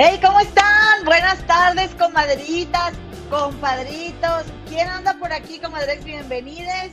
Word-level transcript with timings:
Hey, 0.00 0.20
¿cómo 0.24 0.38
están? 0.38 1.04
Buenas 1.04 1.44
tardes, 1.48 1.92
comadritas, 1.96 2.92
compadritos. 3.28 4.44
¿Quién 4.68 4.86
anda 4.88 5.14
por 5.14 5.32
aquí, 5.32 5.58
comadres? 5.58 6.04
Bienvenidos. 6.04 6.92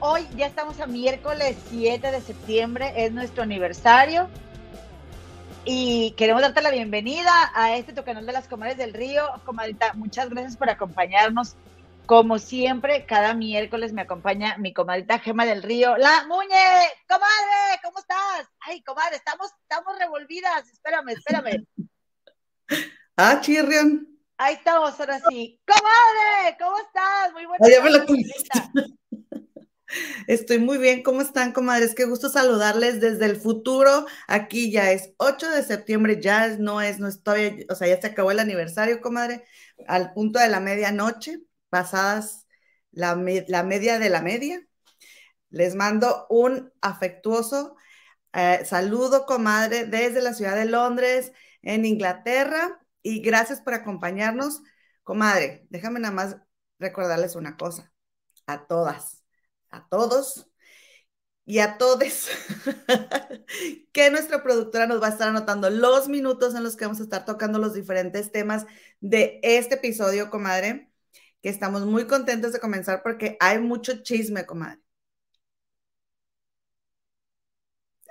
Hoy 0.00 0.28
ya 0.36 0.44
estamos 0.44 0.78
a 0.80 0.86
miércoles 0.86 1.56
7 1.70 2.10
de 2.10 2.20
septiembre, 2.20 2.92
es 2.94 3.10
nuestro 3.10 3.42
aniversario. 3.42 4.28
Y 5.64 6.10
queremos 6.18 6.42
darte 6.42 6.60
la 6.60 6.70
bienvenida 6.70 7.32
a 7.54 7.74
este 7.74 7.94
tu 7.94 8.04
canal 8.04 8.26
de 8.26 8.32
las 8.34 8.48
comadres 8.48 8.76
del 8.76 8.92
río. 8.92 9.24
Comadrita, 9.46 9.94
muchas 9.94 10.28
gracias 10.28 10.58
por 10.58 10.68
acompañarnos. 10.68 11.56
Como 12.04 12.38
siempre, 12.38 13.06
cada 13.06 13.32
miércoles 13.32 13.94
me 13.94 14.02
acompaña 14.02 14.58
mi 14.58 14.74
comadrita 14.74 15.20
Gema 15.20 15.46
del 15.46 15.62
Río. 15.62 15.96
La 15.96 16.26
Muñe, 16.28 16.86
comadre, 17.08 17.80
¿cómo 17.82 17.98
estás? 17.98 18.46
Ay, 18.60 18.82
comadre, 18.82 19.16
estamos, 19.16 19.50
estamos 19.62 19.98
revolvidas. 19.98 20.68
Espérame, 20.68 21.12
espérame. 21.12 21.64
Ah, 23.16 23.40
Chirrion. 23.40 24.06
Ahí 24.38 24.54
estamos, 24.54 24.98
ahora 25.00 25.20
sí. 25.30 25.58
¡Comadre! 25.66 26.56
¿Cómo 26.58 26.76
estás? 26.78 27.32
Muy 27.32 27.46
buena. 27.46 27.66
Estoy 30.26 30.58
muy 30.58 30.78
bien. 30.78 31.02
¿Cómo 31.02 31.22
están, 31.22 31.52
comadres? 31.52 31.94
Qué 31.94 32.04
gusto 32.04 32.28
saludarles 32.28 33.00
desde 33.00 33.24
el 33.24 33.36
futuro. 33.36 34.06
Aquí 34.26 34.70
ya 34.70 34.92
es 34.92 35.12
8 35.16 35.48
de 35.48 35.62
septiembre, 35.62 36.20
ya 36.20 36.48
no 36.58 36.82
es, 36.82 36.98
no 36.98 37.08
estoy, 37.08 37.66
o 37.70 37.74
sea, 37.74 37.88
ya 37.88 38.00
se 38.00 38.08
acabó 38.08 38.30
el 38.30 38.40
aniversario, 38.40 39.00
comadre, 39.00 39.44
al 39.86 40.12
punto 40.12 40.38
de 40.38 40.48
la 40.48 40.60
medianoche, 40.60 41.40
pasadas 41.70 42.46
la, 42.90 43.14
la 43.48 43.62
media 43.62 43.98
de 43.98 44.10
la 44.10 44.20
media. 44.20 44.60
Les 45.50 45.74
mando 45.74 46.26
un 46.28 46.72
afectuoso 46.82 47.76
eh, 48.38 48.66
saludo, 48.66 49.24
comadre, 49.24 49.86
desde 49.86 50.20
la 50.20 50.34
ciudad 50.34 50.56
de 50.56 50.66
Londres 50.66 51.32
en 51.66 51.84
Inglaterra 51.84 52.80
y 53.02 53.20
gracias 53.20 53.60
por 53.60 53.74
acompañarnos. 53.74 54.62
Comadre, 55.02 55.66
déjame 55.70 56.00
nada 56.00 56.14
más 56.14 56.36
recordarles 56.78 57.36
una 57.36 57.56
cosa, 57.56 57.92
a 58.46 58.66
todas, 58.66 59.24
a 59.70 59.88
todos 59.88 60.48
y 61.44 61.58
a 61.60 61.78
todos, 61.78 62.28
que 63.92 64.10
nuestra 64.10 64.42
productora 64.42 64.86
nos 64.86 65.02
va 65.02 65.08
a 65.08 65.10
estar 65.10 65.28
anotando 65.28 65.70
los 65.70 66.08
minutos 66.08 66.54
en 66.54 66.64
los 66.64 66.76
que 66.76 66.84
vamos 66.86 67.00
a 67.00 67.04
estar 67.04 67.24
tocando 67.24 67.58
los 67.58 67.74
diferentes 67.74 68.32
temas 68.32 68.66
de 69.00 69.40
este 69.42 69.76
episodio, 69.76 70.30
comadre, 70.30 70.90
que 71.42 71.48
estamos 71.48 71.86
muy 71.86 72.06
contentos 72.06 72.52
de 72.52 72.60
comenzar 72.60 73.02
porque 73.02 73.36
hay 73.40 73.58
mucho 73.60 74.02
chisme, 74.02 74.46
comadre. 74.46 74.85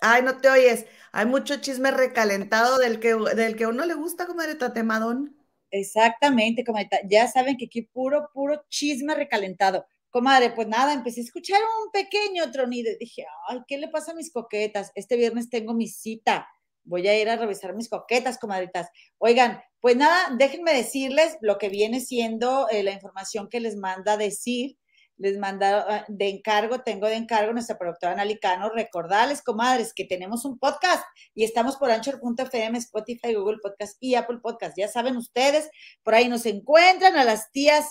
Ay, 0.07 0.21
no 0.21 0.37
te 0.37 0.49
oyes. 0.49 0.85
Hay 1.13 1.25
mucho 1.25 1.57
chisme 1.61 1.89
recalentado 1.89 2.77
del 2.77 2.99
que, 2.99 3.15
del 3.15 3.55
que 3.55 3.65
uno 3.65 3.87
le 3.87 3.95
gusta, 3.95 4.27
comadre 4.27 4.53
Tatemadón. 4.53 5.35
Exactamente, 5.71 6.63
comadre. 6.63 6.89
Ya 7.09 7.27
saben 7.27 7.57
que 7.57 7.65
aquí 7.65 7.81
puro, 7.81 8.29
puro 8.31 8.63
chisme 8.69 9.15
recalentado. 9.15 9.87
Comadre, 10.11 10.51
pues 10.51 10.67
nada, 10.67 10.93
empecé 10.93 11.21
a 11.21 11.23
escuchar 11.23 11.59
un 11.83 11.91
pequeño 11.91 12.51
tronido 12.51 12.91
dije, 12.99 13.25
ay, 13.47 13.61
¿qué 13.67 13.79
le 13.79 13.87
pasa 13.87 14.11
a 14.11 14.15
mis 14.15 14.31
coquetas? 14.31 14.91
Este 14.93 15.17
viernes 15.17 15.49
tengo 15.49 15.73
mi 15.73 15.87
cita. 15.87 16.47
Voy 16.83 17.07
a 17.07 17.19
ir 17.19 17.27
a 17.27 17.35
revisar 17.35 17.73
mis 17.75 17.89
coquetas, 17.89 18.37
comadritas. 18.37 18.89
Oigan, 19.17 19.59
pues 19.79 19.97
nada, 19.97 20.35
déjenme 20.37 20.75
decirles 20.75 21.35
lo 21.41 21.57
que 21.57 21.69
viene 21.69 21.99
siendo 21.99 22.69
eh, 22.69 22.83
la 22.83 22.91
información 22.91 23.49
que 23.49 23.59
les 23.59 23.75
manda 23.75 24.17
decir 24.17 24.77
les 25.17 25.37
manda 25.37 25.85
ah, 25.87 26.05
de 26.07 26.29
encargo, 26.29 26.81
tengo 26.81 27.07
de 27.07 27.15
encargo 27.15 27.53
nuestra 27.53 27.77
productora 27.77 28.13
Analicano, 28.13 28.69
recordarles, 28.69 29.41
comadres, 29.41 29.93
que 29.93 30.05
tenemos 30.05 30.45
un 30.45 30.59
podcast 30.59 31.03
y 31.33 31.43
estamos 31.43 31.77
por 31.77 31.91
Anchor.fm, 31.91 32.77
Spotify, 32.77 33.33
Google 33.33 33.57
Podcast 33.61 33.97
y 33.99 34.15
Apple 34.15 34.39
Podcast. 34.41 34.77
Ya 34.77 34.87
saben 34.87 35.17
ustedes, 35.17 35.69
por 36.03 36.15
ahí 36.15 36.27
nos 36.27 36.45
encuentran 36.45 37.15
a 37.15 37.23
las 37.23 37.51
tías 37.51 37.87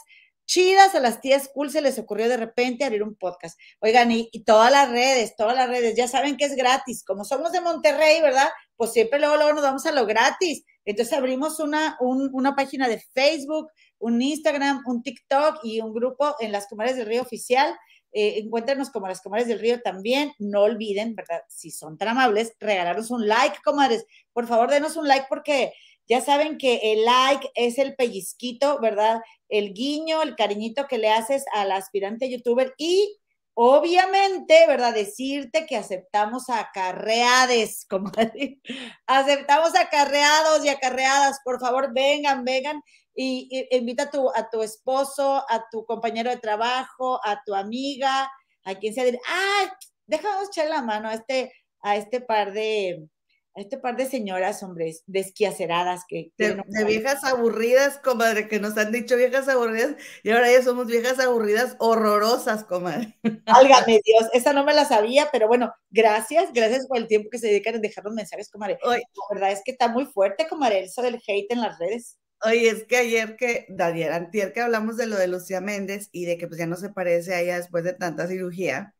chidas, 0.46 0.94
a 0.94 1.00
las 1.00 1.20
tías 1.20 1.48
cool 1.52 1.70
se 1.70 1.80
les 1.80 1.98
ocurrió 1.98 2.28
de 2.28 2.36
repente 2.36 2.84
abrir 2.84 3.02
un 3.02 3.16
podcast. 3.16 3.58
Oigan, 3.80 4.10
y, 4.10 4.28
todas 4.44 4.70
las 4.70 4.91
redes, 4.91 5.36
todas 5.36 5.56
las 5.56 5.68
redes, 5.68 5.96
ya 5.96 6.08
saben 6.08 6.36
que 6.36 6.44
es 6.44 6.54
gratis. 6.54 7.04
Como 7.04 7.24
somos 7.24 7.52
de 7.52 7.60
Monterrey, 7.60 8.20
¿verdad? 8.20 8.48
Pues 8.76 8.92
siempre 8.92 9.18
luego, 9.18 9.36
luego 9.36 9.54
nos 9.54 9.62
vamos 9.62 9.86
a 9.86 9.92
lo 9.92 10.06
gratis. 10.06 10.64
Entonces 10.84 11.16
abrimos 11.16 11.60
una, 11.60 11.96
una 12.00 12.54
página 12.54 12.88
de 12.88 13.00
Facebook, 13.14 13.70
un 14.04 14.20
Instagram, 14.20 14.82
un 14.87 15.03
TikTok 15.03 15.60
y 15.62 15.81
un 15.81 15.94
grupo 15.94 16.37
en 16.38 16.53
las 16.53 16.66
Comadres 16.66 16.97
del 16.97 17.06
Río 17.06 17.22
Oficial. 17.22 17.75
Eh, 18.12 18.38
encuéntrenos 18.38 18.91
como 18.91 19.09
las 19.09 19.22
Comadres 19.22 19.48
del 19.48 19.60
Río 19.60 19.81
también. 19.81 20.32
No 20.38 20.62
olviden, 20.62 21.15
¿verdad? 21.15 21.41
Si 21.48 21.70
son 21.70 21.97
tan 21.97 22.09
amables, 22.09 22.54
regalaros 22.60 23.10
un 23.10 23.26
like, 23.26 23.56
comadres. 23.65 24.04
Por 24.34 24.47
favor, 24.47 24.70
denos 24.70 24.97
un 24.97 25.09
like 25.09 25.26
porque 25.31 25.72
ya 26.06 26.20
saben 26.20 26.59
que 26.59 26.92
el 26.92 27.06
like 27.06 27.48
es 27.54 27.78
el 27.78 27.97
pellizquito, 27.97 28.78
¿verdad? 28.78 29.22
El 29.48 29.72
guiño, 29.72 30.21
el 30.21 30.36
cariñito 30.36 30.86
que 30.86 30.98
le 30.98 31.10
haces 31.10 31.47
al 31.54 31.72
aspirante 31.72 32.31
youtuber 32.31 32.75
y 32.76 33.19
obviamente, 33.54 34.66
¿verdad? 34.66 34.92
Decirte 34.92 35.65
que 35.65 35.78
aceptamos 35.78 36.50
acarreades, 36.50 37.86
comadre. 37.88 38.60
Aceptamos 39.06 39.75
acarreados 39.75 40.62
y 40.62 40.69
acarreadas. 40.69 41.41
Por 41.42 41.59
favor, 41.59 41.94
vengan, 41.94 42.44
vengan 42.44 42.82
y, 43.14 43.69
invita 43.70 44.04
a 44.04 44.10
tu, 44.10 44.30
a 44.34 44.48
tu 44.50 44.62
esposo, 44.62 45.44
a 45.48 45.64
tu 45.70 45.84
compañero 45.84 46.30
de 46.30 46.38
trabajo, 46.38 47.20
a 47.25 47.42
tu 47.44 47.54
amiga, 47.54 48.30
a 48.64 48.75
quien 48.76 48.94
sea, 48.94 49.04
ah, 49.28 49.78
déjanos 50.06 50.48
echar 50.48 50.69
la 50.69 50.82
mano 50.82 51.08
a 51.08 51.14
este, 51.14 51.53
a 51.80 51.97
este 51.97 52.20
par 52.20 52.53
de, 52.53 53.08
a 53.56 53.60
este 53.60 53.78
par 53.78 53.97
de 53.97 54.06
señoras, 54.06 54.62
hombres, 54.64 55.04
desquiaceradas 55.06 56.03
que... 56.08 56.32
De, 56.38 56.60
viejas 56.84 57.22
aburridas, 57.22 57.98
comadre, 57.98 58.48
que 58.48 58.58
nos 58.58 58.76
han 58.76 58.91
dicho 58.91 59.16
viejas 59.16 59.48
aburridas 59.48 59.94
y 60.24 60.30
ahora 60.30 60.50
ya 60.50 60.62
somos 60.62 60.86
viejas 60.86 61.20
aburridas 61.20 61.76
horrorosas, 61.78 62.64
comadre. 62.64 63.16
Álgame 63.47 64.00
Dios, 64.04 64.28
esa 64.32 64.53
no 64.53 64.64
me 64.64 64.74
la 64.74 64.84
sabía, 64.84 65.28
pero 65.30 65.47
bueno, 65.47 65.72
gracias, 65.91 66.53
gracias 66.53 66.86
por 66.88 66.98
el 66.98 67.06
tiempo 67.06 67.30
que 67.30 67.38
se 67.38 67.47
dedican 67.47 67.76
a 67.76 67.78
dejar 67.78 68.04
los 68.04 68.14
mensajes, 68.14 68.50
comadre. 68.50 68.78
la 68.82 68.98
verdad 69.30 69.53
es 69.53 69.62
que 69.64 69.70
está 69.70 69.86
muy 69.88 70.06
fuerte, 70.06 70.48
comadre, 70.48 70.80
eso 70.80 71.03
del 71.03 71.22
hate 71.26 71.53
en 71.53 71.60
las 71.60 71.78
redes. 71.78 72.19
Oye, 72.47 72.69
es 72.69 72.84
que 72.84 72.97
ayer 72.99 73.37
que, 73.37 73.66
ayer, 73.78 74.12
antier 74.12 74.53
que 74.53 74.60
hablamos 74.60 74.97
de 74.97 75.06
lo 75.06 75.16
de 75.16 75.28
Lucía 75.28 75.60
Méndez 75.60 76.09
y 76.12 76.27
de 76.27 76.37
que 76.37 76.47
pues 76.47 76.59
ya 76.59 76.66
no 76.66 76.77
se 76.77 76.91
parece 76.91 77.34
a 77.34 77.41
ella 77.41 77.56
después 77.56 77.84
de 77.84 77.94
tanta 77.94 78.27
cirugía, 78.27 78.94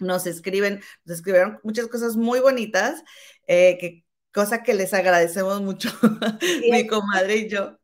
nos 0.00 0.26
escriben, 0.26 0.82
nos 1.04 1.18
escribieron 1.18 1.60
muchas 1.64 1.88
cosas 1.88 2.16
muy 2.16 2.40
bonitas, 2.40 3.02
eh, 3.48 3.78
que, 3.80 4.04
cosa 4.32 4.62
que 4.62 4.74
les 4.74 4.94
agradecemos 4.94 5.62
mucho, 5.62 5.90
mi 6.70 6.86
comadre 6.86 7.36
y 7.38 7.48
yo. 7.50 7.78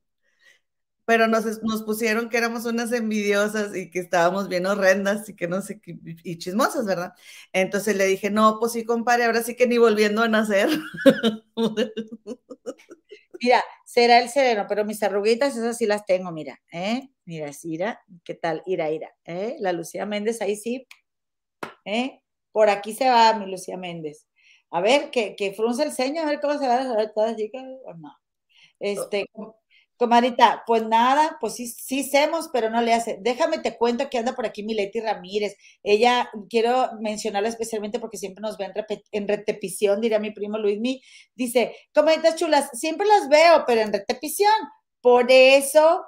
Pero 1.05 1.27
nos, 1.27 1.45
nos 1.63 1.83
pusieron 1.83 2.29
que 2.31 2.39
éramos 2.39 2.65
unas 2.65 2.93
envidiosas 2.93 3.75
y 3.77 3.91
que 3.91 3.99
estábamos 3.99 4.49
bien 4.49 4.67
horrendas 4.67 5.29
y 5.29 5.35
que 5.35 5.49
no 5.49 5.61
sé, 5.61 5.81
y 5.85 6.39
chismosas, 6.39 6.87
¿verdad? 6.87 7.13
Entonces 7.53 7.97
le 7.97 8.07
dije, 8.07 8.31
no, 8.31 8.59
pues 8.61 8.73
sí, 8.73 8.85
compadre, 8.85 9.25
ahora 9.25 9.43
sí 9.43 9.57
que 9.57 9.67
ni 9.67 9.79
volviendo 9.79 10.23
a 10.23 10.29
nacer. 10.29 10.69
Mira, 13.43 13.63
será 13.85 14.21
el 14.21 14.29
sereno, 14.29 14.67
pero 14.69 14.85
mis 14.85 15.03
arruguitas, 15.03 15.57
esas 15.57 15.77
sí 15.77 15.87
las 15.87 16.05
tengo, 16.07 16.31
mira, 16.31 16.61
¿eh? 16.73 17.09
Mira, 17.25 17.51
Ira, 17.65 18.01
¿qué 18.25 18.35
tal? 18.35 18.63
Ira, 18.67 18.91
Ira, 18.91 19.13
¿eh? 19.25 19.57
La 19.59 19.73
Lucía 19.73 20.07
Méndez, 20.07 20.41
ahí 20.43 20.55
sí, 20.57 20.87
¿eh? 21.85 22.21
Por 22.53 22.71
aquí 22.71 22.95
se 22.95 23.09
va 23.09 23.35
mi 23.35 23.47
Lucía 23.51 23.77
Méndez. 23.77 24.27
A 24.71 24.81
ver, 24.81 25.11
que, 25.11 25.37
que 25.37 25.53
frunce 25.55 25.85
el 25.85 25.93
ceño, 25.93 26.23
a 26.23 26.27
ver 26.27 26.41
cómo 26.41 26.59
se 26.59 26.69
va 26.69 26.81
a 26.81 26.85
saber 26.85 27.13
todas 27.15 27.37
chicas, 27.37 27.65
o 27.87 27.95
no. 27.95 28.11
Este, 28.81 29.27
Comadita, 29.97 30.65
pues 30.67 30.85
nada, 30.85 31.37
pues 31.41 31.55
sí, 31.55 31.69
sí 31.69 32.03
semos, 32.03 32.49
pero 32.53 32.71
no 32.71 32.81
le 32.81 32.93
hace. 32.93 33.19
Déjame 33.21 33.59
te 33.59 33.77
cuento 33.77 34.11
que 34.11 34.19
anda 34.19 34.35
por 34.35 34.47
aquí 34.47 34.63
mi 34.63 34.75
Leti 34.75 35.01
Ramírez. 35.01 35.57
Ella, 35.83 36.31
quiero 36.51 36.91
mencionarla 37.01 37.49
especialmente 37.49 38.01
porque 38.01 38.17
siempre 38.19 38.43
nos 38.43 38.57
ve 38.59 38.73
en, 39.13 39.29
repetición, 39.29 40.01
diría 40.01 40.19
mi 40.19 40.33
primo 40.33 40.59
Luismi. 40.59 41.03
Dice, 41.35 41.77
comaditas 41.95 42.37
chulas, 42.37 42.71
siempre 42.73 43.07
las 43.07 43.29
veo, 43.29 43.65
pero 43.67 43.81
en 43.83 43.93
repetición. 43.93 44.53
Por 45.01 45.31
eso 45.31 46.05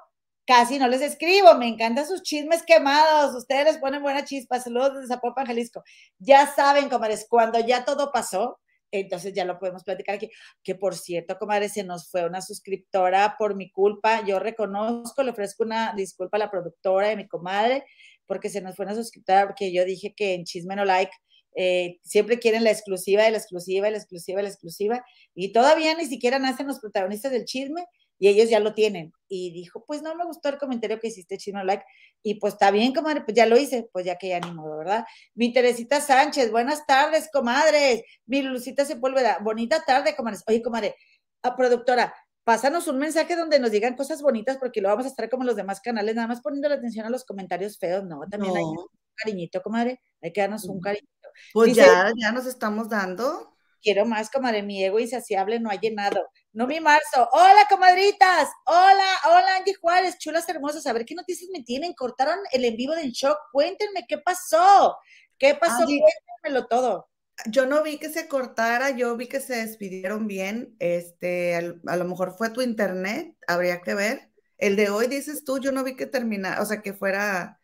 casi 0.46 0.78
no 0.78 0.88
les 0.88 1.02
escribo. 1.02 1.54
Me 1.54 1.68
encantan 1.68 2.06
sus 2.06 2.22
chismes 2.22 2.62
quemados. 2.64 3.34
Ustedes 3.34 3.64
les 3.64 3.78
ponen 3.78 4.02
buena 4.02 4.24
chispa. 4.24 4.60
Saludos 4.60 4.94
desde 4.94 5.08
Zapopan, 5.08 5.46
Jalisco. 5.46 5.82
Ya 6.18 6.46
saben, 6.52 6.88
comadres, 6.88 7.26
cuando 7.28 7.58
ya 7.60 7.84
todo 7.84 8.10
pasó, 8.12 8.58
entonces 9.00 9.32
ya 9.34 9.44
lo 9.44 9.58
podemos 9.58 9.84
platicar 9.84 10.16
aquí. 10.16 10.30
Que 10.62 10.74
por 10.74 10.94
cierto, 10.94 11.36
comadre, 11.38 11.68
se 11.68 11.84
nos 11.84 12.10
fue 12.10 12.26
una 12.26 12.40
suscriptora 12.40 13.36
por 13.38 13.56
mi 13.56 13.70
culpa. 13.70 14.24
Yo 14.24 14.38
reconozco, 14.38 15.22
le 15.22 15.30
ofrezco 15.30 15.64
una 15.64 15.94
disculpa 15.94 16.36
a 16.36 16.40
la 16.40 16.50
productora 16.50 17.08
de 17.08 17.16
mi 17.16 17.28
comadre, 17.28 17.84
porque 18.26 18.48
se 18.48 18.60
nos 18.60 18.76
fue 18.76 18.86
una 18.86 18.94
suscriptora, 18.94 19.46
porque 19.46 19.72
yo 19.72 19.84
dije 19.84 20.14
que 20.14 20.34
en 20.34 20.44
Chisme 20.44 20.76
No 20.76 20.84
Like 20.84 21.12
eh, 21.56 21.98
siempre 22.02 22.38
quieren 22.38 22.64
la 22.64 22.70
exclusiva 22.70 23.28
la 23.30 23.38
exclusiva, 23.38 23.88
la 23.90 23.98
exclusiva, 23.98 24.42
la 24.42 24.48
exclusiva, 24.48 25.04
y 25.34 25.52
todavía 25.52 25.94
ni 25.94 26.06
siquiera 26.06 26.38
nacen 26.38 26.66
los 26.66 26.80
protagonistas 26.80 27.30
del 27.32 27.44
chisme 27.44 27.86
y 28.18 28.28
ellos 28.28 28.48
ya 28.48 28.60
lo 28.60 28.74
tienen. 28.74 29.12
Y 29.28 29.52
dijo, 29.52 29.84
pues 29.86 30.02
no 30.02 30.14
me 30.14 30.24
gustó 30.24 30.48
el 30.48 30.58
comentario 30.58 31.00
que 31.00 31.08
hiciste, 31.08 31.38
Chino 31.38 31.64
Like, 31.64 31.84
y 32.22 32.36
pues 32.36 32.54
está 32.54 32.70
bien, 32.70 32.94
comadre, 32.94 33.22
pues 33.22 33.36
ya 33.36 33.46
lo 33.46 33.58
hice, 33.58 33.88
pues 33.92 34.04
ya 34.04 34.16
que 34.16 34.28
ya 34.28 34.40
ni 34.40 34.52
modo, 34.52 34.78
¿verdad? 34.78 35.04
Mi 35.34 35.52
Teresita 35.52 36.00
Sánchez, 36.00 36.50
buenas 36.50 36.86
tardes, 36.86 37.28
comadres. 37.32 38.02
Mi 38.26 38.42
Lucita 38.42 38.84
Sepúlveda, 38.84 39.38
bonita 39.42 39.84
tarde, 39.84 40.16
comadres. 40.16 40.42
Oye, 40.46 40.62
comadre, 40.62 40.96
a 41.42 41.48
ah, 41.48 41.56
productora, 41.56 42.14
pásanos 42.44 42.88
un 42.88 42.98
mensaje 42.98 43.36
donde 43.36 43.58
nos 43.58 43.70
digan 43.70 43.96
cosas 43.96 44.22
bonitas 44.22 44.58
porque 44.58 44.80
lo 44.80 44.88
vamos 44.88 45.06
a 45.06 45.08
estar 45.08 45.28
como 45.28 45.44
los 45.44 45.56
demás 45.56 45.80
canales, 45.80 46.14
nada 46.14 46.28
más 46.28 46.40
poniendo 46.40 46.68
la 46.68 46.76
atención 46.76 47.06
a 47.06 47.10
los 47.10 47.24
comentarios 47.24 47.78
feos, 47.78 48.04
no, 48.04 48.20
también 48.30 48.56
hay 48.56 48.62
un 48.62 48.86
cariñito, 49.14 49.62
comadre, 49.62 50.00
hay 50.22 50.32
que 50.32 50.40
darnos 50.40 50.64
un 50.64 50.80
cariñito. 50.80 51.08
Pues 51.52 51.74
ya, 51.74 52.12
ya 52.16 52.32
nos 52.32 52.46
estamos 52.46 52.88
dando. 52.88 53.54
Quiero 53.82 54.06
más, 54.06 54.30
comadre, 54.30 54.62
mi 54.62 54.82
ego 54.82 54.98
insaciable 54.98 55.60
no 55.60 55.68
ha 55.68 55.74
llenado. 55.74 56.26
No 56.54 56.66
mi 56.66 56.80
marzo. 56.80 57.28
Hola, 57.32 57.66
comadritas. 57.68 58.48
Hola, 58.64 59.06
hola, 59.26 59.56
Angie 59.56 59.74
Juárez, 59.74 60.16
chulas 60.18 60.48
hermosas. 60.48 60.86
A 60.86 60.92
ver 60.94 61.04
qué 61.04 61.14
noticias 61.14 61.50
me 61.52 61.62
tienen. 61.62 61.92
Cortaron 61.92 62.38
el 62.52 62.64
en 62.64 62.76
vivo 62.76 62.94
del 62.94 63.12
shock. 63.12 63.36
Cuéntenme 63.52 64.06
qué 64.08 64.16
pasó. 64.18 64.96
¿Qué 65.36 65.54
pasó? 65.54 65.84
Cuéntenmelo 65.84 66.66
todo 66.66 67.10
yo 67.46 67.66
no 67.66 67.82
vi 67.82 67.98
que 67.98 68.10
se 68.10 68.28
cortara, 68.28 68.90
yo 68.90 69.16
vi 69.16 69.28
que 69.28 69.40
se 69.40 69.56
despidieron 69.56 70.26
bien. 70.26 70.76
Este, 70.78 71.54
a 71.56 71.96
lo 71.96 72.04
mejor 72.04 72.36
fue 72.36 72.50
tu 72.50 72.62
internet, 72.62 73.36
habría 73.46 73.80
que 73.82 73.94
ver. 73.94 74.30
El 74.58 74.76
de 74.76 74.90
hoy 74.90 75.08
dices 75.08 75.44
tú, 75.44 75.58
yo 75.58 75.72
no 75.72 75.84
vi 75.84 75.96
que 75.96 76.06
terminara, 76.06 76.62
o 76.62 76.66
sea, 76.66 76.82
que 76.82 76.94
fuera, 76.94 77.60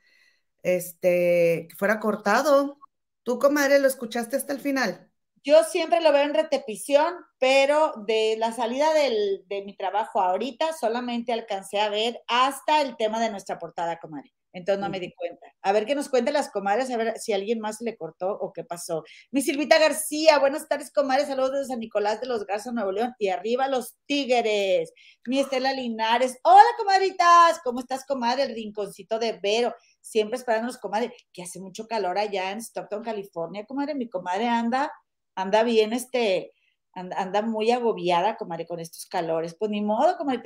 este, 0.63 1.69
que 1.71 1.77
fuera 1.77 2.01
cortado. 2.01 2.79
¿Tú, 3.23 3.39
comadre, 3.39 3.79
lo 3.79 3.89
escuchaste 3.89 4.37
hasta 4.37 4.53
el 4.53 4.61
final? 4.61 5.10
Yo 5.43 5.65
siempre 5.65 6.01
lo 6.01 6.13
veo 6.13 6.23
en 6.23 6.35
repetición, 6.35 7.15
pero 7.39 7.93
de 8.07 8.37
la 8.39 8.53
salida 8.53 8.93
del, 8.93 9.45
de 9.49 9.63
mi 9.63 9.75
trabajo 9.75 10.21
ahorita 10.21 10.73
solamente 10.75 11.33
alcancé 11.33 11.81
a 11.81 11.89
ver 11.89 12.21
hasta 12.29 12.83
el 12.83 12.97
tema 12.97 13.21
de 13.21 13.31
nuestra 13.31 13.59
portada, 13.59 13.99
comadre. 13.99 14.33
Entonces 14.53 14.81
no 14.81 14.91
me 14.91 15.01
di 15.01 15.13
cuenta. 15.15 15.47
A 15.63 15.73
ver 15.73 15.87
qué 15.87 15.95
nos 15.95 16.09
cuenten 16.09 16.35
las 16.35 16.51
comadres, 16.51 16.91
a 16.91 16.97
ver 16.97 17.19
si 17.19 17.33
alguien 17.33 17.61
más 17.61 17.81
le 17.81 17.97
cortó 17.97 18.31
o 18.33 18.53
qué 18.53 18.65
pasó. 18.65 19.05
Mi 19.31 19.43
Silvita 19.43 19.79
García, 19.79 20.39
buenas 20.39 20.69
tardes, 20.69 20.93
comadres. 20.93 21.29
Saludos 21.29 21.53
desde 21.53 21.67
San 21.69 21.81
Nicolás 21.81 22.21
de 22.21 22.27
los 22.27 22.45
Garza, 22.47 22.73
Nuevo 22.73 22.93
León. 22.93 23.15
Y 23.19 23.29
arriba 23.29 23.69
los 23.69 23.97
Tigres. 24.07 24.93
Mi 25.27 25.41
Estela 25.41 25.73
Linares. 25.73 26.39
Hola, 26.43 26.69
comadritas. 26.79 27.61
¿Cómo 27.63 27.81
estás, 27.81 28.05
comadre? 28.05 28.45
El 28.45 28.55
rinconcito 28.55 29.19
de 29.19 29.39
Vero. 29.41 29.75
Siempre 30.01 30.37
esperando 30.37 30.67
los 30.67 30.79
comadres, 30.79 31.13
que 31.33 31.43
hace 31.43 31.61
mucho 31.61 31.87
calor 31.87 32.19
allá 32.19 32.51
en 32.51 32.59
Stockton, 32.61 33.05
California, 33.05 33.67
comadre. 33.67 33.95
Mi 33.95 34.09
comadre 34.09 34.49
anda, 34.49 34.91
anda 35.35 35.63
bien, 35.63 35.93
este, 35.93 36.53
anda, 36.93 37.17
anda 37.21 37.43
muy 37.43 37.71
agobiada, 37.71 38.37
comadre, 38.37 38.67
con 38.67 38.81
estos 38.81 39.07
calores. 39.07 39.57
Pues 39.59 39.71
ni 39.71 39.81
modo, 39.81 40.17
comadre 40.17 40.43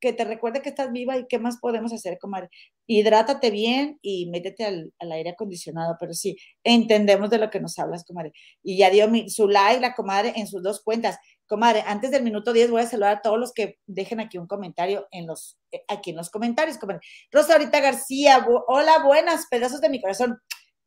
que 0.00 0.12
te 0.12 0.24
recuerde 0.24 0.62
que 0.62 0.68
estás 0.68 0.92
viva 0.92 1.16
y 1.16 1.26
qué 1.26 1.38
más 1.38 1.58
podemos 1.58 1.92
hacer, 1.92 2.18
comadre. 2.18 2.50
Hidrátate 2.86 3.50
bien 3.50 3.98
y 4.02 4.28
métete 4.30 4.64
al, 4.64 4.92
aire 5.12 5.30
acondicionado, 5.30 5.96
pero 5.98 6.14
sí, 6.14 6.36
entendemos 6.64 7.30
de 7.30 7.38
lo 7.38 7.50
que 7.50 7.60
nos 7.60 7.78
hablas, 7.78 8.04
comadre. 8.04 8.32
Y 8.62 8.78
ya 8.78 8.90
dio 8.90 9.08
su 9.28 9.48
like, 9.48 9.80
la 9.80 9.94
comadre, 9.94 10.32
en 10.36 10.46
sus 10.46 10.62
dos 10.62 10.82
cuentas. 10.82 11.18
Comadre, 11.46 11.82
antes 11.86 12.10
del 12.10 12.22
minuto 12.22 12.52
10 12.52 12.70
voy 12.70 12.82
a 12.82 12.86
saludar 12.86 13.16
a 13.16 13.22
todos 13.22 13.38
los 13.38 13.52
que 13.52 13.78
dejen 13.86 14.20
aquí 14.20 14.38
un 14.38 14.46
comentario 14.46 15.08
en 15.10 15.26
los, 15.26 15.58
eh, 15.72 15.82
aquí 15.88 16.10
en 16.10 16.16
los 16.16 16.30
comentarios, 16.30 16.78
comadre. 16.78 17.00
Rosa 17.32 17.58
García, 17.58 18.46
hola, 18.68 19.02
buenas, 19.02 19.46
pedazos 19.50 19.80
de 19.80 19.88
mi 19.88 20.00
corazón. 20.00 20.38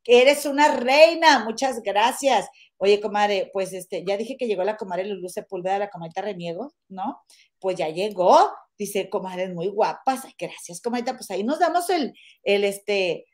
Eres 0.05 0.45
una 0.45 0.75
reina, 0.75 1.43
muchas 1.45 1.81
gracias. 1.81 2.47
Oye, 2.83 2.99
comadre, 2.99 3.51
pues 3.53 3.73
este, 3.73 4.03
ya 4.03 4.17
dije 4.17 4.37
que 4.37 4.47
llegó 4.47 4.63
la 4.63 4.75
comadre 4.75 5.05
Lulu 5.05 5.29
Sepúlveda, 5.29 5.77
la 5.77 5.91
comadre 5.91 6.19
Reniego, 6.19 6.73
¿no? 6.89 7.21
Pues 7.59 7.77
ya 7.77 7.89
llegó, 7.89 8.51
dice, 8.75 9.07
comadres 9.07 9.53
muy 9.53 9.67
guapas, 9.67 10.23
gracias, 10.35 10.81
comadre, 10.81 11.13
pues 11.13 11.29
ahí 11.29 11.43
nos 11.43 11.59
damos 11.59 11.91
el, 11.91 12.11
el, 12.41 12.63
este, 12.63 13.27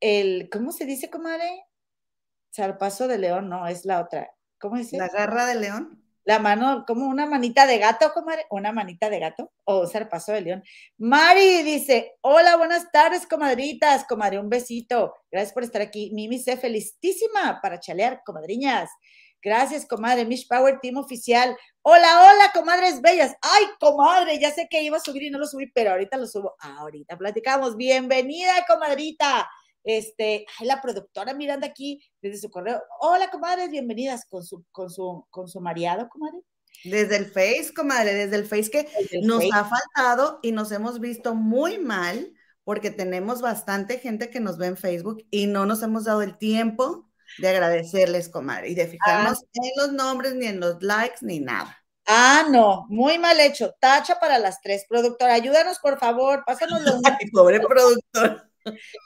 el, 0.00 0.50
¿cómo 0.52 0.72
se 0.72 0.84
dice, 0.84 1.08
comadre? 1.08 1.64
Zarpazo 2.54 3.08
de 3.08 3.16
león, 3.16 3.48
no, 3.48 3.66
es 3.66 3.86
la 3.86 4.02
otra, 4.02 4.30
¿cómo 4.58 4.76
dice? 4.76 4.98
La 4.98 5.08
garra 5.08 5.46
de 5.46 5.54
león. 5.54 6.01
La 6.24 6.38
mano, 6.38 6.84
como 6.86 7.06
una 7.06 7.26
manita 7.26 7.66
de 7.66 7.78
gato, 7.78 8.12
comadre, 8.12 8.46
una 8.50 8.72
manita 8.72 9.10
de 9.10 9.18
gato, 9.18 9.52
o 9.64 9.86
zarpazo 9.86 10.32
de 10.32 10.40
león. 10.40 10.64
Mari 10.98 11.62
dice, 11.62 12.12
hola, 12.20 12.56
buenas 12.56 12.90
tardes, 12.92 13.26
comadritas, 13.26 14.04
comadre, 14.04 14.38
un 14.38 14.48
besito, 14.48 15.14
gracias 15.30 15.52
por 15.52 15.64
estar 15.64 15.82
aquí. 15.82 16.10
Mimi 16.12 16.38
se 16.38 16.56
felicísima 16.56 17.60
para 17.60 17.80
chalear, 17.80 18.22
comadriñas. 18.24 18.90
Gracias, 19.44 19.84
comadre. 19.86 20.24
Mish 20.24 20.46
Power 20.46 20.78
Team 20.80 20.98
Oficial. 20.98 21.56
Hola, 21.82 22.22
hola, 22.22 22.52
comadres 22.54 23.00
bellas. 23.00 23.34
Ay, 23.42 23.64
comadre, 23.80 24.38
ya 24.38 24.52
sé 24.52 24.68
que 24.70 24.82
iba 24.82 24.98
a 24.98 25.00
subir 25.00 25.24
y 25.24 25.30
no 25.30 25.38
lo 25.38 25.46
subí, 25.46 25.66
pero 25.74 25.90
ahorita 25.90 26.16
lo 26.16 26.28
subo. 26.28 26.54
Ahorita 26.60 27.18
platicamos. 27.18 27.76
Bienvenida, 27.76 28.64
comadrita. 28.68 29.50
Este, 29.84 30.46
ay, 30.58 30.66
la 30.66 30.80
productora 30.80 31.34
mirando 31.34 31.66
aquí 31.66 32.02
desde 32.20 32.38
su 32.38 32.50
correo. 32.50 32.80
Hola, 33.00 33.30
comadres, 33.30 33.70
bienvenidas 33.70 34.24
con 34.28 34.44
su, 34.44 34.64
con 34.70 34.90
su, 34.90 35.26
con 35.30 35.48
su 35.48 35.60
mareado, 35.60 36.08
comadre. 36.08 36.38
Desde 36.84 37.16
el 37.16 37.26
Face, 37.26 37.72
comadre, 37.74 38.14
desde 38.14 38.36
el 38.36 38.46
Face 38.46 38.70
que 38.70 38.88
nos 39.22 39.44
ha 39.52 39.64
faltado 39.64 40.40
y 40.42 40.52
nos 40.52 40.72
hemos 40.72 41.00
visto 41.00 41.34
muy 41.34 41.78
mal 41.78 42.32
porque 42.64 42.90
tenemos 42.90 43.40
bastante 43.40 43.98
gente 43.98 44.30
que 44.30 44.40
nos 44.40 44.56
ve 44.56 44.66
en 44.66 44.76
Facebook 44.76 45.26
y 45.30 45.46
no 45.46 45.66
nos 45.66 45.82
hemos 45.82 46.04
dado 46.04 46.22
el 46.22 46.38
tiempo 46.38 47.08
de 47.38 47.48
agradecerles, 47.48 48.28
comadre, 48.28 48.70
y 48.70 48.74
de 48.74 48.86
fijarnos 48.86 49.42
ah. 49.42 49.46
en 49.52 49.70
los 49.76 49.92
nombres, 49.92 50.34
ni 50.34 50.46
en 50.46 50.60
los 50.60 50.82
likes, 50.82 51.18
ni 51.22 51.40
nada. 51.40 51.76
Ah, 52.06 52.44
no, 52.50 52.86
muy 52.88 53.18
mal 53.18 53.38
hecho. 53.40 53.74
Tacha 53.80 54.18
para 54.18 54.38
las 54.38 54.60
tres. 54.60 54.84
Productora, 54.88 55.34
ayúdanos, 55.34 55.78
por 55.78 55.98
favor, 55.98 56.44
pásanos 56.44 56.82
los 56.82 57.00
pobre 57.32 57.60
productor. 57.60 58.51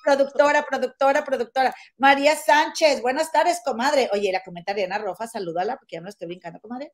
Productora, 0.05 0.65
productora, 0.69 1.25
productora. 1.25 1.75
María 1.97 2.37
Sánchez, 2.37 3.03
buenas 3.03 3.33
tardes, 3.33 3.61
comadre. 3.65 4.09
Oye, 4.13 4.31
la 4.33 4.43
comentaria 4.43 4.85
Ana 4.87 4.99
Rofa, 4.99 5.27
salúdala, 5.27 5.77
porque 5.77 5.97
ya 5.97 6.01
no 6.01 6.09
estoy 6.09 6.29
brincando, 6.29 6.61
comadre. 6.61 6.93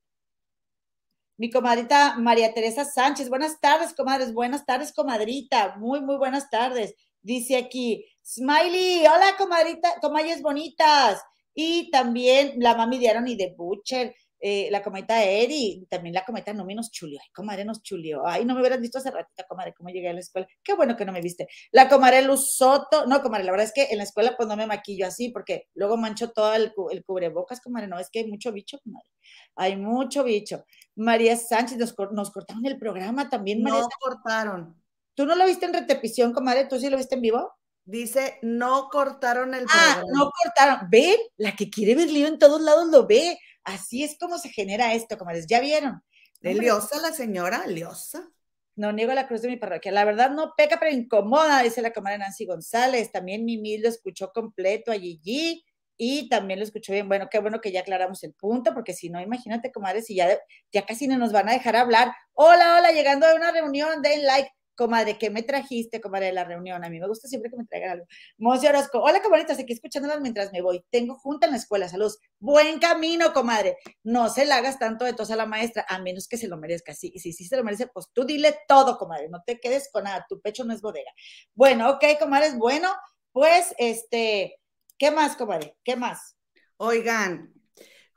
Mi 1.37 1.51
comadrita 1.51 2.17
María 2.19 2.53
Teresa 2.55 2.85
Sánchez, 2.85 3.29
buenas 3.29 3.61
tardes, 3.61 3.95
comadres. 3.95 4.33
Buenas 4.33 4.65
tardes, 4.65 4.93
comadrita. 4.93 5.77
Muy, 5.77 6.01
muy 6.01 6.17
buenas 6.17 6.49
tardes. 6.51 6.95
Dice 7.21 7.57
aquí, 7.57 8.05
Smiley, 8.25 9.07
hola 9.07 9.37
comadrita, 9.39 9.99
comayes 10.01 10.43
bonitas. 10.43 11.23
Y 11.55 11.91
también 11.91 12.55
la 12.59 12.75
mami 12.77 12.99
de 12.99 13.11
Aaron 13.11 13.29
y 13.29 13.37
de 13.37 13.55
Butcher, 13.57 14.15
eh, 14.45 14.69
la 14.73 14.83
cometa 14.83 15.23
Eri, 15.23 15.87
también 15.89 16.17
la 16.17 16.25
cometa 16.25 16.53
Nomi 16.53 16.75
nos 16.75 16.91
chulió. 16.91 17.21
Ay, 17.23 17.29
comadre, 17.33 17.65
nos 17.65 17.81
chulió. 17.81 18.27
Ay, 18.27 18.45
no 18.45 18.55
me 18.55 18.61
hubieras 18.61 18.81
visto 18.81 18.99
hace 18.99 19.13
ratita, 19.13 19.45
comadre, 19.47 19.73
cómo 19.73 19.91
llegué 19.91 20.09
a 20.09 20.13
la 20.13 20.19
escuela. 20.19 20.49
Qué 20.65 20.75
bueno 20.75 20.97
que 20.97 21.05
no 21.05 21.13
me 21.13 21.21
viste. 21.21 21.47
La 21.71 21.89
comadre 21.89 22.23
Luz 22.23 22.57
Soto, 22.57 23.07
no, 23.07 23.23
comadre, 23.23 23.45
la 23.45 23.53
verdad 23.53 23.67
es 23.69 23.73
que 23.73 23.93
en 23.93 23.99
la 23.99 24.03
escuela 24.03 24.35
pues 24.37 24.49
no 24.49 24.57
me 24.57 24.67
maquillo 24.67 25.07
así 25.07 25.29
porque 25.29 25.69
luego 25.75 25.97
mancho 25.97 26.33
todo 26.33 26.55
el, 26.55 26.75
cubrebocas, 27.07 27.61
comadre. 27.61 27.87
No, 27.87 28.01
es 28.01 28.11
que 28.11 28.19
hay 28.19 28.27
mucho 28.27 28.51
bicho, 28.51 28.81
comadre. 28.83 29.09
Hay 29.55 29.77
mucho 29.77 30.25
bicho. 30.25 30.65
María 30.97 31.37
Sánchez, 31.37 31.79
nos, 31.79 31.95
nos 32.11 32.33
cortaron 32.33 32.67
el 32.67 32.79
programa 32.79 33.31
también, 33.31 33.63
María. 33.63 33.79
Nos 33.79 33.89
cortaron. 34.01 34.83
¿Tú 35.15 35.25
no 35.25 35.37
lo 35.37 35.47
viste 35.47 35.67
en 35.67 35.75
repetición, 35.75 36.33
comadre? 36.33 36.67
¿Tú 36.67 36.81
sí 36.81 36.91
lo 36.91 36.97
viste 36.97 37.15
en 37.15 37.21
vivo? 37.21 37.53
Dice, 37.85 38.39
no 38.43 38.89
cortaron 38.91 39.55
el 39.55 39.67
ah, 39.69 39.73
programa. 39.73 40.03
Ah, 40.03 40.13
no 40.13 40.31
cortaron. 40.31 40.91
¿Ven? 40.91 41.17
La 41.37 41.55
que 41.55 41.71
quiere 41.71 41.95
ver 41.95 42.11
lío 42.11 42.27
en 42.27 42.41
todos 42.41 42.61
lados 42.61 42.89
lo 42.89 43.07
ve. 43.07 43.39
Así 43.65 44.03
es 44.05 44.17
como 44.19 44.39
se 44.39 44.49
genera 44.49 44.95
esto, 44.95 45.19
comadres. 45.19 45.47
¿Ya 45.47 45.61
vieron? 45.61 46.03
Liosa 46.41 47.01
la 47.01 47.13
señora, 47.13 47.67
liosa. 47.67 48.29
No 48.75 48.91
niego 48.91 49.13
la 49.13 49.29
cruz 49.29 49.43
de 49.43 49.49
mi 49.49 49.57
parroquia. 49.57 49.93
La 49.93 50.05
verdad 50.05 50.31
no 50.31 50.55
peca, 50.57 50.79
pero 50.81 50.91
incomoda, 50.91 51.63
dice 51.63 51.83
la 51.83 51.93
comadre 51.93 52.19
Nancy 52.19 52.47
González. 52.47 53.13
También 53.13 53.45
Mimi 53.45 53.79
lo 53.79 53.89
escuchó 53.89 54.33
completo 54.33 54.91
a 54.91 54.95
Gigi 54.95 55.65
y 55.97 56.29
también 56.29 56.59
lo 56.59 56.65
escuchó 56.65 56.93
bien. 56.93 57.07
Bueno, 57.07 57.29
qué 57.31 57.39
bueno 57.39 57.61
que 57.61 57.71
ya 57.71 57.81
aclaramos 57.81 58.25
el 58.25 58.33
punto, 58.33 58.75
porque 58.75 58.95
si 58.95 59.11
no, 59.11 59.21
imagínate, 59.21 59.71
comadres, 59.71 60.07
si 60.07 60.17
ya, 60.17 60.39
ya 60.73 60.85
casi 60.87 61.07
no 61.07 61.19
nos 61.19 61.33
van 61.33 61.49
a 61.49 61.53
dejar 61.53 61.77
hablar. 61.77 62.13
Hola, 62.33 62.79
hola, 62.79 62.93
llegando 62.93 63.27
a 63.27 63.35
una 63.35 63.53
reunión, 63.53 64.03
den 64.03 64.25
like 64.25 64.51
comadre, 64.75 65.19
¿qué 65.19 65.31
me 65.31 65.43
trajiste, 65.43 66.01
comadre, 66.01 66.27
de 66.27 66.33
la 66.33 66.45
reunión? 66.45 66.85
A 66.85 66.91
mí 66.91 66.99
me 66.99 67.07
gusta 67.07 67.29
siempre 67.29 67.51
que 67.51 67.57
me 67.57 67.65
traigan 67.65 67.91
algo. 67.91 68.07
Monse 68.39 68.69
Orozco, 68.69 69.01
hola, 69.01 69.23
comadritas, 69.23 69.59
aquí 69.59 69.73
escuchándolas 69.73 70.21
mientras 70.21 70.53
me 70.53 70.63
voy. 70.63 70.85
Tengo 70.91 71.15
junta 71.17 71.47
en 71.47 71.53
la 71.53 71.59
escuela, 71.59 71.89
saludos. 71.89 72.19
Buen 72.39 72.79
camino, 72.79 73.33
comadre. 73.33 73.77
No 74.03 74.29
se 74.29 74.45
la 74.45 74.57
hagas 74.57 74.79
tanto 74.79 75.05
de 75.05 75.13
tos 75.13 75.31
a 75.31 75.37
la 75.37 75.47
maestra, 75.47 75.85
a 75.89 75.99
menos 76.01 76.29
que 76.29 76.37
se 76.37 76.49
lo 76.49 76.57
merezca. 76.57 76.95
Sí, 76.95 77.13
sí, 77.17 77.33
sí 77.33 77.45
se 77.45 77.57
lo 77.57 77.65
merece, 77.65 77.87
pues 77.87 78.07
tú 78.13 78.25
dile 78.25 78.57
todo, 78.69 78.99
comadre, 78.99 79.29
no 79.29 79.43
te 79.47 79.61
quedes 79.61 79.89
con 79.93 80.05
nada, 80.05 80.27
tu 80.29 80.41
pecho 80.41 80.65
no 80.65 80.73
es 80.73 80.81
bodega. 80.81 81.11
Bueno, 81.55 81.91
ok, 81.91 82.05
comadres, 82.19 82.57
bueno, 82.57 82.89
pues, 83.33 83.75
este, 83.79 84.61
¿qué 84.99 85.11
más, 85.11 85.37
comadre? 85.37 85.77
¿Qué 85.85 85.97
más? 85.97 86.37
Oigan, 86.77 87.55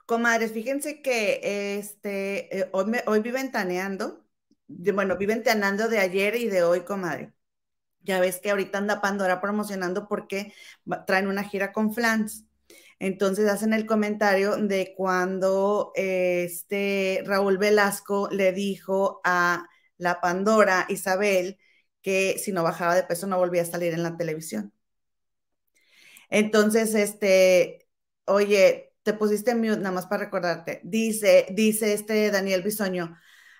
comadres, 0.05 0.51
fíjense 0.51 1.01
que 1.01 1.77
este, 1.77 2.59
eh, 2.59 2.69
hoy, 2.73 2.85
me, 2.85 3.03
hoy 3.07 3.19
vi 3.19 3.31
ventaneando 3.31 4.24
bueno, 4.67 5.17
viven 5.17 5.43
tenando 5.43 5.87
de 5.89 5.99
ayer 5.99 6.35
y 6.35 6.47
de 6.47 6.63
hoy, 6.63 6.81
comadre. 6.81 7.33
Ya 8.01 8.19
ves 8.19 8.39
que 8.39 8.51
ahorita 8.51 8.77
anda 8.77 9.01
Pandora 9.01 9.41
promocionando 9.41 10.07
porque 10.07 10.53
traen 11.07 11.27
una 11.27 11.43
gira 11.43 11.73
con 11.73 11.93
Flans. 11.93 12.45
Entonces 12.99 13.49
hacen 13.49 13.73
el 13.73 13.85
comentario 13.85 14.57
de 14.57 14.93
cuando 14.95 15.91
este 15.95 17.23
Raúl 17.25 17.57
Velasco 17.57 18.29
le 18.31 18.53
dijo 18.53 19.21
a 19.23 19.67
la 19.97 20.21
Pandora 20.21 20.85
Isabel 20.89 21.57
que 22.01 22.37
si 22.39 22.51
no 22.51 22.63
bajaba 22.63 22.95
de 22.95 23.03
peso 23.03 23.27
no 23.27 23.37
volvía 23.37 23.63
a 23.63 23.65
salir 23.65 23.93
en 23.93 24.03
la 24.03 24.17
televisión. 24.17 24.73
Entonces, 26.29 26.95
este, 26.95 27.87
oye, 28.25 28.93
te 29.03 29.13
pusiste 29.13 29.55
mute 29.55 29.77
nada 29.77 29.91
más 29.91 30.07
para 30.07 30.25
recordarte. 30.25 30.81
Dice, 30.83 31.47
dice 31.51 31.93
este 31.93 32.31
Daniel 32.31 32.63
Bisoño, 32.63 33.17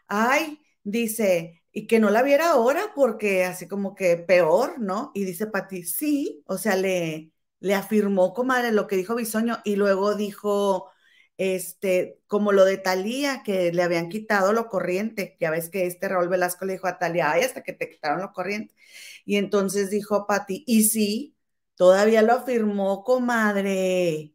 ay, 0.08 0.65
dice, 0.86 1.64
y 1.74 1.88
que 1.88 2.00
no 2.00 2.12
la 2.12 2.24
viera 2.24 2.52
ahora 2.52 2.94
porque 2.96 3.46
así 3.46 3.68
como 3.68 3.96
que 3.96 4.18
peor, 4.18 4.80
¿no? 4.80 5.12
Y 5.16 5.26
dice 5.26 5.48
Pati, 5.48 5.84
sí, 5.84 6.44
o 6.48 6.58
sea, 6.58 6.78
le, 6.78 7.32
le 7.60 7.76
afirmó, 7.76 8.34
comadre, 8.34 8.72
lo 8.72 8.88
que 8.88 8.96
dijo 8.98 9.16
Bisoño 9.16 9.60
y 9.66 9.76
luego 9.78 10.16
dijo, 10.16 10.90
este, 11.38 12.22
como 12.28 12.52
lo 12.54 12.66
de 12.66 12.78
Talía, 12.78 13.44
que 13.44 13.74
le 13.74 13.84
habían 13.84 14.10
quitado 14.10 14.54
lo 14.54 14.68
corriente. 14.70 15.38
Ya 15.42 15.52
ves 15.52 15.70
que 15.70 15.86
este 15.88 16.08
Raúl 16.10 16.30
Velasco 16.30 16.66
le 16.66 16.74
dijo 16.74 16.88
a 16.88 16.98
Talía, 17.00 17.32
ay, 17.32 17.44
hasta 17.44 17.64
que 17.64 17.74
te 17.74 17.90
quitaron 17.90 18.22
lo 18.22 18.32
corriente. 18.34 18.74
Y 19.26 19.38
entonces 19.38 19.90
dijo 19.90 20.28
Pati, 20.28 20.64
y 20.68 20.84
sí, 20.84 21.36
todavía 21.76 22.22
lo 22.22 22.34
afirmó, 22.34 23.04
comadre. 23.04 24.34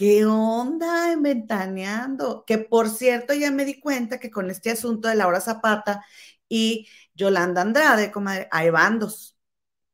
¿Qué 0.00 0.24
onda 0.24 1.12
inventaneando? 1.12 2.44
Que 2.46 2.56
por 2.56 2.88
cierto, 2.88 3.34
ya 3.34 3.50
me 3.50 3.66
di 3.66 3.78
cuenta 3.78 4.18
que 4.18 4.30
con 4.30 4.50
este 4.50 4.70
asunto 4.70 5.08
de 5.08 5.14
Laura 5.14 5.40
Zapata 5.42 6.02
y 6.48 6.88
Yolanda 7.14 7.60
Andrade, 7.60 8.10
comadre, 8.10 8.48
hay 8.50 8.70
bandos, 8.70 9.36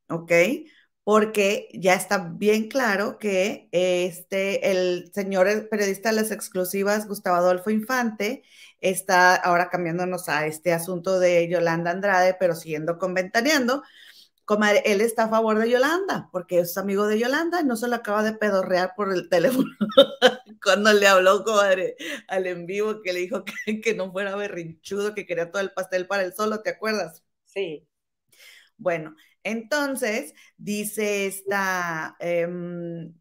¿ok? 0.09 0.33
porque 1.07 1.69
ya 1.73 1.95
está 1.95 2.19
bien 2.19 2.69
claro 2.69 3.19
que 3.21 3.69
este, 3.71 4.73
el 4.73 5.13
señor 5.15 5.69
periodista 5.69 6.11
de 6.11 6.17
las 6.17 6.33
exclusivas, 6.33 7.07
Gustavo 7.07 7.37
Adolfo 7.37 7.71
Infante, 7.71 8.43
está 8.81 9.37
ahora 9.37 9.71
cambiándonos 9.71 10.29
a 10.29 10.47
este 10.47 10.73
asunto 10.73 11.21
de 11.21 11.49
Yolanda 11.49 11.93
Andrade, 11.93 12.37
pero 12.41 12.57
siguiendo 12.57 12.99
conventaneando. 12.99 13.85
Comadre, 14.47 14.83
él 14.87 15.01
está 15.01 15.25
a 15.25 15.29
favor 15.29 15.59
de 15.59 15.69
Yolanda, 15.69 16.29
porque 16.31 16.61
es 16.61 16.79
amigo 16.79 17.09
de 17.09 17.19
Yolanda 17.19 17.61
y 17.61 17.65
no 17.65 17.75
se 17.77 17.89
lo 17.89 17.97
acaba 17.97 18.23
de 18.23 18.33
pedorrear 18.33 18.95
por 18.97 19.13
el 19.13 19.29
teléfono 19.29 19.69
cuando 20.63 20.93
le 20.93 21.09
habló, 21.09 21.45
comadre, 21.45 21.97
al 22.29 22.47
en 22.47 22.65
vivo, 22.65 23.03
que 23.03 23.13
le 23.13 23.21
dijo 23.21 23.45
que, 23.45 23.81
que 23.81 23.95
no 23.95 24.13
fuera 24.13 24.37
berrinchudo, 24.37 25.15
que 25.15 25.27
quería 25.27 25.51
todo 25.51 25.63
el 25.63 25.73
pastel 25.73 26.07
para 26.07 26.23
él 26.23 26.33
solo, 26.33 26.63
¿te 26.63 26.71
acuerdas? 26.71 27.25
Sí. 27.45 27.89
Bueno, 28.79 29.17
entonces, 29.43 30.33
dice 30.57 31.27
esta, 31.27 32.17
em, 32.21 33.15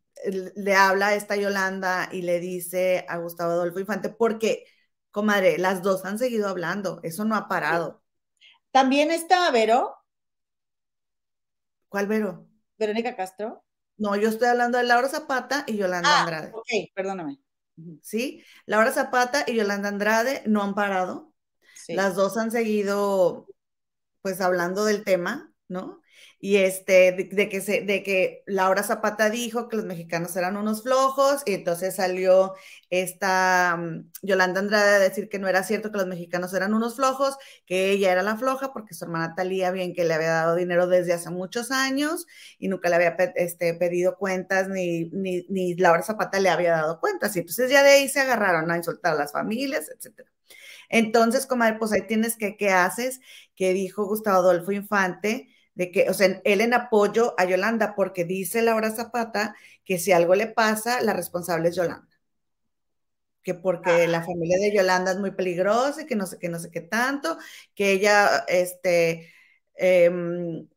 le 0.56 0.76
habla 0.76 1.08
a 1.10 1.16
esta 1.16 1.36
Yolanda 1.36 2.10
y 2.12 2.22
le 2.22 2.40
dice 2.40 3.06
a 3.10 3.18
Gustavo 3.18 3.52
Adolfo 3.54 3.80
Infante, 3.80 4.10
porque, 4.10 4.66
comadre, 5.12 5.58
las 5.58 5.82
dos 5.82 6.06
han 6.06 6.20
seguido 6.20 6.48
hablando, 6.50 7.00
eso 7.04 7.26
no 7.26 7.36
ha 7.36 7.48
parado. 7.48 8.04
También 8.72 9.12
está 9.12 9.50
Vero. 9.52 9.95
¿Cuál 11.96 12.08
Vero? 12.08 12.46
Verónica 12.78 13.16
Castro. 13.16 13.64
No, 13.96 14.18
yo 14.18 14.28
estoy 14.28 14.50
hablando 14.50 14.78
de 14.78 14.84
Laura 14.84 15.08
Zapata 15.08 15.64
y 15.66 15.78
Yolanda 15.78 16.10
ah, 16.10 16.22
Andrade. 16.24 16.52
Ok, 16.54 16.68
perdóname. 16.94 17.40
Sí, 18.02 18.44
Laura 18.66 18.92
Zapata 18.92 19.46
y 19.48 19.56
Yolanda 19.56 19.88
Andrade 19.88 20.44
no 20.46 20.62
han 20.62 20.76
parado. 20.76 21.32
Las 21.88 22.16
dos 22.16 22.36
han 22.36 22.52
seguido, 22.52 23.48
pues, 24.22 24.42
hablando 24.42 24.84
del 24.84 25.06
tema, 25.06 25.54
¿no? 25.70 26.02
Y 26.46 26.58
este, 26.58 27.12
de, 27.12 27.50
que 27.50 27.60
se, 27.60 27.82
de 27.82 28.04
que 28.04 28.44
Laura 28.46 28.84
Zapata 28.84 29.32
dijo 29.32 29.68
que 29.68 29.78
los 29.78 29.86
mexicanos 29.86 30.36
eran 30.36 30.58
unos 30.58 30.84
flojos, 30.84 31.42
y 31.48 31.56
entonces 31.56 31.96
salió 31.96 32.54
esta 32.92 33.76
mm, 33.76 34.12
Yolanda 34.22 34.60
Andrade 34.60 34.96
a 34.98 35.00
decir 35.00 35.28
que 35.28 35.40
no 35.40 35.48
era 35.48 35.64
cierto 35.64 35.92
que 35.92 35.98
los 35.98 36.06
mexicanos 36.06 36.54
eran 36.54 36.76
unos 36.76 36.98
flojos, 36.98 37.36
que 37.66 37.90
ella 37.90 38.12
era 38.12 38.22
la 38.22 38.38
floja 38.38 38.72
porque 38.74 38.94
su 38.94 39.06
hermana 39.06 39.34
Talía 39.34 39.72
bien 39.72 39.96
que 39.96 40.06
le 40.06 40.14
había 40.14 40.30
dado 40.30 40.56
dinero 40.56 40.86
desde 40.86 41.14
hace 41.14 41.32
muchos 41.32 41.72
años 41.72 42.28
y 42.60 42.68
nunca 42.68 42.90
le 42.90 42.98
había 42.98 43.16
este, 43.38 43.74
pedido 43.74 44.16
cuentas, 44.16 44.70
ni, 44.70 45.06
ni, 45.06 45.48
ni 45.50 45.74
Laura 45.74 46.04
Zapata 46.04 46.40
le 46.40 46.50
había 46.50 46.74
dado 46.74 47.00
cuentas, 47.00 47.36
y 47.36 47.40
entonces 47.40 47.72
ya 47.72 47.82
de 47.82 47.90
ahí 47.90 48.08
se 48.08 48.20
agarraron 48.20 48.70
a 48.70 48.78
insultar 48.78 49.14
a 49.14 49.18
las 49.18 49.32
familias, 49.32 49.90
etcétera. 49.90 50.30
Entonces, 50.90 51.48
comadre, 51.48 51.80
pues 51.80 51.92
ahí 51.92 52.06
tienes 52.06 52.38
que, 52.38 52.56
¿qué 52.56 52.70
haces? 52.70 53.20
Que 53.56 53.74
dijo 53.74 54.06
Gustavo 54.06 54.38
Adolfo 54.38 54.72
Infante, 54.72 55.50
de 55.76 55.92
que, 55.92 56.10
o 56.10 56.14
sea, 56.14 56.42
él 56.44 56.62
en 56.62 56.74
apoyo 56.74 57.36
a 57.38 57.46
Yolanda, 57.46 57.96
porque 57.96 58.26
dice 58.26 58.62
Laura 58.62 58.92
Zapata 58.92 59.56
que 59.84 60.00
si 60.00 60.12
algo 60.12 60.36
le 60.36 60.48
pasa, 60.48 61.02
la 61.02 61.14
responsable 61.14 61.70
es 61.70 61.76
Yolanda. 61.76 62.08
Que 63.44 63.54
porque 63.54 64.08
la 64.08 64.24
familia 64.24 64.58
de 64.58 64.76
Yolanda 64.76 65.12
es 65.12 65.20
muy 65.20 65.32
peligrosa 65.32 66.02
y 66.02 66.06
que 66.08 66.16
no 66.16 66.26
sé 66.26 66.40
qué, 66.40 66.50
no 66.50 66.60
sé 66.60 66.72
qué 66.72 66.82
tanto, 66.82 67.38
que 67.76 67.92
ella, 67.92 68.44
este, 68.48 69.32
em, 69.76 70.68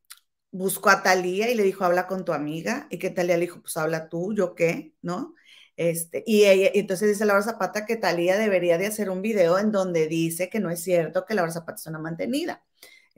buscó 0.51 0.91
a 0.91 1.03
Talía 1.03 1.51
y 1.51 1.55
le 1.55 1.63
dijo, 1.63 1.85
habla 1.85 2.07
con 2.07 2.25
tu 2.25 2.33
amiga, 2.33 2.87
y 2.91 2.99
que 2.99 3.11
Talía 3.11 3.37
le 3.37 3.43
dijo, 3.47 3.61
pues 3.63 3.77
habla 3.77 4.09
tú, 4.09 4.35
yo 4.35 4.55
qué, 4.55 4.95
¿no? 5.03 5.35
Este, 5.77 6.25
y, 6.27 6.45
ella, 6.47 6.71
entonces 6.75 7.09
dice 7.09 7.25
Laura 7.25 7.43
Zapata 7.43 7.87
que 7.87 7.97
Talía 7.97 8.37
debería 8.37 8.79
de 8.79 8.87
hacer 8.87 9.11
un 9.11 9.23
video 9.23 9.59
en 9.59 9.71
donde 9.73 10.09
dice 10.09 10.51
que 10.51 10.61
no 10.61 10.71
es 10.71 10.83
cierto 10.83 11.25
que 11.25 11.35
Laura 11.35 11.53
Zapata 11.53 11.77
es 11.77 11.87
una 11.87 12.01
mantenida. 12.01 12.65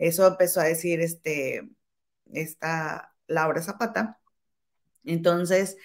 Eso 0.00 0.26
empezó 0.26 0.60
a 0.60 0.64
decir 0.64 1.00
este, 1.02 1.68
esta 2.32 3.14
Laura 3.26 3.62
Zapata. 3.62 4.18
Entonces. 5.04 5.76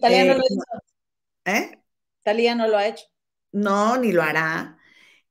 Talía 0.00 0.24
no 0.24 0.34
lo 0.34 0.40
hizo. 0.40 0.62
¿Eh? 1.44 1.78
Talía 2.22 2.54
no 2.56 2.66
lo 2.66 2.76
ha 2.76 2.88
hecho. 2.88 3.04
No, 3.52 3.96
ni 3.96 4.10
lo 4.10 4.22
hará. 4.22 4.76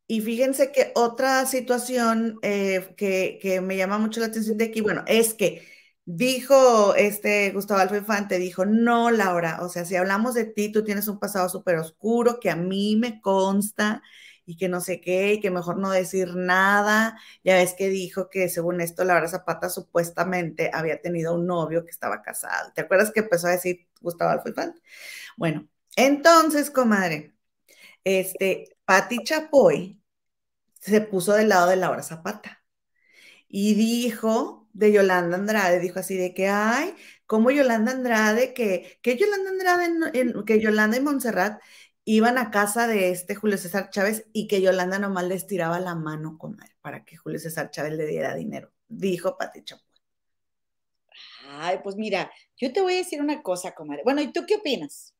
Y 0.07 0.21
fíjense 0.21 0.71
que 0.71 0.91
otra 0.95 1.45
situación 1.45 2.39
eh, 2.41 2.95
que, 2.97 3.61
me 3.61 3.75
llama 3.75 3.99
mucho 3.99 4.21
la 4.21 4.27
atención 4.27 4.57
de 4.57 4.65
aquí, 4.65 4.81
bueno, 4.81 5.03
es 5.05 5.33
que 5.33 5.67
dijo 6.05 6.95
este 6.95 7.51
Gustavo 7.51 7.81
Alfa 7.81 7.97
Infante, 7.97 8.39
dijo, 8.39 8.65
no, 8.65 9.11
Laura, 9.11 9.59
o 9.61 9.69
sea, 9.69 9.85
si 9.85 9.97
hablamos 9.97 10.33
de 10.33 10.45
ti, 10.45 10.71
tú 10.71 10.83
tienes 10.83 11.07
un 11.09 11.19
pasado 11.19 11.49
súper 11.49 11.75
oscuro 11.75 12.39
que 12.39 12.49
a 12.49 12.55
mí 12.55 12.95
me 12.95 13.21
consta 13.21 14.01
y 14.49 14.57
que 14.57 14.67
no 14.67 14.81
sé 14.81 14.99
qué, 14.99 15.33
y 15.33 15.39
que 15.41 15.51
mejor 15.51 15.77
no 15.77 15.91
decir 15.91 16.35
nada. 16.35 17.19
Ya 17.43 17.55
ves 17.57 17.75
que 17.77 17.87
dijo 17.89 18.31
que 18.31 18.49
según 18.49 18.81
esto, 18.81 19.03
Laura 19.03 19.27
Zapata 19.27 19.69
supuestamente 19.69 20.71
había 20.73 20.99
tenido 21.03 21.35
un 21.35 21.45
novio 21.45 21.85
que 21.85 21.91
estaba 21.91 22.23
casado. 22.23 22.71
¿Te 22.73 22.81
acuerdas 22.81 23.11
que 23.11 23.19
empezó 23.19 23.45
a 23.45 23.51
decir 23.51 23.87
Gustavo 24.01 24.31
Alfo 24.31 24.49
Bueno, 25.37 25.69
entonces, 25.95 26.71
comadre, 26.71 27.35
este, 28.03 28.75
Pati 28.85 29.23
Chapoy 29.23 30.01
se 30.81 31.01
puso 31.01 31.33
del 31.33 31.49
lado 31.49 31.69
de 31.69 31.75
Laura 31.75 32.01
Zapata 32.01 32.63
y 33.47 33.75
dijo 33.75 34.67
de 34.73 34.91
Yolanda 34.91 35.37
Andrade, 35.37 35.79
dijo 35.79 35.99
así 35.99 36.17
de 36.17 36.33
que, 36.33 36.47
ay, 36.49 36.95
como 37.27 37.51
Yolanda 37.51 37.91
Andrade, 37.91 38.55
que, 38.55 38.99
que 39.03 39.15
Yolanda 39.15 39.51
Andrade, 39.51 40.43
que 40.45 40.59
Yolanda 40.59 40.97
y 40.97 41.01
Montserrat 41.01 41.61
iban 42.15 42.39
a 42.39 42.49
casa 42.49 42.87
de 42.87 43.11
este 43.11 43.35
Julio 43.35 43.59
César 43.59 43.91
Chávez 43.91 44.25
y 44.33 44.47
que 44.47 44.61
Yolanda 44.61 44.97
nomás 44.97 45.25
les 45.25 45.45
tiraba 45.45 45.79
la 45.79 45.93
mano, 45.93 46.39
comadre, 46.39 46.75
para 46.81 47.05
que 47.05 47.17
Julio 47.17 47.37
César 47.37 47.69
Chávez 47.69 47.93
le 47.93 48.07
diera 48.07 48.33
dinero, 48.33 48.71
dijo 48.87 49.37
Pati 49.37 49.63
Chapoy. 49.63 49.85
Ay, 51.47 51.79
pues 51.83 51.97
mira, 51.97 52.31
yo 52.57 52.73
te 52.73 52.81
voy 52.81 52.93
a 52.93 52.97
decir 52.97 53.21
una 53.21 53.43
cosa, 53.43 53.75
comadre. 53.75 54.01
Bueno, 54.03 54.21
¿y 54.21 54.33
tú 54.33 54.43
qué 54.47 54.55
opinas? 54.55 55.13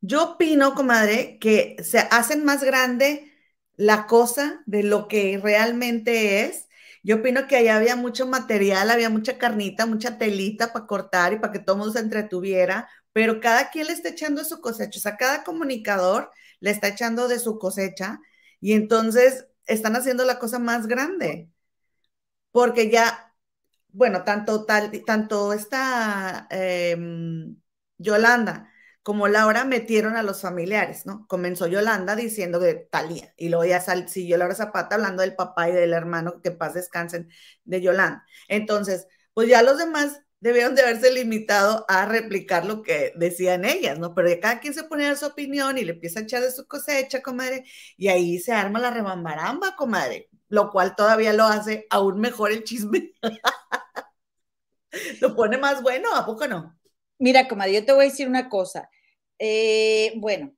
Yo 0.00 0.34
opino, 0.34 0.76
comadre, 0.76 1.38
que 1.40 1.76
se 1.82 1.98
hacen 1.98 2.44
más 2.44 2.62
grande 2.62 3.32
la 3.74 4.06
cosa 4.06 4.62
de 4.66 4.84
lo 4.84 5.08
que 5.08 5.40
realmente 5.42 6.42
es. 6.42 6.68
Yo 7.02 7.16
opino 7.16 7.48
que 7.48 7.56
allá 7.56 7.76
había 7.76 7.96
mucho 7.96 8.28
material, 8.28 8.90
había 8.90 9.10
mucha 9.10 9.38
carnita, 9.38 9.86
mucha 9.86 10.18
telita 10.18 10.72
para 10.72 10.86
cortar 10.86 11.32
y 11.32 11.40
para 11.40 11.52
que 11.52 11.58
todo 11.58 11.74
el 11.74 11.78
mundo 11.80 11.94
se 11.94 12.04
entretuviera, 12.04 12.88
pero 13.12 13.40
cada 13.40 13.70
quien 13.70 13.86
le 13.86 13.92
está 13.92 14.10
echando 14.10 14.44
su 14.44 14.60
cosecha, 14.60 14.98
o 14.98 15.02
sea, 15.02 15.16
cada 15.16 15.44
comunicador 15.44 16.30
le 16.60 16.70
está 16.70 16.88
echando 16.88 17.28
de 17.28 17.38
su 17.38 17.58
cosecha 17.58 18.20
y 18.60 18.74
entonces 18.74 19.46
están 19.66 19.96
haciendo 19.96 20.24
la 20.24 20.38
cosa 20.38 20.58
más 20.58 20.86
grande, 20.86 21.50
porque 22.52 22.90
ya, 22.90 23.34
bueno, 23.88 24.24
tanto, 24.24 24.64
tal, 24.66 24.90
tanto 25.04 25.52
esta 25.52 26.46
em, 26.50 27.56
Yolanda 27.98 28.70
como 29.02 29.28
Laura 29.28 29.64
metieron 29.64 30.16
a 30.16 30.22
los 30.22 30.42
familiares, 30.42 31.06
¿no? 31.06 31.26
Comenzó 31.26 31.66
Yolanda 31.66 32.16
diciendo 32.16 32.58
de 32.60 32.74
Talía 32.74 33.32
y 33.36 33.48
luego 33.48 33.64
ya 33.64 33.80
siguió 34.08 34.36
Laura 34.36 34.54
Zapata 34.54 34.96
hablando 34.96 35.22
del 35.22 35.34
papá 35.34 35.68
y 35.68 35.72
del 35.72 35.92
hermano, 35.94 36.40
que 36.42 36.50
paz 36.50 36.74
descansen, 36.74 37.30
de 37.64 37.80
Yolanda. 37.80 38.24
Entonces, 38.48 39.06
pues 39.32 39.48
ya 39.48 39.62
los 39.62 39.78
demás 39.78 40.20
debieron 40.40 40.74
de 40.74 40.82
haberse 40.82 41.12
limitado 41.12 41.84
a 41.88 42.06
replicar 42.06 42.64
lo 42.64 42.82
que 42.82 43.12
decían 43.16 43.64
ellas, 43.64 43.98
¿no? 43.98 44.14
Pero 44.14 44.28
cada 44.40 44.60
quien 44.60 44.74
se 44.74 44.84
pone 44.84 45.06
a 45.06 45.16
su 45.16 45.26
opinión 45.26 45.78
y 45.78 45.84
le 45.84 45.92
empieza 45.92 46.20
a 46.20 46.22
echar 46.22 46.42
de 46.42 46.50
su 46.50 46.66
cosecha, 46.66 47.22
comadre, 47.22 47.64
y 47.96 48.08
ahí 48.08 48.38
se 48.38 48.52
arma 48.52 48.80
la 48.80 48.90
rebambaramba, 48.90 49.76
comadre, 49.76 50.28
lo 50.48 50.70
cual 50.70 50.96
todavía 50.96 51.32
lo 51.32 51.44
hace 51.44 51.86
aún 51.90 52.20
mejor 52.20 52.52
el 52.52 52.64
chisme. 52.64 53.12
lo 55.20 55.36
pone 55.36 55.58
más 55.58 55.82
bueno, 55.82 56.14
¿a 56.14 56.24
poco 56.26 56.48
no? 56.48 56.78
Mira, 57.18 57.46
comadre, 57.46 57.74
yo 57.74 57.84
te 57.84 57.92
voy 57.92 58.06
a 58.06 58.08
decir 58.08 58.26
una 58.26 58.48
cosa. 58.48 58.88
Eh, 59.38 60.14
bueno, 60.16 60.54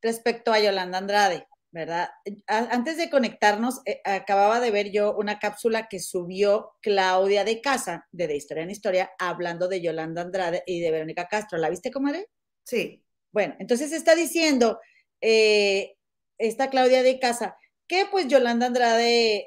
respecto 0.00 0.52
a 0.52 0.60
Yolanda 0.60 0.98
Andrade, 0.98 1.46
¿verdad? 1.72 2.10
Antes 2.46 2.98
de 2.98 3.08
conectarnos, 3.08 3.80
eh, 3.86 4.02
acababa 4.04 4.60
de 4.60 4.70
ver 4.70 4.92
yo 4.92 5.16
una 5.16 5.38
cápsula 5.38 5.88
que 5.88 6.00
subió 6.00 6.74
Claudia 6.82 7.44
de 7.44 7.62
Casa, 7.62 8.06
de 8.12 8.28
De 8.28 8.36
Historia 8.36 8.62
en 8.62 8.70
Historia, 8.70 9.12
hablando 9.18 9.68
de 9.68 9.80
Yolanda 9.80 10.20
Andrade 10.20 10.62
y 10.66 10.80
de 10.80 10.90
Verónica 10.90 11.28
Castro. 11.28 11.58
¿La 11.58 11.70
viste, 11.70 11.90
comadre? 11.90 12.28
Sí. 12.64 13.02
Bueno, 13.32 13.56
entonces 13.58 13.90
está 13.92 14.14
diciendo 14.14 14.78
eh, 15.22 15.96
esta 16.38 16.68
Claudia 16.68 17.02
de 17.02 17.18
Casa 17.18 17.56
que 17.88 18.06
pues 18.10 18.28
Yolanda 18.28 18.66
Andrade 18.66 19.46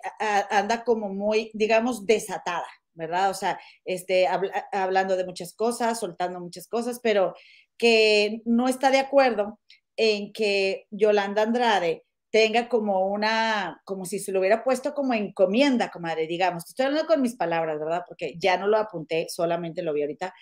anda 0.49 0.83
como 0.83 1.09
muy, 1.09 1.51
digamos, 1.53 2.05
desatada, 2.05 2.67
¿verdad? 2.93 3.29
O 3.29 3.33
sea, 3.33 3.59
este, 3.85 4.27
hablando 4.71 5.15
de 5.15 5.25
muchas 5.25 5.53
cosas, 5.53 5.99
soltando 5.99 6.39
muchas 6.39 6.67
cosas, 6.67 6.99
pero 7.01 7.33
que 7.77 8.41
no 8.45 8.67
está 8.67 8.91
de 8.91 8.99
acuerdo 8.99 9.59
en 9.97 10.31
que 10.33 10.85
Yolanda 10.91 11.41
Andrade 11.41 12.04
tenga 12.35 12.67
como 12.67 13.07
una, 13.07 13.81
como 13.85 14.03
si 14.03 14.19
se 14.19 14.33
lo 14.33 14.41
hubiera 14.41 14.61
puesto 14.61 14.93
como 14.93 15.13
encomienda, 15.13 15.89
comadre, 15.89 16.27
digamos. 16.27 16.65
Estoy 16.67 16.87
hablando 16.87 17.07
con 17.07 17.21
mis 17.21 17.37
palabras, 17.37 17.79
¿verdad? 17.79 18.03
Porque 18.05 18.35
ya 18.37 18.57
no 18.57 18.67
lo 18.67 18.75
apunté, 18.75 19.27
solamente 19.29 19.81
lo 19.81 19.93
vi 19.93 20.01
ahorita, 20.01 20.33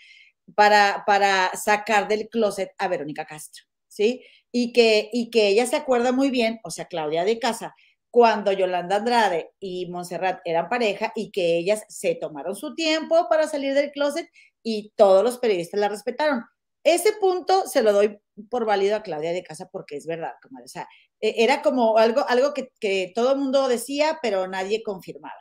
para, 0.55 1.03
para 1.05 1.51
sacar 1.53 2.07
del 2.07 2.29
closet 2.29 2.71
a 2.79 2.87
Verónica 2.87 3.25
Castro, 3.25 3.65
¿sí? 3.87 4.23
Y 4.51 4.73
que, 4.73 5.11
y 5.13 5.29
que 5.29 5.49
ella 5.49 5.67
se 5.67 5.75
acuerda 5.75 6.11
muy 6.11 6.31
bien, 6.31 6.59
o 6.63 6.71
sea, 6.71 6.85
Claudia 6.85 7.25
de 7.25 7.37
Casa, 7.37 7.75
cuando 8.09 8.51
Yolanda 8.51 8.95
Andrade 8.95 9.51
y 9.59 9.85
Montserrat 9.91 10.39
eran 10.45 10.69
pareja 10.69 11.11
y 11.15 11.29
que 11.29 11.59
ellas 11.59 11.85
se 11.89 12.15
tomaron 12.15 12.55
su 12.55 12.73
tiempo 12.73 13.27
para 13.29 13.45
salir 13.45 13.75
del 13.75 13.91
closet 13.91 14.27
y 14.63 14.93
todos 14.95 15.23
los 15.23 15.37
periodistas 15.37 15.79
la 15.79 15.89
respetaron. 15.89 16.43
Ese 16.83 17.13
punto 17.13 17.67
se 17.67 17.81
lo 17.81 17.93
doy 17.93 18.19
por 18.49 18.65
válido 18.65 18.95
a 18.97 19.03
Claudia 19.03 19.31
de 19.31 19.43
Casa 19.43 19.69
porque 19.71 19.95
es 19.95 20.05
verdad, 20.05 20.33
comadre. 20.41 20.65
O 20.65 20.69
sea, 20.69 20.87
e, 21.21 21.43
era 21.43 21.61
como 21.61 21.97
algo, 21.97 22.27
algo 22.27 22.53
que, 22.53 23.11
todo 23.15 23.33
el 23.33 23.39
mundo 23.39 23.67
decía, 23.67 24.19
pero 24.21 24.47
nadie 24.47 24.83
confirmaba. 24.83 25.39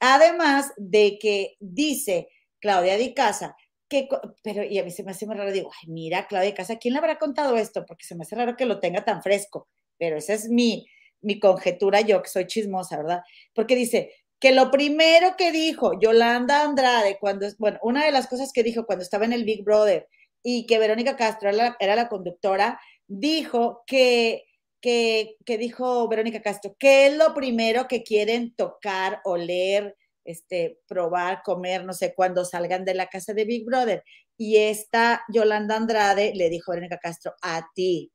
Además 0.00 0.72
de 0.76 1.18
que 1.20 1.56
dice 1.60 2.28
Claudia 2.60 2.98
de 2.98 3.14
Casa 3.14 3.56
que, 3.88 4.08
pero 4.42 4.64
y 4.64 4.78
a 4.78 4.84
mí 4.84 4.90
se 4.90 5.04
me 5.04 5.12
hace 5.12 5.26
muy 5.26 5.36
raro, 5.36 5.52
digo, 5.52 5.70
mira, 5.86 6.26
Claudia 6.26 6.50
de 6.50 6.54
Casa, 6.54 6.76
¿quién 6.76 6.94
le 6.94 6.98
habrá 6.98 7.18
contado 7.18 7.56
esto? 7.56 7.84
Porque 7.86 8.04
se 8.04 8.16
me 8.16 8.22
hace 8.22 8.34
raro 8.36 8.56
que 8.56 8.66
lo 8.66 8.80
tenga 8.80 9.04
tan 9.04 9.22
fresco, 9.22 9.68
pero 9.98 10.16
esa 10.16 10.34
es 10.34 10.48
mi, 10.48 10.86
mi 11.20 11.38
conjetura, 11.40 12.00
yo 12.00 12.22
que 12.22 12.28
soy 12.28 12.46
chismosa, 12.46 12.96
¿verdad? 12.96 13.22
Porque 13.54 13.76
dice 13.76 14.12
que 14.40 14.52
lo 14.52 14.70
primero 14.70 15.36
que 15.36 15.52
dijo 15.52 15.98
Yolanda 16.00 16.62
Andrade, 16.62 17.18
cuando, 17.20 17.46
bueno, 17.58 17.78
una 17.82 18.04
de 18.04 18.12
las 18.12 18.26
cosas 18.26 18.52
que 18.52 18.62
dijo 18.62 18.86
cuando 18.86 19.02
estaba 19.02 19.24
en 19.24 19.32
el 19.32 19.44
Big 19.44 19.64
Brother, 19.64 20.08
y 20.48 20.64
que 20.64 20.78
Verónica 20.78 21.16
Castro 21.16 21.50
era 21.50 21.96
la, 21.96 22.08
conductora, 22.08 22.80
dijo 23.08 23.82
que, 23.84 24.44
que, 24.80 25.34
dijo 25.44 26.06
Verónica 26.06 26.40
Castro, 26.40 26.76
que 26.78 27.08
es 27.08 27.16
lo 27.16 27.34
primero 27.34 27.88
que 27.88 28.04
quieren 28.04 28.54
tocar, 28.54 29.20
oler, 29.24 29.96
este, 30.22 30.78
probar, 30.86 31.42
comer, 31.42 31.84
no 31.84 31.92
sé, 31.92 32.14
cuando 32.14 32.44
salgan 32.44 32.84
de 32.84 32.94
la 32.94 33.08
casa 33.08 33.34
de 33.34 33.44
Big 33.44 33.64
Brother. 33.64 34.04
Y 34.36 34.58
esta 34.58 35.24
Yolanda 35.34 35.74
Andrade 35.74 36.32
le 36.32 36.48
dijo 36.48 36.70
a 36.70 36.76
Verónica 36.76 36.98
Castro, 36.98 37.34
a 37.42 37.66
ti. 37.74 38.12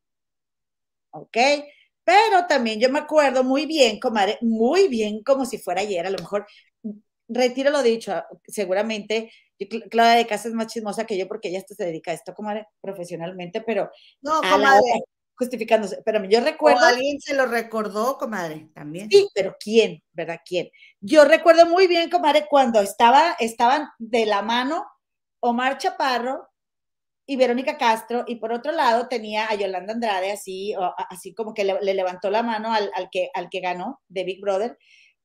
¿Ok? 1.10 1.38
Pero 2.06 2.48
también 2.48 2.80
yo 2.80 2.90
me 2.90 3.00
acuerdo 3.00 3.44
muy 3.44 3.66
bien, 3.66 4.00
comadre, 4.00 4.38
muy 4.40 4.88
bien, 4.88 5.22
como 5.22 5.46
si 5.46 5.58
fuera 5.58 5.82
ayer, 5.82 6.08
a 6.08 6.10
lo 6.10 6.20
mejor 6.20 6.48
retiro 7.28 7.72
lo 7.72 7.84
dicho, 7.84 8.24
seguramente 8.48 9.32
Claudia 9.68 10.16
de 10.16 10.28
Casa 10.28 10.48
es 10.48 10.54
más 10.54 10.68
chismosa 10.68 11.06
que 11.06 11.18
yo 11.18 11.28
porque 11.28 11.50
ella 11.50 11.64
se 11.68 11.84
dedica 11.84 12.12
a 12.12 12.14
esto, 12.14 12.34
comadre, 12.34 12.68
profesionalmente, 12.82 13.62
pero 13.62 13.90
no, 14.22 14.42
comadre. 14.42 15.04
justificándose. 15.36 16.02
Pero 16.06 16.24
yo 16.26 16.42
recuerdo. 16.42 16.86
alguien 16.86 17.20
se 17.20 17.36
lo 17.36 17.46
recordó, 17.46 18.18
comadre, 18.18 18.70
también. 18.74 19.10
Sí, 19.10 19.28
pero 19.34 19.56
¿quién? 19.60 20.02
¿Verdad? 20.14 20.40
¿Quién? 20.46 20.70
Yo 21.00 21.26
recuerdo 21.26 21.66
muy 21.66 21.88
bien, 21.88 22.10
comadre, 22.10 22.48
cuando 22.50 22.82
estaba, 22.82 23.36
estaban 23.40 23.88
de 24.00 24.26
la 24.26 24.42
mano 24.42 24.86
Omar 25.42 25.78
Chaparro 25.78 26.48
y 27.28 27.36
Verónica 27.36 27.78
Castro, 27.78 28.26
y 28.28 28.36
por 28.36 28.52
otro 28.52 28.72
lado 28.72 29.08
tenía 29.08 29.48
a 29.48 29.56
Yolanda 29.56 29.94
Andrade, 29.94 30.32
así, 30.32 30.76
así 31.10 31.34
como 31.34 31.54
que 31.54 31.64
le, 31.64 31.94
levantó 31.94 32.30
la 32.30 32.44
mano 32.44 32.74
al, 32.74 32.92
al, 32.96 33.10
que, 33.10 33.30
al 33.34 33.50
que 33.50 33.62
ganó 33.62 34.02
de 34.10 34.24
Big 34.24 34.42
Brother. 34.42 34.78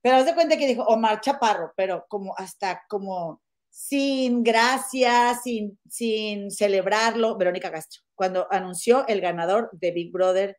Pero 0.02 0.16
haz 0.16 0.26
de 0.26 0.34
cuenta 0.34 0.56
que 0.56 0.68
dijo 0.68 0.84
Omar 0.84 1.20
Chaparro, 1.20 1.72
pero 1.76 2.06
como 2.08 2.34
hasta 2.36 2.84
como 2.88 3.42
sin 3.76 4.42
gracia, 4.42 5.38
sin, 5.44 5.78
sin 5.86 6.50
celebrarlo, 6.50 7.36
Verónica 7.36 7.70
Castro, 7.70 8.00
cuando 8.14 8.46
anunció 8.50 9.06
el 9.06 9.20
ganador 9.20 9.68
de 9.70 9.90
Big 9.90 10.10
Brother. 10.10 10.56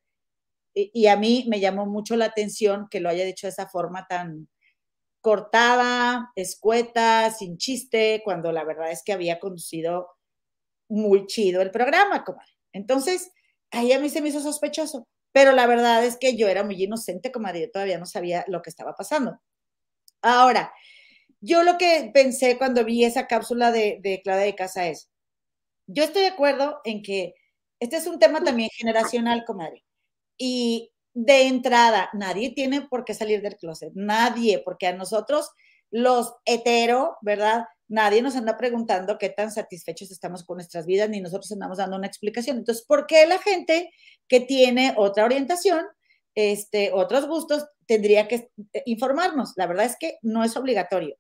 Y, 0.76 1.08
a 1.08 1.18
mí 1.18 1.44
me 1.50 1.60
llamó 1.60 1.88
mucho 1.88 2.16
la 2.16 2.26
atención 2.26 2.88
que 2.92 3.00
lo 3.00 3.10
haya 3.10 3.26
dicho 3.26 3.48
de 3.48 3.52
esa 3.52 3.68
forma 3.68 4.06
tan 4.08 4.48
cortada, 5.20 6.32
escueta, 6.36 7.32
sin 7.32 7.58
chiste, 7.58 8.22
cuando 8.24 8.52
la 8.52 8.64
verdad 8.64 8.92
es 8.92 9.02
que 9.04 9.14
había 9.14 9.40
conducido 9.40 10.10
muy 10.88 11.26
chido 11.26 11.64
el 11.64 11.72
programa, 11.72 12.24
comadre. 12.24 12.54
Entonces, 12.72 13.32
ahí 13.72 13.94
a 13.94 14.00
mí 14.00 14.10
se 14.10 14.22
me 14.22 14.30
hizo 14.30 14.42
sospechoso, 14.42 15.08
pero 15.32 15.54
la 15.54 15.66
verdad 15.66 16.06
es 16.06 16.18
que 16.18 16.38
yo 16.38 16.48
era 16.48 16.64
muy 16.64 16.84
inocente, 16.84 17.32
comadre, 17.32 17.62
yo 17.62 17.72
todavía 17.72 17.98
no 17.98 18.06
sabía 18.06 18.46
lo 18.48 18.62
que 18.62 18.70
estaba 18.70 18.94
pasando. 18.94 19.40
Ahora, 20.22 20.72
yo 21.42 21.64
lo 21.64 21.78
que 21.78 22.12
pensé 22.14 22.58
cuando 22.58 22.86
vi 22.86 23.04
esa 23.04 23.28
cápsula 23.28 23.72
de, 23.72 24.00
de 24.02 24.22
Claudia 24.24 24.46
de 24.46 24.56
Casa 24.56 24.88
es, 24.88 25.10
yo 25.88 26.04
estoy 26.04 26.24
de 26.24 26.30
acuerdo 26.30 26.82
en 26.84 27.02
que 27.02 27.34
este 27.80 27.98
es 27.98 28.08
un 28.08 28.20
tema 28.20 28.44
también 28.44 28.70
generacional, 28.76 29.46
comadre. 29.46 29.84
Y 30.38 30.92
de 31.14 31.48
entrada, 31.48 32.10
nadie 32.14 32.54
tiene 32.54 32.82
por 32.82 33.06
qué 33.06 33.14
salir 33.14 33.42
del 33.42 33.58
closet, 33.58 33.92
nadie, 33.96 34.62
porque 34.64 34.88
a 34.88 34.96
nosotros, 34.96 35.50
los 35.90 36.36
hetero, 36.46 37.18
¿verdad? 37.22 37.66
Nadie 37.88 38.22
nos 38.22 38.36
anda 38.36 38.58
preguntando 38.58 39.18
qué 39.18 39.30
tan 39.30 39.52
satisfechos 39.52 40.12
estamos 40.12 40.44
con 40.44 40.58
nuestras 40.58 40.86
vidas, 40.86 41.10
ni 41.10 41.22
nosotros 41.22 41.52
andamos 41.52 41.78
dando 41.78 41.98
una 41.98 42.08
explicación. 42.08 42.58
Entonces, 42.58 42.86
¿por 42.86 43.08
qué 43.08 43.26
la 43.26 43.40
gente 43.40 43.92
que 44.28 44.42
tiene 44.42 44.94
otra 44.98 45.26
orientación, 45.26 45.86
este, 46.36 46.92
otros 46.94 47.28
gustos, 47.28 47.66
tendría 47.86 48.28
que 48.28 48.52
informarnos? 48.86 49.54
La 49.56 49.68
verdad 49.68 49.86
es 49.86 49.96
que 50.00 50.18
no 50.22 50.44
es 50.44 50.58
obligatorio. 50.58 51.18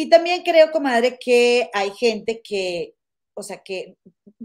Y 0.00 0.08
también 0.08 0.44
creo, 0.44 0.70
comadre, 0.70 1.18
que 1.18 1.70
hay 1.74 1.90
gente 1.90 2.40
que, 2.40 2.94
o 3.34 3.42
sea, 3.42 3.64
que 3.64 3.96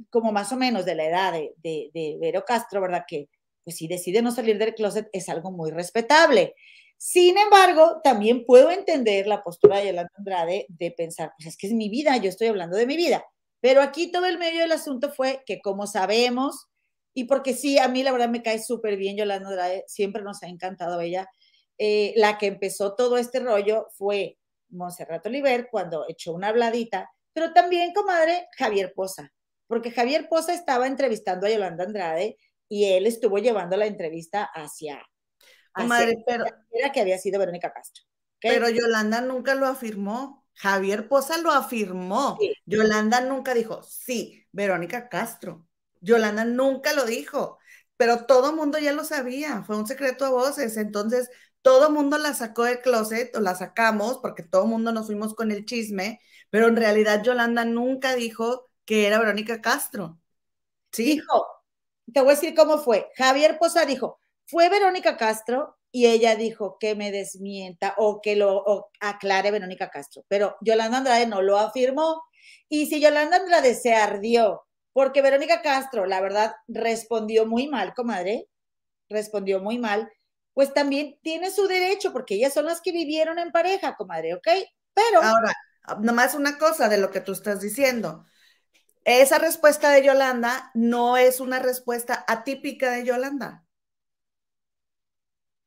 como 0.10 0.32
más 0.32 0.52
o 0.52 0.56
menos 0.56 0.84
de 0.84 0.96
la 0.96 1.06
edad 1.06 1.32
de, 1.32 1.92
de, 1.94 2.18
Vero 2.20 2.44
Castro, 2.44 2.82
¿verdad? 2.82 3.04
Que 3.08 3.30
pues 3.64 3.78
si 3.78 3.88
decide 3.88 4.24
no 4.24 4.32
salir 4.32 4.58
del 4.58 4.74
closet 4.74 5.10
es 5.14 5.30
algo 5.30 5.52
muy 5.52 5.70
respetable. 5.70 6.56
Sin 6.98 7.38
embargo, 7.38 8.02
también 8.04 8.46
puedo 8.46 8.72
entender 8.72 9.28
la 9.28 9.44
postura 9.44 9.78
de 9.78 9.90
Yolanda 9.90 10.10
Andrade 10.18 10.66
de 10.70 10.90
pensar, 10.90 11.34
pues 11.38 11.50
es 11.50 11.56
que 11.56 11.68
es 11.68 11.74
mi 11.74 11.88
vida, 11.88 12.18
yo 12.18 12.30
estoy 12.30 12.48
hablando 12.48 12.76
de 12.76 12.88
mi 12.88 12.98
vida. 12.98 13.24
Pero 13.62 13.84
aquí 13.84 14.12
todo 14.12 14.26
el 14.26 14.40
medio 14.40 14.62
del 14.62 14.72
asunto 14.72 15.12
fue 15.12 15.44
que 15.46 15.62
como 15.62 15.86
sabemos, 15.86 16.66
y 17.14 17.26
porque 17.26 17.54
sí, 17.54 17.78
a 17.78 17.88
mí 17.88 18.02
la 18.02 18.12
verdad 18.12 18.30
me 18.30 18.42
cae 18.42 18.58
súper 18.58 18.98
bien 18.98 19.18
Yolanda 19.18 19.50
Andrade, 19.50 19.84
siempre 19.86 20.24
nos 20.24 20.42
ha 20.42 20.48
encantado 20.48 21.00
ella, 21.00 21.30
eh, 21.78 22.14
la 22.16 22.40
que 22.40 22.48
empezó 22.48 22.96
todo 22.96 23.18
este 23.18 23.40
rollo 23.40 23.86
fue 23.96 24.40
Monserrat 24.74 25.26
Oliver 25.26 25.70
cuando 25.72 26.06
echó 26.08 26.34
una 26.34 26.50
habladita, 26.50 27.10
pero 27.34 27.54
también, 27.54 27.94
comadre, 27.94 28.48
Javier 28.58 28.94
Poza, 28.96 29.32
porque 29.68 29.92
Javier 29.92 30.28
Poza 30.30 30.54
estaba 30.54 30.88
entrevistando 30.88 31.48
a 31.48 31.50
Yolanda 31.50 31.84
Andrade 31.84 32.38
y 32.68 32.86
él 32.86 33.08
estuvo 33.08 33.38
llevando 33.38 33.78
la 33.78 33.86
entrevista 33.86 34.44
hacia, 34.44 35.04
comadre, 35.74 36.24
pero 36.26 36.46
era 36.72 36.92
que 36.92 37.02
había 37.02 37.18
sido 37.18 37.40
Verónica 37.40 37.74
Castro. 37.74 38.04
Pero 38.40 38.70
Yolanda 38.70 39.22
nunca 39.22 39.56
lo 39.56 39.68
afirmó. 39.68 40.46
Javier 40.56 41.08
Poza 41.08 41.38
lo 41.38 41.52
afirmó. 41.52 42.38
Yolanda 42.66 43.22
nunca 43.22 43.54
dijo, 43.54 43.82
sí, 43.84 44.46
Verónica 44.52 45.10
Castro. 45.10 45.68
Yolanda 46.02 46.44
nunca 46.44 46.94
lo 46.94 47.06
dijo, 47.06 47.58
pero 47.96 48.26
todo 48.26 48.50
el 48.50 48.56
mundo 48.56 48.78
ya 48.78 48.92
lo 48.92 49.06
sabía, 49.06 49.64
fue 49.64 49.78
un 49.78 49.88
secreto 49.88 50.26
a 50.26 50.30
voces. 50.30 50.78
Entonces, 50.78 51.30
todo 51.64 51.90
mundo 51.90 52.18
la 52.20 52.34
sacó 52.36 52.66
del 52.66 52.82
closet 52.82 53.36
o 53.36 53.40
la 53.40 53.56
sacamos 53.56 54.20
porque 54.22 54.44
todo 54.44 54.68
mundo 54.68 54.92
nos 54.92 55.08
fuimos 55.08 55.34
con 55.34 55.52
el 55.52 55.66
chisme, 55.66 56.20
pero 56.52 56.68
en 56.68 56.76
realidad 56.76 57.24
Yolanda 57.24 57.66
nunca 57.66 58.16
dijo 58.16 58.70
que 58.86 59.08
era 59.08 59.18
Verónica 59.18 59.62
Castro. 59.62 60.20
¿Sí? 60.92 61.06
Dijo, 61.16 61.48
te 62.14 62.22
voy 62.22 62.34
a 62.34 62.36
decir 62.36 62.54
cómo 62.54 62.78
fue. 62.78 63.10
Javier 63.16 63.58
Poza 63.58 63.86
dijo, 63.86 64.20
fue 64.46 64.70
Verónica 64.70 65.18
Castro 65.18 65.78
y 65.92 66.08
ella 66.08 66.36
dijo 66.36 66.78
que 66.80 66.96
me 66.96 67.12
desmienta 67.12 67.96
o 67.98 68.22
que 68.22 68.36
lo 68.36 68.92
aclare 69.00 69.52
Verónica 69.52 69.90
Castro, 69.90 70.26
pero 70.28 70.58
Yolanda 70.62 70.98
Andrade 70.98 71.28
no 71.28 71.42
lo 71.42 71.58
afirmó. 71.58 72.22
Y 72.68 72.88
si 72.88 73.00
Yolanda 73.00 73.38
Andrade 73.38 73.74
se 73.74 73.96
ardió 73.96 74.64
porque 74.92 75.22
Verónica 75.22 75.62
Castro, 75.62 76.06
la 76.06 76.22
verdad, 76.22 76.54
respondió 76.68 77.46
muy 77.46 77.68
mal, 77.68 77.94
comadre, 77.94 78.48
respondió 79.10 79.60
muy 79.60 79.80
mal, 79.80 80.12
pues 80.54 80.74
también 80.74 81.18
tiene 81.22 81.52
su 81.52 81.68
derecho, 81.68 82.14
porque 82.14 82.36
ellas 82.36 82.54
son 82.54 82.66
las 82.66 82.82
que 82.82 82.92
vivieron 82.92 83.40
en 83.40 83.52
pareja, 83.52 83.96
comadre, 83.96 84.36
¿ok? 84.36 84.48
Pero. 84.94 85.22
Ahora, 85.22 85.56
nomás 86.00 86.36
una 86.36 86.58
cosa 86.58 86.90
de 86.90 86.98
lo 86.98 87.12
que 87.12 87.22
tú 87.22 87.32
estás 87.32 87.62
diciendo. 87.62 88.26
Esa 89.06 89.38
respuesta 89.38 89.90
de 89.90 90.04
Yolanda 90.04 90.72
no 90.74 91.18
es 91.18 91.40
una 91.40 91.60
respuesta 91.60 92.24
atípica 92.28 92.92
de 92.92 93.04
Yolanda. 93.04 93.66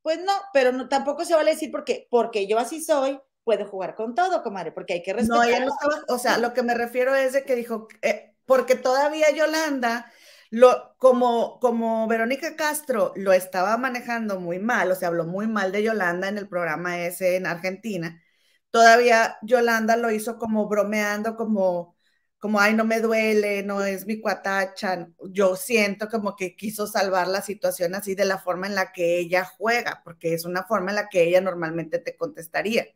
Pues 0.03 0.21
no, 0.23 0.33
pero 0.53 0.73
no, 0.73 0.89
tampoco 0.89 1.25
se 1.25 1.35
vale 1.35 1.51
decir 1.51 1.71
porque, 1.71 2.07
porque 2.11 2.47
yo 2.47 2.59
así 2.59 2.83
soy, 2.83 3.21
puedo 3.43 3.67
jugar 3.67 3.95
con 3.95 4.15
todo, 4.15 4.43
comadre, 4.43 4.73
porque 4.73 4.95
hay 4.95 5.03
que 5.03 5.13
respetar. 5.13 5.37
No, 5.37 5.43
ella 5.43 5.61
no 5.61 5.73
estaba, 5.73 6.05
o 6.09 6.19
sea, 6.19 6.39
lo 6.39 6.55
que 6.55 6.63
me 6.63 6.75
refiero 6.75 7.15
es 7.15 7.33
de 7.33 7.45
que 7.45 7.57
dijo, 7.57 7.89
eh, 8.03 8.37
porque 8.47 8.77
todavía 8.77 9.31
Yolanda 9.33 10.11
lo, 10.51 10.95
como, 10.99 11.59
como 11.61 12.07
Verónica 12.09 12.57
Castro 12.57 13.13
lo 13.17 13.33
estaba 13.33 13.77
manejando 13.77 14.41
muy 14.41 14.59
mal, 14.59 14.91
o 14.91 14.95
sea, 14.95 15.09
habló 15.09 15.25
muy 15.25 15.47
mal 15.47 15.73
de 15.73 15.83
Yolanda 15.83 16.29
en 16.29 16.39
el 16.39 16.49
programa 16.49 17.01
ese 17.01 17.37
en 17.37 17.47
Argentina, 17.47 18.23
todavía 18.71 19.39
Yolanda 19.43 19.97
lo 19.97 20.11
hizo 20.11 20.39
como 20.39 20.69
bromeando, 20.69 21.37
como, 21.37 21.97
como, 22.39 22.61
ay, 22.61 22.75
no 22.75 22.85
me 22.85 23.01
duele, 23.01 23.63
no 23.63 23.83
es 23.85 24.07
mi 24.07 24.21
cuatacha. 24.21 25.09
Yo 25.31 25.57
siento 25.57 26.09
como 26.09 26.37
que 26.37 26.55
quiso 26.57 26.87
salvar 26.87 27.29
la 27.29 27.43
situación 27.43 27.95
así 27.95 28.15
de 28.15 28.25
la 28.27 28.39
forma 28.39 28.67
en 28.67 28.75
la 28.75 28.93
que 28.93 29.19
ella 29.19 29.45
juega, 29.45 30.03
porque 30.05 30.35
es 30.35 30.45
una 30.45 30.65
forma 30.65 30.91
en 30.91 30.97
la 30.97 31.09
que 31.09 31.25
ella 31.25 31.41
normalmente 31.41 31.99
te 31.99 32.17
contestaría. 32.17 32.87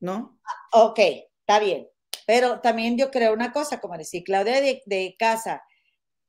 ¿No? 0.00 0.38
Ok, 0.72 0.98
está 1.40 1.58
bien. 1.60 1.88
Pero 2.26 2.60
también 2.60 2.98
yo 2.98 3.10
creo 3.10 3.32
una 3.32 3.52
cosa, 3.52 3.80
como 3.80 3.96
decía 3.96 4.22
Claudia 4.24 4.60
de, 4.60 5.16
Casa 5.18 5.62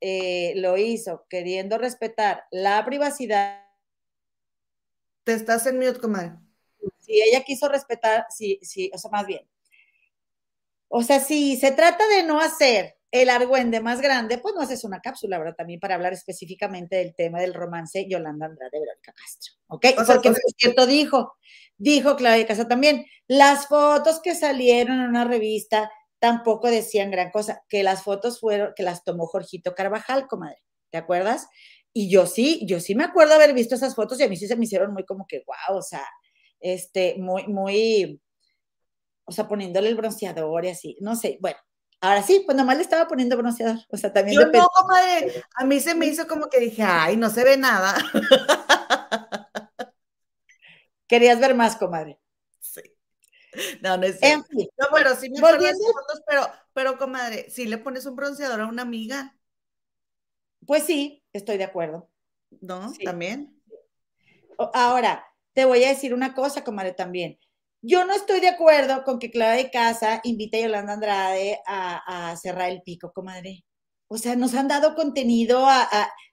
eh, 0.01 0.53
lo 0.55 0.77
hizo 0.77 1.25
queriendo 1.29 1.77
respetar 1.77 2.43
la 2.51 2.83
privacidad. 2.85 3.63
Te 5.23 5.33
estás 5.33 5.65
en 5.67 5.77
mute, 5.77 5.99
comadre. 5.99 6.33
Si 6.99 7.21
ella 7.21 7.43
quiso 7.43 7.67
respetar, 7.67 8.25
sí, 8.29 8.59
sí, 8.61 8.91
o 8.93 8.97
sea, 8.97 9.11
más 9.11 9.25
bien. 9.25 9.47
O 10.87 11.03
sea, 11.03 11.19
si 11.19 11.57
se 11.57 11.71
trata 11.71 12.07
de 12.07 12.23
no 12.23 12.39
hacer 12.39 12.97
el 13.11 13.29
argüende 13.29 13.79
más 13.79 14.01
grande, 14.01 14.37
pues 14.37 14.53
no 14.55 14.61
haces 14.61 14.83
una 14.83 15.01
cápsula, 15.01 15.37
¿verdad? 15.39 15.55
También 15.55 15.79
para 15.79 15.95
hablar 15.95 16.13
específicamente 16.13 16.95
del 16.97 17.15
tema 17.15 17.39
del 17.41 17.53
romance 17.53 18.07
Yolanda 18.07 18.45
Andrade 18.45 18.79
Verónica 18.79 19.13
Castro, 19.13 19.53
¿ok? 19.67 19.85
Porque, 20.05 20.29
por 20.29 20.53
cierto, 20.57 20.85
dijo, 20.85 21.33
dijo 21.77 22.15
Claudia 22.15 22.45
Casa 22.45 22.67
también, 22.67 23.05
las 23.27 23.67
fotos 23.67 24.21
que 24.21 24.35
salieron 24.35 24.99
en 24.99 25.09
una 25.09 25.25
revista 25.25 25.91
tampoco 26.19 26.69
decían 26.69 27.11
gran 27.11 27.31
cosa, 27.31 27.63
que 27.69 27.83
las 27.83 28.03
fotos 28.03 28.39
fueron, 28.39 28.73
que 28.75 28.83
las 28.83 29.03
tomó 29.03 29.25
Jorgito 29.25 29.73
Carvajal, 29.73 30.27
comadre, 30.27 30.61
¿te 30.91 30.97
acuerdas? 30.97 31.47
Y 31.93 32.09
yo 32.09 32.27
sí, 32.27 32.61
yo 32.65 32.79
sí 32.79 32.93
me 32.93 33.03
acuerdo 33.03 33.33
haber 33.33 33.53
visto 33.53 33.75
esas 33.75 33.95
fotos 33.95 34.19
y 34.19 34.23
a 34.23 34.29
mí 34.29 34.37
sí 34.37 34.47
se 34.47 34.55
me 34.55 34.65
hicieron 34.65 34.93
muy 34.93 35.05
como 35.05 35.25
que, 35.27 35.43
wow, 35.45 35.77
o 35.77 35.81
sea, 35.81 36.05
este, 36.59 37.15
muy, 37.17 37.47
muy, 37.47 38.21
o 39.25 39.31
sea, 39.31 39.47
poniéndole 39.47 39.89
el 39.89 39.95
bronceador 39.95 40.65
y 40.65 40.69
así, 40.69 40.97
no 41.01 41.15
sé, 41.15 41.37
bueno, 41.41 41.57
ahora 42.01 42.21
sí, 42.21 42.43
pues 42.45 42.55
nomás 42.55 42.77
le 42.77 42.83
estaba 42.83 43.07
poniendo 43.07 43.37
bronceador, 43.37 43.79
o 43.89 43.97
sea, 43.97 44.13
también. 44.13 44.39
Yo 44.39 44.47
no, 44.47 44.67
comadre, 44.67 45.43
a 45.55 45.65
mí 45.65 45.79
se 45.79 45.95
me 45.95 46.05
hizo 46.05 46.27
como 46.27 46.47
que 46.47 46.59
dije, 46.59 46.83
ay, 46.83 47.17
no 47.17 47.29
se 47.29 47.43
ve 47.43 47.57
nada. 47.57 47.95
Querías 51.07 51.39
ver 51.39 51.55
más, 51.55 51.75
comadre. 51.75 52.19
Sí. 53.59 53.79
No, 53.81 53.97
no 53.97 54.05
es 54.05 54.19
cierto. 54.19 54.47
no, 54.53 54.85
bueno, 54.91 55.15
sí 55.15 55.29
me 55.29 55.39
fotos, 55.39 56.21
pero, 56.25 56.47
pero, 56.73 56.97
comadre, 56.97 57.49
si 57.49 57.65
le 57.65 57.77
pones 57.77 58.05
un 58.05 58.15
bronceador 58.15 58.61
a 58.61 58.67
una 58.67 58.83
amiga. 58.83 59.35
Pues 60.65 60.83
sí, 60.83 61.23
estoy 61.33 61.57
de 61.57 61.63
acuerdo. 61.63 62.09
¿No? 62.61 62.93
¿También? 63.03 63.59
Ahora, 64.73 65.25
te 65.53 65.65
voy 65.65 65.83
a 65.83 65.89
decir 65.89 66.13
una 66.13 66.33
cosa, 66.33 66.63
comadre, 66.63 66.93
también. 66.93 67.39
Yo 67.81 68.05
no 68.05 68.13
estoy 68.13 68.41
de 68.41 68.49
acuerdo 68.49 69.03
con 69.03 69.19
que 69.19 69.31
Clara 69.31 69.55
de 69.55 69.71
Casa 69.71 70.19
invite 70.23 70.57
a 70.57 70.67
Yolanda 70.67 70.93
Andrade 70.93 71.59
a, 71.65 72.35
cerrar 72.35 72.69
el 72.69 72.81
pico, 72.81 73.13
comadre. 73.13 73.63
O 74.09 74.17
sea, 74.17 74.35
nos 74.35 74.55
han 74.55 74.67
dado 74.67 74.95
contenido, 74.95 75.65
a, 75.69 75.87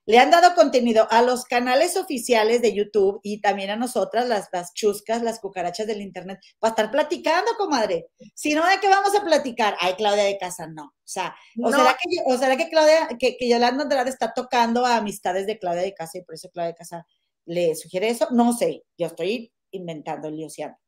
le 0.06 0.18
han 0.18 0.30
dado 0.30 0.54
contenido 0.54 1.06
a 1.10 1.20
los 1.20 1.44
canales 1.44 1.96
oficiales 1.96 2.62
de 2.62 2.74
YouTube 2.74 3.20
y 3.22 3.42
también 3.42 3.68
a 3.68 3.76
nosotras, 3.76 4.26
las, 4.26 4.48
las 4.50 4.72
chuscas, 4.72 5.22
las 5.22 5.40
cucarachas 5.40 5.86
del 5.86 6.00
Internet, 6.00 6.40
para 6.58 6.70
estar 6.70 6.90
platicando, 6.90 7.52
comadre. 7.58 8.06
Si 8.34 8.54
no, 8.54 8.66
¿de 8.66 8.80
qué 8.80 8.88
vamos 8.88 9.14
a 9.14 9.22
platicar? 9.22 9.76
Ay, 9.78 9.92
Claudia 9.94 10.24
de 10.24 10.38
Casa, 10.38 10.66
no. 10.66 10.84
O 10.84 10.92
sea, 11.04 11.36
¿o, 11.62 11.70
Será, 11.70 11.94
que, 12.02 12.08
o 12.24 12.38
será 12.38 12.56
que 12.56 12.70
Claudia, 12.70 13.08
que, 13.18 13.36
que 13.36 13.48
Yolanda 13.48 13.82
Andrade 13.82 14.08
está 14.08 14.32
tocando 14.32 14.86
a 14.86 14.96
amistades 14.96 15.46
de 15.46 15.58
Claudia 15.58 15.82
de 15.82 15.94
Casa 15.94 16.18
y 16.18 16.22
por 16.22 16.34
eso 16.34 16.48
Claudia 16.50 16.72
de 16.72 16.78
Casa 16.78 17.06
le 17.44 17.74
sugiere 17.76 18.08
eso, 18.08 18.28
no 18.30 18.52
sé, 18.54 18.84
yo 18.98 19.06
estoy 19.06 19.52
inventando, 19.70 20.30
Liociano. 20.30 20.78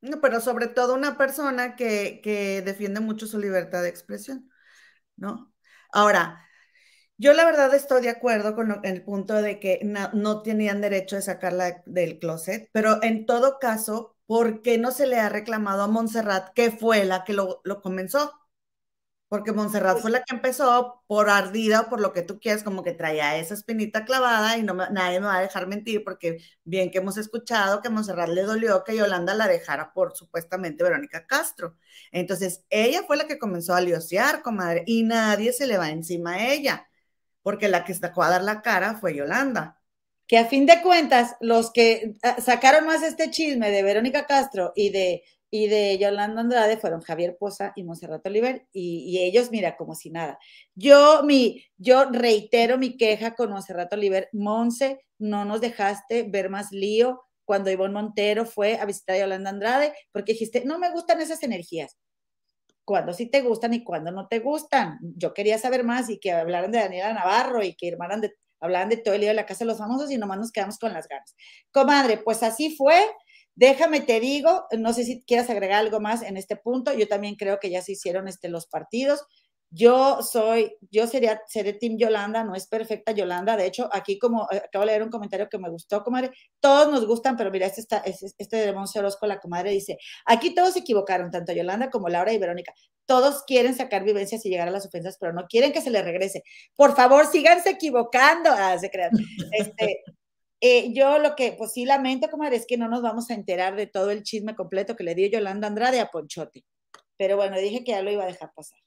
No, 0.00 0.20
pero 0.20 0.40
sobre 0.40 0.68
todo 0.68 0.94
una 0.94 1.18
persona 1.18 1.74
que, 1.74 2.20
que, 2.22 2.62
defiende 2.62 3.00
mucho 3.00 3.26
su 3.26 3.38
libertad 3.38 3.82
de 3.82 3.88
expresión, 3.88 4.48
¿no? 5.16 5.52
Ahora, 5.92 6.46
yo 7.18 7.32
la 7.34 7.44
verdad 7.44 7.74
estoy 7.74 8.02
de 8.02 8.10
acuerdo 8.10 8.54
con 8.54 8.80
el 8.84 9.04
punto 9.04 9.34
de 9.42 9.60
que 9.60 9.80
no, 9.84 10.42
tenían 10.42 10.80
derecho 10.80 11.16
de 11.16 11.22
sacarla 11.22 11.82
del 11.86 12.18
closet, 12.18 12.70
pero 12.72 13.02
en 13.02 13.26
todo 13.26 13.58
caso, 13.60 14.16
¿por 14.26 14.62
qué 14.62 14.78
no 14.78 14.92
se 14.92 15.06
le 15.06 15.18
ha 15.18 15.28
reclamado 15.28 15.82
a 15.82 15.88
Montserrat 15.88 16.52
que 16.54 16.70
fue 16.70 17.04
la 17.04 17.24
que 17.24 17.34
lo, 17.34 17.60
lo 17.64 17.82
comenzó? 17.82 18.37
Porque 19.28 19.52
Montserrat 19.52 19.98
fue 19.98 20.10
la 20.10 20.22
que 20.22 20.34
empezó 20.34 21.02
por 21.06 21.28
ardida 21.28 21.82
o 21.82 21.88
por 21.90 22.00
lo 22.00 22.12
que 22.12 22.22
tú 22.22 22.40
quieras, 22.40 22.62
como 22.62 22.82
que 22.82 22.92
traía 22.92 23.36
esa 23.36 23.54
espinita 23.54 24.04
clavada 24.04 24.56
y 24.56 24.62
no 24.62 24.74
nadie 24.74 25.20
me 25.20 25.26
va 25.26 25.36
a 25.36 25.42
dejar 25.42 25.66
mentir 25.66 26.02
porque 26.02 26.38
bien 26.64 26.90
que 26.90 26.98
hemos 26.98 27.18
escuchado 27.18 27.82
que 27.82 27.90
Montserrat 27.90 28.30
le 28.30 28.42
dolió 28.42 28.84
que 28.84 28.96
Yolanda 28.96 29.34
la 29.34 29.46
dejara 29.46 29.92
por 29.92 30.16
supuestamente 30.16 30.82
Verónica 30.82 31.26
Castro. 31.26 31.76
Entonces, 32.10 32.64
ella 32.70 33.02
fue 33.06 33.16
la 33.18 33.26
que 33.26 33.38
comenzó 33.38 33.74
a 33.74 33.80
liosear, 33.82 34.42
comadre, 34.42 34.84
y 34.86 35.02
nadie 35.02 35.52
se 35.52 35.66
le 35.66 35.76
va 35.78 35.90
encima 35.90 36.34
a 36.34 36.52
ella, 36.52 36.88
porque 37.42 37.68
la 37.68 37.84
que 37.84 37.94
sacó 37.94 38.22
a 38.22 38.30
dar 38.30 38.42
la 38.42 38.62
cara 38.62 38.94
fue 38.96 39.14
Yolanda. 39.14 39.78
Que 40.26 40.38
a 40.38 40.46
fin 40.46 40.66
de 40.66 40.82
cuentas, 40.82 41.36
los 41.40 41.70
que 41.72 42.16
ah, 42.22 42.36
sacaron 42.40 42.86
más 42.86 43.02
este 43.02 43.30
chisme 43.30 43.70
de 43.70 43.82
Verónica 43.82 44.26
Castro 44.26 44.72
y 44.76 44.90
de 44.90 45.22
y 45.50 45.68
de 45.68 45.96
Yolanda 45.98 46.42
Andrade 46.42 46.76
fueron 46.76 47.00
Javier 47.00 47.36
Poza 47.38 47.72
y 47.74 47.84
Monserrat 47.84 48.26
Oliver, 48.26 48.66
y, 48.72 49.18
ellos, 49.18 49.50
mira, 49.50 49.76
como 49.76 49.94
si 49.94 50.10
nada. 50.10 50.38
Yo, 50.74 51.22
mi, 51.24 51.64
yo 51.76 52.04
reitero 52.10 52.78
mi 52.78 52.96
queja 52.96 53.34
con 53.34 53.50
Monserrat 53.50 53.92
Oliver, 53.92 54.28
Monse, 54.32 55.00
no 55.18 55.44
nos 55.44 55.60
dejaste 55.60 56.24
ver 56.24 56.50
más 56.50 56.70
lío 56.70 57.22
cuando 57.44 57.70
Ivonne 57.70 57.94
Montero 57.94 58.44
fue 58.44 58.78
a 58.78 58.84
visitar 58.84 59.16
a 59.16 59.20
Yolanda 59.20 59.50
Andrade, 59.50 59.94
porque 60.12 60.32
dijiste, 60.32 60.64
no 60.66 60.78
me 60.78 60.90
gustan 60.90 61.20
esas 61.22 61.42
energías. 61.42 61.96
Cuando 62.84 63.14
sí 63.14 63.26
te 63.26 63.40
gustan 63.40 63.72
y 63.72 63.84
cuando 63.84 64.10
no 64.10 64.28
te 64.28 64.38
gustan. 64.38 64.98
Yo 65.00 65.32
quería 65.32 65.58
saber 65.58 65.84
más 65.84 66.10
y 66.10 66.18
que 66.18 66.30
hablaran 66.30 66.70
de 66.70 66.78
Daniela 66.78 67.12
Navarro 67.12 67.62
y 67.62 67.74
que 67.74 67.88
hermanan 67.88 68.20
de, 68.20 68.34
de 68.88 68.96
todo 68.98 69.14
el 69.14 69.20
lío 69.20 69.30
de 69.30 69.34
la 69.34 69.46
Casa 69.46 69.60
de 69.60 69.66
los 69.66 69.78
Famosos 69.78 70.10
y 70.10 70.18
nomás 70.18 70.38
nos 70.38 70.52
quedamos 70.52 70.78
con 70.78 70.92
las 70.92 71.08
ganas. 71.08 71.34
Comadre, 71.70 72.18
pues 72.18 72.42
así 72.42 72.76
fue 72.76 72.98
Déjame 73.58 74.00
te 74.00 74.20
digo, 74.20 74.66
no 74.78 74.92
sé 74.92 75.02
si 75.02 75.24
quieras 75.24 75.50
agregar 75.50 75.80
algo 75.80 75.98
más 75.98 76.22
en 76.22 76.36
este 76.36 76.54
punto. 76.54 76.92
Yo 76.92 77.08
también 77.08 77.34
creo 77.34 77.58
que 77.58 77.70
ya 77.70 77.82
se 77.82 77.90
hicieron 77.90 78.28
este, 78.28 78.48
los 78.48 78.68
partidos. 78.68 79.24
Yo 79.70 80.22
soy, 80.22 80.76
yo 80.92 81.08
sería, 81.08 81.42
seré 81.48 81.72
Team 81.72 81.96
Yolanda, 81.98 82.44
no 82.44 82.54
es 82.54 82.68
perfecta 82.68 83.10
Yolanda. 83.10 83.56
De 83.56 83.66
hecho, 83.66 83.88
aquí 83.92 84.16
como 84.16 84.46
eh, 84.52 84.62
acabo 84.64 84.84
de 84.84 84.92
leer 84.92 85.02
un 85.02 85.10
comentario 85.10 85.48
que 85.48 85.58
me 85.58 85.70
gustó, 85.70 86.04
comadre, 86.04 86.30
todos 86.60 86.88
nos 86.92 87.04
gustan, 87.04 87.36
pero 87.36 87.50
mira, 87.50 87.66
este, 87.66 87.80
está, 87.80 87.98
este 88.06 88.56
de 88.56 88.72
Monse 88.72 89.00
Orozco, 89.00 89.26
la 89.26 89.40
comadre, 89.40 89.72
dice, 89.72 89.98
aquí 90.24 90.54
todos 90.54 90.74
se 90.74 90.78
equivocaron, 90.78 91.32
tanto 91.32 91.52
Yolanda 91.52 91.90
como 91.90 92.08
Laura 92.08 92.32
y 92.32 92.38
Verónica. 92.38 92.72
Todos 93.06 93.42
quieren 93.44 93.74
sacar 93.74 94.04
vivencias 94.04 94.46
y 94.46 94.50
llegar 94.50 94.68
a 94.68 94.70
las 94.70 94.86
ofensas, 94.86 95.16
pero 95.18 95.32
no 95.32 95.46
quieren 95.48 95.72
que 95.72 95.80
se 95.80 95.90
les 95.90 96.04
regrese. 96.04 96.44
Por 96.76 96.94
favor, 96.94 97.26
síganse 97.26 97.70
equivocando. 97.70 98.50
Ah, 98.52 98.78
se 98.78 98.88
crean. 98.88 99.10
Este, 99.50 100.04
eh, 100.60 100.92
yo 100.92 101.18
lo 101.18 101.36
que 101.36 101.52
pues 101.52 101.72
sí 101.72 101.84
lamento, 101.84 102.28
comadre, 102.30 102.56
es 102.56 102.66
que 102.66 102.76
no 102.76 102.88
nos 102.88 103.02
vamos 103.02 103.30
a 103.30 103.34
enterar 103.34 103.76
de 103.76 103.86
todo 103.86 104.10
el 104.10 104.22
chisme 104.22 104.56
completo 104.56 104.96
que 104.96 105.04
le 105.04 105.14
dio 105.14 105.28
Yolanda 105.28 105.68
Andrade 105.68 106.00
a 106.00 106.10
Ponchote. 106.10 106.64
Pero 107.16 107.36
bueno, 107.36 107.58
dije 107.58 107.84
que 107.84 107.92
ya 107.92 108.02
lo 108.02 108.10
iba 108.10 108.24
a 108.24 108.28
dejar 108.28 108.52
pasar. 108.54 108.78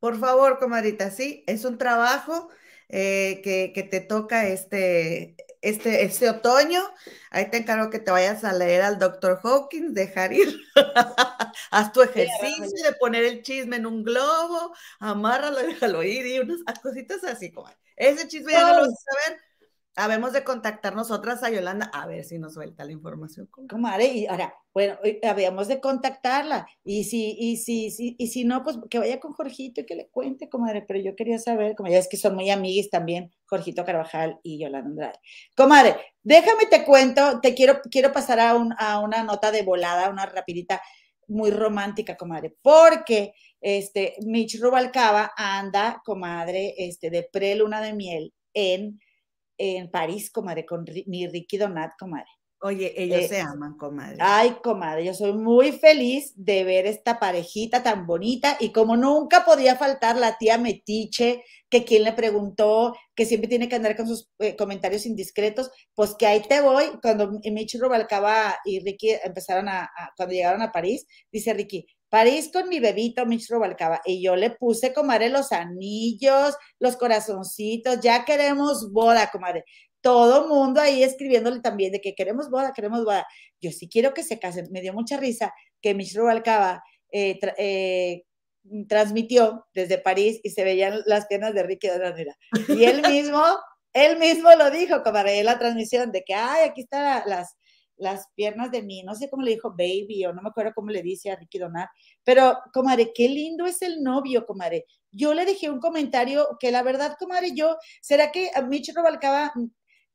Por 0.00 0.18
favor, 0.18 0.58
comadrita, 0.58 1.10
sí, 1.10 1.44
es 1.46 1.64
un 1.64 1.78
trabajo 1.78 2.48
eh, 2.88 3.40
que, 3.42 3.82
te 3.84 4.00
toca 4.00 4.46
este, 4.48 5.36
este, 5.62 6.04
este 6.04 6.28
otoño. 6.28 6.82
Ahí 7.30 7.50
te 7.50 7.58
encargo 7.58 7.90
que 7.90 8.00
te 8.00 8.10
vayas 8.10 8.44
a 8.44 8.52
leer 8.52 8.82
al 8.82 8.98
Dr. 8.98 9.40
Hawkins, 9.42 9.94
dejar 9.94 10.32
ir. 10.32 10.60
Haz 11.70 11.92
tu 11.92 12.02
ejercicio 12.02 12.84
de 12.84 12.92
poner 13.00 13.24
el 13.24 13.42
chisme 13.42 13.76
en 13.76 13.86
un 13.86 14.04
globo, 14.04 14.74
amárralo 14.98 15.58
déjalo 15.58 16.02
ir 16.02 16.26
y 16.26 16.38
unas 16.38 16.60
cositas 16.82 17.24
así, 17.24 17.50
comadre. 17.50 17.78
Ese 17.96 18.28
chisme 18.28 18.52
ya 18.52 18.62
no 18.62 18.74
lo 18.74 18.80
vas 18.82 18.90
a 18.90 19.24
saber 19.24 19.43
Habemos 19.96 20.32
de 20.32 20.42
contactar 20.42 20.94
nosotras 20.96 21.42
a 21.42 21.50
Yolanda 21.50 21.90
a 21.92 22.06
ver 22.06 22.24
si 22.24 22.38
nos 22.38 22.54
suelta 22.54 22.84
la 22.84 22.92
información. 22.92 23.48
Comadre, 23.68 24.06
y 24.06 24.26
ahora, 24.26 24.54
bueno, 24.72 24.96
habíamos 25.22 25.68
de 25.68 25.80
contactarla. 25.80 26.66
Y 26.84 27.04
si, 27.04 27.36
y 27.38 27.56
si, 27.58 28.16
y 28.18 28.26
si 28.26 28.44
no, 28.44 28.62
pues 28.64 28.78
que 28.90 28.98
vaya 28.98 29.20
con 29.20 29.32
Jorgito 29.32 29.82
y 29.82 29.86
que 29.86 29.94
le 29.94 30.08
cuente, 30.08 30.48
comadre. 30.48 30.82
Pero 30.82 31.00
yo 31.00 31.14
quería 31.14 31.38
saber, 31.38 31.76
como 31.76 31.88
ya 31.90 31.98
es 31.98 32.08
que 32.08 32.16
son 32.16 32.34
muy 32.34 32.50
amiguis 32.50 32.90
también, 32.90 33.32
Jorgito 33.46 33.84
Carvajal 33.84 34.40
y 34.42 34.58
Yolanda 34.58 34.88
Andrade. 34.88 35.18
Comadre, 35.56 35.96
déjame 36.22 36.66
te 36.66 36.84
cuento, 36.84 37.40
te 37.40 37.54
quiero, 37.54 37.80
quiero 37.90 38.12
pasar 38.12 38.40
a, 38.40 38.54
un, 38.54 38.74
a 38.78 38.98
una 38.98 39.22
nota 39.22 39.52
de 39.52 39.62
volada, 39.62 40.10
una 40.10 40.26
rapidita 40.26 40.82
muy 41.28 41.50
romántica, 41.50 42.16
comadre, 42.16 42.54
porque 42.62 43.32
este, 43.60 44.16
Mitch 44.26 44.60
Rubalcaba 44.60 45.32
anda, 45.36 46.02
comadre, 46.04 46.74
este, 46.76 47.10
de 47.10 47.22
pre-luna 47.22 47.80
de 47.80 47.94
miel 47.94 48.34
en 48.52 49.00
en 49.58 49.90
París, 49.90 50.30
comadre, 50.30 50.64
con 50.66 50.84
mi 51.06 51.26
Ricky 51.26 51.56
Donat, 51.56 51.92
comadre. 51.98 52.28
Oye, 52.64 52.94
ellos 52.96 53.28
se 53.28 53.40
aman, 53.40 53.76
comadre. 53.76 54.16
Ay, 54.20 54.56
comadre, 54.62 55.04
yo 55.04 55.12
soy 55.12 55.34
muy 55.34 55.72
feliz 55.72 56.32
de 56.34 56.64
ver 56.64 56.86
esta 56.86 57.20
parejita 57.20 57.82
tan 57.82 58.06
bonita 58.06 58.56
y 58.58 58.72
como 58.72 58.96
nunca 58.96 59.44
podía 59.44 59.76
faltar 59.76 60.16
la 60.16 60.38
tía 60.38 60.56
Metiche, 60.56 61.44
que 61.68 61.84
quien 61.84 62.04
le 62.04 62.14
preguntó, 62.14 62.94
que 63.14 63.26
siempre 63.26 63.48
tiene 63.48 63.68
que 63.68 63.76
andar 63.76 63.94
con 63.96 64.06
sus 64.06 64.30
eh, 64.38 64.56
comentarios 64.56 65.04
indiscretos, 65.04 65.70
pues 65.94 66.14
que 66.14 66.26
ahí 66.26 66.40
te 66.40 66.62
voy. 66.62 66.84
Cuando 67.02 67.38
Michi 67.44 67.76
Rubalcaba 67.76 68.56
y 68.64 68.80
Ricky 68.80 69.10
empezaron 69.22 69.68
a, 69.68 69.90
cuando 70.16 70.32
llegaron 70.34 70.62
a 70.62 70.72
París, 70.72 71.06
dice 71.30 71.52
Ricky, 71.52 71.86
París 72.14 72.48
con 72.52 72.68
mi 72.68 72.78
bebito 72.78 73.26
Michi 73.26 73.52
Rubalcaba. 73.52 74.00
Y 74.04 74.22
yo 74.22 74.36
le 74.36 74.50
puse, 74.50 74.94
comadre, 74.94 75.30
los 75.30 75.50
anillos, 75.50 76.54
los 76.78 76.96
corazoncitos, 76.96 77.98
ya 78.00 78.24
queremos 78.24 78.92
boda, 78.92 79.32
comadre 79.32 79.64
todo 80.00 80.46
mundo 80.46 80.80
ahí 80.80 81.02
escribiéndole 81.02 81.60
también 81.60 81.90
de 81.90 82.00
que 82.00 82.14
queremos 82.14 82.50
boda, 82.50 82.72
queremos 82.72 83.04
boda. 83.04 83.26
Yo 83.60 83.72
sí 83.72 83.88
quiero 83.88 84.14
que 84.14 84.22
se 84.22 84.38
casen. 84.38 84.68
Me 84.70 84.80
dio 84.80 84.92
mucha 84.92 85.16
risa 85.16 85.52
que 85.82 85.92
Michelle 85.94 86.20
Rubalcaba 86.20 86.84
eh, 87.10 87.40
eh, 87.58 88.22
transmitió 88.86 89.66
desde 89.74 89.98
París 89.98 90.38
y 90.44 90.50
se 90.50 90.62
veían 90.62 91.00
las 91.06 91.26
piernas 91.26 91.52
de 91.52 91.64
Ricky 91.64 91.88
de 91.88 92.34
Y 92.68 92.84
él 92.84 93.02
mismo, 93.08 93.42
él 93.92 94.18
mismo 94.20 94.54
lo 94.54 94.70
dijo, 94.70 95.02
como 95.02 95.18
en 95.18 95.46
la 95.46 95.58
transmisión, 95.58 96.12
de 96.12 96.22
que, 96.22 96.34
ay, 96.34 96.68
aquí 96.68 96.82
están 96.82 97.22
las, 97.26 97.56
las 97.96 98.26
piernas 98.34 98.70
de 98.70 98.82
mí, 98.82 99.02
no 99.02 99.14
sé 99.14 99.30
cómo 99.30 99.42
le 99.42 99.52
dijo 99.52 99.70
baby 99.70 100.24
o 100.26 100.32
no 100.32 100.42
me 100.42 100.48
acuerdo 100.48 100.72
cómo 100.74 100.90
le 100.90 101.02
dice 101.02 101.30
a 101.30 101.36
Ricky 101.36 101.58
Donar, 101.58 101.88
pero 102.24 102.58
comadre, 102.72 103.12
qué 103.14 103.28
lindo 103.28 103.66
es 103.66 103.82
el 103.82 104.02
novio, 104.02 104.46
comadre. 104.46 104.84
Yo 105.12 105.32
le 105.34 105.44
dejé 105.44 105.70
un 105.70 105.80
comentario 105.80 106.48
que 106.58 106.72
la 106.72 106.82
verdad, 106.82 107.16
comadre, 107.18 107.52
yo, 107.54 107.76
¿será 108.02 108.32
que 108.32 108.50
a 108.54 108.62
Michelle 108.62 108.98
Rubalcaba 108.98 109.52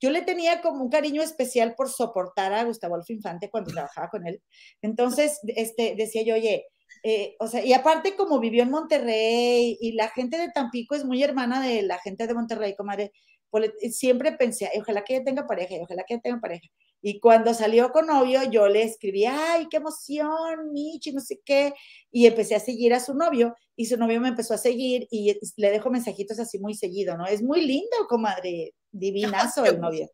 yo 0.02 0.10
le 0.10 0.22
tenía 0.22 0.62
como 0.62 0.84
un 0.84 0.90
cariño 0.90 1.22
especial 1.22 1.76
por 1.76 1.90
soportar 1.90 2.54
a 2.54 2.64
Gustavo 2.64 2.96
Alfo 2.96 3.14
Infante 3.14 3.50
cuando 3.50 3.72
trabajaba 3.72 4.10
con 4.10 4.26
él. 4.26 4.42
Entonces, 4.82 5.40
este, 5.48 5.96
decía 5.98 6.24
yo, 6.24 6.36
oye, 6.36 6.68
eh, 7.04 7.36
o 7.40 7.48
sea, 7.48 7.64
y 7.66 7.74
aparte 7.74 8.16
como 8.16 8.40
vivió 8.40 8.64
en 8.64 8.72
Monterrey 8.72 9.78
y 9.80 9.94
la 9.94 10.10
gente 10.10 10.38
de 10.38 10.50
Tampico 10.50 10.96
es 10.96 11.06
muy 11.06 11.22
hermana 11.24 11.62
de 11.62 11.82
la 11.84 12.00
gente 12.00 12.28
de 12.28 12.34
Monterrey, 12.34 12.76
comadre, 12.76 13.12
pues, 13.50 13.72
siempre 13.92 14.32
pensé, 14.34 14.70
ojalá 14.80 15.04
que 15.04 15.16
ella 15.16 15.26
tenga 15.26 15.48
pareja, 15.48 15.76
ojalá 15.82 16.04
que 16.08 16.14
ella 16.16 16.22
tenga 16.24 16.40
pareja. 16.40 16.68
Y 17.02 17.20
cuando 17.20 17.54
salió 17.54 17.92
con 17.92 18.08
novio, 18.08 18.42
yo 18.52 18.68
le 18.68 18.84
escribí, 18.84 19.26
ay, 19.26 19.68
qué 19.70 19.78
emoción, 19.78 20.72
Michi, 20.74 21.14
no 21.14 21.22
sé 21.22 21.40
qué. 21.46 21.74
Y 22.12 22.26
empecé 22.26 22.56
a 22.56 22.60
seguir 22.60 22.94
a 22.94 23.00
su 23.00 23.14
novio 23.14 23.56
y 23.76 23.86
su 23.86 23.96
novio 23.96 24.20
me 24.20 24.28
empezó 24.28 24.54
a 24.54 24.58
seguir 24.58 25.08
y 25.10 25.34
le 25.56 25.72
dejo 25.72 25.90
mensajitos 25.90 26.40
así 26.40 26.60
muy 26.60 26.74
seguido, 26.74 27.18
¿no? 27.18 27.26
Es 27.26 27.42
muy 27.42 27.66
lindo, 27.66 27.96
comadre, 28.10 28.74
divinazo 28.92 29.64
el 29.64 29.80
novio. 29.80 30.10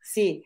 Sí. 0.00 0.44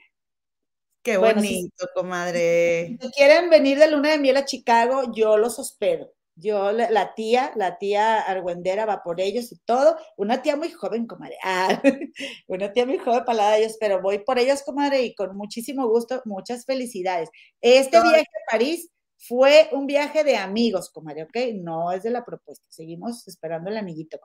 Qué 1.03 1.19
bonito, 1.19 1.87
comadre. 1.95 2.97
Si 2.99 3.11
quieren 3.11 3.51
venir 3.51 3.79
de 3.79 3.91
luna 3.91 4.13
de 4.13 4.19
miel 4.19 4.39
a 4.39 4.47
Chicago, 4.47 5.13
yo 5.15 5.37
los 5.37 5.59
hospedo. 5.59 6.14
Yo, 6.37 6.73
la, 6.73 7.15
tía, 7.15 7.53
la 7.55 7.79
tía 7.79 8.21
Argüendera 8.21 8.87
va 8.87 9.03
por 9.05 9.21
ellos 9.21 9.53
y 9.53 9.59
todo. 9.65 9.97
Una 10.17 10.43
tía 10.43 10.57
muy 10.57 10.71
joven, 10.73 11.07
comadre. 11.07 11.37
Ah, 11.45 11.81
una 12.49 12.73
tía 12.73 12.87
muy 12.87 12.99
joven 12.99 13.25
para 13.25 13.37
la 13.37 13.51
de 13.53 13.59
ellos, 13.61 13.77
pero 13.79 14.03
voy 14.03 14.19
por 14.19 14.39
ellos, 14.39 14.63
comadre, 14.65 15.03
y 15.03 15.15
con 15.15 15.37
muchísimo 15.37 15.89
gusto, 15.89 16.21
muchas 16.25 16.65
felicidades. 16.65 17.31
Este 17.61 18.01
viaje 18.01 18.23
a 18.23 18.51
París 18.51 18.91
fue 19.17 19.69
un 19.73 19.87
viaje 19.87 20.25
de 20.25 20.37
amigos, 20.37 20.91
comadre, 20.91 21.23
¿ok? 21.23 21.37
No 21.55 21.93
es 21.93 22.03
de 22.03 22.11
la 22.11 22.25
propuesta. 22.25 22.67
Seguimos 22.69 23.27
esperando 23.29 23.71
el 23.71 23.77
amiguito. 23.77 24.19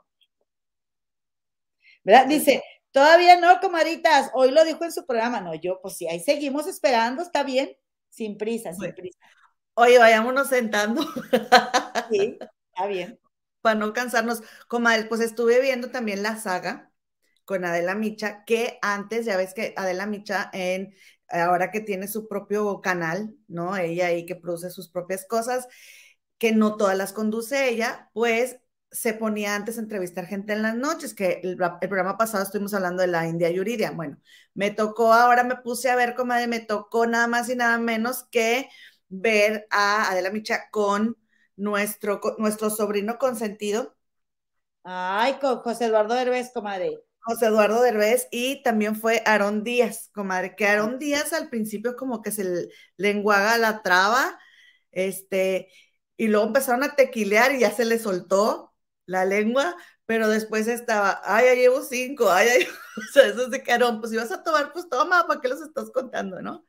¿Verdad? 2.04 2.26
Dice, 2.26 2.64
todavía 2.92 3.40
no, 3.40 3.60
comadritas. 3.60 4.32
Hoy 4.34 4.52
lo 4.52 4.66
dijo 4.66 4.84
en 4.84 4.92
su 4.92 5.06
programa. 5.06 5.42
No, 5.42 5.54
yo, 5.54 5.80
pues 5.82 5.96
sí, 5.98 6.08
ahí 6.08 6.20
seguimos 6.20 6.68
esperando, 6.68 7.22
está 7.22 7.44
bien. 7.44 7.72
Sin 8.10 8.38
prisa, 8.38 8.74
sin 8.74 8.94
prisa. 8.96 9.20
Oye, 9.80 9.98
vayámonos 9.98 10.50
sentando. 10.50 11.02
Sí, 12.12 12.38
está 12.42 12.88
bien. 12.88 13.18
Para 13.62 13.80
no 13.80 13.94
cansarnos. 13.94 14.42
Comadre, 14.68 15.06
pues 15.06 15.22
estuve 15.22 15.62
viendo 15.62 15.90
también 15.90 16.22
la 16.22 16.36
saga 16.38 16.92
con 17.46 17.64
Adela 17.64 17.96
Micha, 17.96 18.44
que 18.44 18.78
antes, 18.82 19.26
ya 19.26 19.38
ves 19.38 19.54
que 19.54 19.74
Adela 19.78 20.06
Micha 20.06 20.50
en 20.52 20.94
ahora 21.30 21.72
que 21.72 21.80
tiene 21.80 22.10
su 22.10 22.28
propio 22.28 22.82
canal, 22.82 23.34
¿no? 23.48 23.78
Ella 23.78 24.08
ahí 24.08 24.26
que 24.26 24.36
produce 24.36 24.70
sus 24.70 24.90
propias 24.90 25.26
cosas, 25.26 25.68
que 26.38 26.52
no 26.52 26.76
todas 26.76 26.98
las 26.98 27.14
conduce 27.14 27.70
ella, 27.70 28.10
pues 28.14 28.60
se 28.92 29.14
ponía 29.14 29.56
antes 29.56 29.78
a 29.78 29.82
entrevistar 29.82 30.26
gente 30.26 30.52
en 30.54 30.64
las 30.64 30.76
noches, 30.76 31.14
que 31.14 31.40
el, 31.44 31.56
programa 31.56 32.18
pasado 32.18 32.44
estuvimos 32.44 32.74
hablando 32.74 33.02
de 33.02 33.08
la 33.08 33.28
India 33.28 33.50
Yuridia. 33.50 33.92
Bueno, 33.92 34.18
me 34.56 34.72
tocó, 34.72 35.14
ahora 35.14 35.44
me 35.44 35.56
puse 35.56 35.90
a 35.90 35.96
ver, 35.96 36.16
comadre, 36.16 36.48
me 36.48 36.60
tocó 36.60 37.08
nada 37.08 37.28
más 37.28 37.50
y 37.50 37.56
nada 37.56 37.78
menos 37.78 38.26
que 38.32 38.68
ver 39.10 39.68
a 39.72 40.10
Adela 40.12 40.32
Micha 40.32 40.70
con 40.72 41.18
nuestro, 41.56 42.22
nuestro 42.38 42.70
sobrino 42.70 43.18
consentido. 43.18 43.96
Ay, 44.84 45.40
con 45.40 45.60
José 45.60 45.86
Eduardo 45.86 46.16
Derbez, 46.16 46.52
comadre. 46.54 47.00
José 47.22 47.48
Eduardo 47.48 47.82
Derbez 47.82 48.28
y 48.32 48.64
también 48.64 48.96
fue 48.96 49.22
Aarón 49.26 49.64
Díaz, 49.64 50.10
comadre, 50.14 50.56
que 50.56 50.66
Aarón 50.68 50.98
Díaz 51.00 51.34
al 51.34 51.50
principio 51.50 51.96
como 51.96 52.22
que 52.22 52.32
se 52.32 52.70
le 52.98 53.10
enguaga 53.10 53.58
la 53.58 53.82
traba, 53.84 54.40
este, 54.92 55.70
y 56.18 56.28
luego 56.28 56.48
empezaron 56.48 56.84
a 56.84 56.96
tequilear 56.96 57.54
y 57.54 57.60
ya 57.60 57.72
se 57.72 57.86
le 57.86 58.00
soltó 58.00 58.74
la 59.06 59.26
lengua, 59.26 59.76
pero 60.06 60.28
después 60.30 60.68
estaba, 60.68 61.22
ay, 61.24 61.46
ya 61.48 61.54
llevo 61.56 61.84
cinco, 61.84 62.32
ay, 62.32 62.48
ay, 62.50 62.64
o 62.98 63.02
sea, 63.14 63.28
eso 63.28 63.44
es 63.46 63.52
de 63.52 63.62
que 63.64 63.72
Aarón, 63.72 64.00
pues 64.00 64.12
si 64.12 64.18
vas 64.18 64.32
a 64.32 64.44
tomar, 64.44 64.74
pues 64.74 64.90
toma, 64.90 65.28
¿para 65.28 65.42
qué 65.42 65.50
los 65.50 65.62
estás 65.62 65.92
contando, 65.92 66.42
no? 66.42 66.66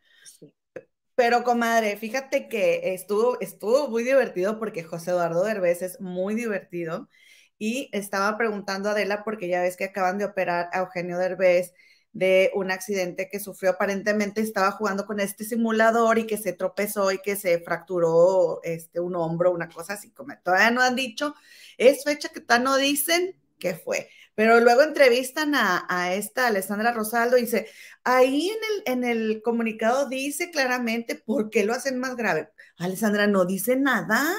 Pero, 1.20 1.44
comadre, 1.44 1.98
fíjate 1.98 2.48
que 2.48 2.94
estuvo, 2.94 3.38
estuvo 3.42 3.88
muy 3.90 4.04
divertido 4.04 4.58
porque 4.58 4.82
José 4.82 5.10
Eduardo 5.10 5.44
Derbez 5.44 5.82
es 5.82 6.00
muy 6.00 6.34
divertido. 6.34 7.10
Y 7.58 7.90
estaba 7.92 8.38
preguntando 8.38 8.88
a 8.88 8.92
Adela 8.92 9.22
porque 9.22 9.46
ya 9.46 9.60
ves 9.60 9.76
que 9.76 9.84
acaban 9.84 10.16
de 10.16 10.24
operar 10.24 10.70
a 10.72 10.78
Eugenio 10.78 11.18
Derbez 11.18 11.74
de 12.14 12.50
un 12.54 12.70
accidente 12.70 13.28
que 13.28 13.38
sufrió. 13.38 13.72
Aparentemente 13.72 14.40
estaba 14.40 14.70
jugando 14.70 15.04
con 15.04 15.20
este 15.20 15.44
simulador 15.44 16.18
y 16.18 16.26
que 16.26 16.38
se 16.38 16.54
tropezó 16.54 17.12
y 17.12 17.18
que 17.18 17.36
se 17.36 17.58
fracturó 17.60 18.60
este 18.62 18.98
un 18.98 19.14
hombro, 19.14 19.52
una 19.52 19.68
cosa 19.68 19.92
así 19.92 20.10
como 20.12 20.32
todavía 20.42 20.70
no 20.70 20.80
han 20.80 20.96
dicho, 20.96 21.34
es 21.76 22.02
fecha 22.02 22.30
que 22.30 22.40
tal 22.40 22.64
no 22.64 22.78
dicen 22.78 23.36
que 23.58 23.74
fue. 23.74 24.08
Pero 24.34 24.60
luego 24.60 24.82
entrevistan 24.82 25.54
a, 25.54 26.14
esta 26.14 26.46
Alessandra 26.46 26.92
Rosaldo 26.92 27.36
y 27.36 27.42
dice, 27.42 27.68
ahí 28.04 28.50
en 28.50 28.56
el, 28.56 28.92
en 28.92 29.04
el 29.04 29.42
comunicado 29.42 30.08
dice 30.08 30.50
claramente 30.50 31.14
por 31.14 31.50
qué 31.50 31.64
lo 31.64 31.72
hacen 31.72 31.98
más 31.98 32.16
grave. 32.16 32.50
Alessandra 32.78 33.26
no 33.26 33.44
dice 33.44 33.76
nada. 33.76 34.34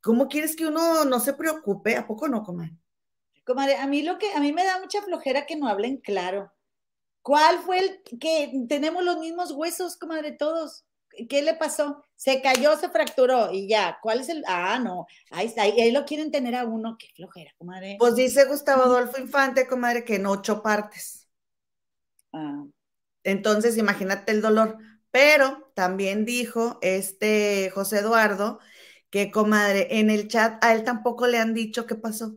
¿Cómo 0.00 0.28
quieres 0.28 0.56
que 0.56 0.66
uno 0.66 1.04
no 1.04 1.20
se 1.20 1.34
preocupe? 1.34 1.96
¿A 1.96 2.06
poco 2.06 2.28
no, 2.28 2.42
comadre? 2.42 2.76
Comadre, 3.44 3.76
a 3.76 3.86
mí 3.86 4.02
lo 4.02 4.18
que, 4.18 4.32
a 4.32 4.40
mí 4.40 4.52
me 4.52 4.64
da 4.64 4.78
mucha 4.80 5.02
flojera 5.02 5.46
que 5.46 5.56
no 5.56 5.68
hablen 5.68 5.98
claro. 5.98 6.52
¿Cuál 7.22 7.58
fue 7.60 7.78
el 7.78 8.02
que 8.18 8.52
tenemos 8.68 9.04
los 9.04 9.18
mismos 9.18 9.52
huesos, 9.52 9.96
comadre, 9.96 10.32
todos? 10.32 10.87
¿Qué 11.28 11.42
le 11.42 11.54
pasó? 11.54 12.04
Se 12.14 12.40
cayó, 12.42 12.76
se 12.76 12.88
fracturó 12.88 13.52
y 13.52 13.68
ya. 13.68 13.98
¿Cuál 14.02 14.20
es 14.20 14.28
el? 14.28 14.44
Ah, 14.46 14.78
no. 14.78 15.06
Ahí 15.30 15.46
está. 15.46 15.62
Ahí 15.62 15.90
lo 15.90 16.04
quieren 16.04 16.30
tener 16.30 16.54
a 16.54 16.64
uno. 16.64 16.96
Qué 16.98 17.08
flojera, 17.14 17.52
comadre. 17.58 17.96
Pues 17.98 18.14
dice 18.16 18.44
Gustavo 18.44 18.82
Adolfo 18.82 19.20
Infante, 19.20 19.66
comadre, 19.66 20.04
que 20.04 20.16
en 20.16 20.26
ocho 20.26 20.62
partes. 20.62 21.28
Ah. 22.32 22.64
Entonces, 23.24 23.76
imagínate 23.76 24.32
el 24.32 24.42
dolor. 24.42 24.78
Pero 25.10 25.70
también 25.74 26.24
dijo 26.24 26.78
este 26.82 27.70
José 27.70 28.00
Eduardo 28.00 28.58
que, 29.10 29.30
comadre, 29.30 29.98
en 29.98 30.10
el 30.10 30.28
chat 30.28 30.62
a 30.62 30.74
él 30.74 30.84
tampoco 30.84 31.26
le 31.26 31.38
han 31.38 31.54
dicho 31.54 31.86
qué 31.86 31.94
pasó. 31.94 32.36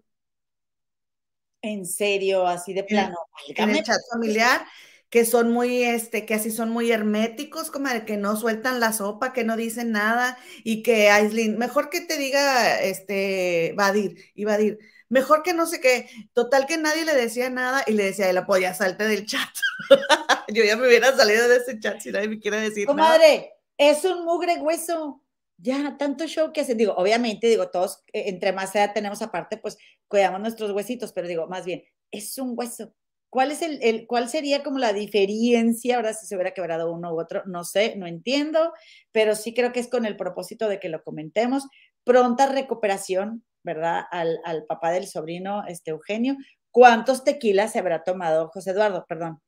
En 1.61 1.85
serio, 1.85 2.47
así 2.47 2.73
de 2.73 2.83
plano. 2.83 3.17
En, 3.47 3.69
en 3.69 3.75
el 3.75 3.83
chat 3.83 3.99
familiar 4.11 4.65
que 5.11 5.25
son 5.25 5.51
muy, 5.51 5.83
este, 5.83 6.25
que 6.25 6.33
así 6.33 6.49
son 6.51 6.69
muy 6.69 6.89
herméticos, 6.89 7.69
como 7.69 7.89
que 8.05 8.15
no 8.15 8.37
sueltan 8.37 8.79
la 8.79 8.93
sopa, 8.93 9.33
que 9.33 9.43
no 9.43 9.57
dicen 9.57 9.91
nada 9.91 10.37
y 10.63 10.83
que 10.83 11.09
Aislin, 11.09 11.57
mejor 11.57 11.89
que 11.89 11.99
te 11.99 12.17
diga, 12.17 12.81
este, 12.81 13.73
Vadir, 13.75 14.15
y 14.33 14.45
Vadir, 14.45 14.79
mejor 15.09 15.43
que 15.43 15.53
no 15.53 15.65
sé 15.65 15.81
qué, 15.81 16.09
total 16.31 16.65
que 16.65 16.77
nadie 16.77 17.03
le 17.03 17.13
decía 17.13 17.49
nada 17.49 17.83
y 17.85 17.91
le 17.91 18.05
decía, 18.05 18.29
él 18.29 18.37
apoya, 18.37 18.73
salte 18.73 19.03
del 19.03 19.25
chat. 19.25 19.49
Yo 20.47 20.63
ya 20.63 20.77
me 20.77 20.87
hubiera 20.87 21.13
salido 21.13 21.45
de 21.49 21.57
ese 21.57 21.77
chat 21.77 21.99
si 21.99 22.11
nadie 22.11 22.29
me 22.29 22.39
quiere 22.39 22.61
decir 22.61 22.87
Comadre, 22.87 23.51
es 23.77 24.05
un 24.05 24.23
mugre 24.23 24.59
hueso. 24.59 25.21
Ya, 25.57 25.95
tanto 25.99 26.25
show 26.25 26.51
que 26.51 26.61
hacen. 26.61 26.77
Digo, 26.77 26.93
obviamente, 26.95 27.45
digo, 27.45 27.69
todos, 27.69 28.03
eh, 28.13 28.23
entre 28.27 28.51
más 28.51 28.73
edad 28.75 28.93
tenemos 28.93 29.21
aparte, 29.21 29.57
pues 29.57 29.77
cuidamos 30.07 30.39
nuestros 30.39 30.71
huesitos, 30.71 31.13
pero 31.13 31.27
digo, 31.27 31.47
más 31.47 31.65
bien, 31.65 31.83
es 32.09 32.37
un 32.39 32.53
hueso 32.57 32.95
¿Cuál, 33.31 33.51
es 33.51 33.61
el, 33.61 34.05
¿Cuál 34.07 34.27
sería 34.27 34.61
como 34.61 34.77
la 34.77 34.91
diferencia 34.91 35.95
ahora 35.95 36.13
si 36.13 36.27
se 36.27 36.35
hubiera 36.35 36.53
quebrado 36.53 36.91
uno 36.91 37.13
u 37.13 37.19
otro? 37.21 37.43
No 37.45 37.63
sé, 37.63 37.95
no 37.95 38.05
entiendo, 38.05 38.73
pero 39.13 39.35
sí 39.35 39.53
creo 39.53 39.71
que 39.71 39.79
es 39.79 39.87
con 39.87 40.05
el 40.05 40.17
propósito 40.17 40.67
de 40.67 40.81
que 40.81 40.89
lo 40.89 41.01
comentemos. 41.01 41.63
Pronta 42.03 42.47
recuperación, 42.47 43.45
¿verdad? 43.63 44.03
Al, 44.11 44.39
al 44.43 44.65
papá 44.65 44.91
del 44.91 45.07
sobrino, 45.07 45.63
este 45.65 45.91
Eugenio. 45.91 46.35
¿Cuántos 46.71 47.23
tequilas 47.23 47.71
se 47.71 47.79
habrá 47.79 48.03
tomado, 48.03 48.49
José 48.49 48.71
Eduardo? 48.71 49.05
Perdón. 49.07 49.41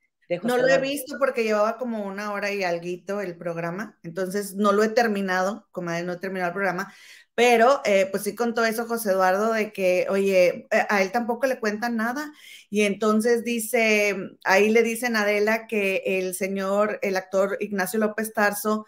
No 0.43 0.57
lo 0.57 0.67
he 0.67 0.79
visto 0.79 1.17
porque 1.19 1.43
llevaba 1.43 1.77
como 1.77 2.05
una 2.05 2.31
hora 2.31 2.51
y 2.51 2.63
alguito 2.63 3.21
el 3.21 3.35
programa, 3.37 3.97
entonces 4.03 4.55
no 4.55 4.71
lo 4.71 4.83
he 4.83 4.89
terminado, 4.89 5.67
como 5.71 5.91
no 5.91 6.13
he 6.13 6.17
terminado 6.17 6.49
el 6.49 6.53
programa, 6.53 6.93
pero 7.35 7.81
eh, 7.85 8.07
pues 8.11 8.23
sí 8.23 8.35
contó 8.35 8.63
eso 8.63 8.85
José 8.85 9.11
Eduardo 9.11 9.53
de 9.53 9.71
que, 9.71 10.05
oye, 10.09 10.67
eh, 10.71 10.85
a 10.89 11.01
él 11.01 11.11
tampoco 11.11 11.47
le 11.47 11.59
cuentan 11.59 11.95
nada. 11.95 12.31
Y 12.69 12.81
entonces 12.83 13.43
dice, 13.43 14.15
ahí 14.43 14.69
le 14.69 14.83
dicen 14.83 15.15
a 15.15 15.21
Adela 15.21 15.65
que 15.67 16.03
el 16.05 16.35
señor, 16.35 16.99
el 17.01 17.17
actor 17.17 17.57
Ignacio 17.59 17.99
López 17.99 18.33
Tarso, 18.33 18.85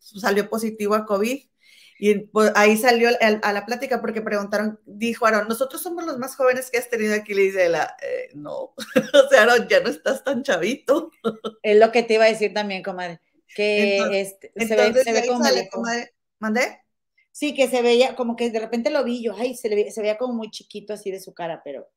salió 0.00 0.48
positivo 0.48 0.94
a 0.94 1.06
COVID. 1.06 1.40
Y 2.00 2.20
pues, 2.20 2.52
ahí 2.54 2.76
salió 2.76 3.10
a, 3.20 3.52
la 3.52 3.66
plática 3.66 4.00
porque 4.00 4.22
preguntaron, 4.22 4.78
dijo 4.86 5.26
Aaron, 5.26 5.48
nosotros 5.48 5.82
somos 5.82 6.06
los 6.06 6.16
más 6.16 6.36
jóvenes 6.36 6.70
que 6.70 6.78
has 6.78 6.88
tenido 6.88 7.12
aquí. 7.14 7.34
Le 7.34 7.42
dice 7.42 7.68
la, 7.68 7.96
eh, 8.00 8.30
no, 8.34 8.52
o 8.76 9.28
sea, 9.28 9.42
Aaron, 9.42 9.66
ya 9.68 9.80
no 9.80 9.88
estás 9.88 10.22
tan 10.22 10.42
chavito. 10.42 11.10
Es 11.62 11.78
lo 11.78 11.90
que 11.90 12.04
te 12.04 12.14
iba 12.14 12.24
a 12.24 12.28
decir 12.28 12.54
también, 12.54 12.84
comadre. 12.84 13.20
Que 13.54 13.98
este, 14.20 14.52
se 14.56 14.76
ve, 14.76 15.02
se 15.02 15.12
ve 15.12 15.26
como 15.26 15.42
comadre. 15.70 16.14
¿Mandé? 16.38 16.82
Sí, 17.32 17.54
que 17.54 17.68
se 17.68 17.82
veía, 17.82 18.14
como 18.14 18.36
que 18.36 18.50
de 18.50 18.60
repente 18.60 18.90
lo 18.90 19.04
vi 19.04 19.22
yo, 19.22 19.34
ay, 19.36 19.56
se, 19.56 19.68
veía 19.68 20.18
como 20.18 20.34
muy 20.34 20.50
chiquito 20.50 20.92
así 20.92 21.10
de 21.10 21.20
su 21.20 21.34
cara, 21.34 21.62
pero. 21.64 21.88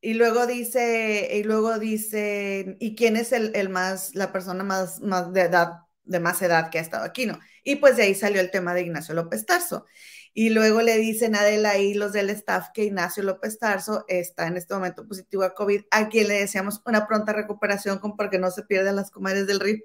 Y 0.00 0.14
luego 0.14 0.46
dice, 0.46 1.28
y 1.32 1.42
luego 1.44 1.78
dice, 1.78 2.76
¿y 2.80 2.94
quién 2.94 3.16
es 3.16 3.32
el, 3.32 3.54
el 3.54 3.68
más, 3.68 4.14
la 4.14 4.32
persona 4.32 4.64
más, 4.64 5.00
más 5.00 5.32
de 5.32 5.42
edad, 5.42 5.82
de 6.04 6.20
más 6.20 6.42
edad 6.42 6.70
que 6.70 6.78
ha 6.78 6.82
estado 6.82 7.04
aquí, 7.04 7.26
no? 7.26 7.38
Y 7.64 7.76
pues 7.76 7.96
de 7.96 8.04
ahí 8.04 8.14
salió 8.14 8.40
el 8.40 8.50
tema 8.50 8.74
de 8.74 8.82
Ignacio 8.82 9.14
López 9.14 9.46
Tarso. 9.46 9.86
Y 10.34 10.50
luego 10.50 10.80
le 10.80 10.96
dicen 10.96 11.34
a 11.34 11.40
Adela 11.40 11.76
y 11.76 11.92
los 11.94 12.12
del 12.12 12.30
staff 12.30 12.68
que 12.72 12.84
Ignacio 12.84 13.22
López 13.22 13.58
Tarso 13.58 14.04
está 14.08 14.46
en 14.46 14.56
este 14.56 14.72
momento 14.72 15.06
positivo 15.06 15.42
a 15.42 15.54
COVID, 15.54 15.82
a 15.90 16.08
quien 16.08 16.28
le 16.28 16.34
deseamos 16.34 16.80
una 16.86 17.06
pronta 17.06 17.32
recuperación 17.34 17.98
con 17.98 18.16
porque 18.16 18.38
no 18.38 18.50
se 18.50 18.62
pierdan 18.62 18.96
las 18.96 19.10
comadres 19.10 19.46
del 19.46 19.60
río. 19.60 19.78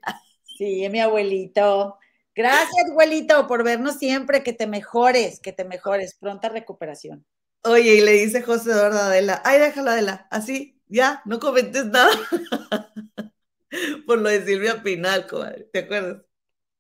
Sí, 0.58 0.88
mi 0.90 1.00
abuelito. 1.02 1.98
Gracias, 2.34 2.92
abuelito, 2.92 3.48
por 3.48 3.64
vernos 3.64 3.98
siempre, 3.98 4.44
que 4.44 4.54
te 4.54 4.68
mejores, 4.68 5.40
que 5.40 5.52
te 5.52 5.66
mejores, 5.66 6.14
pronta 6.14 6.50
recuperación. 6.50 7.26
Oye, 7.64 7.96
y 7.96 8.02
le 8.02 8.12
dice 8.12 8.42
José 8.42 8.72
Eduardo 8.72 9.00
Adela, 9.00 9.42
ay, 9.44 9.60
déjalo 9.60 9.90
Adela, 9.90 10.28
así, 10.30 10.80
ya, 10.88 11.22
no 11.26 11.40
comentes 11.40 11.86
nada. 11.88 12.12
por 14.08 14.20
lo 14.20 14.30
de 14.30 14.46
Silvia 14.46 14.82
Pinal, 14.84 15.28
comadre, 15.28 15.70
¿te 15.72 15.80
acuerdas? 15.80 16.22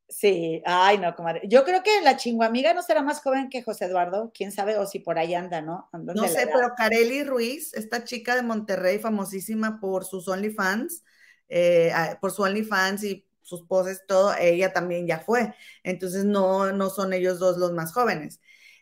Sí, 0.09 0.61
ay, 0.65 0.99
no, 0.99 1.13
comadre. 1.15 1.41
Yo 1.49 1.65
creo 1.65 1.83
que 1.83 2.01
la 2.01 2.15
chinguamiga 2.15 2.73
no 2.73 2.81
será 2.81 3.01
más 3.01 3.21
joven 3.21 3.49
que 3.49 3.61
José 3.61 3.85
Eduardo, 3.85 4.31
quién 4.33 4.53
sabe, 4.53 4.77
o 4.77 4.85
si 4.85 4.99
por 4.99 5.19
ahí 5.19 5.33
anda, 5.33 5.61
¿no? 5.61 5.89
no 5.91 6.27
sé, 6.29 6.47
pero 6.47 6.73
Kareli 6.77 7.25
Ruiz, 7.25 7.73
esta 7.73 8.05
chica 8.05 8.35
de 8.35 8.41
Monterrey, 8.41 8.99
famosísima 8.99 9.81
por 9.81 10.05
sus 10.05 10.29
OnlyFans, 10.29 11.03
eh, 11.49 11.91
por 12.21 12.31
su 12.31 12.43
OnlyFans 12.43 13.03
y 13.03 13.27
sus 13.41 13.63
poses, 13.63 14.03
todo, 14.07 14.33
ella 14.39 14.71
también 14.71 15.07
ya 15.07 15.19
fue. 15.19 15.53
Entonces 15.83 16.23
no, 16.23 16.71
no 16.71 16.89
son 16.89 17.11
ellos 17.11 17.39
dos 17.39 17.57
los 17.57 17.73
más 17.73 17.91
jóvenes. 17.93 18.39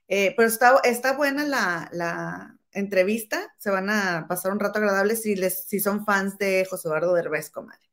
Eh, 0.08 0.34
pero 0.38 0.48
está, 0.48 0.80
está 0.84 1.14
buena 1.14 1.44
la, 1.44 2.56
entrevista, 2.72 3.56
se 3.58 3.72
van 3.72 3.90
a 3.90 4.28
pasar 4.28 4.52
un 4.52 4.60
rato 4.60 4.80
agradable 4.80 5.16
si, 5.16 5.36
les, 5.36 5.64
si 5.66 5.80
son 5.80 6.06
fans 6.06 6.38
de 6.38 6.68
José 6.70 6.88
Eduardo 6.90 7.14
Derbez, 7.14 7.50
comadre. 7.50 7.85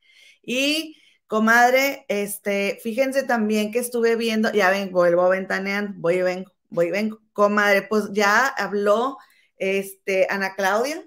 Y, 0.43 0.97
comadre, 1.27 2.05
este, 2.09 2.79
fíjense 2.83 3.23
también 3.23 3.73
que 3.73 3.79
estuve 3.79 4.17
viendo, 4.17 4.53
ya 4.53 4.71
ven, 4.71 4.91
vuelvo 4.93 5.23
a 5.23 5.29
ventanear, 5.31 5.95
voy 5.95 6.17
y 6.17 6.23
vengo, 6.23 6.53
voy 6.71 6.87
y 6.87 6.91
vengo, 6.91 7.21
comadre, 7.33 7.83
pues 7.83 8.05
ya 8.13 8.47
habló 8.49 9.19
este, 9.57 10.27
Ana 10.31 10.55
Claudia, 10.55 11.05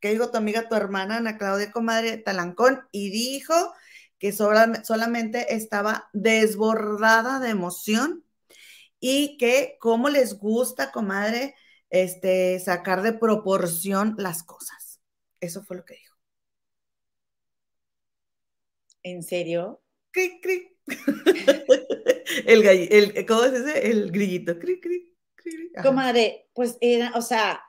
que 0.00 0.10
dijo 0.10 0.30
tu 0.30 0.38
amiga, 0.38 0.68
tu 0.68 0.74
hermana 0.74 1.16
Ana 1.16 1.38
Claudia, 1.38 1.72
comadre 1.72 2.18
Talancón, 2.18 2.86
y 2.92 3.10
dijo 3.10 3.54
que 4.18 4.32
solamente 4.32 5.54
estaba 5.54 6.08
desbordada 6.12 7.40
de 7.40 7.50
emoción 7.50 8.24
y 9.00 9.36
que 9.36 9.76
cómo 9.80 10.08
les 10.08 10.38
gusta, 10.38 10.92
comadre, 10.92 11.54
este, 11.90 12.58
sacar 12.60 13.02
de 13.02 13.12
proporción 13.12 14.14
las 14.18 14.42
cosas. 14.42 15.00
Eso 15.40 15.62
fue 15.62 15.76
lo 15.76 15.84
que 15.84 15.94
dijo. 15.94 16.13
¿En 19.04 19.22
serio? 19.22 19.82
Cri, 20.10 20.40
cri. 20.40 20.76
el, 22.46 22.66
el, 22.66 23.26
¿Cómo 23.26 23.44
es 23.44 23.52
ese? 23.52 23.90
El 23.90 24.10
grillito. 24.10 24.58
Cri, 24.58 24.80
cri, 24.80 25.14
cri. 25.36 25.70
Comadre, 25.82 26.48
pues 26.54 26.78
era, 26.80 27.12
o 27.14 27.22
sea, 27.22 27.62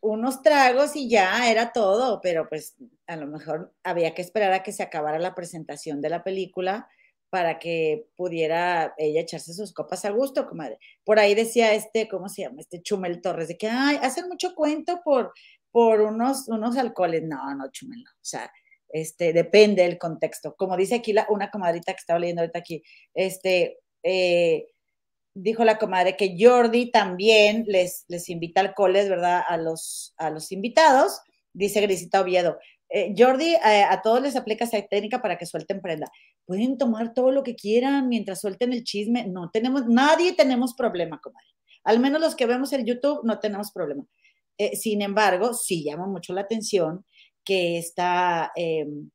unos 0.00 0.42
tragos 0.42 0.94
y 0.94 1.08
ya 1.08 1.50
era 1.50 1.72
todo, 1.72 2.20
pero 2.22 2.48
pues 2.48 2.76
a 3.06 3.16
lo 3.16 3.26
mejor 3.26 3.74
había 3.82 4.14
que 4.14 4.22
esperar 4.22 4.52
a 4.52 4.62
que 4.62 4.72
se 4.72 4.82
acabara 4.82 5.18
la 5.18 5.34
presentación 5.34 6.00
de 6.00 6.10
la 6.10 6.22
película 6.22 6.88
para 7.28 7.58
que 7.58 8.08
pudiera 8.16 8.94
ella 8.98 9.20
echarse 9.20 9.52
sus 9.52 9.72
copas 9.72 10.04
a 10.04 10.10
gusto, 10.10 10.46
comadre. 10.46 10.78
Por 11.04 11.18
ahí 11.18 11.34
decía 11.34 11.74
este, 11.74 12.08
¿cómo 12.08 12.28
se 12.28 12.42
llama? 12.42 12.60
Este 12.60 12.82
Chumel 12.82 13.20
Torres, 13.20 13.48
de 13.48 13.58
que, 13.58 13.68
ay, 13.68 13.98
hacen 14.00 14.28
mucho 14.28 14.54
cuento 14.54 15.00
por, 15.04 15.32
por 15.72 16.00
unos, 16.02 16.48
unos 16.48 16.76
alcoholes. 16.76 17.24
No, 17.24 17.54
no, 17.54 17.68
Chumel, 17.72 18.04
no. 18.04 18.10
O 18.10 18.24
sea, 18.24 18.50
este, 18.88 19.32
depende 19.32 19.82
del 19.82 19.98
contexto. 19.98 20.54
Como 20.56 20.76
dice 20.76 20.96
aquí 20.96 21.12
la, 21.12 21.26
una 21.30 21.50
comadrita 21.50 21.92
que 21.92 22.00
estaba 22.00 22.18
leyendo 22.18 22.42
ahorita 22.42 22.58
aquí, 22.58 22.82
este, 23.14 23.78
eh, 24.02 24.66
dijo 25.34 25.64
la 25.64 25.78
comadre 25.78 26.16
que 26.16 26.36
Jordi 26.38 26.90
también 26.90 27.64
les, 27.66 28.04
les 28.08 28.28
invita 28.28 28.60
alcoholes, 28.60 29.08
¿verdad? 29.08 29.42
A 29.46 29.56
los, 29.56 30.14
a 30.16 30.30
los 30.30 30.52
invitados, 30.52 31.20
dice 31.52 31.80
Grisita 31.80 32.20
Oviedo. 32.20 32.58
Eh, 32.88 33.14
Jordi, 33.16 33.54
eh, 33.54 33.84
a 33.88 34.00
todos 34.00 34.22
les 34.22 34.36
aplica 34.36 34.64
esa 34.64 34.80
técnica 34.82 35.20
para 35.20 35.36
que 35.36 35.46
suelten 35.46 35.80
prenda. 35.80 36.10
Pueden 36.46 36.78
tomar 36.78 37.12
todo 37.12 37.32
lo 37.32 37.42
que 37.42 37.56
quieran 37.56 38.08
mientras 38.08 38.40
suelten 38.40 38.72
el 38.72 38.84
chisme. 38.84 39.26
No 39.26 39.50
tenemos, 39.50 39.86
nadie 39.86 40.32
tenemos 40.32 40.74
problema, 40.74 41.20
comadre. 41.20 41.48
Al 41.84 41.98
menos 41.98 42.20
los 42.20 42.34
que 42.34 42.46
vemos 42.46 42.72
el 42.72 42.84
YouTube 42.84 43.20
no 43.24 43.38
tenemos 43.40 43.72
problema. 43.72 44.04
Sin 44.72 45.02
embargo, 45.02 45.52
sí 45.52 45.84
llama 45.84 46.06
mucho 46.06 46.32
la 46.32 46.40
atención 46.40 47.04
que 47.46 47.78
está 47.78 48.52
em, 48.56 49.10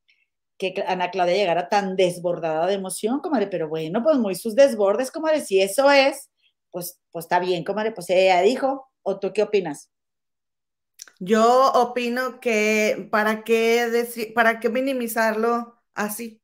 que 0.58 0.84
Ana 0.86 1.10
Claudia 1.10 1.34
llegara 1.36 1.68
tan 1.68 1.96
desbordada 1.96 2.66
de 2.66 2.74
emoción, 2.74 3.20
comadre, 3.20 3.48
pero 3.48 3.68
bueno, 3.68 4.02
pues 4.02 4.16
muy 4.18 4.34
sus 4.34 4.54
desbordes, 4.54 5.10
comadre, 5.10 5.40
si 5.40 5.60
eso 5.60 5.90
es, 5.90 6.30
pues, 6.70 7.00
pues 7.10 7.24
está 7.24 7.38
bien, 7.40 7.64
comadre, 7.64 7.92
pues 7.92 8.10
ella 8.10 8.40
dijo, 8.42 8.88
¿o 9.02 9.18
tú 9.18 9.32
qué 9.32 9.42
opinas? 9.42 9.90
Yo 11.18 11.72
opino 11.72 12.40
que 12.40 13.08
para 13.10 13.44
qué 13.44 13.88
decir, 13.88 14.34
para 14.34 14.60
qué 14.60 14.68
minimizarlo 14.68 15.80
así, 15.94 16.40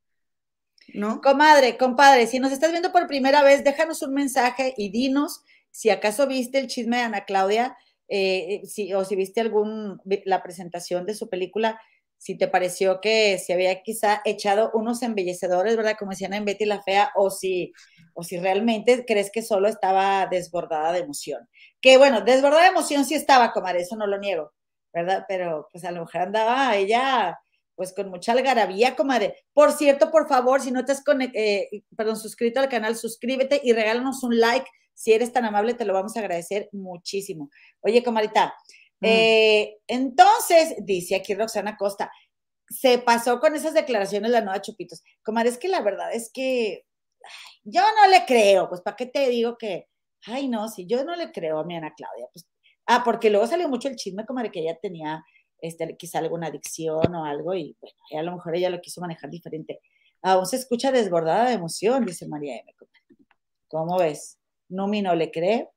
¿no? 0.94 1.20
Comadre, 1.20 1.76
compadre, 1.76 2.26
si 2.26 2.38
nos 2.38 2.52
estás 2.52 2.70
viendo 2.70 2.92
por 2.92 3.06
primera 3.06 3.42
vez, 3.42 3.64
déjanos 3.64 4.02
un 4.02 4.14
mensaje 4.14 4.74
y 4.76 4.90
dinos 4.90 5.44
si 5.70 5.90
acaso 5.90 6.26
viste 6.26 6.58
el 6.58 6.66
chisme 6.66 6.96
de 6.96 7.02
Ana 7.04 7.24
Claudia, 7.24 7.76
eh, 8.08 8.62
si, 8.66 8.92
o 8.94 9.04
si 9.04 9.16
viste 9.16 9.40
algún, 9.40 10.00
la 10.24 10.42
presentación 10.42 11.06
de 11.06 11.14
su 11.14 11.28
película, 11.28 11.80
si 12.16 12.36
te 12.36 12.48
pareció 12.48 13.00
que 13.00 13.38
se 13.38 13.52
había 13.52 13.82
quizá 13.82 14.20
echado 14.24 14.70
unos 14.74 15.02
embellecedores, 15.02 15.76
¿verdad? 15.76 15.96
Como 15.98 16.10
decían 16.10 16.34
en 16.34 16.44
Betty 16.44 16.64
la 16.64 16.82
Fea, 16.82 17.12
o 17.14 17.30
si, 17.30 17.72
o 18.14 18.24
si 18.24 18.38
realmente 18.38 19.04
crees 19.06 19.30
que 19.30 19.42
solo 19.42 19.68
estaba 19.68 20.26
desbordada 20.26 20.92
de 20.92 21.00
emoción. 21.00 21.48
Que 21.80 21.96
bueno, 21.96 22.22
desbordada 22.22 22.62
de 22.64 22.70
emoción 22.70 23.04
sí 23.04 23.14
estaba, 23.14 23.52
comadre, 23.52 23.82
eso 23.82 23.96
no 23.96 24.06
lo 24.06 24.18
niego, 24.18 24.52
¿verdad? 24.92 25.24
Pero 25.28 25.68
pues 25.72 25.84
a 25.84 25.92
lo 25.92 26.00
mejor 26.00 26.22
andaba 26.22 26.76
ella 26.76 27.38
pues 27.78 27.92
con 27.94 28.10
mucha 28.10 28.32
algarabía, 28.32 28.96
comadre. 28.96 29.36
Por 29.52 29.70
cierto, 29.70 30.10
por 30.10 30.26
favor, 30.26 30.60
si 30.60 30.72
no 30.72 30.84
te 30.84 30.90
has 30.90 31.04
eh, 31.32 31.68
suscrito 32.16 32.58
al 32.58 32.68
canal, 32.68 32.96
suscríbete 32.96 33.60
y 33.62 33.72
regálanos 33.72 34.24
un 34.24 34.36
like. 34.40 34.66
Si 34.98 35.12
eres 35.12 35.32
tan 35.32 35.44
amable, 35.44 35.74
te 35.74 35.84
lo 35.84 35.94
vamos 35.94 36.16
a 36.16 36.20
agradecer 36.20 36.68
muchísimo. 36.72 37.50
Oye, 37.82 38.02
comadita, 38.02 38.52
eh, 39.00 39.76
entonces, 39.86 40.74
dice 40.80 41.14
aquí 41.14 41.34
Roxana 41.34 41.76
Costa, 41.76 42.10
se 42.68 42.98
pasó 42.98 43.38
con 43.38 43.54
esas 43.54 43.74
declaraciones 43.74 44.32
la 44.32 44.40
nueva 44.40 44.60
Chupitos. 44.60 45.04
Comadre, 45.22 45.50
es 45.50 45.58
que 45.58 45.68
la 45.68 45.82
verdad 45.82 46.12
es 46.12 46.32
que 46.32 46.84
yo 47.62 47.80
no 47.80 48.10
le 48.10 48.24
creo, 48.26 48.68
pues 48.68 48.80
¿para 48.80 48.96
qué 48.96 49.06
te 49.06 49.28
digo 49.28 49.56
que, 49.56 49.86
ay 50.26 50.48
no, 50.48 50.68
si 50.68 50.84
yo 50.84 51.04
no 51.04 51.14
le 51.14 51.30
creo 51.30 51.60
a 51.60 51.64
mi 51.64 51.76
Ana 51.76 51.94
Claudia, 51.96 52.26
pues, 52.32 52.48
ah, 52.86 53.02
porque 53.04 53.30
luego 53.30 53.46
salió 53.46 53.68
mucho 53.68 53.86
el 53.86 53.94
chisme, 53.94 54.26
comadre, 54.26 54.50
que 54.50 54.60
ella 54.60 54.76
tenía 54.82 55.24
este, 55.60 55.96
quizá 55.96 56.18
alguna 56.18 56.48
adicción 56.48 57.14
o 57.14 57.24
algo 57.24 57.54
y 57.54 57.76
bueno, 57.80 57.96
a 58.18 58.22
lo 58.24 58.32
mejor 58.32 58.56
ella 58.56 58.70
lo 58.70 58.80
quiso 58.80 59.00
manejar 59.00 59.30
diferente. 59.30 59.80
Aún 60.22 60.46
se 60.46 60.56
escucha 60.56 60.90
desbordada 60.90 61.50
de 61.50 61.54
emoción, 61.54 62.04
dice 62.04 62.26
María 62.26 62.56
M. 62.56 62.74
¿Cómo 63.68 63.96
ves? 63.96 64.37
Numi 64.68 65.02
no 65.02 65.14
le 65.14 65.30
cree. 65.30 65.68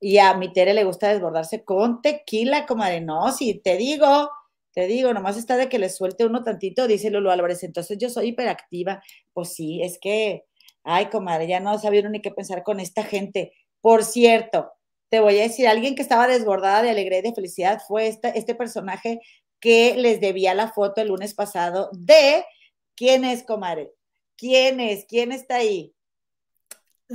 Y 0.00 0.18
a 0.18 0.34
mi 0.34 0.52
Tere 0.52 0.74
le 0.74 0.84
gusta 0.84 1.08
desbordarse 1.08 1.64
con 1.64 2.02
tequila, 2.02 2.66
comadre. 2.66 3.00
No, 3.00 3.32
si 3.32 3.60
te 3.60 3.76
digo, 3.76 4.30
te 4.74 4.86
digo, 4.86 5.14
nomás 5.14 5.36
está 5.36 5.56
de 5.56 5.68
que 5.68 5.78
le 5.78 5.88
suelte 5.88 6.26
uno 6.26 6.42
tantito, 6.42 6.86
dice 6.86 7.10
Lulu 7.10 7.30
Álvarez. 7.30 7.62
Entonces 7.62 7.98
yo 7.98 8.10
soy 8.10 8.28
hiperactiva. 8.28 9.02
Pues 9.32 9.54
sí, 9.54 9.82
es 9.82 9.98
que, 10.00 10.44
ay, 10.82 11.06
comadre, 11.06 11.46
ya 11.46 11.60
no 11.60 11.78
sabía 11.78 12.08
ni 12.08 12.20
qué 12.20 12.30
pensar 12.32 12.62
con 12.62 12.80
esta 12.80 13.04
gente. 13.04 13.52
Por 13.80 14.04
cierto, 14.04 14.72
te 15.10 15.20
voy 15.20 15.38
a 15.38 15.42
decir, 15.44 15.68
alguien 15.68 15.94
que 15.94 16.02
estaba 16.02 16.26
desbordada 16.26 16.82
de 16.82 16.90
alegría 16.90 17.20
y 17.20 17.22
de 17.22 17.34
felicidad 17.34 17.80
fue 17.86 18.08
este 18.08 18.54
personaje 18.54 19.20
que 19.60 19.94
les 19.96 20.20
debía 20.20 20.54
la 20.54 20.72
foto 20.72 21.00
el 21.00 21.08
lunes 21.08 21.34
pasado 21.34 21.88
de 21.92 22.44
quién 22.96 23.24
es, 23.24 23.44
comadre. 23.44 23.92
¿Quién 24.36 24.80
es? 24.80 25.06
¿Quién 25.06 25.32
está 25.32 25.56
ahí? 25.56 25.93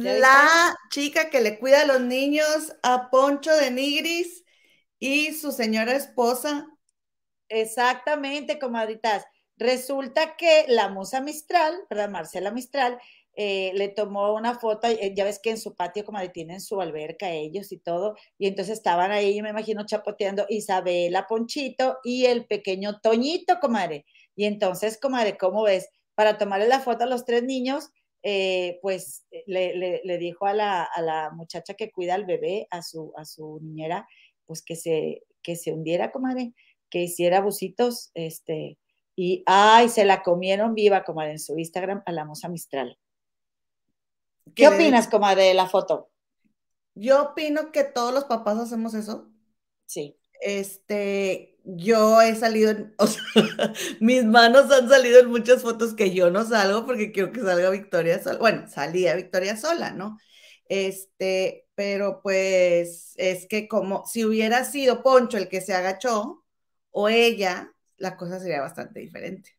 La 0.04 0.76
chica 0.90 1.30
que 1.30 1.42
le 1.42 1.60
cuida 1.60 1.82
a 1.82 1.86
los 1.86 2.02
niños 2.02 2.74
a 2.84 3.10
Poncho 3.10 3.56
de 3.56 3.72
Nigris 3.72 4.44
y 5.00 5.34
su 5.34 5.52
señora 5.52 5.96
esposa. 5.96 6.68
Exactamente, 7.50 8.60
comadritas. 8.60 9.26
Resulta 9.58 10.38
que 10.38 10.66
la 10.68 10.90
musa 10.90 11.22
Mistral, 11.22 11.76
¿verdad? 11.90 12.10
Marcela 12.10 12.52
Mistral, 12.52 13.00
eh, 13.34 13.72
le 13.76 13.90
tomó 13.90 14.34
una 14.34 14.60
foto, 14.60 14.88
eh, 14.88 15.14
ya 15.16 15.24
ves 15.24 15.40
que 15.40 15.52
en 15.52 15.58
su 15.58 15.76
patio 15.76 16.04
como 16.04 16.20
tienen 16.32 16.60
su 16.60 16.82
alberca 16.82 17.30
ellos 17.32 17.72
y 17.72 17.78
todo, 17.78 18.16
y 18.38 18.48
entonces 18.48 18.78
estaban 18.78 19.12
ahí, 19.12 19.36
yo 19.38 19.44
me 19.44 19.50
imagino, 19.50 19.86
chapoteando 19.86 20.46
Isabela, 20.50 21.26
Ponchito 21.28 22.00
y 22.04 22.26
el 22.26 22.46
pequeño 22.48 23.00
Toñito, 23.00 23.60
comadre. 23.60 24.06
Y 24.36 24.46
entonces, 24.46 24.98
comadre, 25.00 25.38
¿cómo 25.38 25.64
ves? 25.64 25.90
Para 26.16 26.38
tomarle 26.38 26.68
la 26.68 26.82
foto 26.82 27.04
a 27.06 27.08
los 27.08 27.26
tres 27.26 27.44
niños, 27.44 27.90
eh, 28.24 28.80
pues 28.82 29.26
le, 29.46 30.18
dijo 30.18 30.46
a 30.46 30.54
la, 30.54 30.84
a 30.84 31.02
la, 31.02 31.32
muchacha 31.32 31.74
que 31.74 31.92
cuida 31.92 32.16
al 32.16 32.26
bebé, 32.26 32.68
a 32.72 32.82
su, 32.82 33.14
a 33.16 33.26
su 33.26 33.60
niñera, 33.62 34.08
pues 34.46 34.62
que 34.62 34.76
se, 34.76 35.24
que 35.42 35.56
se 35.56 35.72
hundiera, 35.72 36.12
comadre, 36.12 36.54
que 36.90 37.04
hiciera 37.04 37.42
busitos, 37.42 38.12
este, 38.14 38.78
y 39.16 39.44
ay, 39.46 39.90
se 39.90 40.06
la 40.06 40.24
comieron 40.24 40.76
viva, 40.76 41.04
comadre, 41.04 41.32
en 41.32 41.40
su 41.40 41.58
Instagram 41.58 42.04
a 42.06 42.12
la 42.12 42.26
moza 42.26 42.50
Mistral. 42.50 42.98
¿Qué 44.56 44.68
opinas, 44.68 45.08
comadre, 45.08 45.44
de 45.44 45.54
la 45.54 45.68
foto? 45.68 46.10
Yo 46.96 47.22
opino 47.22 47.72
que 47.72 47.84
todos 47.84 48.14
los 48.14 48.26
papás 48.26 48.58
hacemos 48.58 48.94
eso. 48.94 49.30
Sí. 49.86 50.19
Este, 50.40 51.58
yo 51.64 52.22
he 52.22 52.36
salido, 52.36 52.74
o 52.98 53.08
sea, 53.08 53.22
mis 54.00 54.24
manos 54.26 54.72
han 54.72 54.90
salido 54.90 55.20
en 55.20 55.30
muchas 55.30 55.62
fotos 55.62 55.94
que 55.94 56.14
yo 56.14 56.32
no 56.32 56.46
salgo 56.46 56.86
porque 56.86 57.12
quiero 57.12 57.32
que 57.32 57.42
salga 57.42 57.70
Victoria 57.70 58.22
sola. 58.22 58.40
Bueno, 58.40 58.68
salía 58.68 59.16
Victoria 59.16 59.58
sola, 59.58 59.92
¿no? 59.92 60.18
Este, 60.68 61.68
pero 61.76 62.22
pues 62.22 63.14
es 63.18 63.48
que 63.48 63.68
como 63.68 64.06
si 64.06 64.26
hubiera 64.26 64.64
sido 64.66 65.02
Poncho 65.04 65.38
el 65.38 65.50
que 65.50 65.62
se 65.62 65.74
agachó 65.74 66.44
o 66.92 67.10
ella, 67.10 67.74
la 67.98 68.18
cosa 68.18 68.40
sería 68.40 68.62
bastante 68.62 69.00
diferente. 69.00 69.52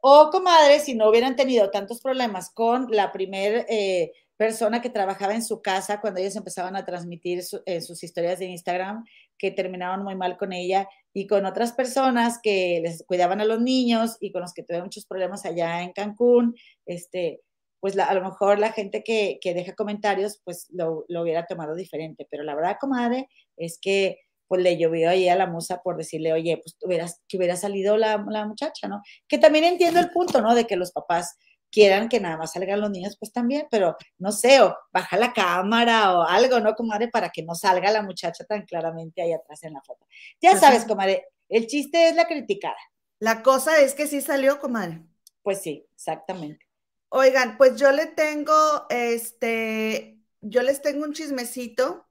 O 0.00 0.30
comadre, 0.30 0.80
si 0.80 0.94
no 0.94 1.08
hubieran 1.08 1.34
tenido 1.34 1.70
tantos 1.70 2.00
problemas 2.02 2.50
con 2.50 2.88
la 2.90 3.10
primer 3.10 3.64
eh, 3.70 4.12
persona 4.36 4.82
que 4.82 4.90
trabajaba 4.90 5.34
en 5.34 5.42
su 5.42 5.62
casa 5.62 6.00
cuando 6.00 6.20
ellos 6.20 6.36
empezaban 6.36 6.76
a 6.76 6.84
transmitir 6.84 7.42
eh, 7.66 7.80
sus 7.80 8.02
historias 8.02 8.38
de 8.38 8.46
Instagram, 8.46 9.04
que 9.38 9.50
terminaban 9.50 10.02
muy 10.02 10.14
mal 10.14 10.36
con 10.36 10.52
ella, 10.52 10.88
y 11.16 11.28
con 11.28 11.46
otras 11.46 11.72
personas 11.72 12.40
que 12.42 12.80
les 12.82 13.04
cuidaban 13.06 13.40
a 13.40 13.44
los 13.44 13.60
niños 13.60 14.16
y 14.20 14.32
con 14.32 14.42
los 14.42 14.52
que 14.52 14.64
tuvieron 14.64 14.86
muchos 14.86 15.06
problemas 15.06 15.46
allá 15.46 15.82
en 15.82 15.92
Cancún, 15.92 16.56
este, 16.86 17.40
pues 17.78 17.96
a 17.96 18.12
lo 18.14 18.22
mejor 18.22 18.58
la 18.58 18.72
gente 18.72 19.04
que, 19.04 19.38
deja 19.44 19.76
comentarios, 19.76 20.40
pues 20.44 20.66
lo, 20.70 21.04
lo, 21.08 21.22
hubiera 21.22 21.46
tomado 21.46 21.76
diferente. 21.76 22.26
Pero 22.28 22.42
la 22.42 22.56
verdad, 22.56 22.78
comadre, 22.80 23.28
es 23.56 23.78
que 23.80 24.18
pues 24.48 24.60
le 24.62 24.76
llovió 24.76 25.08
ahí 25.08 25.28
a 25.28 25.36
la 25.36 25.46
musa 25.46 25.82
por 25.82 25.96
decirle, 25.96 26.32
oye, 26.32 26.58
pues 26.58 26.76
hubieras, 26.82 27.22
que 27.28 27.36
hubiera 27.36 27.56
salido 27.56 27.96
la, 27.96 28.18
muchacha, 28.18 28.88
¿no? 28.88 29.00
Que 29.28 29.38
también 29.38 29.64
entiendo 29.64 30.00
el 30.00 30.10
punto, 30.10 30.40
¿no? 30.40 30.54
De 30.54 30.66
que 30.66 30.76
los 30.76 30.92
papás 30.92 31.38
quieran 31.74 32.08
que 32.08 32.20
nada 32.20 32.36
más 32.36 32.52
salgan 32.52 32.80
los 32.80 32.90
niños, 32.90 33.16
pues 33.18 33.32
también, 33.32 33.66
pero 33.70 33.96
no 34.18 34.30
sé, 34.32 34.60
o 34.60 34.76
baja 34.92 35.16
la 35.16 35.32
cámara 35.32 36.16
o 36.16 36.22
algo, 36.22 36.60
¿no, 36.60 36.74
comadre? 36.74 37.08
Para 37.08 37.30
que 37.30 37.42
no 37.42 37.54
salga 37.54 37.90
la 37.90 38.02
muchacha 38.02 38.44
tan 38.44 38.64
claramente 38.64 39.22
ahí 39.22 39.32
atrás 39.32 39.64
en 39.64 39.72
la 39.74 39.82
foto. 39.82 40.06
Ya 40.40 40.50
pues 40.50 40.60
sabes, 40.60 40.84
comadre, 40.84 41.26
el 41.48 41.66
chiste 41.66 42.08
es 42.08 42.14
la 42.14 42.26
criticada. 42.26 42.76
La 43.18 43.42
cosa 43.42 43.80
es 43.80 43.94
que 43.94 44.06
sí 44.06 44.20
salió, 44.20 44.60
comadre. 44.60 45.02
Pues 45.42 45.60
sí, 45.62 45.86
exactamente. 45.94 46.64
Oigan, 47.08 47.56
pues 47.58 47.76
yo 47.76 47.90
le 47.92 48.06
tengo, 48.06 48.86
este, 48.90 50.18
yo 50.40 50.62
les 50.62 50.80
tengo 50.82 51.04
un 51.04 51.12
chismecito. 51.12 52.06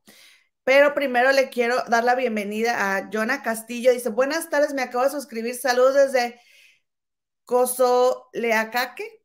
Pero 0.65 0.93
primero 0.93 1.31
le 1.33 1.49
quiero 1.49 1.83
dar 1.89 2.05
la 2.05 2.15
bienvenida 2.15 2.95
a 2.95 3.09
Jonah 3.11 3.43
Castillo. 3.43 3.91
Dice, 3.91 4.09
buenas 4.09 4.49
tardes, 4.49 4.73
me 4.73 4.81
acabo 4.81 5.03
de 5.03 5.09
suscribir. 5.09 5.55
Saludos 5.55 5.93
desde 5.95 6.39
Cozoleacaque, 7.45 9.22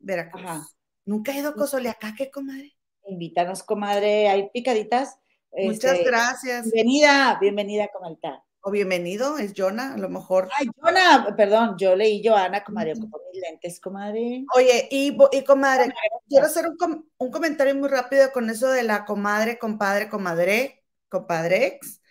Veracruz. 0.00 0.76
Nunca 1.04 1.32
he 1.32 1.38
ido 1.38 1.50
a 1.50 1.54
Cozoleacaque, 1.54 2.30
comadre. 2.30 2.76
Invítanos, 3.06 3.62
comadre. 3.62 4.28
Hay 4.28 4.50
picaditas. 4.50 5.18
Muchas 5.52 5.92
este, 5.92 6.04
gracias. 6.04 6.64
Bienvenida, 6.64 7.38
bienvenida, 7.40 7.88
comadre. 7.88 8.40
O 8.62 8.70
bienvenido, 8.70 9.38
es 9.38 9.54
Jonah, 9.56 9.94
a 9.94 9.96
lo 9.96 10.10
mejor. 10.10 10.50
Ay, 10.58 10.66
Jonah, 10.76 11.34
perdón, 11.34 11.76
yo 11.78 11.96
leí 11.96 12.22
Joana, 12.22 12.62
comadre, 12.62 12.92
con 12.92 13.08
mis 13.32 13.40
lentes, 13.40 13.80
comadre. 13.80 14.44
Oye, 14.54 14.86
y, 14.90 15.16
y 15.32 15.44
comadre, 15.44 15.94
quiero 16.28 16.44
hacer 16.44 16.66
un, 16.68 17.10
un, 17.16 17.30
comentario 17.30 17.74
muy 17.74 17.88
rápido 17.88 18.30
con 18.32 18.50
eso 18.50 18.68
de 18.68 18.82
la 18.82 19.06
comadre, 19.06 19.58
compadre, 19.58 20.10
comadre, 20.10 20.84
compadrex. 21.08 22.02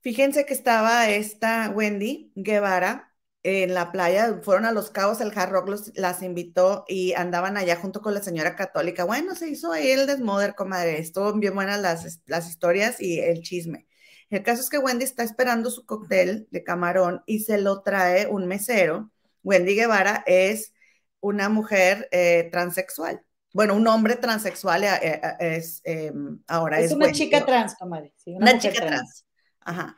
Fíjense 0.00 0.46
que 0.46 0.54
estaba 0.54 1.08
esta 1.08 1.70
Wendy 1.70 2.32
Guevara 2.34 3.15
en 3.46 3.74
la 3.74 3.92
playa, 3.92 4.40
fueron 4.42 4.64
a 4.64 4.72
los 4.72 4.90
cabos, 4.90 5.20
el 5.20 5.32
Hard 5.36 5.52
Rock 5.52 5.70
las 5.94 6.22
invitó 6.22 6.84
y 6.88 7.12
andaban 7.12 7.56
allá 7.56 7.76
junto 7.76 8.02
con 8.02 8.12
la 8.12 8.20
señora 8.20 8.56
católica. 8.56 9.04
Bueno, 9.04 9.36
se 9.36 9.48
hizo 9.48 9.70
ahí 9.70 9.90
el 9.92 10.08
desmoder, 10.08 10.56
comadre, 10.56 10.98
estuvo 10.98 11.32
bien 11.34 11.54
buenas 11.54 11.80
las, 11.80 12.22
las 12.26 12.48
historias 12.48 13.00
y 13.00 13.20
el 13.20 13.42
chisme. 13.42 13.86
El 14.30 14.42
caso 14.42 14.62
es 14.62 14.68
que 14.68 14.78
Wendy 14.78 15.04
está 15.04 15.22
esperando 15.22 15.70
su 15.70 15.86
cóctel 15.86 16.48
de 16.50 16.64
camarón 16.64 17.22
y 17.24 17.40
se 17.40 17.58
lo 17.58 17.82
trae 17.82 18.26
un 18.26 18.48
mesero. 18.48 19.12
Wendy 19.44 19.76
Guevara 19.76 20.24
es 20.26 20.72
una 21.20 21.48
mujer 21.48 22.08
eh, 22.10 22.48
transexual. 22.50 23.22
Bueno, 23.52 23.74
un 23.74 23.86
hombre 23.86 24.16
transexual 24.16 24.82
eh, 24.82 24.88
eh, 25.02 25.36
es 25.38 25.80
em, 25.84 26.40
ahora 26.48 26.80
es, 26.80 26.90
una 26.90 27.12
chica 27.12 27.46
trans, 27.46 27.76
comadre. 27.76 28.12
una, 28.26 28.58
chica 28.58 28.84
trans. 28.84 29.24
Ajá. 29.60 29.96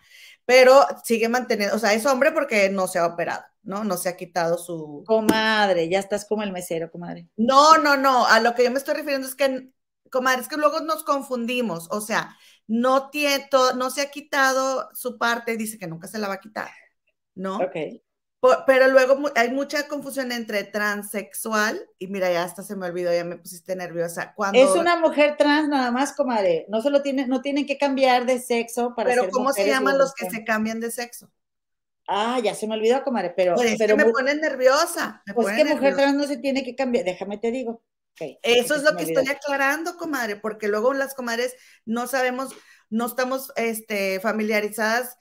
Pero 0.48 0.86
sigue 1.04 1.28
manteniendo, 1.28 1.76
o 1.76 1.78
sea, 1.78 1.92
es 1.92 2.06
hombre 2.06 2.32
porque 2.32 2.70
no 2.70 2.86
se 2.88 2.98
ha 2.98 3.04
operado, 3.04 3.44
¿no? 3.64 3.84
No 3.84 3.98
se 3.98 4.08
ha 4.08 4.16
quitado 4.16 4.56
su. 4.56 5.04
Comadre, 5.06 5.90
ya 5.90 5.98
estás 5.98 6.24
como 6.24 6.42
el 6.42 6.52
mesero, 6.52 6.90
comadre. 6.90 7.28
No, 7.36 7.76
no, 7.76 7.98
no. 7.98 8.24
A 8.24 8.40
lo 8.40 8.54
que 8.54 8.64
yo 8.64 8.70
me 8.70 8.78
estoy 8.78 8.94
refiriendo 8.94 9.28
es 9.28 9.34
que, 9.34 9.68
comadre, 10.10 10.40
es 10.40 10.48
que 10.48 10.56
luego 10.56 10.80
nos 10.80 11.04
confundimos. 11.04 11.86
O 11.90 12.00
sea, 12.00 12.34
no, 12.66 13.10
tiene, 13.10 13.46
no 13.76 13.90
se 13.90 14.00
ha 14.00 14.10
quitado 14.10 14.88
su 14.94 15.18
parte, 15.18 15.58
dice 15.58 15.78
que 15.78 15.86
nunca 15.86 16.08
se 16.08 16.18
la 16.18 16.28
va 16.28 16.34
a 16.34 16.40
quitar, 16.40 16.70
¿no? 17.34 17.58
Ok. 17.58 18.00
Pero 18.66 18.88
luego 18.88 19.30
hay 19.34 19.50
mucha 19.50 19.88
confusión 19.88 20.30
entre 20.30 20.64
transexual 20.64 21.88
y 21.98 22.06
mira, 22.06 22.30
ya 22.30 22.44
hasta 22.44 22.62
se 22.62 22.76
me 22.76 22.86
olvidó, 22.86 23.12
ya 23.12 23.24
me 23.24 23.36
pusiste 23.36 23.74
nerviosa. 23.74 24.32
Cuando... 24.34 24.58
Es 24.58 24.70
una 24.70 24.96
mujer 24.96 25.36
trans 25.36 25.68
nada 25.68 25.90
más, 25.90 26.12
comadre. 26.12 26.66
No 26.68 26.80
solo 26.80 27.02
tiene, 27.02 27.26
no 27.26 27.42
tienen 27.42 27.66
que 27.66 27.78
cambiar 27.78 28.26
de 28.26 28.38
sexo 28.38 28.94
para 28.94 29.10
Pero 29.10 29.30
¿cómo 29.30 29.52
se 29.52 29.66
llaman 29.66 29.98
los 29.98 30.14
que 30.14 30.30
se 30.30 30.44
cambian 30.44 30.78
de 30.78 30.90
sexo? 30.90 31.30
Ah, 32.06 32.40
ya 32.42 32.54
se 32.54 32.66
me 32.66 32.74
olvidó, 32.74 33.02
comadre, 33.02 33.34
pero... 33.36 33.54
Pues 33.54 33.76
pero 33.76 33.96
me 33.96 34.06
pone 34.06 34.34
nerviosa. 34.34 35.22
pues 35.34 35.54
que 35.56 35.64
mujer 35.64 35.96
trans 35.96 36.14
no 36.14 36.24
se 36.24 36.38
tiene 36.38 36.64
que 36.64 36.74
cambiar, 36.74 37.04
déjame 37.04 37.38
te 37.38 37.50
digo. 37.50 37.82
Eso 38.42 38.74
es 38.74 38.82
lo 38.82 38.96
que 38.96 39.04
estoy 39.04 39.28
aclarando, 39.28 39.96
comadre, 39.96 40.36
porque 40.36 40.68
luego 40.68 40.92
las 40.92 41.14
comadres 41.14 41.54
no 41.84 42.06
sabemos, 42.06 42.50
no 42.90 43.06
estamos 43.06 43.52
este, 43.56 44.20
familiarizadas 44.20 45.16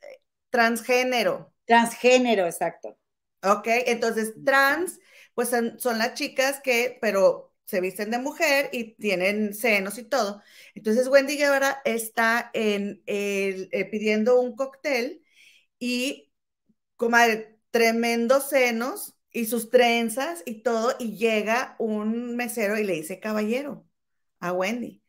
eh, 0.00 0.22
transgénero. 0.50 1.51
Transgénero, 1.72 2.44
exacto. 2.44 2.98
Ok, 3.42 3.66
entonces 3.86 4.34
trans, 4.44 5.00
pues 5.32 5.48
son, 5.48 5.98
las 5.98 6.12
chicas 6.12 6.60
que, 6.62 6.98
pero 7.00 7.54
se 7.64 7.80
visten 7.80 8.10
de 8.10 8.18
mujer 8.18 8.68
y 8.72 8.94
tienen 8.96 9.54
senos 9.54 9.96
y 9.96 10.04
todo. 10.04 10.42
Entonces 10.74 11.08
Wendy 11.08 11.38
Guevara 11.38 11.80
está 11.86 12.50
en 12.52 13.02
el, 13.06 13.70
eh, 13.72 13.86
pidiendo 13.86 14.38
un 14.38 14.54
cóctel 14.54 15.22
y, 15.78 16.30
comadre, 16.96 17.58
tremendos 17.70 18.50
senos, 18.50 19.16
y 19.32 19.46
sus 19.46 19.70
trenzas 19.70 20.42
y 20.46 20.62
todo, 20.62 20.94
y 20.98 21.16
llega 21.16 21.76
un 21.78 22.36
mesero 22.36 22.78
y 22.78 22.84
le 22.84 22.94
dice 22.94 23.20
caballero 23.20 23.86
a 24.40 24.52
Wendy. 24.52 25.02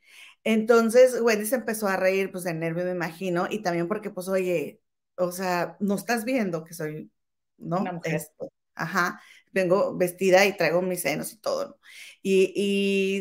Entonces 0.45 1.19
Wendy 1.21 1.45
se 1.45 1.55
empezó 1.55 1.87
a 1.87 1.97
reír, 1.97 2.31
pues 2.31 2.45
de 2.45 2.53
nervio 2.53 2.85
me 2.85 2.91
imagino, 2.91 3.47
y 3.49 3.61
también 3.63 3.87
porque 3.89 4.11
pues 4.11 4.29
oye, 4.29 4.82
o 5.17 5.31
sea, 5.31 5.77
no 5.79 5.95
estás 5.95 6.25
viendo 6.25 6.63
que 6.63 6.73
soy, 6.73 7.11
¿no? 7.57 7.79
Una 7.83 7.91
mujer. 7.93 8.27
ajá, 8.75 9.21
vengo 9.51 9.95
vestida 9.97 10.45
y 10.45 10.57
traigo 10.57 10.81
mis 10.81 11.01
senos 11.01 11.31
y 11.33 11.37
todo, 11.37 11.69
¿no? 11.69 11.77
Y, 12.21 12.53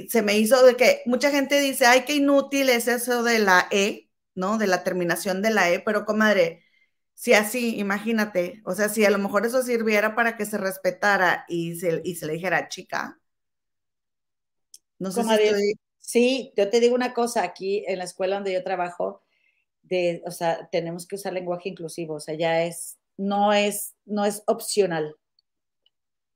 y 0.05 0.09
se 0.11 0.23
me 0.23 0.39
hizo 0.39 0.65
de 0.65 0.77
que 0.77 1.03
mucha 1.07 1.31
gente 1.31 1.61
dice, 1.61 1.87
ay, 1.87 2.05
qué 2.05 2.15
inútil 2.17 2.69
es 2.71 2.89
eso 2.89 3.23
de 3.23 3.39
la 3.41 3.69
E, 3.71 4.11
¿no? 4.35 4.59
De 4.59 4.67
la 4.67 4.85
terminación 4.85 5.43
de 5.43 5.51
la 5.51 5.71
E, 5.71 5.81
pero 5.81 6.05
comadre, 6.07 6.65
si 7.15 7.35
así, 7.35 7.79
imagínate, 7.79 8.63
o 8.65 8.75
sea, 8.75 8.89
si 8.89 9.05
a 9.05 9.11
lo 9.11 9.19
mejor 9.19 9.47
eso 9.47 9.63
sirviera 9.63 10.15
para 10.15 10.37
que 10.37 10.47
se 10.47 10.59
respetara 10.59 11.45
y 11.49 11.77
se, 11.77 12.01
y 12.05 12.17
se 12.17 12.27
le 12.27 12.35
dijera 12.35 12.69
chica. 12.69 13.19
No 14.99 15.11
sé 15.17 15.25
si 15.25 15.39
Sí, 16.01 16.53
yo 16.57 16.69
te 16.71 16.81
digo 16.81 16.95
una 16.95 17.15
cosa, 17.15 17.43
aquí 17.45 17.85
en 17.87 17.99
la 17.99 18.05
escuela 18.05 18.37
donde 18.37 18.53
yo 18.53 18.63
trabajo, 18.65 19.23
de, 19.83 20.23
o 20.27 20.31
sea, 20.31 20.69
tenemos 20.73 21.07
que 21.07 21.17
usar 21.17 21.33
lenguaje 21.33 21.69
inclusivo, 21.69 22.15
o 22.15 22.21
sea, 22.21 22.35
ya 22.35 22.65
es 22.65 22.99
no 23.17 23.53
es, 23.53 23.95
no 24.05 24.25
es 24.25 24.43
opcional. 24.47 25.15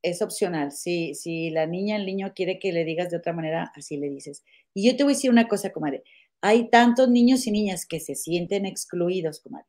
Es 0.02 0.22
opcional. 0.22 0.72
Si, 0.72 1.14
si 1.14 1.50
la 1.50 1.66
niña, 1.66 1.96
el 1.96 2.06
niño 2.06 2.32
quiere 2.34 2.58
que 2.58 2.72
le 2.72 2.84
digas 2.84 3.10
de 3.10 3.16
otra 3.16 3.32
manera, 3.32 3.72
así 3.74 3.96
le 3.96 4.08
dices. 4.08 4.44
Y 4.74 4.86
yo 4.86 4.96
te 4.96 5.02
voy 5.02 5.12
a 5.12 5.16
decir 5.16 5.30
una 5.30 5.48
cosa, 5.48 5.72
comadre. 5.72 6.04
Hay 6.42 6.70
tantos 6.70 7.08
niños 7.08 7.46
y 7.46 7.50
niñas 7.50 7.86
que 7.86 7.98
se 7.98 8.14
sienten 8.14 8.66
excluidos, 8.66 9.40
comadre, 9.40 9.66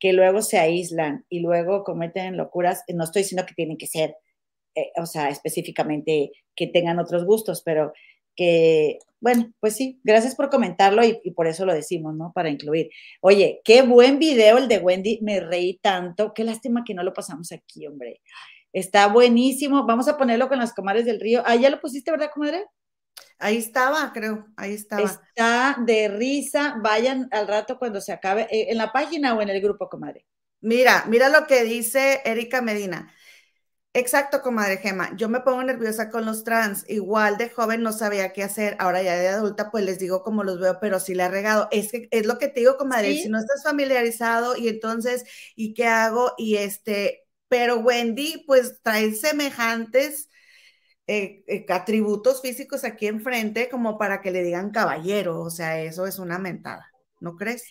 que 0.00 0.12
luego 0.12 0.42
se 0.42 0.58
aíslan 0.58 1.24
y 1.28 1.40
luego 1.40 1.84
cometen 1.84 2.36
locuras. 2.36 2.82
No 2.92 3.04
estoy 3.04 3.22
diciendo 3.22 3.46
que 3.46 3.54
tienen 3.54 3.78
que 3.78 3.86
ser, 3.86 4.16
eh, 4.74 4.90
o 5.00 5.06
sea, 5.06 5.28
específicamente 5.30 6.32
que 6.54 6.66
tengan 6.66 6.98
otros 6.98 7.24
gustos, 7.24 7.62
pero 7.64 7.92
que, 8.38 9.00
bueno, 9.18 9.52
pues 9.58 9.74
sí, 9.74 10.00
gracias 10.04 10.36
por 10.36 10.48
comentarlo 10.48 11.02
y, 11.02 11.32
por 11.32 11.48
eso 11.48 11.66
lo 11.66 11.74
decimos, 11.74 12.14
¿no? 12.14 12.32
Para 12.32 12.48
incluir. 12.48 12.88
Oye, 13.20 13.60
qué 13.64 13.82
buen 13.82 14.20
video 14.20 14.58
el 14.58 14.68
de 14.68 14.78
Wendy, 14.78 15.18
me 15.22 15.40
reí 15.40 15.78
tanto, 15.82 16.32
qué 16.32 16.44
lástima 16.44 16.84
que 16.84 16.94
no 16.94 17.02
lo 17.02 17.12
pasamos 17.12 17.50
aquí, 17.50 17.84
hombre. 17.88 18.22
Está 18.72 19.08
buenísimo, 19.08 19.84
vamos 19.84 20.06
a 20.06 20.16
ponerlo 20.16 20.48
con 20.48 20.60
las 20.60 20.72
comadres 20.72 21.04
del 21.04 21.18
río. 21.18 21.42
Ah, 21.44 21.56
ya 21.56 21.68
lo 21.68 21.80
pusiste, 21.80 22.12
¿verdad, 22.12 22.30
comadre? 22.32 22.64
Ahí 23.40 23.56
estaba, 23.56 24.12
creo, 24.12 24.46
ahí 24.56 24.74
estaba. 24.74 25.02
Está 25.02 25.78
de 25.84 26.06
risa, 26.06 26.76
vayan 26.80 27.26
al 27.32 27.48
rato 27.48 27.76
cuando 27.76 28.00
se 28.00 28.12
acabe, 28.12 28.42
eh, 28.52 28.68
en 28.70 28.78
la 28.78 28.92
página 28.92 29.34
o 29.34 29.42
en 29.42 29.48
el 29.48 29.60
grupo, 29.60 29.88
comadre. 29.88 30.26
Mira, 30.60 31.06
mira 31.08 31.28
lo 31.28 31.48
que 31.48 31.64
dice 31.64 32.20
Erika 32.24 32.62
Medina. 32.62 33.12
Exacto, 33.98 34.42
comadre 34.42 34.76
Gema. 34.76 35.10
Yo 35.16 35.28
me 35.28 35.40
pongo 35.40 35.60
nerviosa 35.64 36.08
con 36.08 36.24
los 36.24 36.44
trans. 36.44 36.88
Igual 36.88 37.36
de 37.36 37.50
joven 37.50 37.82
no 37.82 37.90
sabía 37.92 38.32
qué 38.32 38.44
hacer. 38.44 38.76
Ahora 38.78 39.02
ya 39.02 39.16
de 39.16 39.26
adulta, 39.26 39.72
pues 39.72 39.84
les 39.84 39.98
digo 39.98 40.22
cómo 40.22 40.44
los 40.44 40.60
veo, 40.60 40.78
pero 40.80 41.00
sí 41.00 41.16
le 41.16 41.24
he 41.24 41.28
regado. 41.28 41.66
Es 41.72 41.90
que 41.90 42.06
es 42.12 42.24
lo 42.24 42.38
que 42.38 42.46
te 42.46 42.60
digo, 42.60 42.76
comadre. 42.76 43.14
Si 43.14 43.28
no 43.28 43.40
estás 43.40 43.64
familiarizado 43.64 44.56
y 44.56 44.68
entonces, 44.68 45.24
¿y 45.56 45.74
qué 45.74 45.86
hago? 45.86 46.32
Y 46.38 46.58
este, 46.58 47.26
pero 47.48 47.80
Wendy, 47.80 48.44
pues 48.46 48.80
trae 48.84 49.12
semejantes 49.14 50.28
eh, 51.08 51.42
eh, 51.48 51.66
atributos 51.68 52.40
físicos 52.40 52.84
aquí 52.84 53.08
enfrente 53.08 53.68
como 53.68 53.98
para 53.98 54.22
que 54.22 54.30
le 54.30 54.44
digan 54.44 54.70
caballero. 54.70 55.40
O 55.40 55.50
sea, 55.50 55.82
eso 55.82 56.06
es 56.06 56.20
una 56.20 56.38
mentada. 56.38 56.88
¿No 57.18 57.34
crees? 57.34 57.64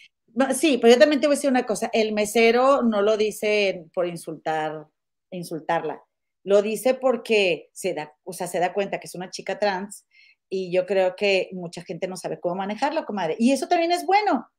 Sí, 0.53 0.77
pero 0.77 0.93
yo 0.93 0.99
también 0.99 1.21
te 1.21 1.27
voy 1.27 1.35
a 1.35 1.37
decir 1.37 1.49
una 1.49 1.65
cosa. 1.65 1.89
El 1.93 2.11
mesero 2.11 2.81
no 2.81 3.01
lo 3.01 3.15
dice 3.15 3.85
por 3.93 4.07
insultar, 4.07 4.87
insultarla 5.31 6.03
lo 6.47 6.61
dice 6.61 6.93
porque 6.93 7.69
se 7.73 7.93
da, 7.93 8.15
o 8.23 8.31
sea, 8.31 8.47
se 8.47 8.59
da 8.59 8.71
cuenta 8.71 9.01
que 9.01 9.07
es 9.07 9.15
una 9.15 9.29
chica 9.29 9.59
trans 9.59 10.05
y 10.47 10.71
yo 10.71 10.85
creo 10.85 11.13
que 11.17 11.49
mucha 11.51 11.83
gente 11.83 12.07
no 12.07 12.15
sabe 12.15 12.39
cómo 12.39 12.55
manejarlo, 12.55 13.05
comadre. 13.05 13.35
Y 13.37 13.51
eso 13.51 13.67
también 13.67 13.91
es 13.91 14.05
bueno, 14.05 14.49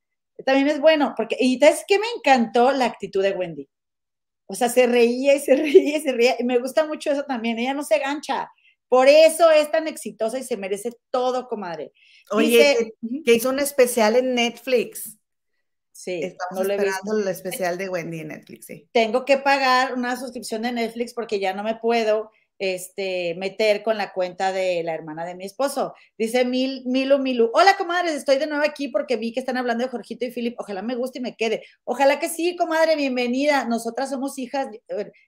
también 0.45 0.68
es 0.68 0.82
bueno, 0.82 1.14
porque, 1.16 1.39
y 1.41 1.59
es 1.64 1.84
que 1.89 1.99
me 1.99 2.05
encantó 2.14 2.72
la 2.72 2.84
actitud 2.84 3.22
de 3.22 3.32
Wendy. 3.32 3.70
O 4.49 4.55
sea, 4.55 4.68
se 4.68 4.86
reía 4.86 5.34
y 5.34 5.41
se 5.41 5.57
reía 5.57 5.97
y 5.97 6.01
se 6.03 6.12
reía. 6.12 6.36
Y 6.39 6.45
me 6.45 6.59
gusta 6.59 6.86
mucho 6.86 7.11
eso 7.11 7.24
también. 7.24 7.59
Ella 7.59 7.72
no 7.72 7.82
se 7.82 7.99
gancha. 7.99 8.51
Por 8.91 9.09
eso 9.09 9.51
es 9.51 9.70
tan 9.70 9.89
exitosa 9.89 10.39
y 10.39 10.45
se 10.45 10.59
merece 10.59 10.93
todo, 11.11 11.49
comadre. 11.49 11.93
Oye, 12.30 12.93
que 13.24 13.32
hizo 13.32 13.49
un 13.49 13.61
especial 13.61 14.14
en 14.16 14.34
Netflix. 14.34 15.18
Sí, 15.99 16.21
Estamos 16.23 16.65
no 16.65 16.73
esperando 16.73 17.19
el 17.19 17.27
especial 17.27 17.77
de 17.77 17.89
Wendy 17.89 18.21
en 18.21 18.29
Netflix, 18.29 18.67
sí. 18.67 18.89
Tengo 18.93 19.25
que 19.25 19.37
pagar 19.37 19.95
una 19.95 20.17
suscripción 20.17 20.63
de 20.63 20.71
Netflix 20.71 21.13
porque 21.13 21.41
ya 21.41 21.55
no 21.55 21.65
me 21.65 21.75
puedo 21.75 22.31
este, 22.61 23.35
meter 23.35 23.83
con 23.83 23.99
la 23.99 24.13
cuenta 24.13 24.53
de 24.53 24.85
la 24.85 24.95
hermana 24.95 25.25
de 25.25 25.35
mi 25.35 25.45
esposo. 25.45 25.95
Dice 26.17 26.45
Mil, 26.45 26.85
Milu, 26.87 27.19
Milu. 27.19 27.51
Hola, 27.53 27.77
comadres, 27.77 28.15
estoy 28.15 28.39
de 28.39 28.47
nuevo 28.47 28.63
aquí 28.65 28.87
porque 28.87 29.17
vi 29.17 29.33
que 29.33 29.41
están 29.41 29.57
hablando 29.57 29.83
de 29.83 29.91
Jorgito 29.91 30.25
y 30.25 30.31
Philip. 30.31 30.55
Ojalá 30.61 30.83
me 30.83 30.95
guste 30.95 31.19
y 31.19 31.23
me 31.23 31.35
quede. 31.35 31.65
Ojalá 31.83 32.21
que 32.21 32.29
sí, 32.29 32.55
comadre, 32.55 32.95
bienvenida. 32.95 33.65
Nosotras 33.65 34.11
somos 34.11 34.39
hijas, 34.39 34.69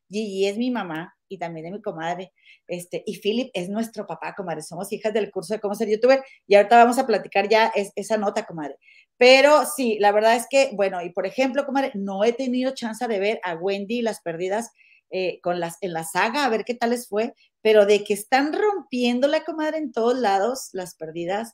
Gigi 0.09 0.47
es 0.47 0.57
mi 0.57 0.71
mamá 0.71 1.17
y 1.29 1.39
también 1.39 1.65
de 1.65 1.73
mi 1.73 1.83
comadre. 1.83 2.33
Este, 2.67 3.03
y 3.05 3.19
Philip 3.19 3.51
es 3.55 3.69
nuestro 3.69 4.07
papá, 4.07 4.35
comadre. 4.37 4.63
Somos 4.63 4.93
hijas 4.93 5.13
del 5.13 5.33
curso 5.33 5.55
de 5.55 5.61
cómo 5.61 5.75
ser 5.75 5.89
youtuber 5.89 6.23
y 6.47 6.55
ahorita 6.55 6.77
vamos 6.77 6.99
a 6.99 7.07
platicar 7.07 7.49
ya 7.49 7.73
esa 7.97 8.17
nota, 8.17 8.45
comadre. 8.45 8.77
Pero 9.21 9.67
sí, 9.67 9.99
la 10.01 10.13
verdad 10.13 10.35
es 10.35 10.47
que, 10.49 10.71
bueno, 10.73 11.03
y 11.03 11.11
por 11.11 11.27
ejemplo, 11.27 11.67
comadre, 11.67 11.91
no 11.95 12.25
he 12.25 12.33
tenido 12.33 12.75
chance 12.75 13.07
de 13.07 13.19
ver 13.19 13.39
a 13.45 13.55
Wendy 13.55 14.01
las 14.01 14.23
perdidas 14.23 14.71
eh, 15.11 15.41
con 15.43 15.61
las, 15.61 15.77
en 15.83 15.93
la 15.93 16.05
saga, 16.05 16.47
a 16.47 16.49
ver 16.49 16.65
qué 16.65 16.75
tal 16.75 16.89
les 16.89 17.07
fue, 17.07 17.35
pero 17.61 17.85
de 17.85 18.03
que 18.03 18.15
están 18.15 18.55
rompiendo 18.55 19.29
la 19.29 19.45
comadre 19.45 19.77
en 19.77 19.93
todos 19.93 20.19
lados, 20.19 20.71
las 20.73 20.95
perdidas, 20.95 21.53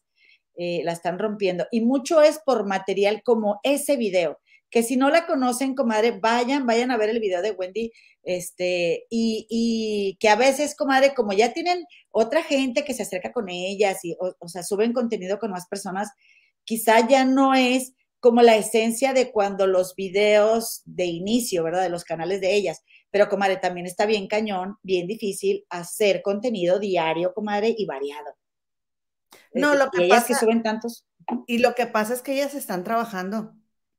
eh, 0.57 0.83
la 0.85 0.93
están 0.93 1.19
rompiendo. 1.19 1.67
Y 1.73 1.81
mucho 1.81 2.23
es 2.23 2.39
por 2.47 2.67
material 2.69 3.23
como 3.25 3.59
ese 3.65 3.97
video, 3.97 4.39
que 4.71 4.85
si 4.85 4.97
no 4.97 5.11
la 5.11 5.27
conocen, 5.27 5.75
comadre, 5.75 6.13
vayan, 6.13 6.67
vayan 6.67 6.93
a 6.93 6.97
ver 6.97 7.11
el 7.11 7.19
video 7.19 7.43
de 7.43 7.51
Wendy, 7.51 7.91
este, 8.23 9.07
y, 9.11 9.49
y 9.51 10.17
que 10.21 10.29
a 10.29 10.37
veces, 10.37 10.77
comadre, 10.77 11.15
como 11.15 11.33
ya 11.33 11.53
tienen 11.53 11.85
otra 12.13 12.45
gente 12.45 12.85
que 12.85 12.95
se 12.95 13.03
acerca 13.03 13.33
con 13.33 13.49
ellas 13.49 14.05
y, 14.05 14.13
o, 14.21 14.37
o 14.39 14.49
sea, 14.49 14.63
suben 14.63 14.93
contenido 14.93 15.41
con 15.41 15.51
más 15.51 15.67
personas, 15.67 16.11
quizá 16.67 17.09
ya 17.09 17.25
no 17.25 17.55
es 17.55 17.95
como 18.21 18.43
la 18.43 18.57
esencia 18.57 19.15
de 19.15 19.31
cuando 19.31 19.67
los 19.67 19.95
videos 19.95 20.83
de 20.85 21.05
inicio, 21.05 21.63
¿verdad? 21.63 21.83
De 21.83 21.91
los 21.91 22.05
canales 22.05 22.41
de 22.41 22.55
ellas. 22.55 22.83
Pero, 23.11 23.29
comadre, 23.29 23.57
también 23.57 23.87
está 23.87 24.05
bien 24.05 24.27
cañón, 24.27 24.77
bien 24.83 25.07
difícil 25.07 25.65
hacer 25.71 26.23
contenido 26.23 26.79
diario, 26.79 27.33
comadre, 27.33 27.75
y 27.79 27.87
variado. 27.87 28.37
No, 29.55 29.75
lo 29.75 29.91
que 29.91 30.09
pasa 30.09 30.21
es 30.21 30.27
que 30.27 30.35
suben 30.35 30.63
tantos. 30.63 31.07
Y 31.47 31.59
lo 31.59 31.75
que 31.75 31.87
pasa 31.87 32.15
es 32.15 32.23
que 32.23 32.33
ellas 32.33 32.55
están 32.55 32.85
trabajando. 32.85 33.55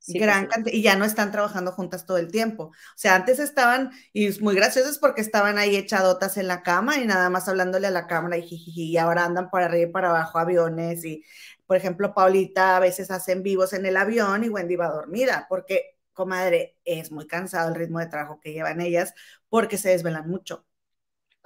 gran 0.07 0.47
cantidad, 0.47 0.75
y 0.75 0.81
ya 0.81 0.95
no 0.95 1.05
están 1.05 1.31
trabajando 1.31 1.71
juntas 1.71 2.05
todo 2.05 2.17
el 2.17 2.31
tiempo. 2.31 2.65
O 2.65 2.97
sea, 2.97 3.15
antes 3.15 3.39
estaban, 3.39 3.91
y 4.13 4.27
es 4.27 4.41
muy 4.41 4.55
graciosas 4.55 4.99
porque 4.99 5.21
estaban 5.21 5.57
ahí 5.57 5.75
echadotas 5.75 6.37
en 6.37 6.47
la 6.47 6.63
cama 6.63 6.97
y 6.97 7.05
nada 7.05 7.29
más 7.29 7.47
hablándole 7.47 7.87
a 7.87 7.91
la 7.91 8.07
cámara 8.07 8.37
y 8.37 8.43
jijiji, 8.43 8.91
y 8.91 8.97
ahora 8.97 9.25
andan 9.25 9.49
para 9.49 9.65
arriba 9.65 9.89
y 9.89 9.91
para 9.91 10.09
abajo 10.09 10.39
aviones 10.39 11.03
y 11.05 11.23
por 11.67 11.77
ejemplo, 11.77 12.13
Paulita 12.13 12.77
a 12.77 12.81
veces 12.81 13.11
hacen 13.11 13.43
vivos 13.43 13.73
en 13.73 13.85
el 13.85 13.97
avión 13.97 14.43
y 14.43 14.49
Wendy 14.49 14.75
va 14.77 14.89
dormida, 14.89 15.47
porque, 15.49 15.97
comadre, 16.13 16.77
es 16.85 17.11
muy 17.11 17.27
cansado 17.27 17.69
el 17.69 17.75
ritmo 17.75 17.99
de 17.99 18.07
trabajo 18.07 18.39
que 18.41 18.53
llevan 18.53 18.81
ellas 18.81 19.13
porque 19.49 19.77
se 19.77 19.89
desvelan 19.89 20.29
mucho. 20.29 20.66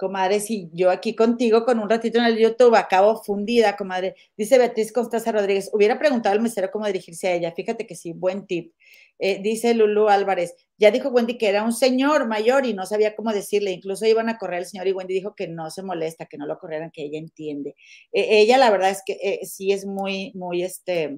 Comadre, 0.02 0.40
si 0.40 0.68
yo 0.72 0.90
aquí 0.90 1.14
contigo 1.14 1.64
con 1.64 1.78
un 1.78 1.88
ratito 1.88 2.18
en 2.18 2.24
el 2.24 2.36
YouTube 2.36 2.74
acabo 2.74 3.22
fundida, 3.22 3.76
comadre. 3.76 4.16
Dice 4.36 4.58
Beatriz 4.58 4.92
Constanza 4.92 5.30
Rodríguez, 5.30 5.70
hubiera 5.72 5.96
preguntado 5.96 6.34
al 6.34 6.42
mesero 6.42 6.72
cómo 6.72 6.88
dirigirse 6.88 7.28
a 7.28 7.34
ella. 7.34 7.52
Fíjate 7.52 7.86
que 7.86 7.94
sí, 7.94 8.12
buen 8.12 8.48
tip. 8.48 8.74
Eh, 9.20 9.40
dice 9.40 9.74
Lulu 9.74 10.08
Álvarez, 10.08 10.56
ya 10.76 10.90
dijo 10.90 11.10
Wendy 11.10 11.38
que 11.38 11.48
era 11.48 11.62
un 11.62 11.72
señor 11.72 12.26
mayor 12.26 12.66
y 12.66 12.74
no 12.74 12.84
sabía 12.84 13.14
cómo 13.14 13.32
decirle, 13.32 13.70
incluso 13.70 14.04
iban 14.04 14.28
a 14.28 14.38
correr 14.38 14.58
al 14.58 14.66
señor 14.66 14.88
y 14.88 14.92
Wendy 14.92 15.14
dijo 15.14 15.36
que 15.36 15.46
no 15.46 15.70
se 15.70 15.84
molesta, 15.84 16.26
que 16.26 16.36
no 16.36 16.46
lo 16.46 16.58
corrieran, 16.58 16.90
que 16.90 17.04
ella 17.04 17.20
entiende. 17.20 17.76
Eh, 18.12 18.40
ella 18.40 18.58
la 18.58 18.72
verdad 18.72 18.90
es 18.90 19.02
que 19.06 19.12
eh, 19.22 19.46
sí 19.46 19.70
es 19.70 19.86
muy, 19.86 20.32
muy, 20.34 20.64
este, 20.64 21.16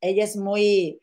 ella 0.00 0.22
es 0.22 0.36
muy, 0.36 1.00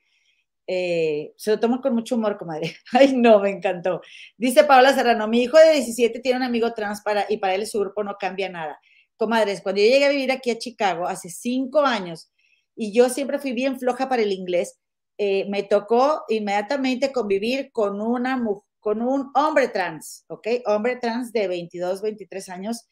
se 0.66 1.51
lo 1.51 1.59
toma 1.59 1.82
con 1.82 1.93
mucho 1.93 2.16
humor, 2.16 2.38
comadre. 2.38 2.76
Ay, 2.93 3.16
no, 3.16 3.39
me 3.39 3.49
encantó. 3.49 4.01
Dice 4.38 4.64
Paola 4.64 4.93
Serrano, 4.93 5.28
mi 5.28 5.43
hijo 5.43 5.57
de 5.57 5.74
17 5.74 6.20
tiene 6.20 6.38
un 6.38 6.43
amigo 6.43 6.74
trans 6.74 7.01
para, 7.01 7.26
y 7.30 7.38
para 7.38 7.55
él 7.55 7.68
su 7.68 7.80
grupo 7.80 8.03
no 8.03 8.16
cambia 8.20 8.49
nada. 8.49 8.80
Comadres, 9.18 9.61
cuando 9.61 9.82
yo 9.82 9.88
llegué 9.88 10.05
a 10.05 10.09
vivir 10.09 10.32
aquí 10.32 10.51
a 10.51 10.57
Chicago 10.57 11.07
hace 11.07 11.30
cinco 11.30 11.82
años 11.82 12.32
y 12.76 12.93
yo 12.93 13.09
siempre 13.09 13.39
fui 13.39 13.53
bien 13.53 13.80
floja 13.80 14.09
para 14.09 14.24
el 14.24 14.32
inglés, 14.32 14.80
eh, 15.18 15.45
me 15.49 15.64
tocó 15.64 16.24
inmediatamente 16.30 17.11
convivir 17.11 17.72
con, 17.72 18.01
una, 18.01 18.43
con 18.80 19.01
un 19.01 19.32
hombre 19.36 19.68
trans, 19.68 20.26
¿ok? 20.28 20.47
Hombre 20.66 20.97
trans 20.97 21.32
de 21.32 21.47
22, 21.47 22.01
23 22.01 22.49
años. 22.49 22.88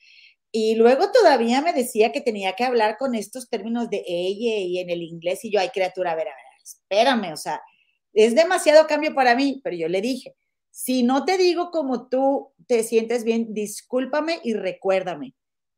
Y 0.51 0.75
luego 0.75 1.11
todavía 1.11 1.61
me 1.61 1.73
decía 1.73 2.11
que 2.11 2.21
tenía 2.21 2.53
que 2.53 2.65
hablar 2.65 2.97
con 2.97 3.15
estos 3.15 3.49
términos 3.49 3.89
de 3.89 4.03
ella 4.05 4.57
y 4.59 4.79
en 4.79 4.89
el 4.89 5.01
inglés. 5.01 5.43
Y 5.45 5.51
yo, 5.51 5.59
ay, 5.59 5.69
criatura, 5.69 6.11
a 6.11 6.15
ver, 6.15 6.27
a 6.27 6.31
ver, 6.31 6.50
espérame, 6.63 7.33
o 7.33 7.37
sea, 7.37 7.61
es 8.13 8.35
demasiado 8.35 8.87
cambio 8.87 9.13
para 9.13 9.35
mí, 9.35 9.61
pero 9.63 9.75
yo 9.75 9.87
le 9.87 10.01
dije, 10.01 10.35
si 10.69 11.03
no 11.03 11.25
te 11.25 11.37
digo 11.37 11.71
como 11.71 12.07
tú 12.07 12.51
te 12.67 12.83
sientes 12.83 13.23
bien, 13.23 13.53
discúlpame 13.53 14.39
y 14.43 14.53
recuérdame. 14.53 15.35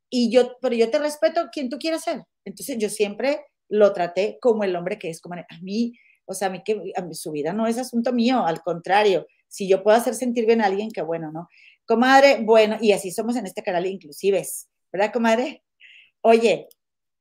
Y 0.10 0.32
yo, 0.32 0.58
pero 0.62 0.76
yo 0.76 0.92
te 0.92 1.00
respeto 1.00 1.50
quien 1.52 1.70
tú 1.70 1.80
quieras 1.80 2.04
ser. 2.04 2.24
Entonces 2.46 2.78
yo 2.78 2.90
siempre 2.90 3.46
lo 3.70 3.94
traté 3.94 4.38
como 4.42 4.64
el 4.64 4.76
hombre 4.76 5.00
que 5.00 5.10
es, 5.10 5.20
como 5.20 5.36
a 5.36 5.46
mí 5.62 5.94
o 6.26 6.34
sea, 6.34 6.48
a 6.48 6.52
mí 6.52 6.62
que 6.64 6.94
a 6.96 7.14
su 7.14 7.32
vida 7.32 7.54
no 7.54 7.68
es 7.68 7.78
asunto 7.78 8.14
mío, 8.14 8.46
al 8.46 8.62
contrario, 8.62 9.28
si 9.48 9.68
yo 9.68 9.84
puedo 9.84 9.98
hacer 9.98 10.16
sentir 10.16 10.46
bien 10.46 10.62
a 10.62 10.66
alguien, 10.66 10.92
qué 10.92 11.02
bueno, 11.02 11.32
¿no? 11.32 11.50
Comadre, 11.86 12.40
bueno, 12.44 12.78
y 12.82 12.92
así 12.94 13.12
somos 13.12 13.36
en 13.36 13.46
este 13.46 13.62
canal 13.62 13.86
inclusives, 13.86 14.70
¿verdad, 14.92 15.12
comadre? 15.12 15.64
Oye, 16.22 16.70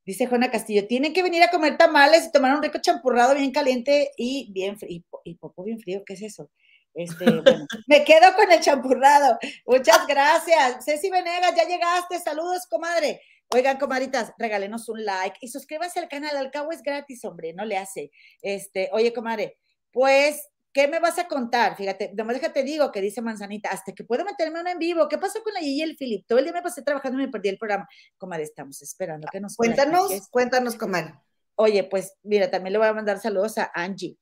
dice 0.04 0.26
Juana 0.26 0.50
Castillo, 0.50 0.86
tienen 0.86 1.12
que 1.12 1.22
venir 1.22 1.42
a 1.42 1.50
comer 1.50 1.76
tamales 1.76 2.26
y 2.26 2.32
tomar 2.32 2.54
un 2.56 2.62
rico 2.62 2.78
champurrado 2.80 3.34
bien 3.34 3.52
caliente 3.52 4.10
y 4.16 4.52
bien 4.52 4.78
frío, 4.78 5.02
y, 5.24 5.34
poco 5.34 5.64
bien 5.64 5.80
frío, 5.80 6.02
¿qué 6.04 6.14
es 6.14 6.22
eso? 6.22 6.50
Este, 6.94 7.24
bueno, 7.42 7.66
me 7.86 8.04
quedo 8.04 8.34
con 8.36 8.50
el 8.50 8.60
champurrado. 8.60 9.38
Muchas 9.66 10.06
gracias. 10.06 10.84
Ceci 10.84 11.10
Venegas, 11.10 11.54
ya 11.56 11.66
llegaste. 11.66 12.18
Saludos, 12.18 12.66
comadre. 12.68 13.20
Oigan, 13.54 13.78
comaditas, 13.78 14.32
regálenos 14.38 14.88
un 14.88 15.04
like 15.04 15.36
y 15.42 15.48
suscríbanse 15.48 16.00
al 16.00 16.08
canal, 16.08 16.36
al 16.38 16.50
cabo 16.50 16.72
es 16.72 16.82
gratis, 16.82 17.22
hombre, 17.26 17.52
no 17.52 17.66
le 17.66 17.76
hace. 17.76 18.10
Este, 18.40 18.88
oye, 18.92 19.12
comadre, 19.12 19.58
pues 19.90 20.48
¿qué 20.72 20.88
me 20.88 20.98
vas 20.98 21.18
a 21.18 21.28
contar? 21.28 21.76
Fíjate, 21.76 22.12
nomás 22.14 22.36
déjate 22.36 22.62
digo 22.62 22.90
que 22.90 23.00
dice 23.00 23.20
Manzanita, 23.20 23.70
hasta 23.70 23.92
que 23.92 24.04
puedo 24.04 24.24
meterme 24.24 24.60
uno 24.60 24.70
en 24.70 24.78
vivo. 24.78 25.08
¿Qué 25.08 25.18
pasó 25.18 25.42
con 25.42 25.52
la 25.52 25.60
Gigi 25.60 25.80
y 25.80 25.82
el 25.82 25.96
Philip? 25.96 26.26
Todo 26.26 26.38
el 26.38 26.44
día 26.44 26.54
me 26.54 26.62
pasé 26.62 26.82
trabajando 26.82 27.18
y 27.18 27.26
me 27.26 27.30
perdí 27.30 27.50
el 27.50 27.58
programa. 27.58 27.88
Comadre, 28.16 28.44
estamos 28.44 28.80
esperando 28.82 29.28
que 29.30 29.40
nos 29.40 29.56
Cuéntanos, 29.56 30.28
cuéntanos, 30.30 30.76
comadre. 30.76 31.14
Oye, 31.54 31.84
pues 31.84 32.14
mira, 32.22 32.50
también 32.50 32.72
le 32.72 32.78
voy 32.78 32.88
a 32.88 32.94
mandar 32.94 33.20
saludos 33.20 33.58
a 33.58 33.70
Angie. 33.74 34.16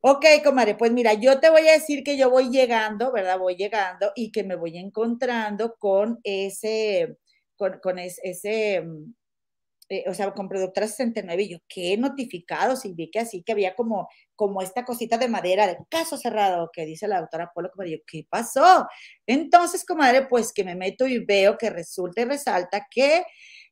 Ok, 0.00 0.26
comadre, 0.44 0.74
pues 0.74 0.92
mira, 0.92 1.14
yo 1.14 1.40
te 1.40 1.48
voy 1.48 1.66
a 1.66 1.72
decir 1.72 2.04
que 2.04 2.16
yo 2.16 2.30
voy 2.30 2.50
llegando, 2.50 3.10
¿verdad? 3.10 3.38
Voy 3.38 3.56
llegando 3.56 4.12
y 4.14 4.30
que 4.30 4.44
me 4.44 4.54
voy 4.54 4.76
encontrando 4.76 5.76
con 5.78 6.20
ese, 6.22 7.16
con, 7.56 7.80
con 7.80 7.98
ese, 7.98 8.82
mm, 8.82 9.14
eh, 9.88 10.04
o 10.08 10.14
sea, 10.14 10.32
con 10.32 10.48
productora 10.48 10.86
69, 10.88 11.42
y 11.42 11.48
yo, 11.50 11.58
qué 11.68 11.96
notificados, 11.98 12.84
y 12.86 12.94
vi 12.94 13.10
que 13.10 13.20
así, 13.20 13.42
que 13.42 13.52
había 13.52 13.74
como, 13.74 14.08
como 14.34 14.62
esta 14.62 14.84
cosita 14.84 15.18
de 15.18 15.28
madera 15.28 15.66
de 15.66 15.76
caso 15.90 16.16
cerrado, 16.16 16.70
que 16.72 16.86
dice 16.86 17.06
la 17.06 17.20
doctora 17.20 17.50
Polo, 17.54 17.70
como 17.70 17.86
yo, 17.86 17.98
¿qué 18.06 18.26
pasó? 18.28 18.86
Entonces, 19.26 19.84
comadre, 19.84 20.26
pues 20.26 20.52
que 20.52 20.64
me 20.64 20.74
meto 20.74 21.06
y 21.06 21.24
veo 21.24 21.58
que 21.58 21.70
resulta 21.70 22.22
y 22.22 22.24
resalta 22.24 22.86
que 22.90 23.24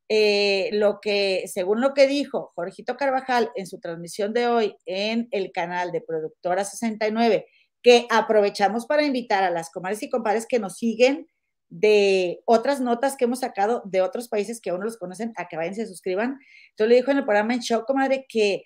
eh, 0.09 0.69
lo 0.75 1.01
que, 1.01 1.45
según 1.47 1.81
lo 1.81 1.95
que 1.95 2.07
dijo 2.07 2.53
Jorgito 2.55 2.99
Carvajal 2.99 3.51
en 3.55 3.67
su 3.67 3.81
transmisión 3.81 4.35
de 4.35 4.47
hoy 4.47 4.77
en 4.85 5.29
el 5.31 5.53
canal 5.53 5.93
de 5.93 6.03
Productora 6.03 6.65
69, 6.67 7.47
que 7.83 8.07
aprovechamos 8.11 8.85
para 8.85 9.05
invitar 9.05 9.43
a 9.45 9.51
las 9.51 9.71
comadres 9.71 10.03
y 10.03 10.11
compadres 10.11 10.47
que 10.47 10.59
nos 10.59 10.77
siguen 10.77 11.27
de 11.73 12.43
otras 12.45 12.83
notas 12.83 13.17
que 13.17 13.25
hemos 13.25 13.41
sacado 13.41 13.81
de 13.87 14.03
otros 14.03 14.29
países 14.29 14.61
que 14.61 14.69
aún 14.69 14.81
no 14.81 14.85
los 14.85 14.99
conocen, 14.99 15.33
a 15.37 15.49
que 15.49 15.57
vayan 15.57 15.73
y 15.73 15.77
se 15.77 15.87
suscriban. 15.87 16.39
Entonces 16.71 16.89
le 16.91 16.97
dijo 16.97 17.11
en 17.11 17.17
el 17.17 17.25
programa 17.25 17.55
en 17.55 17.61
show, 17.61 17.85
comadre, 17.87 18.27
que 18.29 18.63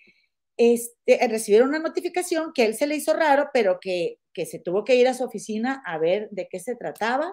este, 0.57 1.29
recibieron 1.29 1.69
una 1.69 1.79
notificación 1.79 2.51
que 2.53 2.65
él 2.65 2.75
se 2.75 2.89
le 2.89 2.97
hizo 2.97 3.15
raro, 3.15 3.51
pero 3.55 3.79
que, 3.81 4.19
que 4.35 4.45
se 4.45 4.59
tuvo 4.59 4.83
que 4.83 4.97
ir 4.97 5.07
a 5.07 5.15
su 5.15 5.23
oficina 5.23 5.83
a 5.87 5.99
ver 5.99 6.29
de 6.33 6.49
qué 6.51 6.59
se 6.59 6.75
trataba 6.75 7.33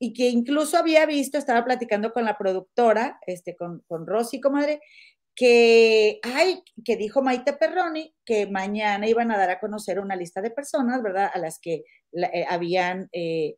y 0.00 0.14
que 0.14 0.30
incluso 0.30 0.76
había 0.76 1.06
visto, 1.06 1.38
estaba 1.38 1.64
platicando 1.64 2.12
con 2.12 2.24
la 2.24 2.36
productora, 2.36 3.20
este, 3.26 3.54
con, 3.54 3.84
con 3.86 4.04
Rosy, 4.04 4.40
comadre, 4.40 4.80
que, 5.36 6.18
ay, 6.24 6.60
que 6.84 6.96
dijo 6.96 7.22
Maite 7.22 7.52
Perroni 7.52 8.12
que 8.24 8.48
mañana 8.48 9.06
iban 9.06 9.30
a 9.30 9.38
dar 9.38 9.50
a 9.50 9.60
conocer 9.60 10.00
una 10.00 10.16
lista 10.16 10.40
de 10.40 10.50
personas, 10.50 11.00
¿verdad?, 11.04 11.30
a 11.32 11.38
las 11.38 11.60
que 11.60 11.84
eh, 12.12 12.44
habían 12.48 13.08
eh, 13.12 13.54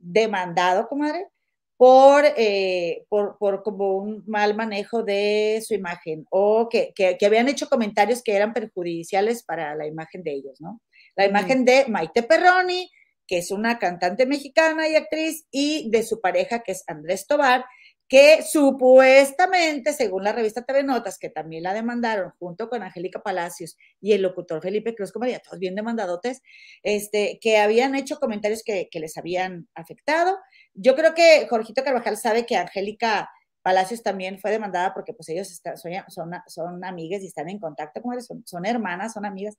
demandado, 0.00 0.88
comadre, 0.88 1.28
por, 1.76 2.24
eh, 2.36 3.06
por, 3.08 3.38
por, 3.38 3.62
como 3.62 3.96
un 3.96 4.22
mal 4.26 4.54
manejo 4.54 5.02
de 5.02 5.62
su 5.66 5.72
imagen 5.72 6.26
o 6.30 6.68
que, 6.68 6.92
que, 6.94 7.16
que, 7.16 7.26
habían 7.26 7.48
hecho 7.48 7.70
comentarios 7.70 8.22
que 8.22 8.34
eran 8.36 8.52
perjudiciales 8.52 9.42
para 9.42 9.74
la 9.74 9.86
imagen 9.86 10.22
de 10.22 10.32
ellos, 10.32 10.60
¿no? 10.60 10.82
La 11.16 11.24
imagen 11.24 11.64
de 11.64 11.86
Maite 11.88 12.22
Perroni, 12.22 12.90
que 13.26 13.38
es 13.38 13.50
una 13.50 13.78
cantante 13.78 14.26
mexicana 14.26 14.88
y 14.88 14.96
actriz, 14.96 15.46
y 15.50 15.90
de 15.90 16.02
su 16.02 16.20
pareja, 16.20 16.62
que 16.62 16.72
es 16.72 16.84
Andrés 16.86 17.26
Tobar, 17.26 17.64
que 18.10 18.42
supuestamente, 18.42 19.92
según 19.92 20.24
la 20.24 20.32
revista 20.32 20.64
TV 20.64 20.82
Notas, 20.82 21.16
que 21.16 21.30
también 21.30 21.62
la 21.62 21.72
demandaron 21.72 22.32
junto 22.40 22.68
con 22.68 22.82
Angélica 22.82 23.22
Palacios 23.22 23.78
y 24.00 24.14
el 24.14 24.22
locutor 24.22 24.60
Felipe 24.60 24.96
Cruz 24.96 25.12
Comedia, 25.12 25.38
todos 25.38 25.60
bien 25.60 25.76
demandadotes, 25.76 26.42
este, 26.82 27.38
que 27.40 27.58
habían 27.58 27.94
hecho 27.94 28.18
comentarios 28.18 28.64
que, 28.64 28.88
que 28.90 28.98
les 28.98 29.16
habían 29.16 29.68
afectado. 29.76 30.36
Yo 30.74 30.96
creo 30.96 31.14
que 31.14 31.46
Jorgito 31.48 31.84
Carvajal 31.84 32.16
sabe 32.16 32.46
que 32.46 32.56
Angélica 32.56 33.30
Palacios 33.62 34.02
también 34.02 34.40
fue 34.40 34.50
demandada 34.50 34.92
porque 34.92 35.14
pues 35.14 35.28
ellos 35.28 35.60
son, 35.76 35.92
son, 36.08 36.32
son 36.48 36.84
amigas 36.84 37.22
y 37.22 37.28
están 37.28 37.48
en 37.48 37.60
contacto 37.60 38.02
con 38.02 38.14
ellos, 38.14 38.26
son, 38.26 38.42
son 38.44 38.66
hermanas, 38.66 39.12
son 39.12 39.24
amigas. 39.24 39.56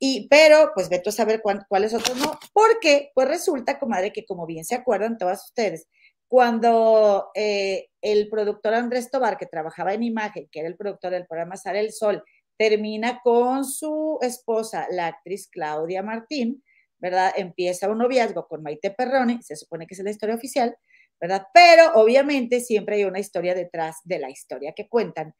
Y, 0.00 0.28
pero, 0.28 0.70
pues 0.74 0.88
vete 0.88 1.10
a 1.10 1.12
saber 1.12 1.42
cuáles 1.42 1.92
otros 1.92 2.16
no, 2.18 2.38
porque, 2.52 3.10
pues 3.14 3.26
resulta, 3.28 3.78
comadre, 3.80 4.12
que 4.12 4.24
como 4.24 4.46
bien 4.46 4.64
se 4.64 4.76
acuerdan 4.76 5.18
todas 5.18 5.44
ustedes, 5.44 5.88
cuando 6.28 7.30
eh, 7.34 7.88
el 8.02 8.28
productor 8.28 8.74
Andrés 8.74 9.10
Tobar, 9.10 9.38
que 9.38 9.46
trabajaba 9.46 9.94
en 9.94 10.02
imagen, 10.02 10.48
que 10.52 10.60
era 10.60 10.68
el 10.68 10.76
productor 10.76 11.12
del 11.12 11.26
programa 11.26 11.56
Sale 11.56 11.80
el 11.80 11.92
Sol, 11.92 12.22
termina 12.58 13.20
con 13.22 13.64
su 13.64 14.18
esposa, 14.20 14.86
la 14.90 15.06
actriz 15.06 15.48
Claudia 15.50 16.02
Martín, 16.02 16.62
¿verdad? 16.98 17.32
Empieza 17.36 17.88
un 17.88 17.98
noviazgo 17.98 18.46
con 18.46 18.62
Maite 18.62 18.90
Perroni, 18.90 19.42
se 19.42 19.56
supone 19.56 19.86
que 19.86 19.94
es 19.94 20.00
la 20.02 20.10
historia 20.10 20.34
oficial, 20.34 20.76
¿verdad? 21.20 21.46
Pero 21.54 21.92
obviamente 21.94 22.60
siempre 22.60 22.96
hay 22.96 23.04
una 23.04 23.20
historia 23.20 23.54
detrás 23.54 23.96
de 24.04 24.18
la 24.18 24.30
historia 24.30 24.72
que 24.76 24.88
cuentan 24.88 25.34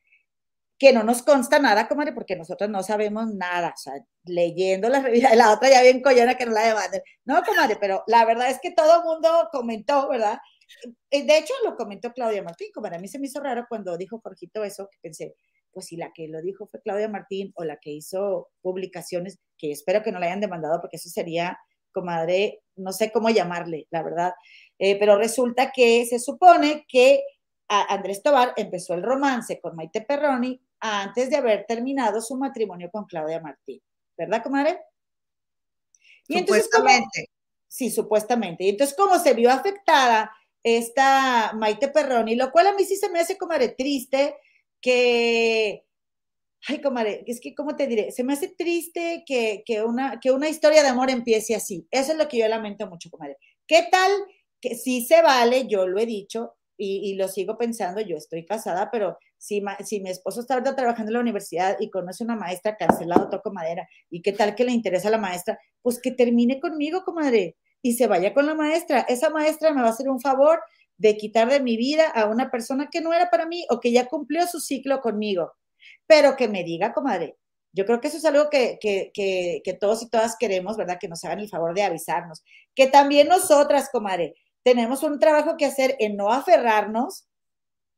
que 0.78 0.92
no 0.92 1.02
nos 1.02 1.22
consta 1.22 1.58
nada, 1.58 1.88
comadre, 1.88 2.12
porque 2.12 2.36
nosotros 2.36 2.70
no 2.70 2.84
sabemos 2.84 3.34
nada, 3.34 3.74
o 3.74 3.76
sea, 3.76 3.94
leyendo 4.24 4.88
la 4.88 5.00
revista, 5.00 5.30
la 5.34 5.52
otra 5.52 5.68
ya 5.68 5.82
bien 5.82 6.00
collona 6.00 6.36
que 6.36 6.46
no 6.46 6.52
la 6.52 6.66
demanden. 6.66 7.02
No, 7.24 7.42
comadre, 7.42 7.76
pero 7.80 8.04
la 8.06 8.24
verdad 8.24 8.48
es 8.50 8.60
que 8.62 8.70
todo 8.70 9.00
el 9.00 9.04
mundo 9.04 9.48
comentó, 9.50 10.08
¿verdad? 10.08 10.38
Eh, 11.10 11.24
de 11.24 11.38
hecho, 11.38 11.54
lo 11.64 11.76
comentó 11.76 12.12
Claudia 12.12 12.42
Martín, 12.42 12.68
comadre, 12.72 12.96
a 12.96 13.00
mí 13.00 13.08
se 13.08 13.18
me 13.18 13.26
hizo 13.26 13.40
raro 13.40 13.66
cuando 13.68 13.96
dijo 13.96 14.20
Jorgito 14.20 14.64
eso, 14.64 14.88
que 14.90 14.98
pensé, 15.00 15.34
pues 15.72 15.86
si 15.86 15.96
la 15.96 16.12
que 16.12 16.28
lo 16.28 16.40
dijo 16.40 16.66
fue 16.66 16.80
Claudia 16.80 17.08
Martín 17.08 17.52
o 17.56 17.64
la 17.64 17.78
que 17.78 17.90
hizo 17.90 18.48
publicaciones, 18.60 19.38
que 19.56 19.70
espero 19.72 20.02
que 20.02 20.12
no 20.12 20.18
la 20.18 20.26
hayan 20.26 20.40
demandado, 20.40 20.80
porque 20.80 20.96
eso 20.96 21.08
sería, 21.08 21.58
comadre, 21.92 22.60
no 22.76 22.92
sé 22.92 23.10
cómo 23.10 23.30
llamarle, 23.30 23.86
la 23.90 24.02
verdad, 24.02 24.32
eh, 24.78 24.98
pero 24.98 25.16
resulta 25.16 25.72
que 25.72 26.06
se 26.06 26.18
supone 26.18 26.84
que 26.88 27.22
Andrés 27.68 28.22
Tobar 28.22 28.54
empezó 28.56 28.94
el 28.94 29.02
romance 29.02 29.60
con 29.60 29.76
Maite 29.76 30.00
Perroni 30.00 30.58
antes 30.80 31.28
de 31.28 31.36
haber 31.36 31.66
terminado 31.66 32.20
su 32.22 32.36
matrimonio 32.36 32.90
con 32.90 33.04
Claudia 33.04 33.40
Martín, 33.40 33.80
¿verdad, 34.16 34.42
comadre? 34.42 34.80
Y 36.28 36.38
supuestamente. 36.40 37.30
sí, 37.66 37.90
supuestamente. 37.90 38.64
Y 38.64 38.70
entonces, 38.70 38.96
como 38.96 39.18
se 39.18 39.34
vio 39.34 39.50
afectada 39.50 40.30
esta 40.62 41.52
Maite 41.54 41.88
Perroni, 41.88 42.34
lo 42.34 42.50
cual 42.50 42.68
a 42.68 42.74
mí 42.74 42.84
sí 42.84 42.96
se 42.96 43.10
me 43.10 43.20
hace, 43.20 43.38
comadre, 43.38 43.70
triste 43.70 44.36
que, 44.80 45.84
ay, 46.66 46.80
comadre, 46.80 47.24
es 47.26 47.40
que, 47.40 47.54
¿cómo 47.54 47.76
te 47.76 47.86
diré? 47.86 48.12
Se 48.12 48.24
me 48.24 48.32
hace 48.32 48.48
triste 48.48 49.24
que, 49.26 49.62
que, 49.64 49.82
una, 49.82 50.20
que 50.20 50.30
una 50.30 50.48
historia 50.48 50.82
de 50.82 50.88
amor 50.88 51.10
empiece 51.10 51.54
así. 51.54 51.86
Eso 51.90 52.12
es 52.12 52.18
lo 52.18 52.28
que 52.28 52.38
yo 52.38 52.48
lamento 52.48 52.88
mucho, 52.88 53.10
comadre. 53.10 53.36
¿Qué 53.66 53.86
tal? 53.90 54.10
Que 54.60 54.74
sí 54.74 55.04
se 55.06 55.22
vale, 55.22 55.66
yo 55.68 55.86
lo 55.86 56.00
he 56.00 56.06
dicho, 56.06 56.54
y, 56.76 57.10
y, 57.10 57.14
lo 57.16 57.26
sigo 57.26 57.58
pensando, 57.58 58.00
yo 58.00 58.16
estoy 58.16 58.46
casada, 58.46 58.88
pero 58.92 59.18
si, 59.36 59.60
si 59.84 60.00
mi 60.00 60.10
esposo 60.10 60.40
está 60.40 60.62
trabajando 60.76 61.10
en 61.10 61.14
la 61.14 61.20
universidad 61.20 61.76
y 61.80 61.90
conoce 61.90 62.22
una 62.22 62.36
maestra 62.36 62.76
cancelado, 62.76 63.28
toco 63.28 63.52
madera, 63.52 63.88
y 64.10 64.22
qué 64.22 64.32
tal 64.32 64.54
que 64.54 64.64
le 64.64 64.72
interesa 64.72 65.08
a 65.08 65.10
la 65.10 65.18
maestra, 65.18 65.58
pues 65.82 66.00
que 66.00 66.12
termine 66.12 66.60
conmigo, 66.60 67.02
comadre, 67.04 67.56
y 67.82 67.94
se 67.94 68.06
vaya 68.06 68.34
con 68.34 68.46
la 68.46 68.54
maestra. 68.54 69.00
Esa 69.08 69.30
maestra 69.30 69.72
me 69.72 69.82
va 69.82 69.88
a 69.88 69.90
hacer 69.90 70.08
un 70.08 70.20
favor 70.20 70.60
de 70.96 71.16
quitar 71.16 71.48
de 71.48 71.60
mi 71.60 71.76
vida 71.76 72.08
a 72.08 72.26
una 72.26 72.50
persona 72.50 72.88
que 72.90 73.00
no 73.00 73.12
era 73.12 73.30
para 73.30 73.46
mí 73.46 73.64
o 73.70 73.80
que 73.80 73.92
ya 73.92 74.06
cumplió 74.06 74.46
su 74.46 74.60
ciclo 74.60 75.00
conmigo, 75.00 75.52
pero 76.06 76.36
que 76.36 76.48
me 76.48 76.64
diga, 76.64 76.92
comadre. 76.92 77.36
Yo 77.72 77.84
creo 77.86 78.00
que 78.00 78.08
eso 78.08 78.16
es 78.16 78.24
algo 78.24 78.50
que, 78.50 78.78
que, 78.80 79.10
que, 79.14 79.60
que 79.62 79.74
todos 79.74 80.02
y 80.02 80.08
todas 80.08 80.36
queremos, 80.38 80.76
¿verdad? 80.76 80.98
Que 81.00 81.08
nos 81.08 81.22
hagan 81.24 81.38
el 81.40 81.48
favor 81.48 81.74
de 81.74 81.84
avisarnos. 81.84 82.42
Que 82.74 82.88
también 82.88 83.28
nosotras, 83.28 83.90
comadre, 83.92 84.34
tenemos 84.64 85.02
un 85.02 85.18
trabajo 85.18 85.56
que 85.56 85.66
hacer 85.66 85.94
en 85.98 86.16
no 86.16 86.32
aferrarnos, 86.32 87.28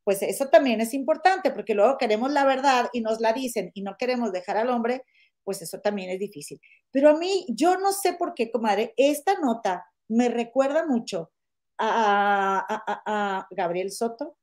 pues 0.03 0.21
eso 0.21 0.49
también 0.49 0.81
es 0.81 0.93
importante, 0.93 1.51
porque 1.51 1.73
luego 1.73 1.97
queremos 1.97 2.31
la 2.31 2.45
verdad 2.45 2.89
y 2.93 3.01
nos 3.01 3.19
la 3.21 3.33
dicen 3.33 3.71
y 3.73 3.81
no 3.81 3.95
queremos 3.97 4.31
dejar 4.31 4.57
al 4.57 4.69
hombre, 4.69 5.03
pues 5.43 5.61
eso 5.61 5.79
también 5.79 6.09
es 6.09 6.19
difícil. 6.19 6.59
Pero 6.91 7.09
a 7.09 7.17
mí, 7.17 7.45
yo 7.49 7.77
no 7.77 7.91
sé 7.91 8.13
por 8.13 8.33
qué, 8.33 8.51
comadre, 8.51 8.93
esta 8.97 9.39
nota 9.39 9.85
me 10.07 10.29
recuerda 10.29 10.85
mucho 10.85 11.31
a, 11.77 12.65
a, 13.05 13.47
Gabriel 13.51 13.91
Soto 13.91 14.37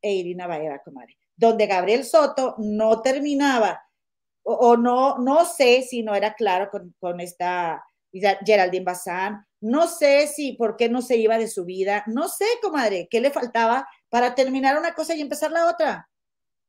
e 0.00 0.12
Irina 0.12 0.46
Baeva, 0.46 0.80
comadre, 0.80 1.16
donde 1.36 1.66
Gabriel 1.66 2.04
Soto 2.04 2.56
no 2.58 3.00
terminaba, 3.02 3.82
o, 4.42 4.76
no, 4.76 5.18
no 5.18 5.44
sé 5.44 5.82
si 5.82 6.02
no 6.02 6.14
era 6.14 6.34
claro 6.34 6.68
con, 6.70 6.94
con 6.98 7.20
esta 7.20 7.82
Geraldine 8.12 8.84
Bazán, 8.84 9.46
no 9.60 9.86
sé 9.86 10.26
si 10.26 10.54
por 10.54 10.76
qué 10.76 10.88
no 10.88 11.00
se 11.02 11.16
iba 11.16 11.38
de 11.38 11.48
su 11.48 11.64
vida, 11.64 12.02
no 12.06 12.28
sé, 12.28 12.44
comadre, 12.60 13.08
qué 13.10 13.20
le 13.20 13.30
faltaba 13.30 13.88
para 14.08 14.34
terminar 14.34 14.76
una 14.78 14.94
cosa 14.94 15.14
y 15.14 15.20
empezar 15.20 15.52
la 15.52 15.68
otra. 15.68 16.10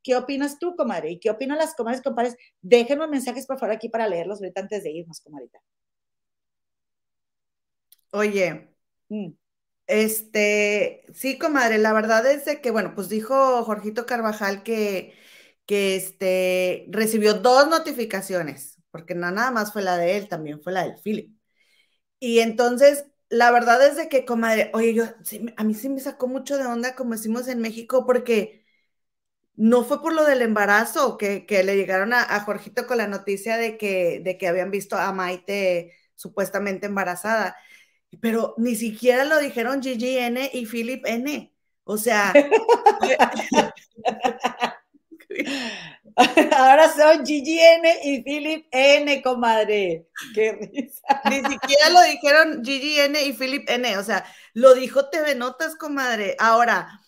¿Qué 0.03 0.15
opinas 0.15 0.59
tú, 0.59 0.75
comadre? 0.75 1.11
¿Y 1.11 1.19
qué 1.19 1.29
opinan 1.31 1.57
las 1.57 1.75
comadres, 1.75 2.01
compadres? 2.01 2.35
Déjenme 2.61 3.07
mensajes, 3.07 3.47
por 3.47 3.59
favor, 3.59 3.75
aquí 3.75 3.89
para 3.89 4.07
leerlos 4.07 4.39
ahorita 4.41 4.61
antes 4.61 4.83
de 4.83 4.91
irnos, 4.91 5.21
comadita. 5.21 5.59
Oye, 8.11 8.69
mm. 9.09 9.29
este, 9.87 11.05
sí, 11.13 11.37
comadre, 11.39 11.77
la 11.79 11.93
verdad 11.93 12.25
es 12.31 12.45
de 12.45 12.61
que, 12.61 12.71
bueno, 12.71 12.93
pues 12.95 13.09
dijo 13.09 13.63
Jorgito 13.63 14.05
Carvajal 14.05 14.63
que, 14.63 15.15
que 15.65 15.95
este, 15.95 16.85
recibió 16.89 17.35
dos 17.35 17.67
notificaciones, 17.69 18.79
porque 18.91 19.15
no 19.15 19.31
nada 19.31 19.51
más 19.51 19.73
fue 19.73 19.81
la 19.83 19.97
de 19.97 20.17
él, 20.17 20.27
también 20.27 20.61
fue 20.61 20.73
la 20.73 20.83
del 20.83 20.97
Philip. 21.03 21.35
Y 22.19 22.39
entonces, 22.39 23.05
la 23.29 23.51
verdad 23.51 23.85
es 23.87 23.97
de 23.97 24.09
que, 24.09 24.25
comadre, 24.25 24.71
oye, 24.73 24.93
yo, 24.93 25.05
a 25.57 25.63
mí 25.63 25.73
sí 25.75 25.89
me 25.89 25.99
sacó 25.99 26.27
mucho 26.27 26.57
de 26.57 26.65
onda, 26.65 26.95
como 26.95 27.13
decimos 27.13 27.47
en 27.47 27.59
México, 27.61 28.05
porque 28.05 28.62
no 29.55 29.83
fue 29.83 30.01
por 30.01 30.13
lo 30.13 30.25
del 30.25 30.41
embarazo 30.41 31.17
que, 31.17 31.45
le 31.49 31.75
llegaron 31.75 32.13
a, 32.13 32.39
Jorgito 32.41 32.87
con 32.87 32.97
la 32.97 33.07
noticia 33.07 33.57
de 33.57 33.77
que, 33.77 34.21
de 34.23 34.37
que 34.37 34.47
habían 34.47 34.71
visto 34.71 34.97
a 34.97 35.11
Maite 35.13 35.93
supuestamente 36.15 36.87
embarazada, 36.87 37.55
pero 38.21 38.55
ni 38.57 38.75
siquiera 38.75 39.25
lo 39.25 39.39
dijeron 39.39 39.81
Gigi 39.81 40.17
N 40.17 40.49
y 40.53 40.65
Philip 40.65 41.05
N. 41.05 41.53
O 41.83 41.97
sea, 41.97 42.33
Ahora 46.15 46.93
son 46.93 47.25
Gigi 47.25 47.59
N 47.59 47.99
y 48.03 48.21
Philip 48.21 48.67
N, 48.71 49.21
comadre. 49.21 50.07
Qué 50.33 50.51
risa. 50.53 51.21
Ni 51.29 51.37
siquiera 51.37 51.89
lo 51.89 52.01
dijeron 52.03 52.63
Gigi 52.63 52.99
N 52.99 53.21
y 53.23 53.33
Philip 53.33 53.69
N. 53.69 53.97
O 53.97 54.03
sea, 54.03 54.25
lo 54.53 54.73
dijo 54.75 55.09
TV 55.09 55.35
Notas, 55.35 55.75
comadre. 55.75 56.35
Ahora, 56.39 57.01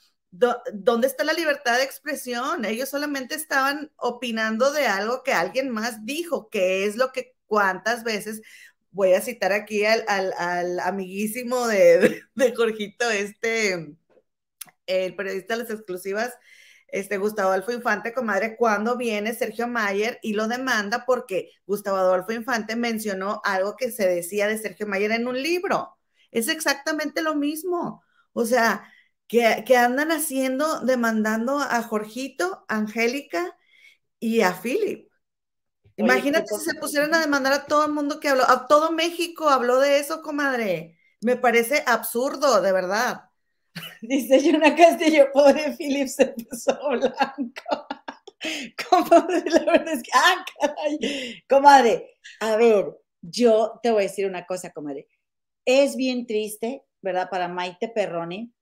¿dónde 0.73 1.07
está 1.07 1.23
la 1.23 1.33
libertad 1.33 1.77
de 1.77 1.83
expresión? 1.83 2.65
Ellos 2.65 2.89
solamente 2.89 3.35
estaban 3.35 3.91
opinando 3.97 4.71
de 4.71 4.87
algo 4.87 5.23
que 5.23 5.33
alguien 5.33 5.69
más 5.69 6.05
dijo, 6.05 6.49
que 6.49 6.85
es 6.85 6.95
lo 6.95 7.11
que 7.11 7.35
cuántas 7.47 8.03
veces 8.03 8.41
voy 8.91 9.13
a 9.13 9.21
citar 9.21 9.51
aquí 9.51 9.85
al, 9.85 10.79
amiguísimo 10.79 11.67
de, 11.67 12.23
de, 12.35 12.55
Jorgito, 12.55 13.09
este, 13.11 13.95
el 14.87 15.15
periodista 15.15 15.57
de 15.57 15.63
las 15.63 15.71
exclusivas, 15.71 16.33
este 16.87 17.17
Gustavo 17.17 17.49
Adolfo 17.49 17.73
Infante, 17.73 18.13
comadre, 18.13 18.55
cuando 18.55 18.95
viene 18.97 19.33
Sergio 19.33 19.67
Mayer 19.67 20.19
y 20.21 20.33
lo 20.33 20.47
demanda 20.47 21.05
porque 21.05 21.51
Gustavo 21.65 21.97
Adolfo 21.97 22.31
Infante 22.31 22.75
mencionó 22.75 23.41
algo 23.43 23.75
que 23.75 23.91
se 23.91 24.07
decía 24.07 24.47
de 24.47 24.57
Sergio 24.57 24.87
Mayer 24.87 25.11
en 25.11 25.27
un 25.27 25.41
libro. 25.41 25.97
Es 26.31 26.47
exactamente 26.47 27.21
lo 27.21 27.35
mismo. 27.35 28.03
O 28.33 28.45
sea, 28.45 28.91
que, 29.27 29.77
andan 29.77 30.11
haciendo, 30.11 30.81
demandando 30.81 31.59
a 31.59 31.81
Jorgito, 31.81 32.65
Angélica 32.67 33.57
y 34.19 34.41
a 34.41 34.53
Philip. 34.53 35.09
Imagínate 35.97 36.47
si 36.47 36.65
se 36.65 36.75
pusieran 36.75 37.13
a 37.15 37.21
demandar 37.21 37.53
a 37.53 37.65
todo 37.65 37.85
el 37.85 37.93
mundo 37.93 38.19
que 38.19 38.27
habló, 38.27 38.43
a 38.43 38.67
todo 38.67 38.91
México 38.91 39.49
habló 39.49 39.79
de 39.79 39.99
eso, 39.99 40.21
comadre. 40.21 40.97
Me 41.21 41.37
parece 41.37 41.83
absurdo, 41.85 42.61
de 42.61 42.71
verdad. 42.71 43.29
Dice 44.01 44.41
Yuna 44.41 44.75
Castillo, 44.75 45.31
pobre 45.33 45.75
Philip 45.77 46.07
se 46.07 46.27
puso 46.27 46.77
blanco. 46.89 47.87
Comadre, 48.89 49.49
la 49.49 49.71
verdad 49.71 49.93
es 49.93 50.03
que, 50.03 50.11
ah, 50.13 50.45
caray. 50.59 51.43
Comadre, 51.49 52.17
a 52.41 52.55
ver, 52.57 52.93
yo 53.21 53.79
te 53.81 53.91
voy 53.91 54.03
a 54.03 54.07
decir 54.07 54.27
una 54.27 54.45
cosa, 54.45 54.71
comadre. 54.71 55.07
Es 55.65 55.95
bien 55.95 56.27
triste, 56.27 56.83
¿verdad? 57.01 57.29
Para 57.29 57.47
Maite 57.47 57.89
Perroni, 57.89 58.53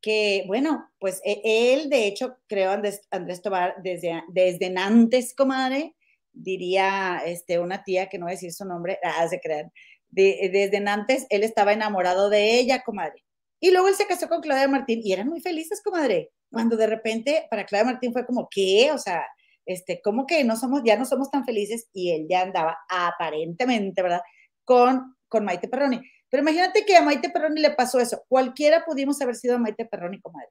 que, 0.00 0.44
bueno, 0.46 0.90
pues 0.98 1.20
e, 1.24 1.40
él, 1.44 1.90
de 1.90 2.06
hecho, 2.06 2.36
creo 2.46 2.70
Andrés, 2.70 3.02
Andrés 3.10 3.42
Tobar 3.42 3.76
desde, 3.82 4.22
desde 4.28 4.74
antes, 4.76 5.34
comadre, 5.34 5.94
diría 6.32 7.22
este, 7.24 7.58
una 7.58 7.84
tía 7.84 8.08
que 8.08 8.18
no 8.18 8.26
voy 8.26 8.32
a 8.32 8.36
decir 8.36 8.52
su 8.52 8.64
nombre, 8.64 8.98
ah, 9.04 9.26
se 9.28 9.40
crean, 9.40 9.72
desde 10.10 10.76
antes 10.88 11.26
él 11.30 11.44
estaba 11.44 11.72
enamorado 11.72 12.30
de 12.30 12.58
ella, 12.58 12.82
comadre. 12.82 13.24
Y 13.60 13.70
luego 13.70 13.88
él 13.88 13.94
se 13.94 14.06
casó 14.06 14.28
con 14.28 14.40
Claudia 14.40 14.68
Martín 14.68 15.00
y 15.04 15.12
eran 15.12 15.28
muy 15.28 15.40
felices, 15.40 15.82
comadre. 15.82 16.32
Cuando 16.50 16.76
de 16.76 16.86
repente 16.86 17.46
para 17.50 17.64
Claudia 17.64 17.92
Martín 17.92 18.12
fue 18.12 18.26
como, 18.26 18.48
¿qué? 18.50 18.90
O 18.92 18.98
sea, 18.98 19.24
este, 19.66 20.00
¿cómo 20.02 20.26
que 20.26 20.42
no 20.44 20.56
somos, 20.56 20.82
ya 20.84 20.96
no 20.96 21.04
somos 21.04 21.30
tan 21.30 21.44
felices? 21.44 21.88
Y 21.92 22.10
él 22.10 22.26
ya 22.28 22.40
andaba 22.42 22.78
aparentemente, 22.88 24.02
¿verdad? 24.02 24.22
Con, 24.64 25.14
con 25.28 25.44
Maite 25.44 25.68
Perroni. 25.68 26.00
Pero 26.30 26.42
imagínate 26.42 26.84
que 26.86 26.96
a 26.96 27.02
Maite 27.02 27.28
Perroni 27.30 27.60
le 27.60 27.72
pasó 27.72 27.98
eso. 27.98 28.24
Cualquiera 28.28 28.84
pudimos 28.84 29.20
haber 29.20 29.36
sido 29.36 29.58
Maite 29.58 29.84
Perroni, 29.84 30.20
comadre. 30.20 30.50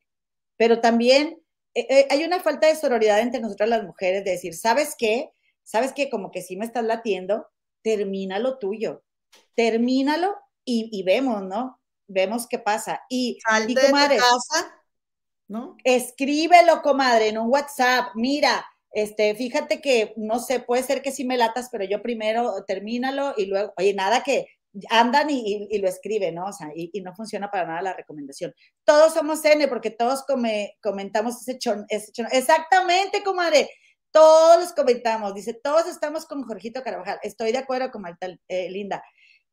Pero 0.58 0.82
también 0.82 1.42
eh, 1.74 1.88
eh, 1.90 2.08
hay 2.10 2.24
una 2.24 2.40
falta 2.42 2.68
de 2.68 2.76
sororidad 2.76 3.20
entre 3.20 3.40
nosotras 3.40 3.70
las 3.70 3.84
mujeres 3.84 4.24
de 4.24 4.32
decir, 4.32 4.54
¿sabes 4.54 4.96
qué? 4.98 5.32
¿Sabes 5.64 5.94
qué? 5.94 6.10
Como 6.10 6.32
que 6.32 6.42
si 6.42 6.58
me 6.58 6.66
estás 6.66 6.84
latiendo, 6.84 7.48
termina 7.82 8.40
lo 8.40 8.58
tuyo. 8.58 9.04
Termínalo 9.56 10.36
y, 10.66 10.90
y 10.92 11.04
vemos, 11.04 11.44
¿no? 11.44 11.80
Vemos 12.08 12.48
qué 12.48 12.60
pasa. 12.60 13.02
Y, 13.08 13.38
y 13.68 13.76
comadre, 13.76 14.18
casa, 14.18 14.84
¿no? 15.48 15.78
Escríbelo, 15.84 16.82
comadre, 16.82 17.30
en 17.30 17.38
un 17.38 17.50
WhatsApp. 17.50 18.10
Mira, 18.16 18.66
este, 18.92 19.36
fíjate 19.36 19.80
que, 19.80 20.14
no 20.18 20.40
sé, 20.40 20.60
puede 20.60 20.84
ser 20.84 21.02
que 21.02 21.12
sí 21.12 21.24
me 21.24 21.38
latas, 21.38 21.70
pero 21.72 21.86
yo 21.86 22.02
primero 22.02 22.66
termínalo 22.66 23.36
y 23.38 23.46
luego, 23.46 23.74
oye, 23.78 23.94
nada 23.94 24.24
que 24.24 24.48
andan 24.90 25.30
y, 25.30 25.78
lo 25.80 25.88
escriben, 25.88 26.36
¿no? 26.36 26.46
O 26.46 26.54
sea, 26.54 26.70
y, 26.76 27.02
no 27.02 27.14
funciona 27.16 27.50
para 27.50 27.68
nada 27.68 27.82
la 27.82 27.94
recomendación. 27.94 28.54
Todos 28.84 29.14
somos 29.14 29.44
N 29.46 29.68
porque 29.68 29.92
todos 29.92 30.24
come, 30.26 30.78
comentamos 30.82 31.42
ese 31.42 31.58
chon, 31.58 31.86
ese 31.90 32.12
chon. 32.12 32.28
Exactamente, 32.32 33.24
comadre. 33.24 33.70
Todos 34.12 34.60
los 34.60 34.74
comentamos. 34.74 35.34
Dice, 35.34 35.54
todos 35.54 35.88
estamos 35.88 36.26
con 36.26 36.44
Jorgito 36.44 36.84
Carvajal. 36.84 37.20
Estoy 37.24 37.52
de 37.52 37.60
acuerdo 37.60 37.92
con 37.92 38.02
Marta 38.02 38.28
eh, 38.48 38.70
Linda. 38.70 39.04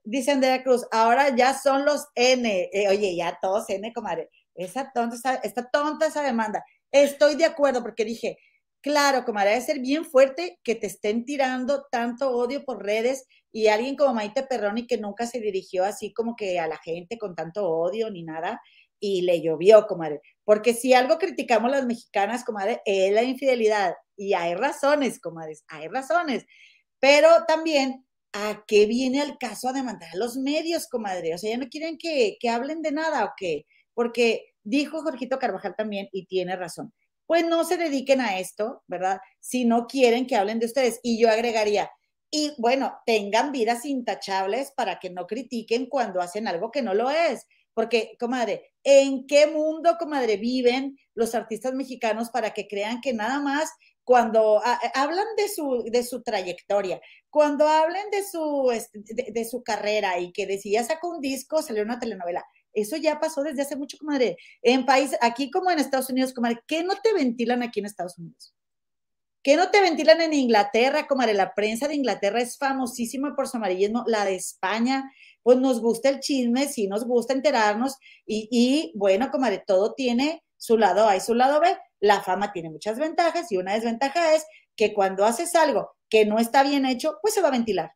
Dice 0.02 0.30
Andrea 0.30 0.62
Cruz, 0.62 0.86
ahora 0.92 1.34
ya 1.34 1.52
son 1.52 1.84
los 1.84 2.06
N. 2.14 2.70
Eh, 2.72 2.88
oye, 2.88 3.16
ya 3.16 3.38
todos 3.40 3.68
N, 3.68 3.92
comadre. 3.92 4.30
Esa 4.54 4.90
tonta, 4.92 5.34
esta 5.42 5.68
tonta 5.70 6.06
esa 6.06 6.22
demanda. 6.22 6.64
Estoy 6.90 7.34
de 7.34 7.44
acuerdo 7.44 7.82
porque 7.82 8.04
dije, 8.04 8.38
claro, 8.80 9.24
comadre, 9.24 9.50
debe 9.50 9.62
ser 9.62 9.80
bien 9.80 10.04
fuerte 10.04 10.58
que 10.62 10.74
te 10.74 10.86
estén 10.86 11.24
tirando 11.24 11.86
tanto 11.90 12.30
odio 12.30 12.64
por 12.64 12.84
redes 12.84 13.26
y 13.52 13.68
alguien 13.68 13.96
como 13.96 14.14
Maite 14.14 14.42
Perroni 14.42 14.86
que 14.86 14.98
nunca 14.98 15.26
se 15.26 15.40
dirigió 15.40 15.84
así 15.84 16.12
como 16.12 16.36
que 16.36 16.60
a 16.60 16.66
la 16.66 16.78
gente 16.78 17.18
con 17.18 17.34
tanto 17.34 17.68
odio 17.68 18.10
ni 18.10 18.22
nada 18.22 18.60
y 19.00 19.22
le 19.22 19.40
llovió, 19.40 19.86
comadre. 19.86 20.20
Porque 20.44 20.74
si 20.74 20.94
algo 20.94 21.18
criticamos 21.18 21.70
las 21.70 21.86
mexicanas, 21.86 22.44
comadre, 22.44 22.80
es 22.84 23.12
la 23.12 23.22
infidelidad. 23.22 23.94
Y 24.16 24.34
hay 24.34 24.54
razones, 24.54 25.20
comadres, 25.20 25.64
hay 25.68 25.88
razones. 25.88 26.46
Pero 26.98 27.28
también, 27.46 28.06
¿a 28.32 28.64
qué 28.66 28.86
viene 28.86 29.22
el 29.22 29.38
caso 29.38 29.68
a 29.68 29.72
demandar 29.72 30.10
a 30.12 30.16
los 30.18 30.36
medios, 30.36 30.88
comadre? 30.88 31.34
O 31.34 31.38
sea, 31.38 31.50
ya 31.50 31.58
no 31.58 31.68
quieren 31.68 31.98
que, 31.98 32.36
que 32.40 32.48
hablen 32.48 32.82
de 32.82 32.92
nada 32.92 33.24
o 33.24 33.32
qué. 33.36 33.66
Porque 33.94 34.54
dijo 34.62 35.02
Jorgito 35.02 35.38
Carvajal 35.38 35.74
también, 35.76 36.08
y 36.12 36.26
tiene 36.26 36.56
razón, 36.56 36.92
pues 37.26 37.44
no 37.44 37.64
se 37.64 37.76
dediquen 37.76 38.20
a 38.20 38.38
esto, 38.38 38.82
¿verdad? 38.86 39.18
Si 39.40 39.64
no 39.64 39.86
quieren 39.86 40.26
que 40.26 40.36
hablen 40.36 40.58
de 40.58 40.66
ustedes. 40.66 41.00
Y 41.02 41.20
yo 41.20 41.30
agregaría, 41.30 41.90
y 42.30 42.52
bueno, 42.58 42.98
tengan 43.06 43.52
vidas 43.52 43.84
intachables 43.84 44.72
para 44.72 44.98
que 44.98 45.10
no 45.10 45.26
critiquen 45.26 45.86
cuando 45.86 46.20
hacen 46.20 46.48
algo 46.48 46.70
que 46.70 46.82
no 46.82 46.94
lo 46.94 47.10
es. 47.10 47.46
Porque, 47.74 48.16
comadre, 48.18 48.72
¿en 48.84 49.26
qué 49.26 49.46
mundo, 49.46 49.96
comadre, 49.98 50.36
viven 50.36 50.98
los 51.14 51.34
artistas 51.34 51.74
mexicanos 51.74 52.30
para 52.30 52.52
que 52.52 52.66
crean 52.66 53.00
que 53.00 53.12
nada 53.12 53.38
más 53.38 53.70
cuando 54.06 54.62
hablan 54.94 55.26
de 55.36 55.48
su, 55.48 55.84
de 55.90 56.04
su 56.04 56.22
trayectoria, 56.22 57.00
cuando 57.28 57.66
hablen 57.66 58.08
de 58.12 58.22
su, 58.22 58.70
este, 58.70 59.00
de, 59.02 59.44
su 59.44 59.64
carrera 59.64 60.20
y 60.20 60.30
que 60.30 60.46
decía 60.46 60.84
sacó 60.84 61.10
un 61.10 61.20
disco, 61.20 61.60
salió 61.60 61.82
una 61.82 61.98
telenovela, 61.98 62.44
eso 62.76 62.96
ya 62.96 63.18
pasó 63.18 63.42
desde 63.42 63.62
hace 63.62 63.76
mucho, 63.76 63.98
comadre. 63.98 64.36
En 64.62 64.86
países, 64.86 65.18
aquí 65.20 65.50
como 65.50 65.70
en 65.70 65.78
Estados 65.78 66.10
Unidos, 66.10 66.32
comadre, 66.32 66.60
¿qué 66.66 66.84
no 66.84 66.94
te 67.02 67.12
ventilan 67.12 67.62
aquí 67.62 67.80
en 67.80 67.86
Estados 67.86 68.18
Unidos? 68.18 68.54
¿Qué 69.42 69.56
no 69.56 69.70
te 69.70 69.80
ventilan 69.80 70.20
en 70.20 70.34
Inglaterra, 70.34 71.06
comadre? 71.06 71.32
La 71.32 71.54
prensa 71.54 71.88
de 71.88 71.94
Inglaterra 71.94 72.40
es 72.40 72.58
famosísima 72.58 73.34
por 73.34 73.48
su 73.48 73.56
amarillismo, 73.56 74.04
la 74.06 74.24
de 74.24 74.34
España, 74.34 75.10
pues 75.42 75.58
nos 75.58 75.80
gusta 75.80 76.08
el 76.08 76.20
chisme, 76.20 76.66
sí 76.68 76.88
nos 76.88 77.04
gusta 77.06 77.32
enterarnos 77.32 77.96
y, 78.26 78.48
y 78.50 78.92
bueno, 78.96 79.30
comadre, 79.30 79.62
todo 79.64 79.94
tiene 79.94 80.42
su 80.56 80.76
lado 80.76 81.08
A 81.08 81.16
y 81.16 81.20
su 81.20 81.34
lado 81.34 81.60
B. 81.60 81.78
La 82.00 82.20
fama 82.22 82.52
tiene 82.52 82.70
muchas 82.70 82.98
ventajas 82.98 83.50
y 83.52 83.56
una 83.56 83.74
desventaja 83.74 84.34
es 84.34 84.44
que 84.76 84.92
cuando 84.92 85.24
haces 85.24 85.54
algo 85.54 85.90
que 86.08 86.26
no 86.26 86.38
está 86.38 86.62
bien 86.62 86.84
hecho, 86.84 87.18
pues 87.22 87.34
se 87.34 87.40
va 87.40 87.48
a 87.48 87.52
ventilar. 87.52 87.95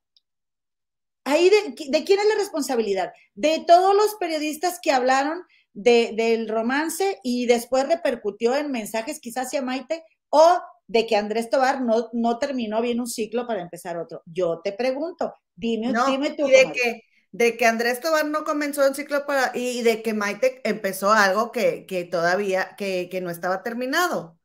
Ahí 1.24 1.50
de, 1.50 1.74
quién 2.04 2.18
es 2.20 2.26
la 2.26 2.36
responsabilidad? 2.36 3.12
De 3.34 3.64
todos 3.66 3.94
los 3.94 4.14
periodistas 4.16 4.78
que 4.82 4.92
hablaron 4.92 5.42
del 5.72 6.48
romance 6.48 7.20
y 7.22 7.46
después 7.46 7.86
repercutió 7.86 8.56
en 8.56 8.72
mensajes 8.72 9.20
quizás 9.20 9.46
hacia 9.46 9.62
Maite 9.62 10.02
o 10.30 10.60
de 10.86 11.06
que 11.06 11.16
Andrés 11.16 11.50
Tobar 11.50 11.82
no, 11.82 12.08
no 12.12 12.38
terminó 12.38 12.82
bien 12.82 13.00
un 13.00 13.06
ciclo 13.06 13.46
para 13.46 13.62
empezar 13.62 13.96
otro. 13.96 14.22
Yo 14.26 14.60
te 14.62 14.72
pregunto, 14.72 15.34
dime, 15.54 15.92
dime 16.08 16.30
tú. 16.30 16.46
de 16.46 16.72
que, 16.72 17.04
de 17.30 17.56
que 17.56 17.66
Andrés 17.66 18.00
Tobar 18.00 18.26
no 18.26 18.42
comenzó 18.42 18.86
un 18.88 18.94
ciclo 18.94 19.24
para, 19.24 19.52
y 19.54 19.82
de 19.82 20.02
que 20.02 20.14
Maite 20.14 20.60
empezó 20.64 21.12
algo 21.12 21.52
que, 21.52 21.86
todavía, 22.10 22.74
que, 22.76 23.08
que 23.08 23.20
no 23.20 23.30
estaba 23.30 23.62
terminado. 23.62 24.36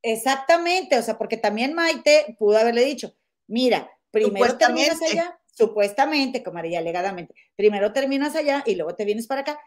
Exactamente, 0.00 0.98
o 0.98 1.02
sea, 1.02 1.18
porque 1.18 1.36
también 1.36 1.74
Maite 1.74 2.36
pudo 2.38 2.56
haberle 2.56 2.84
dicho, 2.84 3.14
mira, 3.46 3.90
primero 4.10 4.56
terminas 4.56 5.02
allá, 5.02 5.38
supuestamente, 5.56 6.42
haría 6.54 6.78
alegadamente, 6.78 7.34
primero 7.56 7.92
terminas 7.92 8.36
allá 8.36 8.62
y 8.66 8.74
luego 8.74 8.94
te 8.94 9.04
vienes 9.04 9.26
para 9.26 9.40
acá. 9.42 9.58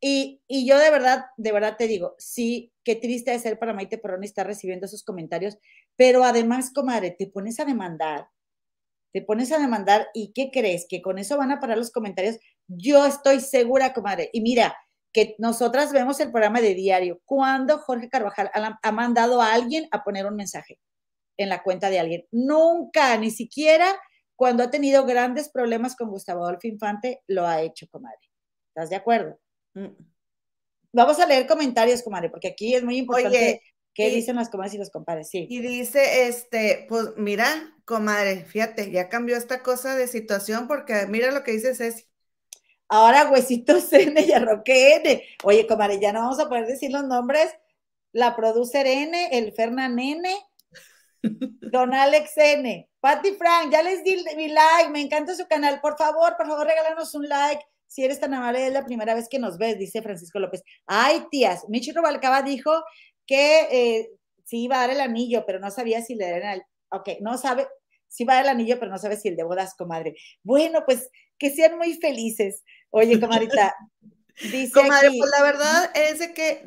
Y, 0.00 0.42
yo 0.48 0.78
de 0.78 0.90
verdad, 0.90 1.26
de 1.36 1.52
verdad 1.52 1.76
te 1.78 1.86
digo, 1.86 2.16
sí, 2.18 2.72
qué 2.84 2.96
triste 2.96 3.30
de 3.30 3.38
ser 3.38 3.58
para 3.58 3.72
Maite 3.72 3.98
Perroni 3.98 4.26
estar 4.26 4.46
recibiendo 4.46 4.86
esos 4.86 5.04
comentarios, 5.04 5.58
pero 5.96 6.24
además, 6.24 6.72
comadre, 6.72 7.12
te 7.12 7.28
pones 7.28 7.60
a 7.60 7.64
demandar, 7.64 8.26
te 9.12 9.22
pones 9.22 9.52
a 9.52 9.58
demandar 9.58 10.08
y 10.12 10.32
¿qué 10.32 10.50
crees? 10.50 10.86
Que 10.88 11.02
con 11.02 11.18
eso 11.18 11.38
van 11.38 11.52
a 11.52 11.60
parar 11.60 11.78
los 11.78 11.92
comentarios. 11.92 12.38
Yo 12.66 13.06
estoy 13.06 13.40
segura, 13.40 13.92
comadre. 13.92 14.28
Y 14.32 14.40
mira, 14.40 14.74
que 15.12 15.36
nosotras 15.38 15.92
vemos 15.92 16.18
el 16.20 16.32
programa 16.32 16.60
de 16.60 16.74
diario. 16.74 17.20
¿Cuándo 17.24 17.78
Jorge 17.78 18.08
Carvajal 18.08 18.50
ha 18.54 18.92
mandado 18.92 19.40
a 19.40 19.52
alguien 19.52 19.86
a 19.92 20.02
poner 20.02 20.26
un 20.26 20.36
mensaje 20.36 20.78
en 21.36 21.48
la 21.48 21.62
cuenta 21.62 21.90
de 21.90 22.00
alguien? 22.00 22.26
Nunca, 22.32 23.16
ni 23.18 23.30
siquiera 23.30 23.94
cuando 24.36 24.62
ha 24.62 24.70
tenido 24.70 25.04
grandes 25.04 25.48
problemas 25.48 25.96
con 25.96 26.10
Gustavo 26.10 26.44
Adolfo 26.44 26.66
Infante, 26.66 27.22
lo 27.26 27.46
ha 27.46 27.62
hecho, 27.62 27.86
comadre. 27.88 28.18
¿Estás 28.68 28.90
de 28.90 28.96
acuerdo? 28.96 29.38
Mm. 29.74 29.88
Vamos 30.92 31.18
a 31.20 31.26
leer 31.26 31.46
comentarios, 31.46 32.02
comadre, 32.02 32.30
porque 32.30 32.48
aquí 32.48 32.74
es 32.74 32.82
muy 32.82 32.98
importante 32.98 33.62
qué 33.94 34.10
dicen 34.10 34.36
las 34.36 34.48
comadres 34.48 34.74
y 34.74 34.78
los 34.78 34.90
compadres. 34.90 35.28
Sí. 35.28 35.46
Y 35.48 35.60
dice, 35.60 36.26
este, 36.28 36.86
pues 36.88 37.10
mira, 37.16 37.74
comadre, 37.84 38.44
fíjate, 38.44 38.90
ya 38.90 39.08
cambió 39.08 39.36
esta 39.36 39.62
cosa 39.62 39.96
de 39.96 40.06
situación 40.06 40.68
porque 40.68 41.06
mira 41.08 41.30
lo 41.30 41.42
que 41.42 41.52
dice 41.52 41.74
Ceci. 41.74 42.04
Ahora 42.88 43.30
Huesitos 43.30 43.90
N 43.92 44.20
y 44.20 44.32
Arroque 44.32 44.96
N. 44.96 45.22
Oye, 45.44 45.66
comadre, 45.66 45.98
ya 46.00 46.12
no 46.12 46.20
vamos 46.20 46.40
a 46.40 46.48
poder 46.48 46.66
decir 46.66 46.90
los 46.90 47.04
nombres. 47.04 47.54
La 48.12 48.36
producer 48.36 48.86
N, 48.86 49.28
el 49.32 49.52
Fernan 49.52 49.98
N, 49.98 50.28
Don 51.22 51.94
Alex 51.94 52.32
N, 52.36 52.88
Patty 53.00 53.32
Frank, 53.32 53.72
ya 53.72 53.82
les 53.82 54.02
di 54.04 54.16
mi 54.36 54.48
like, 54.48 54.90
me 54.90 55.00
encanta 55.00 55.34
su 55.34 55.46
canal. 55.46 55.80
Por 55.80 55.96
favor, 55.96 56.36
por 56.36 56.46
favor, 56.46 56.66
regálanos 56.66 57.14
un 57.14 57.28
like. 57.28 57.64
Si 57.86 58.04
eres 58.04 58.20
tan 58.20 58.32
amable, 58.34 58.66
es 58.66 58.72
la 58.72 58.84
primera 58.84 59.14
vez 59.14 59.28
que 59.28 59.38
nos 59.38 59.58
ves, 59.58 59.78
dice 59.78 60.02
Francisco 60.02 60.38
López. 60.38 60.62
Ay, 60.86 61.24
tías, 61.30 61.68
Michi 61.68 61.92
Rubalcaba 61.92 62.42
dijo 62.42 62.72
que 63.26 63.68
eh, 63.70 64.10
sí 64.44 64.64
iba 64.64 64.76
a 64.76 64.80
dar 64.80 64.90
el 64.90 65.00
anillo, 65.00 65.44
pero 65.46 65.58
no 65.58 65.70
sabía 65.70 66.02
si 66.02 66.14
le 66.14 66.30
darían 66.30 66.54
el. 66.54 66.62
Ok, 66.90 67.08
no 67.20 67.36
sabe, 67.38 67.68
sí 68.08 68.24
va 68.24 68.34
a 68.34 68.36
dar 68.36 68.44
el 68.46 68.50
anillo, 68.50 68.78
pero 68.78 68.90
no 68.90 68.98
sabe 68.98 69.16
si 69.16 69.28
el 69.28 69.36
de 69.36 69.44
bodas, 69.44 69.74
comadre. 69.74 70.14
Bueno, 70.42 70.84
pues 70.86 71.10
que 71.38 71.50
sean 71.50 71.76
muy 71.76 71.94
felices. 71.94 72.62
Oye, 72.90 73.20
comadrita, 73.20 73.74
Dice 74.40 74.72
comadre, 74.72 75.10
pues 75.18 75.30
la 75.30 75.42
verdad 75.42 75.90
es 75.94 76.18
de 76.18 76.34
que 76.34 76.64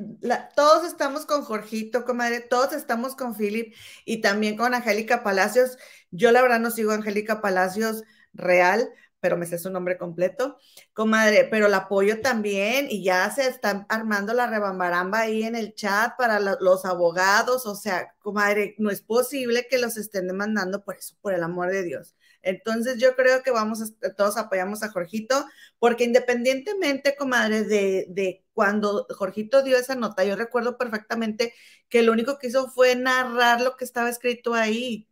todos 0.55 0.85
estamos 0.85 1.25
con 1.25 1.43
Jorgito, 1.43 2.05
comadre, 2.05 2.39
todos 2.39 2.73
estamos 2.73 3.15
con 3.15 3.35
Philip 3.35 3.73
y 4.05 4.21
también 4.21 4.55
con 4.55 4.73
Angélica 4.73 5.23
Palacios. 5.23 5.77
Yo 6.11 6.31
la 6.31 6.41
verdad 6.41 6.59
no 6.59 6.71
sigo 6.71 6.91
a 6.91 6.95
Angélica 6.95 7.41
Palacios 7.41 8.03
real, 8.33 8.89
pero 9.19 9.37
me 9.37 9.47
sé 9.47 9.57
su 9.57 9.71
nombre 9.71 9.97
completo, 9.97 10.57
comadre, 10.93 11.47
pero 11.49 11.67
la 11.67 11.77
apoyo 11.77 12.21
también 12.21 12.87
y 12.89 13.03
ya 13.03 13.29
se 13.31 13.47
están 13.47 13.85
armando 13.89 14.33
la 14.33 14.45
rebambaramba 14.45 15.21
ahí 15.21 15.43
en 15.43 15.55
el 15.55 15.73
chat 15.73 16.15
para 16.15 16.39
los 16.39 16.85
abogados, 16.85 17.65
o 17.65 17.75
sea, 17.75 18.13
comadre, 18.19 18.75
no 18.77 18.91
es 18.91 19.01
posible 19.01 19.67
que 19.67 19.79
los 19.79 19.97
estén 19.97 20.27
demandando 20.27 20.83
por 20.83 20.95
eso, 20.95 21.15
por 21.21 21.33
el 21.33 21.41
amor 21.41 21.71
de 21.71 21.83
Dios. 21.83 22.15
Entonces 22.45 22.99
yo 22.99 23.15
creo 23.15 23.43
que 23.43 23.51
vamos, 23.51 23.81
a, 23.81 24.13
todos 24.13 24.37
apoyamos 24.37 24.83
a 24.83 24.89
Jorgito, 24.89 25.45
porque 25.79 26.05
independientemente, 26.05 27.15
comadre, 27.15 27.63
de, 27.63 28.05
de 28.09 28.45
cuando 28.53 29.07
Jorgito 29.09 29.63
dio 29.63 29.77
esa 29.77 29.95
nota, 29.95 30.23
yo 30.23 30.35
recuerdo 30.35 30.77
perfectamente 30.77 31.53
que 31.89 32.03
lo 32.03 32.11
único 32.11 32.37
que 32.39 32.47
hizo 32.47 32.69
fue 32.69 32.95
narrar 32.95 33.61
lo 33.61 33.75
que 33.75 33.85
estaba 33.85 34.09
escrito 34.09 34.53
ahí. 34.53 35.07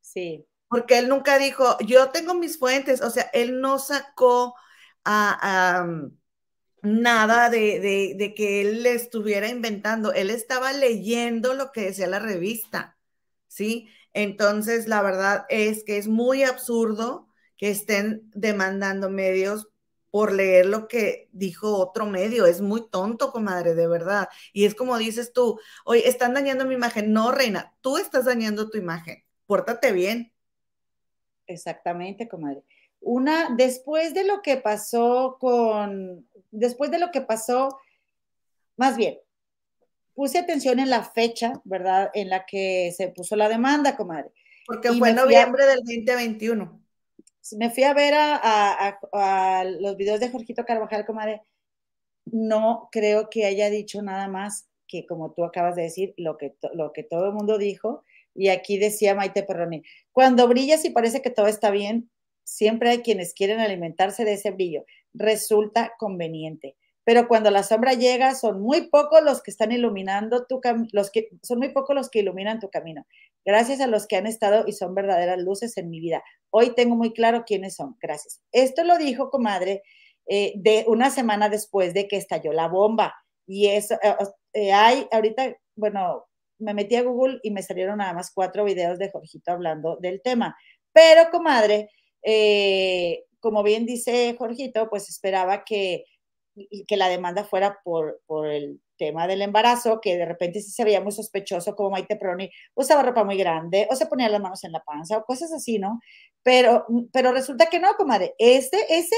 Sí. 0.00 0.46
Porque 0.68 0.98
él 0.98 1.08
nunca 1.08 1.38
dijo, 1.38 1.76
yo 1.80 2.10
tengo 2.10 2.34
mis 2.34 2.58
fuentes, 2.58 3.00
o 3.02 3.10
sea, 3.10 3.24
él 3.32 3.60
no 3.60 3.78
sacó 3.78 4.54
a, 5.04 5.86
nada 6.82 7.50
de, 7.50 7.80
de, 7.80 8.14
de, 8.16 8.34
que 8.34 8.60
él 8.60 8.82
le 8.82 8.94
estuviera 8.94 9.48
inventando, 9.48 10.12
él 10.12 10.30
estaba 10.30 10.72
leyendo 10.72 11.54
lo 11.54 11.72
que 11.72 11.82
decía 11.82 12.06
la 12.06 12.18
revista, 12.18 12.98
¿sí? 13.54 13.88
Entonces, 14.12 14.88
la 14.88 15.00
verdad 15.00 15.46
es 15.48 15.84
que 15.84 15.96
es 15.96 16.08
muy 16.08 16.42
absurdo 16.42 17.28
que 17.56 17.70
estén 17.70 18.30
demandando 18.34 19.10
medios 19.10 19.68
por 20.10 20.32
leer 20.32 20.66
lo 20.66 20.88
que 20.88 21.28
dijo 21.32 21.76
otro 21.76 22.06
medio. 22.06 22.46
Es 22.46 22.60
muy 22.60 22.88
tonto, 22.88 23.30
comadre, 23.32 23.74
de 23.74 23.86
verdad. 23.86 24.28
Y 24.52 24.64
es 24.64 24.74
como 24.74 24.98
dices 24.98 25.32
tú, 25.32 25.58
oye, 25.84 26.08
están 26.08 26.34
dañando 26.34 26.64
mi 26.64 26.74
imagen. 26.74 27.12
No, 27.12 27.30
reina, 27.32 27.74
tú 27.80 27.96
estás 27.96 28.24
dañando 28.24 28.70
tu 28.70 28.78
imagen. 28.78 29.24
Pórtate 29.46 29.92
bien. 29.92 30.32
Exactamente, 31.46 32.28
comadre. 32.28 32.64
Una, 33.00 33.54
después 33.56 34.14
de 34.14 34.24
lo 34.24 34.42
que 34.42 34.56
pasó 34.56 35.36
con, 35.38 36.28
después 36.50 36.90
de 36.90 36.98
lo 36.98 37.10
que 37.10 37.20
pasó, 37.20 37.78
más 38.76 38.96
bien, 38.96 39.18
puse 40.14 40.38
atención 40.38 40.78
en 40.78 40.90
la 40.90 41.04
fecha, 41.04 41.60
¿verdad? 41.64 42.10
En 42.14 42.30
la 42.30 42.46
que 42.46 42.92
se 42.96 43.08
puso 43.08 43.36
la 43.36 43.48
demanda, 43.48 43.96
comadre. 43.96 44.30
Porque 44.66 44.92
fue 44.92 45.10
en 45.10 45.16
noviembre 45.16 45.66
del 45.66 45.80
2021. 45.80 46.80
Me 47.58 47.70
fui 47.70 47.82
a 47.82 47.92
ver 47.92 48.14
a, 48.16 48.98
los 49.80 49.96
videos 49.96 50.20
de 50.20 50.30
Jorgito 50.30 50.64
Carvajal, 50.64 51.04
comadre. 51.04 51.42
No 52.24 52.88
creo 52.90 53.28
que 53.28 53.44
haya 53.44 53.68
dicho 53.68 54.00
nada 54.00 54.28
más 54.28 54.66
que, 54.88 55.04
como 55.04 55.32
tú 55.32 55.44
acabas 55.44 55.76
de 55.76 55.82
decir, 55.82 56.14
lo 56.16 56.38
que, 56.38 56.54
lo 56.72 56.92
que 56.92 57.02
todo 57.02 57.26
el 57.26 57.32
mundo 57.32 57.58
dijo. 57.58 58.02
Y 58.34 58.48
aquí 58.48 58.78
decía 58.78 59.14
Maite 59.14 59.42
Perroni, 59.42 59.82
cuando 60.10 60.48
brillas 60.48 60.84
y 60.84 60.90
parece 60.90 61.22
que 61.22 61.30
todo 61.30 61.46
está 61.46 61.70
bien, 61.70 62.10
siempre 62.42 62.90
hay 62.90 62.98
quienes 62.98 63.34
quieren 63.34 63.60
alimentarse 63.60 64.24
de 64.24 64.34
ese 64.34 64.50
brillo. 64.50 64.84
Resulta 65.12 65.92
conveniente 65.98 66.76
pero 67.04 67.28
cuando 67.28 67.50
la 67.50 67.62
sombra 67.62 67.92
llega 67.92 68.34
son 68.34 68.60
muy 68.60 68.88
pocos 68.88 69.22
los 69.22 69.42
que 69.42 69.50
están 69.50 69.72
iluminando 69.72 70.46
tu 70.46 70.60
los 70.92 71.10
que 71.10 71.28
son 71.42 71.58
muy 71.58 71.68
pocos 71.68 71.94
los 71.94 72.08
que 72.10 72.20
iluminan 72.20 72.60
tu 72.60 72.70
camino. 72.70 73.06
Gracias 73.44 73.80
a 73.80 73.86
los 73.86 74.06
que 74.06 74.16
han 74.16 74.26
estado 74.26 74.64
y 74.66 74.72
son 74.72 74.94
verdaderas 74.94 75.38
luces 75.38 75.76
en 75.76 75.90
mi 75.90 76.00
vida. 76.00 76.22
Hoy 76.50 76.74
tengo 76.74 76.96
muy 76.96 77.12
claro 77.12 77.44
quiénes 77.46 77.76
son. 77.76 77.96
Gracias. 78.00 78.40
Esto 78.52 78.84
lo 78.84 78.96
dijo 78.96 79.30
comadre 79.30 79.82
eh, 80.26 80.54
de 80.56 80.84
una 80.88 81.10
semana 81.10 81.50
después 81.50 81.92
de 81.92 82.08
que 82.08 82.16
estalló 82.16 82.52
la 82.52 82.68
bomba 82.68 83.14
y 83.46 83.66
eso 83.66 83.96
eh, 84.02 84.16
eh, 84.54 84.72
hay 84.72 85.06
ahorita, 85.12 85.54
bueno, 85.76 86.24
me 86.58 86.72
metí 86.72 86.96
a 86.96 87.02
Google 87.02 87.40
y 87.42 87.50
me 87.50 87.62
salieron 87.62 87.98
nada 87.98 88.14
más 88.14 88.32
cuatro 88.32 88.64
videos 88.64 88.98
de 88.98 89.10
Jorgito 89.10 89.52
hablando 89.52 89.98
del 90.00 90.22
tema. 90.22 90.56
Pero 90.92 91.30
comadre, 91.30 91.90
como 93.40 93.62
bien 93.62 93.84
dice 93.84 94.34
Jorgito, 94.38 94.88
pues 94.88 95.10
esperaba 95.10 95.64
que 95.64 96.04
que 96.86 96.96
la 96.96 97.08
demanda 97.08 97.44
fuera 97.44 97.80
por, 97.84 98.20
por 98.26 98.48
el 98.48 98.80
tema 98.96 99.26
del 99.26 99.42
embarazo, 99.42 100.00
que 100.00 100.16
de 100.16 100.24
repente 100.24 100.60
sí 100.60 100.70
se 100.70 100.84
veía 100.84 101.00
muy 101.00 101.12
sospechoso, 101.12 101.74
como 101.74 101.90
Maite 101.90 102.16
Proni 102.16 102.50
usaba 102.74 103.02
ropa 103.02 103.24
muy 103.24 103.36
grande, 103.36 103.88
o 103.90 103.96
se 103.96 104.06
ponía 104.06 104.28
las 104.28 104.40
manos 104.40 104.64
en 104.64 104.72
la 104.72 104.84
panza, 104.84 105.18
o 105.18 105.24
cosas 105.24 105.52
así, 105.52 105.78
¿no? 105.78 106.00
Pero, 106.42 106.86
pero 107.12 107.32
resulta 107.32 107.66
que 107.66 107.80
no, 107.80 107.94
comadre. 107.96 108.34
Este, 108.38 108.78
ese, 108.96 109.16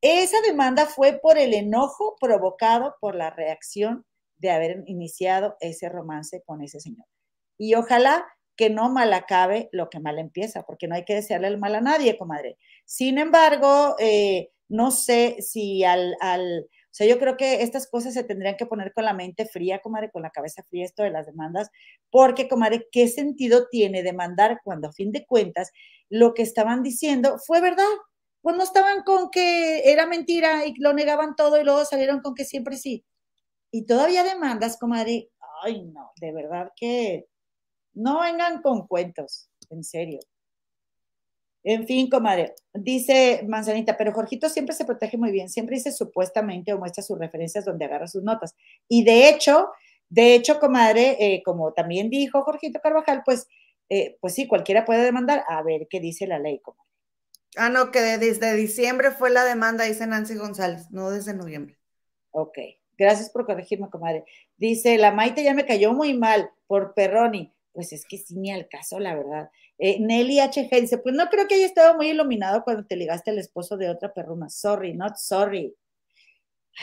esa 0.00 0.40
demanda 0.42 0.86
fue 0.86 1.18
por 1.22 1.38
el 1.38 1.54
enojo 1.54 2.16
provocado 2.20 2.96
por 3.00 3.14
la 3.14 3.30
reacción 3.30 4.04
de 4.38 4.50
haber 4.50 4.82
iniciado 4.86 5.56
ese 5.60 5.88
romance 5.88 6.42
con 6.44 6.60
ese 6.62 6.80
señor. 6.80 7.06
Y 7.58 7.74
ojalá 7.74 8.26
que 8.56 8.70
no 8.70 8.90
mal 8.90 9.12
acabe 9.12 9.68
lo 9.72 9.90
que 9.90 10.00
mal 10.00 10.18
empieza, 10.18 10.62
porque 10.62 10.88
no 10.88 10.94
hay 10.94 11.04
que 11.04 11.14
desearle 11.14 11.48
el 11.48 11.58
mal 11.58 11.74
a 11.74 11.80
nadie, 11.80 12.18
comadre. 12.18 12.58
Sin 12.84 13.18
embargo, 13.18 13.96
eh, 13.98 14.50
no 14.68 14.90
sé 14.90 15.36
si 15.40 15.84
al, 15.84 16.14
o 16.20 16.68
sea, 16.90 17.06
yo 17.06 17.18
creo 17.18 17.36
que 17.36 17.62
estas 17.62 17.88
cosas 17.88 18.14
se 18.14 18.24
tendrían 18.24 18.56
que 18.56 18.66
poner 18.66 18.92
con 18.94 19.04
la 19.04 19.12
mente 19.12 19.46
fría, 19.46 19.80
comadre, 19.80 20.10
con 20.10 20.22
la 20.22 20.30
cabeza 20.30 20.62
fría 20.68 20.84
esto 20.84 21.02
de 21.02 21.10
las 21.10 21.26
demandas, 21.26 21.70
porque, 22.10 22.48
comadre, 22.48 22.88
¿qué 22.90 23.08
sentido 23.08 23.68
tiene 23.70 24.02
demandar 24.02 24.60
cuando 24.64 24.88
a 24.88 24.92
fin 24.92 25.12
de 25.12 25.26
cuentas 25.26 25.70
lo 26.08 26.34
que 26.34 26.42
estaban 26.42 26.82
diciendo 26.82 27.38
fue 27.46 27.60
verdad? 27.60 27.84
Pues 28.42 28.56
no 28.56 28.62
estaban 28.62 29.02
con 29.04 29.30
que 29.30 29.90
era 29.92 30.06
mentira 30.06 30.66
y 30.66 30.74
lo 30.78 30.92
negaban 30.94 31.36
todo 31.36 31.60
y 31.60 31.64
luego 31.64 31.84
salieron 31.84 32.20
con 32.20 32.34
que 32.34 32.44
siempre 32.44 32.76
sí. 32.76 33.04
Y 33.72 33.86
todavía 33.86 34.24
demandas, 34.24 34.78
comadre, 34.78 35.30
ay 35.64 35.84
no, 35.84 36.12
de 36.20 36.32
verdad 36.32 36.70
que 36.76 37.26
no 37.94 38.20
vengan 38.20 38.62
con 38.62 38.86
cuentos, 38.86 39.50
en 39.70 39.84
serio. 39.84 40.20
En 41.68 41.84
fin, 41.84 42.08
comadre, 42.08 42.54
dice 42.72 43.42
Manzanita, 43.48 43.96
pero 43.96 44.12
Jorgito 44.12 44.48
siempre 44.48 44.72
se 44.72 44.84
protege 44.84 45.16
muy 45.16 45.32
bien, 45.32 45.48
siempre 45.48 45.74
dice 45.74 45.90
supuestamente 45.90 46.72
o 46.72 46.78
muestra 46.78 47.02
sus 47.02 47.18
referencias 47.18 47.64
donde 47.64 47.84
agarra 47.84 48.06
sus 48.06 48.22
notas. 48.22 48.54
Y 48.86 49.02
de 49.02 49.28
hecho, 49.28 49.70
de 50.08 50.36
hecho, 50.36 50.60
comadre, 50.60 51.16
eh, 51.18 51.42
como 51.44 51.72
también 51.72 52.08
dijo 52.08 52.42
Jorgito 52.42 52.78
Carvajal, 52.80 53.22
pues, 53.24 53.48
eh, 53.88 54.16
pues 54.20 54.34
sí, 54.34 54.46
cualquiera 54.46 54.84
puede 54.84 55.02
demandar. 55.02 55.42
A 55.48 55.60
ver 55.64 55.88
qué 55.90 55.98
dice 55.98 56.28
la 56.28 56.38
ley, 56.38 56.60
comadre. 56.60 56.88
Ah, 57.56 57.68
no, 57.68 57.90
que 57.90 57.98
desde 58.00 58.54
diciembre 58.54 59.10
fue 59.10 59.30
la 59.30 59.44
demanda, 59.44 59.82
dice 59.82 60.06
Nancy 60.06 60.36
González, 60.36 60.92
no 60.92 61.10
desde 61.10 61.34
noviembre. 61.34 61.76
Ok, 62.30 62.58
gracias 62.96 63.28
por 63.30 63.44
corregirme, 63.44 63.90
comadre. 63.90 64.24
Dice, 64.56 64.98
la 64.98 65.10
Maite 65.10 65.42
ya 65.42 65.52
me 65.52 65.66
cayó 65.66 65.92
muy 65.92 66.14
mal 66.16 66.48
por 66.68 66.94
Perroni. 66.94 67.52
Pues 67.72 67.92
es 67.92 68.06
que 68.06 68.18
sí, 68.18 68.36
ni 68.36 68.52
al 68.52 68.68
caso, 68.68 69.00
la 69.00 69.16
verdad. 69.16 69.50
Eh, 69.78 69.98
Nelly 70.00 70.40
HG 70.40 70.80
dice, 70.80 70.98
pues 70.98 71.14
no 71.14 71.26
creo 71.28 71.46
que 71.46 71.56
haya 71.56 71.66
estado 71.66 71.94
muy 71.96 72.08
iluminado 72.08 72.62
cuando 72.64 72.84
te 72.86 72.96
ligaste 72.96 73.30
al 73.30 73.38
esposo 73.38 73.76
de 73.76 73.90
otra 73.90 74.12
perruna. 74.12 74.48
Sorry, 74.48 74.94
not 74.94 75.16
sorry. 75.16 75.74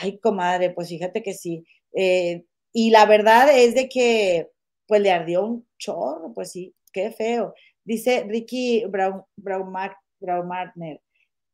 Ay, 0.00 0.18
comadre, 0.18 0.70
pues 0.70 0.88
fíjate 0.88 1.22
que 1.22 1.34
sí. 1.34 1.64
Eh, 1.92 2.44
y 2.72 2.90
la 2.90 3.06
verdad 3.06 3.48
es 3.56 3.74
de 3.74 3.88
que, 3.88 4.50
pues 4.86 5.00
le 5.00 5.10
ardió 5.10 5.44
un 5.44 5.66
chorro, 5.78 6.32
pues 6.32 6.52
sí, 6.52 6.74
qué 6.92 7.10
feo. 7.10 7.54
Dice 7.84 8.24
Ricky 8.28 8.84
Brown, 8.86 9.24
Brown, 9.36 9.72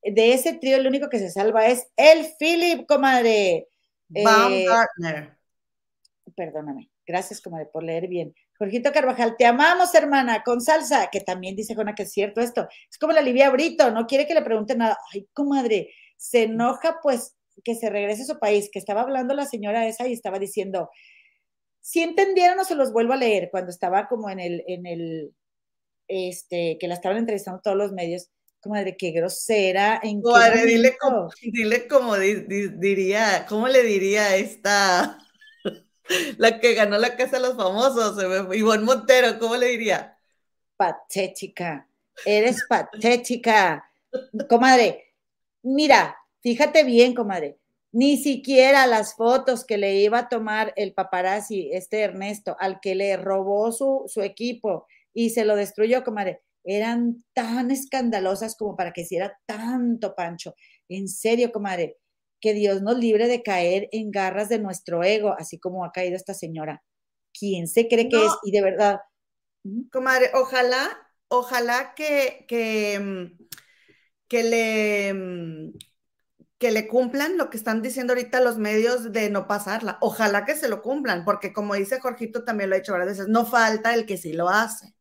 De 0.03 0.33
ese 0.33 0.55
trío, 0.55 0.77
el 0.77 0.87
único 0.87 1.09
que 1.09 1.19
se 1.19 1.31
salva 1.31 1.67
es 1.67 1.91
el 1.97 2.27
Philip, 2.39 2.87
comadre. 2.87 3.69
Baumgartner. 4.09 5.37
perdóname, 6.35 6.91
gracias, 7.07 7.41
comadre, 7.41 7.67
por 7.67 7.83
leer 7.83 8.09
bien. 8.09 8.35
Jorgito 8.61 8.93
Carvajal, 8.93 9.37
te 9.39 9.47
amamos, 9.47 9.95
hermana, 9.95 10.43
con 10.45 10.61
salsa, 10.61 11.09
que 11.11 11.23
también 11.23 11.57
dice 11.57 11.75
Jona 11.75 11.95
que 11.95 12.03
es 12.03 12.13
cierto 12.13 12.43
esto. 12.43 12.69
Es 12.91 12.99
como 12.99 13.15
la 13.15 13.23
Livia 13.23 13.49
Brito, 13.49 13.91
no 13.91 14.07
quiere 14.07 14.27
que 14.27 14.35
le 14.35 14.43
pregunten 14.43 14.79
nada. 14.79 14.99
Ay, 15.15 15.27
comadre, 15.33 15.89
se 16.19 16.43
enoja 16.43 16.99
pues 17.03 17.35
que 17.65 17.75
se 17.75 17.89
regrese 17.89 18.25
a 18.25 18.27
su 18.27 18.39
país, 18.39 18.69
que 18.71 18.79
estaba 18.79 19.01
hablando 19.01 19.33
la 19.33 19.47
señora 19.47 19.87
esa 19.87 20.07
y 20.07 20.13
estaba 20.13 20.39
diciendo, 20.39 20.91
si 21.81 22.03
entendieron 22.03 22.61
o 22.61 22.65
se 22.65 22.75
los 22.75 22.93
vuelvo 22.93 23.15
a 23.15 23.17
leer, 23.17 23.49
cuando 23.51 23.71
estaba 23.71 24.09
como 24.09 24.29
en 24.29 24.41
el, 24.41 24.63
en 24.67 24.85
el, 24.85 25.35
este, 26.07 26.77
que 26.79 26.87
la 26.87 26.95
estaban 26.95 27.17
entrevistando 27.17 27.63
todos 27.65 27.79
los 27.79 27.93
medios, 27.93 28.29
comadre, 28.61 28.95
qué 28.99 29.13
grosera. 29.13 29.99
¿en 30.03 30.21
qué 30.21 30.67
dile 30.67 30.99
como, 31.01 31.31
dile 31.41 31.89
como 31.89 32.19
diría, 32.19 33.47
¿cómo 33.49 33.69
le 33.69 33.83
diría 33.85 34.37
esta? 34.37 35.17
La 36.39 36.61
que 36.61 36.75
ganó 36.75 36.99
la 36.99 37.17
Casa 37.17 37.37
de 37.39 37.49
los 37.49 37.57
Famosos, 37.57 38.17
Ivonne 38.55 38.85
Montero, 38.85 39.39
¿cómo 39.39 39.57
le 39.57 39.69
diría? 39.69 40.17
Patética, 40.77 41.89
eres 42.25 42.65
patética. 42.69 43.85
Comadre, 44.49 45.15
mira, 45.63 46.17
fíjate 46.41 46.85
bien, 46.85 47.15
comadre, 47.15 47.59
ni 47.93 48.17
siquiera 48.17 48.87
las 48.87 49.15
fotos 49.15 49.65
que 49.65 49.79
le 49.79 49.97
iba 49.97 50.19
a 50.19 50.29
tomar 50.29 50.73
el 50.77 50.95
paparazzi, 50.95 51.71
este 51.73 52.01
Ernesto, 52.01 52.57
al 52.59 52.81
que 52.81 52.95
le 52.95 53.17
robó 53.17 53.73
su, 53.73 54.05
su 54.07 54.23
equipo 54.23 54.87
y 55.13 55.31
se 55.31 55.45
lo 55.45 55.57
destruyó, 55.57 56.05
comadre, 56.05 56.43
eran 56.65 57.25
tan 57.33 57.71
escandalosas 57.71 58.57
como 58.57 58.77
para 58.77 58.93
que 58.93 59.03
hiciera 59.03 59.39
tanto 59.47 60.15
pancho. 60.15 60.55
En 60.89 61.09
serio, 61.09 61.51
comadre, 61.53 61.97
que 62.41 62.55
Dios 62.55 62.83
nos 62.83 62.99
libre 62.99 63.29
de 63.29 63.43
caer 63.43 63.89
en 63.93 64.11
garras 64.11 64.49
de 64.49 64.59
nuestro 64.59 65.03
ego, 65.05 65.35
así 65.39 65.59
como 65.59 65.85
ha 65.85 65.93
caído 65.93 66.17
esta 66.17 66.35
señora. 66.35 66.83
¿Quién 67.39 67.69
se 67.69 67.89
cree 67.89 68.09
que 68.09 68.25
es? 68.25 68.33
Y 68.45 68.53
de 68.53 68.63
verdad. 68.63 69.01
Comadre, 69.93 70.31
ojalá, 70.35 70.89
ojalá 71.29 71.95
que, 71.95 72.45
que, 72.49 72.99
mm, 72.99 73.45
que 74.29 74.43
le 74.43 75.15
mm, 75.15 75.73
que 76.61 76.71
le 76.71 76.89
cumplan 76.89 77.39
lo 77.39 77.49
que 77.49 77.57
están 77.57 77.81
diciendo 77.81 78.13
ahorita 78.13 78.39
los 78.43 78.59
medios 78.59 79.13
de 79.13 79.31
no 79.31 79.47
pasarla. 79.47 79.97
Ojalá 80.03 80.45
que 80.45 80.55
se 80.55 80.69
lo 80.69 80.83
cumplan, 80.83 81.25
porque 81.25 81.55
como 81.55 81.75
dice 81.75 82.01
Jorgito, 82.01 82.45
también 82.45 82.69
lo 82.69 82.77
ha 82.77 82.79
hecho 82.79 82.93
varias 82.93 83.17
veces, 83.17 83.29
no 83.29 83.47
falta 83.47 83.95
el 83.95 84.05
que 84.05 84.19
sí 84.19 84.35
lo 84.35 84.51
hace. 84.51 84.95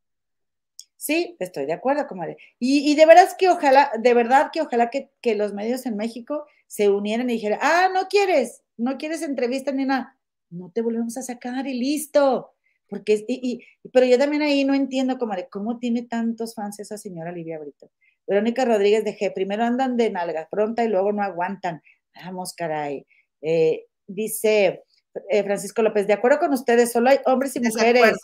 Sí, 0.96 1.36
estoy 1.38 1.66
de 1.66 1.74
acuerdo, 1.74 2.06
comadre. 2.06 2.38
Y, 2.58 2.90
y 2.90 2.94
de 2.96 3.04
verdad 3.04 3.28
que 3.38 3.50
ojalá, 3.50 3.90
de 3.98 4.14
verdad 4.14 4.50
que 4.50 4.62
ojalá 4.62 4.88
que, 4.88 5.10
que 5.20 5.34
los 5.34 5.52
medios 5.52 5.84
en 5.84 5.96
México 5.98 6.46
se 6.70 6.88
unieran 6.88 7.28
y 7.28 7.32
dijeran, 7.32 7.58
ah, 7.60 7.88
no 7.92 8.06
quieres, 8.06 8.62
no 8.76 8.96
quieres 8.96 9.22
entrevista 9.22 9.72
ni 9.72 9.84
nada, 9.84 10.16
no 10.50 10.70
te 10.70 10.82
volvemos 10.82 11.16
a 11.16 11.22
sacar 11.22 11.66
y 11.66 11.74
listo. 11.74 12.52
Porque, 12.88 13.24
y, 13.26 13.50
y, 13.82 13.88
pero 13.90 14.06
yo 14.06 14.16
también 14.18 14.42
ahí 14.42 14.64
no 14.64 14.72
entiendo, 14.72 15.18
comadre, 15.18 15.48
cómo 15.50 15.80
tiene 15.80 16.02
tantos 16.02 16.54
fans 16.54 16.78
esa 16.78 16.96
señora 16.96 17.32
Livia 17.32 17.58
Brito. 17.58 17.90
Verónica 18.24 18.64
Rodríguez 18.64 19.04
de 19.04 19.18
G, 19.18 19.34
primero 19.34 19.64
andan 19.64 19.96
de 19.96 20.10
nalga 20.10 20.46
pronta 20.48 20.84
y 20.84 20.88
luego 20.88 21.10
no 21.10 21.22
aguantan. 21.22 21.82
Vamos, 22.24 22.54
caray. 22.54 23.04
Eh, 23.42 23.86
dice 24.06 24.84
eh, 25.28 25.42
Francisco 25.42 25.82
López, 25.82 26.06
de 26.06 26.12
acuerdo 26.12 26.38
con 26.38 26.52
ustedes, 26.52 26.92
solo 26.92 27.10
hay 27.10 27.18
hombres 27.26 27.56
y 27.56 27.60
mujeres. 27.60 28.16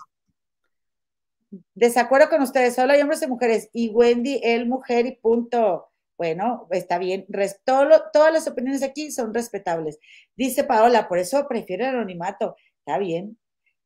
Desacuerdo 1.75 2.29
con 2.29 2.43
ustedes, 2.43 2.77
solo 2.77 2.93
hay 2.93 3.03
hombres 3.03 3.23
y 3.23 3.27
mujeres. 3.27 3.71
Y 3.73 3.89
Wendy, 3.89 4.41
él, 4.45 4.67
mujer 4.67 5.07
y 5.07 5.17
punto. 5.17 5.89
Bueno, 6.17 6.67
está 6.71 6.99
bien. 6.99 7.27
todas 7.65 8.33
las 8.33 8.49
opiniones 8.49 8.83
aquí 8.83 9.11
son 9.11 9.35
respetables. 9.35 9.99
Dice 10.37 10.65
Paola, 10.65 11.09
por 11.09 11.19
eso 11.19 11.47
prefiero 11.49 11.85
el 11.85 11.95
anonimato. 11.95 12.57
Está 12.79 12.99
bien. 12.99 13.39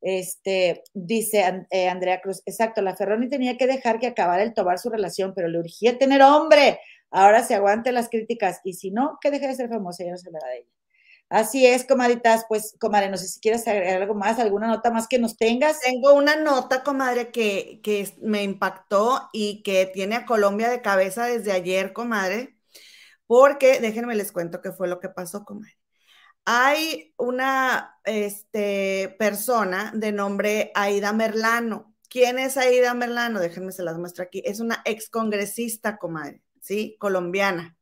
Este, 0.02 0.82
dice 0.94 1.66
eh, 1.70 1.88
Andrea 1.88 2.22
Cruz, 2.22 2.42
exacto, 2.46 2.80
la 2.80 2.96
Ferroni 2.96 3.28
tenía 3.28 3.58
que 3.58 3.66
dejar 3.66 3.98
que 3.98 4.06
acabara 4.06 4.42
el 4.42 4.54
tobar 4.54 4.78
su 4.78 4.88
relación, 4.88 5.34
pero 5.34 5.48
le 5.48 5.58
urgía 5.58 5.98
tener 5.98 6.22
hombre. 6.22 6.78
Ahora 7.10 7.42
se 7.42 7.54
aguante 7.54 7.92
las 7.92 8.08
críticas 8.08 8.60
y 8.64 8.74
si 8.74 8.90
no, 8.90 9.18
que 9.20 9.30
deje 9.30 9.48
de 9.48 9.54
ser 9.54 9.68
famosa, 9.68 10.04
ya 10.04 10.12
no 10.12 10.16
se 10.16 10.28
hablará 10.28 10.48
de 10.48 10.58
ella. 10.58 10.79
Así 11.30 11.64
es, 11.64 11.84
comaditas, 11.86 12.44
pues, 12.48 12.74
comadre, 12.80 13.08
no 13.08 13.16
sé 13.16 13.28
si 13.28 13.38
quieres 13.40 13.66
agregar 13.68 14.02
algo 14.02 14.14
más, 14.14 14.40
alguna 14.40 14.66
nota 14.66 14.90
más 14.90 15.06
que 15.06 15.20
nos 15.20 15.36
tengas. 15.36 15.80
Tengo 15.80 16.12
una 16.14 16.34
nota, 16.36 16.82
comadre, 16.82 17.30
que, 17.30 17.80
que 17.84 18.12
me 18.20 18.42
impactó 18.42 19.28
y 19.32 19.62
que 19.62 19.86
tiene 19.86 20.16
a 20.16 20.26
Colombia 20.26 20.68
de 20.70 20.82
cabeza 20.82 21.26
desde 21.26 21.52
ayer, 21.52 21.92
comadre, 21.92 22.56
porque 23.28 23.80
déjenme 23.80 24.16
les 24.16 24.32
cuento 24.32 24.60
qué 24.60 24.72
fue 24.72 24.88
lo 24.88 25.00
que 25.00 25.08
pasó, 25.08 25.44
comadre. 25.44 25.78
Hay 26.46 27.14
una 27.16 28.00
este, 28.04 29.14
persona 29.18 29.92
de 29.94 30.12
nombre 30.12 30.72
Aida 30.74 31.12
Merlano. 31.12 31.94
¿Quién 32.08 32.38
es 32.40 32.56
Aida 32.56 32.94
Merlano? 32.94 33.40
Déjenme 33.40 33.72
se 33.72 33.84
las 33.84 33.98
muestro 33.98 34.24
aquí. 34.24 34.42
Es 34.44 34.60
una 34.60 34.82
excongresista, 34.84 35.96
comadre, 35.98 36.42
¿sí? 36.60 36.96
Colombiana, 36.98 37.76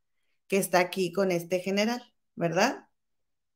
que 0.49 0.59
está 0.59 0.80
aquí 0.80 1.12
con 1.12 1.32
este 1.32 1.61
general, 1.61 2.12
¿verdad? 2.34 2.88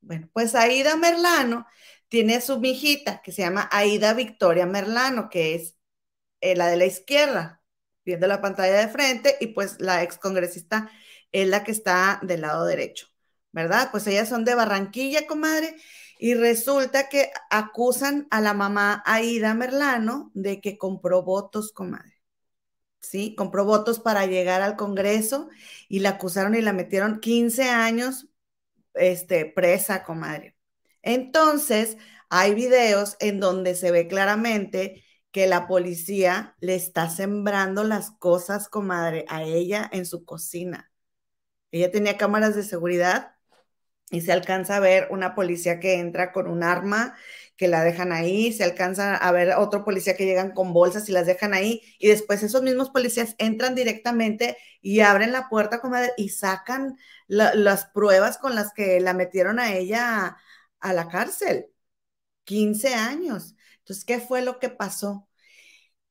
Bueno, 0.03 0.29
pues 0.33 0.55
Aida 0.55 0.97
Merlano 0.97 1.67
tiene 2.09 2.37
a 2.37 2.41
su 2.41 2.61
mijita 2.61 3.23
que 3.23 3.33
se 3.33 3.43
llama 3.43 3.69
Aida 3.73 4.15
Victoria 4.15 4.67
Merlano, 4.67 5.31
que 5.31 5.55
es 5.55 5.77
eh, 6.41 6.57
la 6.57 6.69
de 6.69 6.77
la 6.77 6.87
izquierda, 6.87 7.63
viendo 8.05 8.27
la 8.27 8.41
pantalla 8.41 8.79
de 8.79 8.89
frente, 8.89 9.37
y 9.41 9.49
pues 9.49 9.81
la 9.81 10.03
ex 10.03 10.19
congresista 10.19 10.91
es 11.33 11.49
la 11.49 11.65
que 11.65 11.73
está 11.73 12.21
del 12.23 12.43
lado 12.43 12.67
derecho, 12.67 13.09
¿verdad? 13.53 13.91
Pues 13.93 14.07
ellas 14.07 14.29
son 14.29 14.45
de 14.45 14.55
Barranquilla, 14.55 15.27
comadre, 15.27 15.77
y 16.19 16.35
resulta 16.35 17.09
que 17.09 17.31
acusan 17.51 18.27
a 18.31 18.41
la 18.41 18.55
mamá 18.55 19.03
Aida 19.07 19.55
Merlano 19.55 20.31
de 20.35 20.61
que 20.61 20.79
compró 20.79 21.23
votos, 21.23 21.73
comadre. 21.73 22.21
¿Sí? 23.01 23.35
Compró 23.35 23.65
votos 23.65 24.01
para 24.01 24.27
llegar 24.27 24.63
al 24.63 24.77
Congreso 24.77 25.49
y 25.89 26.01
la 26.01 26.11
acusaron 26.11 26.55
y 26.55 26.61
la 26.61 26.73
metieron 26.73 27.21
15 27.21 27.69
años 27.69 28.29
este, 28.95 29.47
presa, 29.47 30.05
comadre. 30.05 30.57
Entonces, 31.03 31.97
hay 32.31 32.55
videos 32.55 33.17
en 33.21 33.41
donde 33.41 33.75
se 33.75 33.91
ve 33.91 34.09
claramente 34.09 35.05
que 35.33 35.47
la 35.47 35.67
policía 35.67 36.57
le 36.61 36.75
está 36.75 37.09
sembrando 37.11 37.85
las 37.85 38.11
cosas, 38.11 38.69
comadre, 38.69 39.25
a 39.29 39.43
ella 39.43 39.89
en 39.93 40.07
su 40.07 40.25
cocina. 40.25 40.93
Ella 41.71 41.91
tenía 41.91 42.19
cámaras 42.19 42.55
de 42.55 42.63
seguridad 42.63 43.35
y 44.11 44.21
se 44.21 44.33
alcanza 44.33 44.77
a 44.77 44.81
ver 44.81 45.09
una 45.11 45.35
policía 45.35 45.81
que 45.81 45.99
entra 45.99 46.33
con 46.33 46.47
un 46.47 46.63
arma, 46.63 47.17
que 47.57 47.69
la 47.69 47.85
dejan 47.85 48.13
ahí, 48.13 48.53
se 48.53 48.65
alcanza 48.65 49.17
a 49.17 49.33
ver 49.33 49.55
otro 49.57 49.85
policía 49.85 50.17
que 50.17 50.27
llegan 50.27 50.53
con 50.53 50.73
bolsas 50.73 51.09
y 51.09 51.13
las 51.13 51.27
dejan 51.27 51.55
ahí, 51.55 51.83
y 51.99 52.09
después 52.09 52.43
esos 52.43 52.63
mismos 52.63 52.91
policías 52.91 53.35
entran 53.39 53.75
directamente 53.75 54.57
y 54.81 55.01
abren 55.01 55.33
la 55.33 55.49
puerta 55.49 55.81
comadre, 55.81 56.13
y 56.17 56.31
sacan 56.31 56.97
las 57.29 57.87
pruebas 57.87 58.39
con 58.39 58.55
las 58.55 58.73
que 58.73 59.01
la 59.01 59.15
metieron 59.15 59.59
a 59.59 59.75
ella 59.75 60.37
a, 60.81 60.93
la 60.93 61.09
cárcel. 61.09 61.67
15 62.45 62.95
años. 62.95 63.55
Entonces, 63.81 64.05
¿qué 64.05 64.21
fue 64.21 64.43
lo 64.43 64.59
que 64.59 64.69
pasó? 64.71 65.29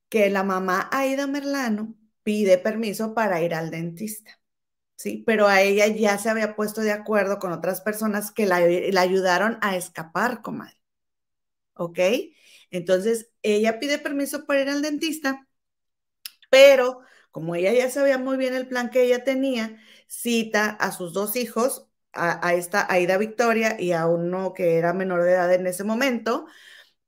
Que 0.08 0.30
la 0.30 0.42
mamá 0.44 0.88
Aida 0.92 1.26
Merlano 1.26 1.94
pide 2.22 2.58
permiso 2.58 3.14
para 3.14 3.42
ir 3.42 3.54
al 3.54 3.70
dentista. 3.70 4.40
Sí, 4.96 5.24
pero 5.26 5.48
a 5.48 5.62
ella 5.62 5.88
ya 5.88 6.18
se 6.18 6.30
había 6.30 6.56
puesto 6.56 6.80
de 6.82 6.92
acuerdo 6.92 7.38
con 7.38 7.52
otras 7.52 7.80
personas 7.82 8.32
que 8.32 8.46
la, 8.46 8.60
la 8.60 9.00
ayudaron 9.02 9.58
a 9.62 9.76
escapar, 9.76 10.42
comadre. 10.42 10.81
¿Ok? 11.74 11.98
Entonces, 12.70 13.30
ella 13.42 13.78
pide 13.78 13.98
permiso 13.98 14.46
para 14.46 14.62
ir 14.62 14.68
al 14.70 14.82
dentista, 14.82 15.46
pero 16.50 17.00
como 17.30 17.54
ella 17.54 17.72
ya 17.72 17.90
sabía 17.90 18.18
muy 18.18 18.36
bien 18.36 18.54
el 18.54 18.68
plan 18.68 18.90
que 18.90 19.02
ella 19.04 19.24
tenía, 19.24 19.78
cita 20.06 20.70
a 20.70 20.92
sus 20.92 21.12
dos 21.14 21.36
hijos, 21.36 21.88
a, 22.12 22.52
esta 22.54 22.86
Aida 22.92 23.16
Victoria 23.16 23.80
y 23.80 23.92
a 23.92 24.06
uno 24.06 24.52
que 24.52 24.76
era 24.76 24.92
menor 24.92 25.22
de 25.24 25.32
edad 25.32 25.52
en 25.54 25.66
ese 25.66 25.84
momento, 25.84 26.46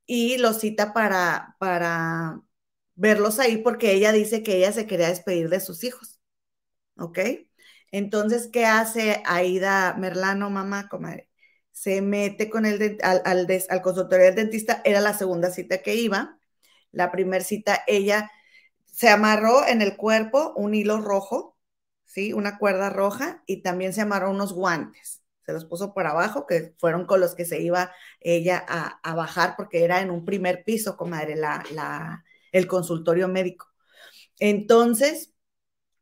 y 0.07 0.39
los 0.39 0.61
cita 0.61 0.95
para, 0.95 1.57
para 1.61 2.43
verlos 2.97 3.39
ahí 3.41 3.59
porque 3.59 3.93
ella 3.95 4.13
dice 4.13 4.43
que 4.43 4.57
ella 4.59 4.73
se 4.73 4.87
quería 4.87 5.09
despedir 5.09 5.49
de 5.51 5.61
sus 5.61 5.85
hijos. 5.85 6.21
¿Ok? 6.99 7.19
Entonces, 7.93 8.49
¿qué 8.53 8.67
hace 8.67 9.23
Aida 9.27 9.95
Merlano, 9.95 10.51
mamá, 10.51 10.89
comadre? 10.89 11.31
Se 11.75 12.01
mete 12.03 12.49
con 12.49 12.67
el 12.67 12.99
al, 13.03 13.23
al, 13.25 13.83
consultorio 13.83 14.27
del 14.27 14.37
dentista, 14.37 14.81
era 14.85 15.01
la 15.01 15.13
segunda 15.13 15.51
cita 15.51 15.83
que 15.83 15.97
iba. 15.97 16.39
La 16.93 17.13
primera 17.13 17.45
cita, 17.45 17.83
ella 17.87 18.31
se 18.87 19.09
amarró 19.11 19.67
en 19.67 19.83
el 19.83 19.97
cuerpo 19.97 20.55
un 20.57 20.75
hilo 20.75 21.01
rojo, 21.01 21.59
¿sí? 22.05 22.33
Una 22.33 22.59
cuerda 22.59 22.91
roja 22.91 23.43
y 23.47 23.63
también 23.63 23.93
se 23.93 24.03
amarró 24.03 24.31
unos 24.31 24.53
guantes. 24.53 25.23
Se 25.45 25.53
los 25.53 25.65
puso 25.67 25.93
por 25.93 26.07
abajo, 26.07 26.47
que 26.47 26.75
fueron 26.79 27.07
con 27.07 27.21
los 27.21 27.35
que 27.35 27.45
se 27.45 27.61
iba 27.61 27.93
ella 28.21 28.65
a, 28.69 29.15
bajar 29.15 29.55
porque 29.57 29.85
era 29.85 30.01
en 30.01 30.11
un 30.11 30.25
primer 30.25 30.65
piso, 30.65 30.97
comadre, 30.97 31.37
la, 31.37 31.65
la, 31.73 32.25
el 32.53 32.67
consultorio 32.69 33.29
médico. 33.29 33.67
Entonces, 34.39 35.35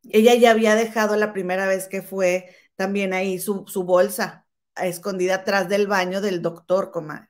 ella 0.04 0.34
ya 0.34 0.50
había 0.52 0.74
dejado 0.74 1.16
la 1.16 1.32
primera 1.32 1.66
vez 1.66 1.88
que 1.88 2.02
fue 2.02 2.54
también 2.76 3.14
ahí 3.14 3.38
su, 3.38 3.66
su 3.66 3.84
bolsa, 3.84 4.46
escondida 4.76 5.36
atrás 5.36 5.68
del 5.68 5.86
baño 5.86 6.20
del 6.20 6.42
doctor, 6.42 6.90
comadre. 6.90 7.28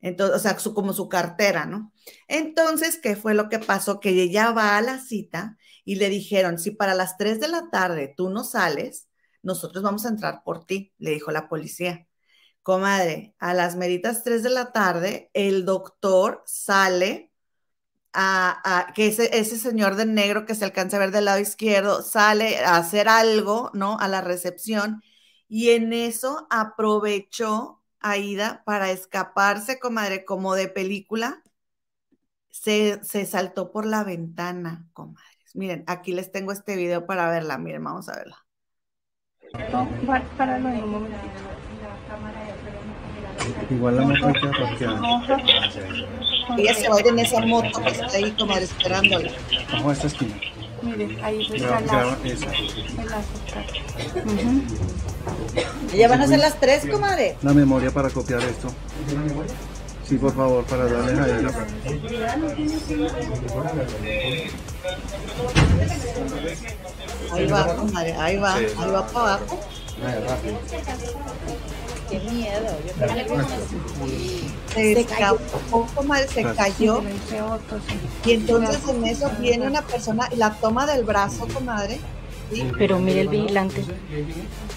Entonces, 0.00 0.36
o 0.36 0.38
sea, 0.38 0.58
su, 0.58 0.74
como 0.74 0.92
su 0.92 1.08
cartera, 1.08 1.66
¿no? 1.66 1.92
Entonces, 2.28 2.98
¿qué 3.02 3.16
fue 3.16 3.34
lo 3.34 3.48
que 3.48 3.58
pasó? 3.58 4.00
Que 4.00 4.10
ella 4.10 4.52
va 4.52 4.76
a 4.76 4.82
la 4.82 5.00
cita 5.00 5.56
y 5.84 5.96
le 5.96 6.08
dijeron, 6.08 6.58
si 6.58 6.70
para 6.70 6.94
las 6.94 7.16
3 7.16 7.40
de 7.40 7.48
la 7.48 7.70
tarde 7.70 8.12
tú 8.16 8.30
no 8.30 8.44
sales, 8.44 9.08
nosotros 9.42 9.82
vamos 9.82 10.04
a 10.06 10.10
entrar 10.10 10.42
por 10.44 10.64
ti, 10.64 10.92
le 10.98 11.10
dijo 11.12 11.30
la 11.30 11.48
policía. 11.48 12.06
Comadre, 12.62 13.34
a 13.38 13.54
las 13.54 13.76
meritas 13.76 14.24
3 14.24 14.42
de 14.42 14.50
la 14.50 14.72
tarde, 14.72 15.30
el 15.34 15.64
doctor 15.64 16.42
sale 16.46 17.32
a, 18.12 18.92
que 18.94 19.08
ese, 19.08 19.38
ese, 19.38 19.58
señor 19.58 19.96
de 19.96 20.06
negro 20.06 20.46
que 20.46 20.54
se 20.54 20.64
alcanza 20.64 20.96
a 20.96 21.00
ver 21.00 21.10
del 21.10 21.26
lado 21.26 21.38
izquierdo 21.38 22.02
sale 22.02 22.58
a 22.58 22.76
hacer 22.76 23.08
algo, 23.08 23.70
¿no? 23.74 23.98
A 23.98 24.08
la 24.08 24.20
recepción. 24.20 25.02
Y 25.48 25.70
en 25.70 25.92
eso 25.92 26.46
aprovechó 26.50 27.82
Aida 28.00 28.62
para 28.64 28.90
escaparse, 28.90 29.78
comadre, 29.78 30.24
como 30.24 30.54
de 30.54 30.68
película. 30.68 31.42
Se, 32.50 33.02
se 33.04 33.26
saltó 33.26 33.72
por 33.72 33.84
la 33.86 34.04
ventana, 34.04 34.86
comadres. 34.92 35.54
Miren, 35.54 35.84
aquí 35.86 36.12
les 36.12 36.30
tengo 36.30 36.52
este 36.52 36.76
video 36.76 37.06
para 37.06 37.28
verla. 37.28 37.58
Miren, 37.58 37.84
vamos 37.84 38.08
a 38.08 38.16
verla. 38.16 38.46
No, 39.72 39.82
en 39.82 40.84
un 40.84 40.90
momentito. 40.90 41.30
Igual 43.70 43.96
la 43.96 44.14
está 44.14 44.32
Ella 46.58 46.74
se 46.74 46.88
va 46.88 46.96
a 46.96 47.00
ir 47.00 47.06
en 47.06 47.18
esa 47.18 47.40
moto 47.46 47.82
que 47.82 47.90
está 47.90 48.16
ahí, 48.16 48.30
comadre, 48.32 48.64
esperándola. 48.64 49.30
Bajo 49.72 49.92
esta 49.92 50.06
esquina. 50.06 50.34
Mire, 50.86 51.18
ahí 51.22 51.40
está. 51.42 51.78
Ujú. 54.24 54.62
Ya 55.96 56.08
van 56.08 56.20
a 56.20 56.26
ser 56.26 56.38
las 56.38 56.60
tres, 56.60 56.86
comadre. 56.90 57.36
La 57.42 57.52
memoria 57.52 57.90
para 57.90 58.10
copiar 58.10 58.40
esto. 58.42 58.68
Sí, 60.08 60.16
por 60.18 60.34
favor, 60.34 60.64
para 60.64 60.84
darles 60.84 61.18
a 61.18 61.38
ella. 61.38 61.50
Ahí 67.32 67.46
va, 67.48 67.74
comadre, 67.76 68.12
ahí 68.14 68.36
va, 68.36 68.54
ahí 68.54 68.90
va 68.92 69.06
para 69.08 69.34
abajo. 69.34 69.60
Qué 72.10 72.20
miedo. 72.20 72.78
Yo 72.86 73.06
también 73.06 73.26
Se 74.72 74.94
se 76.28 76.44
cayó. 76.54 77.02
Le 77.02 77.14
hice 77.14 77.42
otro, 77.42 77.78
sí. 77.88 77.98
Y 78.24 78.32
entonces 78.34 78.78
en 78.88 79.04
eso 79.06 79.30
viene 79.40 79.66
una 79.66 79.82
persona 79.82 80.28
y 80.32 80.36
la 80.36 80.50
toma 80.54 80.86
del 80.86 81.04
brazo, 81.04 81.48
comadre. 81.52 81.98
¿sí? 82.52 82.70
Pero 82.78 82.98
mire 82.98 83.22
el 83.22 83.28
vigilante. 83.28 83.84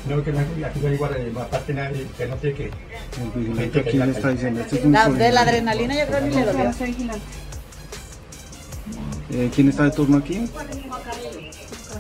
No, 0.08 0.24
que 0.24 0.32
no, 0.32 0.40
aquí 0.40 0.80
no 0.80 0.94
igual, 0.94 1.34
aparte 1.40 1.74
nada, 1.74 1.92
eh, 1.92 2.08
que 2.18 2.26
no 2.26 2.40
sé 2.40 2.54
qué. 2.54 2.72
El 3.36 3.42
vigilante 3.42 3.80
aquí 3.82 3.98
le 3.98 4.12
está 4.12 4.30
diciendo, 4.30 4.62
este 4.62 4.80
es 4.80 4.86
un 4.86 4.92
La, 4.92 5.10
de 5.10 5.32
la 5.32 5.42
adrenalina 5.42 5.96
yo 5.96 6.08
creo 6.08 6.22
ni 6.22 6.36
le 6.36 6.46
dolió. 6.46 6.70
Ese 6.70 6.86
vigilante. 6.86 7.22
Eh, 9.32 9.52
¿Quién 9.54 9.70
está 9.70 9.84
de 9.84 9.92
turno 9.92 10.18
aquí? 10.18 10.50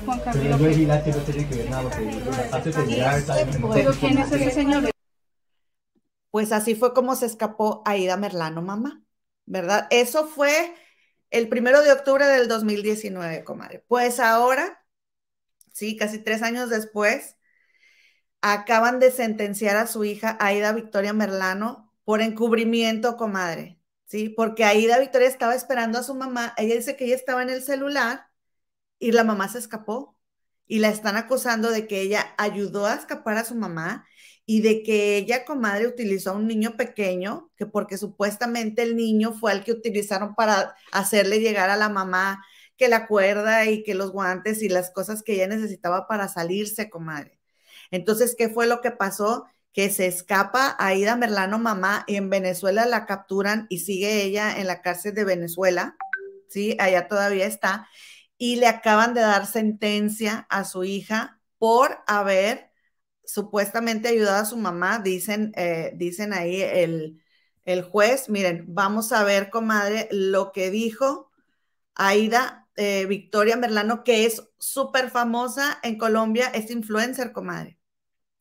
Juan 0.05 0.19
Pero 0.19 0.33
Camilo. 0.33 0.57
no 0.57 0.65
es 0.65 0.75
vigilante, 0.77 1.11
no 1.11 1.17
tiene 1.17 1.47
que 1.47 1.55
ver 1.55 1.69
nada, 1.69 1.83
porque 1.83 2.05
la 2.05 2.49
parte 2.49 2.71
de 2.71 3.17
está 3.17 3.35
Pero 3.73 3.91
¿quién 3.93 4.17
es 4.17 4.31
ese 4.31 4.51
señor? 4.51 4.89
Pues 6.31 6.51
así 6.51 6.75
fue 6.75 6.93
como 6.93 7.15
se 7.15 7.25
escapó 7.25 7.81
Aida 7.85 8.17
Merlano, 8.17 8.61
mamá, 8.61 9.03
¿verdad? 9.45 9.87
Eso 9.89 10.27
fue 10.27 10.75
el 11.31 11.49
primero 11.49 11.81
de 11.81 11.91
octubre 11.91 12.25
del 12.25 12.47
2019, 12.47 13.43
comadre. 13.43 13.83
Pues 13.87 14.19
ahora, 14.19 14.85
sí, 15.73 15.97
casi 15.97 16.19
tres 16.19 16.41
años 16.43 16.69
después, 16.69 17.37
acaban 18.41 18.99
de 18.99 19.11
sentenciar 19.11 19.75
a 19.77 19.87
su 19.87 20.03
hija 20.05 20.37
Aida 20.39 20.71
Victoria 20.73 21.13
Merlano 21.13 21.93
por 22.03 22.21
encubrimiento, 22.21 23.17
comadre, 23.17 23.79
¿sí? 24.05 24.29
Porque 24.29 24.63
Aida 24.65 24.99
Victoria 24.99 25.27
estaba 25.27 25.55
esperando 25.55 25.99
a 25.99 26.03
su 26.03 26.15
mamá. 26.15 26.53
Ella 26.57 26.75
dice 26.75 26.95
que 26.95 27.05
ella 27.05 27.15
estaba 27.15 27.43
en 27.43 27.49
el 27.49 27.61
celular 27.63 28.27
y 28.99 29.11
la 29.11 29.23
mamá 29.23 29.49
se 29.49 29.59
escapó. 29.59 30.17
Y 30.67 30.79
la 30.79 30.89
están 30.89 31.17
acusando 31.17 31.71
de 31.71 31.87
que 31.87 32.01
ella 32.01 32.35
ayudó 32.37 32.85
a 32.85 32.93
escapar 32.93 33.37
a 33.37 33.43
su 33.43 33.55
mamá 33.55 34.05
y 34.51 34.61
de 34.61 34.81
que 34.81 35.15
ella, 35.15 35.45
comadre, 35.45 35.85
utilizó 35.85 36.31
a 36.31 36.33
un 36.33 36.47
niño 36.47 36.75
pequeño, 36.75 37.51
que 37.55 37.67
porque 37.67 37.99
supuestamente 37.99 38.81
el 38.81 38.95
niño 38.95 39.31
fue 39.31 39.51
el 39.51 39.63
que 39.63 39.71
utilizaron 39.71 40.33
para 40.33 40.75
hacerle 40.91 41.39
llegar 41.39 41.69
a 41.69 41.77
la 41.77 41.87
mamá 41.87 42.43
que 42.75 42.87
la 42.87 43.05
cuerda 43.05 43.67
y 43.67 43.83
que 43.83 43.93
los 43.93 44.11
guantes 44.11 44.63
y 44.63 44.67
las 44.67 44.89
cosas 44.89 45.21
que 45.21 45.33
ella 45.33 45.45
necesitaba 45.45 46.07
para 46.07 46.27
salirse, 46.29 46.89
comadre. 46.89 47.37
Entonces, 47.91 48.33
¿qué 48.35 48.49
fue 48.49 48.65
lo 48.65 48.81
que 48.81 48.89
pasó? 48.89 49.45
Que 49.71 49.91
se 49.91 50.07
escapa 50.07 50.75
Aida 50.79 51.15
Merlano, 51.15 51.59
mamá, 51.59 52.03
y 52.07 52.15
en 52.15 52.31
Venezuela 52.31 52.87
la 52.87 53.05
capturan 53.05 53.67
y 53.69 53.77
sigue 53.81 54.23
ella 54.23 54.59
en 54.59 54.65
la 54.65 54.81
cárcel 54.81 55.13
de 55.13 55.25
Venezuela, 55.25 55.95
¿sí? 56.47 56.75
Allá 56.79 57.07
todavía 57.07 57.45
está, 57.45 57.87
y 58.39 58.55
le 58.55 58.65
acaban 58.65 59.13
de 59.13 59.21
dar 59.21 59.45
sentencia 59.45 60.47
a 60.49 60.63
su 60.63 60.85
hija 60.85 61.39
por 61.59 61.99
haber 62.07 62.68
supuestamente 63.31 64.09
ayudado 64.09 64.41
a 64.41 64.45
su 64.45 64.57
mamá, 64.57 64.99
dicen, 64.99 65.51
eh, 65.55 65.91
dicen 65.95 66.33
ahí 66.33 66.61
el, 66.61 67.21
el 67.65 67.83
juez. 67.83 68.29
Miren, 68.29 68.65
vamos 68.67 69.11
a 69.11 69.23
ver, 69.23 69.49
comadre, 69.49 70.07
lo 70.11 70.51
que 70.51 70.71
dijo 70.71 71.29
Aida 71.95 72.67
eh, 72.75 73.05
Victoria 73.07 73.57
Merlano, 73.57 74.03
que 74.03 74.25
es 74.25 74.43
súper 74.59 75.11
famosa 75.11 75.79
en 75.83 75.97
Colombia, 75.97 76.47
es 76.49 76.71
influencer, 76.71 77.31
comadre. 77.33 77.79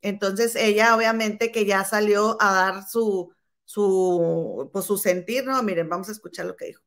Entonces 0.03 0.57
ella 0.57 0.97
obviamente 0.97 1.53
que 1.53 1.66
ya 1.66 1.84
salió 1.84 2.39
a 2.43 2.53
dar 2.53 2.89
su, 2.89 3.32
su, 3.64 4.70
pues, 4.72 4.86
su 4.86 4.99
sentir, 4.99 5.45
¿no? 5.47 5.62
Miren, 5.62 5.89
vamos 5.89 6.09
a 6.11 6.12
escuchar 6.12 6.47
lo 6.47 6.57
que 6.57 6.66
dijo. 6.66 6.82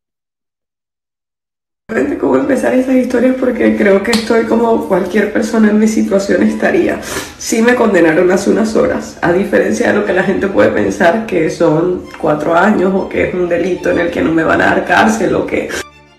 Cómo 2.19 2.37
empezar 2.37 2.73
esas 2.73 2.95
historias 2.95 3.35
porque 3.37 3.75
creo 3.75 4.01
que 4.01 4.11
estoy 4.11 4.45
como 4.45 4.87
cualquier 4.87 5.33
persona 5.33 5.69
en 5.69 5.77
mi 5.77 5.89
situación 5.89 6.41
estaría. 6.43 7.01
Sí 7.37 7.61
me 7.61 7.75
condenaron 7.75 8.31
hace 8.31 8.49
unas 8.49 8.75
horas, 8.77 9.17
a 9.21 9.33
diferencia 9.33 9.87
de 9.87 9.99
lo 9.99 10.05
que 10.05 10.13
la 10.13 10.23
gente 10.23 10.47
puede 10.47 10.69
pensar 10.69 11.25
que 11.25 11.49
son 11.49 12.05
cuatro 12.17 12.55
años 12.55 12.93
o 12.95 13.09
que 13.09 13.27
es 13.27 13.33
un 13.33 13.49
delito 13.49 13.89
en 13.89 13.99
el 13.99 14.09
que 14.09 14.21
no 14.21 14.31
me 14.31 14.43
van 14.43 14.61
a 14.61 14.67
dar 14.67 14.85
cárcel 14.85 15.35
o 15.35 15.45
que 15.45 15.67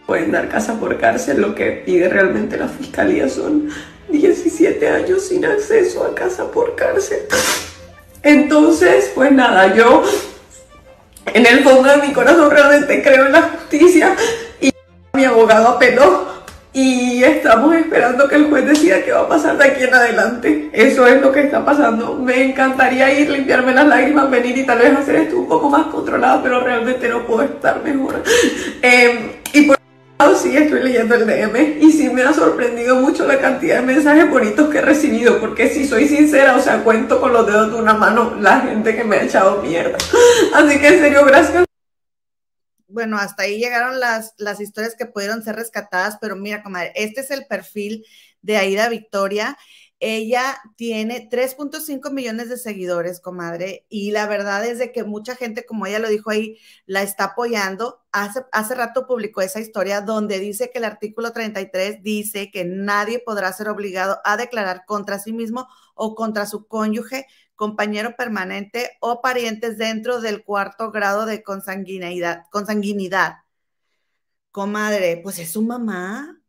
pueden 0.06 0.30
dar 0.32 0.48
casa 0.48 0.78
por 0.78 0.98
cárcel, 0.98 1.40
lo 1.40 1.54
que 1.54 1.70
pide 1.86 2.08
realmente 2.08 2.58
la 2.58 2.68
fiscalía 2.68 3.28
son 3.30 3.70
17 4.10 4.88
años 4.88 5.26
sin 5.26 5.44
acceso 5.46 6.04
a 6.04 6.14
casa 6.14 6.50
por 6.50 6.76
cárcel. 6.76 7.20
Entonces, 8.22 9.10
pues 9.14 9.32
nada, 9.32 9.74
yo 9.74 10.02
en 11.32 11.46
el 11.46 11.64
fondo 11.64 11.88
de 11.88 12.06
mi 12.06 12.12
corazón 12.12 12.50
realmente 12.50 13.02
creo 13.02 13.26
en 13.26 13.32
la 13.32 13.42
justicia 13.42 14.14
mi 15.14 15.26
abogado 15.26 15.68
apeló 15.68 16.26
y 16.72 17.22
estamos 17.22 17.74
esperando 17.74 18.26
que 18.28 18.36
el 18.36 18.48
juez 18.48 18.64
decida 18.64 19.02
qué 19.02 19.12
va 19.12 19.20
a 19.20 19.28
pasar 19.28 19.58
de 19.58 19.64
aquí 19.64 19.84
en 19.84 19.92
adelante. 19.92 20.70
Eso 20.72 21.06
es 21.06 21.20
lo 21.20 21.30
que 21.30 21.42
está 21.42 21.62
pasando. 21.64 22.14
Me 22.14 22.42
encantaría 22.42 23.12
ir, 23.20 23.28
limpiarme 23.28 23.74
las 23.74 23.86
lágrimas, 23.86 24.30
venir 24.30 24.56
y 24.56 24.64
tal 24.64 24.78
vez 24.78 24.96
hacer 24.96 25.16
esto 25.16 25.36
un 25.38 25.48
poco 25.48 25.68
más 25.68 25.88
controlado, 25.88 26.42
pero 26.42 26.60
realmente 26.60 27.10
no 27.10 27.26
puedo 27.26 27.42
estar 27.42 27.82
mejor. 27.84 28.22
Eh, 28.80 29.42
y 29.52 29.66
por 29.66 29.76
sí 30.34 30.56
estoy 30.56 30.82
leyendo 30.82 31.14
el 31.14 31.26
DM 31.26 31.82
y 31.82 31.92
sí 31.92 32.08
me 32.08 32.22
ha 32.22 32.32
sorprendido 32.32 32.96
mucho 32.96 33.26
la 33.26 33.38
cantidad 33.38 33.80
de 33.80 33.82
mensajes 33.82 34.30
bonitos 34.30 34.70
que 34.70 34.78
he 34.78 34.82
recibido, 34.82 35.38
porque 35.40 35.68
si 35.68 35.86
soy 35.86 36.08
sincera, 36.08 36.56
o 36.56 36.60
sea, 36.60 36.82
cuento 36.82 37.20
con 37.20 37.34
los 37.34 37.46
dedos 37.46 37.70
de 37.70 37.76
una 37.76 37.92
mano 37.92 38.34
la 38.40 38.60
gente 38.60 38.96
que 38.96 39.04
me 39.04 39.16
ha 39.16 39.22
echado 39.24 39.60
mierda. 39.60 39.98
Así 40.54 40.80
que 40.80 40.88
en 40.88 41.00
serio, 41.00 41.24
gracias. 41.26 41.71
Bueno, 42.92 43.18
hasta 43.18 43.44
ahí 43.44 43.58
llegaron 43.58 44.00
las, 44.00 44.34
las 44.38 44.60
historias 44.60 44.94
que 44.96 45.06
pudieron 45.06 45.42
ser 45.42 45.56
rescatadas, 45.56 46.18
pero 46.20 46.36
mira, 46.36 46.62
comadre, 46.62 46.92
este 46.94 47.20
es 47.22 47.30
el 47.30 47.46
perfil 47.46 48.04
de 48.42 48.56
Aida 48.56 48.88
Victoria. 48.88 49.56
Ella 50.04 50.60
tiene 50.76 51.28
3.5 51.30 52.10
millones 52.10 52.48
de 52.48 52.56
seguidores, 52.56 53.20
comadre, 53.20 53.86
y 53.88 54.10
la 54.10 54.26
verdad 54.26 54.66
es 54.66 54.78
de 54.78 54.90
que 54.90 55.04
mucha 55.04 55.36
gente, 55.36 55.64
como 55.64 55.86
ella 55.86 56.00
lo 56.00 56.08
dijo 56.08 56.30
ahí, 56.30 56.58
la 56.86 57.02
está 57.02 57.24
apoyando. 57.24 58.02
Hace, 58.10 58.44
hace 58.50 58.74
rato 58.74 59.06
publicó 59.06 59.42
esa 59.42 59.60
historia 59.60 60.00
donde 60.00 60.40
dice 60.40 60.70
que 60.72 60.78
el 60.78 60.84
artículo 60.84 61.32
33 61.32 62.02
dice 62.02 62.50
que 62.50 62.64
nadie 62.64 63.20
podrá 63.20 63.52
ser 63.52 63.68
obligado 63.68 64.20
a 64.24 64.36
declarar 64.36 64.84
contra 64.86 65.20
sí 65.20 65.32
mismo 65.32 65.68
o 65.94 66.16
contra 66.16 66.46
su 66.46 66.66
cónyuge 66.66 67.26
compañero 67.62 68.16
permanente 68.16 68.90
o 68.98 69.20
parientes 69.20 69.78
dentro 69.78 70.20
del 70.20 70.42
cuarto 70.42 70.90
grado 70.90 71.26
de 71.26 71.44
consanguinidad. 71.44 72.42
consanguinidad. 72.50 73.34
Comadre, 74.50 75.18
pues 75.22 75.38
es 75.38 75.52
su 75.52 75.62
mamá. 75.62 76.42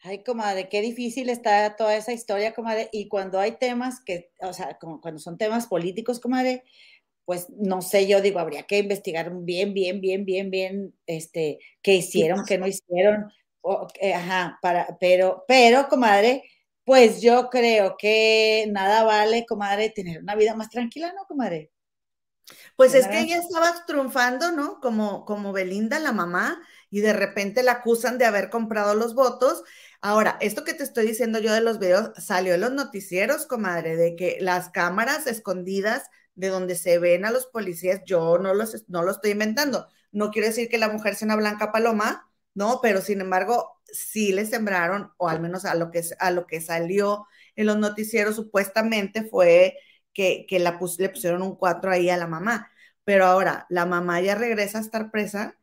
Ay, 0.00 0.22
comadre, 0.22 0.68
qué 0.68 0.80
difícil 0.80 1.28
está 1.28 1.74
toda 1.74 1.96
esa 1.96 2.12
historia, 2.12 2.54
comadre. 2.54 2.88
Y 2.92 3.08
cuando 3.08 3.40
hay 3.40 3.58
temas 3.58 4.00
que, 4.00 4.30
o 4.40 4.52
sea, 4.52 4.78
cuando 4.78 5.18
son 5.18 5.38
temas 5.38 5.66
políticos, 5.66 6.20
comadre, 6.20 6.62
pues 7.24 7.48
no 7.50 7.82
sé, 7.82 8.06
yo 8.06 8.20
digo, 8.20 8.38
habría 8.38 8.62
que 8.62 8.78
investigar 8.78 9.32
bien, 9.34 9.74
bien, 9.74 10.00
bien, 10.00 10.24
bien, 10.24 10.50
bien, 10.50 10.94
este, 11.06 11.58
qué 11.82 11.94
hicieron, 11.96 12.44
qué 12.46 12.58
no 12.58 12.68
hicieron, 12.68 13.32
eh, 14.00 14.14
ajá, 14.14 14.60
para, 14.62 14.96
pero, 15.00 15.44
pero, 15.48 15.88
comadre, 15.88 16.44
Pues 16.84 17.20
yo 17.22 17.48
creo 17.50 17.96
que 17.96 18.66
nada 18.70 19.04
vale, 19.04 19.46
comadre, 19.46 19.90
tener 19.90 20.20
una 20.20 20.34
vida 20.34 20.54
más 20.54 20.68
tranquila, 20.70 21.12
¿no, 21.16 21.26
comadre? 21.26 21.70
Pues 22.76 22.94
es 22.94 23.06
que 23.08 23.20
ella 23.20 23.36
estaba 23.38 23.84
triunfando, 23.86 24.50
¿no? 24.52 24.80
Como, 24.80 25.24
como 25.24 25.52
Belinda, 25.52 25.98
la 26.00 26.12
mamá, 26.12 26.60
y 26.90 27.00
de 27.00 27.12
repente 27.12 27.62
la 27.62 27.72
acusan 27.72 28.18
de 28.18 28.24
haber 28.24 28.50
comprado 28.50 28.94
los 28.94 29.14
votos. 29.14 29.62
Ahora, 30.00 30.36
esto 30.40 30.64
que 30.64 30.74
te 30.74 30.82
estoy 30.82 31.06
diciendo 31.06 31.38
yo 31.38 31.52
de 31.52 31.60
los 31.60 31.78
videos 31.78 32.10
salió 32.18 32.54
en 32.54 32.60
los 32.62 32.72
noticieros, 32.72 33.46
comadre, 33.46 33.96
de 33.96 34.16
que 34.16 34.38
las 34.40 34.70
cámaras 34.70 35.26
escondidas 35.26 36.04
de 36.34 36.48
donde 36.48 36.74
se 36.74 36.98
ven 36.98 37.24
a 37.24 37.30
los 37.30 37.46
policías, 37.46 38.00
yo 38.06 38.38
no, 38.38 38.54
los, 38.54 38.84
no 38.88 39.02
lo 39.02 39.12
estoy 39.12 39.32
inventando. 39.32 39.88
No 40.10 40.30
quiero 40.30 40.48
decir 40.48 40.68
que 40.68 40.78
la 40.78 40.88
mujer 40.88 41.14
sea 41.14 41.26
una 41.26 41.36
blanca 41.36 41.72
paloma, 41.72 42.28
¿no? 42.54 42.80
Pero 42.82 43.00
sin 43.00 43.20
embargo, 43.20 43.80
sí 43.92 44.32
le 44.32 44.46
sembraron, 44.46 45.12
o 45.18 45.28
al 45.28 45.40
menos 45.40 45.64
a 45.64 45.74
lo 45.74 45.90
que, 45.90 46.02
a 46.18 46.30
lo 46.30 46.46
que 46.46 46.60
salió 46.60 47.26
en 47.56 47.66
los 47.66 47.78
noticieros, 47.78 48.36
supuestamente 48.36 49.24
fue 49.24 49.76
que, 50.12 50.46
que 50.48 50.58
la 50.58 50.78
le 50.98 51.08
pusieron 51.10 51.42
un 51.42 51.56
4 51.56 51.90
ahí 51.92 52.10
a 52.10 52.16
la 52.16 52.26
mamá. 52.26 52.70
Pero 53.04 53.26
ahora, 53.26 53.66
la 53.70 53.86
mamá 53.86 54.20
ya 54.20 54.34
regresa 54.34 54.78
a 54.78 54.80
estar 54.82 55.10
presa 55.10 55.58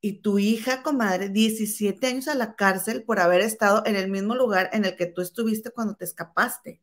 y 0.00 0.22
tu 0.22 0.38
hija, 0.38 0.82
comadre, 0.82 1.28
17 1.30 2.06
años 2.08 2.28
a 2.28 2.34
la 2.34 2.56
cárcel 2.56 3.04
por 3.04 3.20
haber 3.20 3.40
estado 3.40 3.84
en 3.86 3.96
el 3.96 4.10
mismo 4.10 4.34
lugar 4.34 4.70
en 4.72 4.84
el 4.84 4.96
que 4.96 5.06
tú 5.06 5.22
estuviste 5.22 5.70
cuando 5.70 5.96
te 5.96 6.04
escapaste. 6.04 6.82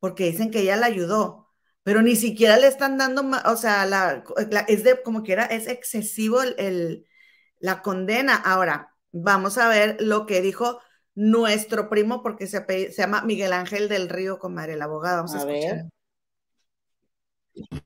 Porque 0.00 0.24
dicen 0.24 0.50
que 0.50 0.60
ella 0.60 0.76
la 0.76 0.86
ayudó, 0.86 1.48
pero 1.82 2.02
ni 2.02 2.16
siquiera 2.16 2.56
le 2.58 2.66
están 2.66 2.98
dando, 2.98 3.22
o 3.46 3.56
sea, 3.56 3.86
la, 3.86 4.24
es 4.68 4.84
de 4.84 5.02
como 5.02 5.22
que 5.22 5.32
era, 5.32 5.46
es 5.46 5.68
excesivo 5.68 6.42
el, 6.42 7.06
la 7.62 7.80
condena. 7.80 8.36
Ahora, 8.36 8.94
vamos 9.12 9.56
a 9.56 9.68
ver 9.68 9.96
lo 10.00 10.26
que 10.26 10.42
dijo 10.42 10.80
nuestro 11.14 11.88
primo, 11.88 12.22
porque 12.22 12.46
se, 12.46 12.64
se 12.66 13.02
llama 13.02 13.22
Miguel 13.22 13.54
Ángel 13.54 13.88
del 13.88 14.10
Río, 14.10 14.38
comadre, 14.38 14.74
el 14.74 14.82
abogado. 14.82 15.24
Vamos 15.24 15.34
a, 15.34 15.38
a 15.38 15.40
escuchar. 15.40 15.76
Ver 15.76 15.86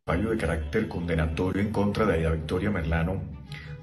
fallo 0.05 0.31
de 0.31 0.37
carácter 0.37 0.87
condenatorio 0.87 1.61
en 1.61 1.73
contra 1.73 2.07
de 2.07 2.15
Aida 2.15 2.31
Victoria 2.31 2.71
Merlano 2.71 3.21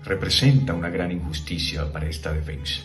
representa 0.05 0.73
una 0.73 0.89
gran 0.89 1.11
injusticia 1.11 1.91
para 1.91 2.07
esta 2.07 2.31
defensa. 2.31 2.83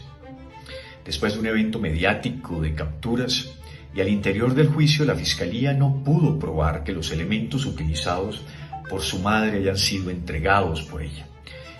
Después 1.05 1.35
de 1.35 1.41
un 1.41 1.47
evento 1.47 1.79
mediático 1.79 2.61
de 2.61 2.75
capturas 2.75 3.51
y 3.95 4.01
al 4.01 4.09
interior 4.09 4.53
del 4.55 4.69
juicio, 4.69 5.05
la 5.05 5.15
Fiscalía 5.15 5.73
no 5.73 6.03
pudo 6.05 6.39
probar 6.41 6.83
que 6.83 6.93
los 6.93 7.13
elementos 7.13 7.67
utilizados 7.67 8.45
por 8.91 9.01
su 9.01 9.21
madre 9.21 9.59
hayan 9.59 9.79
sido 9.79 10.11
entregados 10.11 10.83
por 10.83 11.03
ella, 11.03 11.28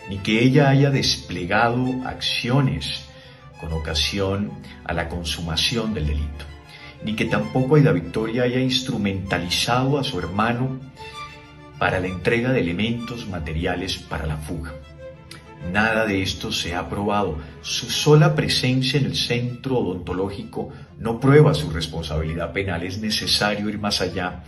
ni 0.09 0.19
que 0.19 0.43
ella 0.43 0.71
haya 0.71 0.91
desplegado 0.91 2.03
acciones 2.05 3.05
con 3.61 3.73
ocasión 3.73 4.51
a 4.85 4.93
la 4.93 5.09
consumación 5.09 5.93
del 5.95 6.07
delito, 6.07 6.45
ni 7.05 7.15
que 7.15 7.27
tampoco 7.27 7.77
Aida 7.77 7.93
Victoria 7.93 8.45
haya 8.45 8.61
instrumentalizado 8.61 9.99
a 9.99 10.05
su 10.05 10.19
hermano 10.19 10.81
para 11.79 12.01
la 12.01 12.07
entrega 12.07 12.53
de 12.53 12.61
elementos 12.61 13.27
materiales 13.29 13.99
para 13.99 14.27
la 14.27 14.37
fuga. 14.37 14.73
Nada 15.73 16.07
de 16.07 16.23
esto 16.23 16.51
se 16.53 16.75
ha 16.75 16.89
probado. 16.89 17.39
Su 17.63 17.91
sola 17.91 18.35
presencia 18.35 18.99
en 18.99 19.07
el 19.07 19.17
centro 19.17 19.79
odontológico 19.79 20.71
no 20.99 21.21
prueba 21.21 21.53
su 21.53 21.71
responsabilidad 21.71 22.53
penal. 22.53 22.85
Es 22.85 22.99
necesario 22.99 23.69
ir 23.69 23.79
más 23.79 24.01
allá 24.01 24.45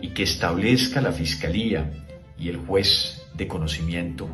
y 0.00 0.08
que 0.08 0.22
establezca 0.22 1.00
la 1.00 1.12
Fiscalía 1.12 1.90
y 2.38 2.48
el 2.48 2.58
juez 2.58 3.22
de 3.34 3.48
conocimiento 3.48 4.28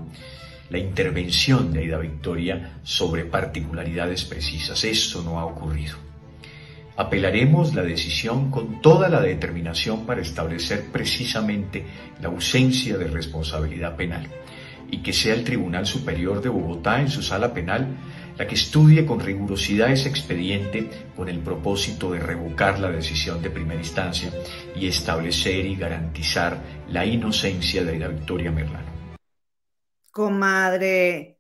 la 0.71 0.79
intervención 0.79 1.73
de 1.73 1.81
Aida 1.81 1.99
Victoria 1.99 2.79
sobre 2.83 3.25
particularidades 3.25 4.25
precisas. 4.25 4.83
Esto 4.85 5.23
no 5.23 5.39
ha 5.39 5.45
ocurrido. 5.45 5.97
Apelaremos 6.97 7.75
la 7.75 7.83
decisión 7.83 8.51
con 8.51 8.81
toda 8.81 9.09
la 9.09 9.21
determinación 9.21 10.07
para 10.07 10.23
establecer 10.23 10.87
precisamente 10.91 11.85
la 12.21 12.29
ausencia 12.29 12.97
de 12.97 13.09
responsabilidad 13.09 13.97
penal 13.97 14.27
y 14.91 14.99
que 14.99 15.13
sea 15.13 15.35
el 15.35 15.45
Tribunal 15.45 15.87
Superior 15.87 16.41
de 16.41 16.49
Bogotá 16.49 17.01
en 17.01 17.11
su 17.11 17.23
sala 17.23 17.53
penal 17.53 17.89
la 18.39 18.47
que 18.47 18.55
estudie 18.55 19.07
con 19.07 19.21
rigurosidad 19.21 19.91
ese 19.91 20.09
expediente 20.09 20.91
con 21.15 21.29
el 21.29 21.39
propósito 21.41 22.13
de 22.13 22.21
revocar 22.21 22.79
la 22.79 22.91
decisión 22.91 23.43
de 23.43 23.51
primera 23.51 23.81
instancia 23.81 24.31
y 24.75 24.87
establecer 24.87 25.65
y 25.65 25.77
garantizar 25.77 26.63
la 26.91 27.05
inocencia 27.05 27.85
de 27.85 27.99
la 27.99 28.09
Victoria 28.09 28.51
Merlano. 28.51 28.96
Comadre, 30.17 31.39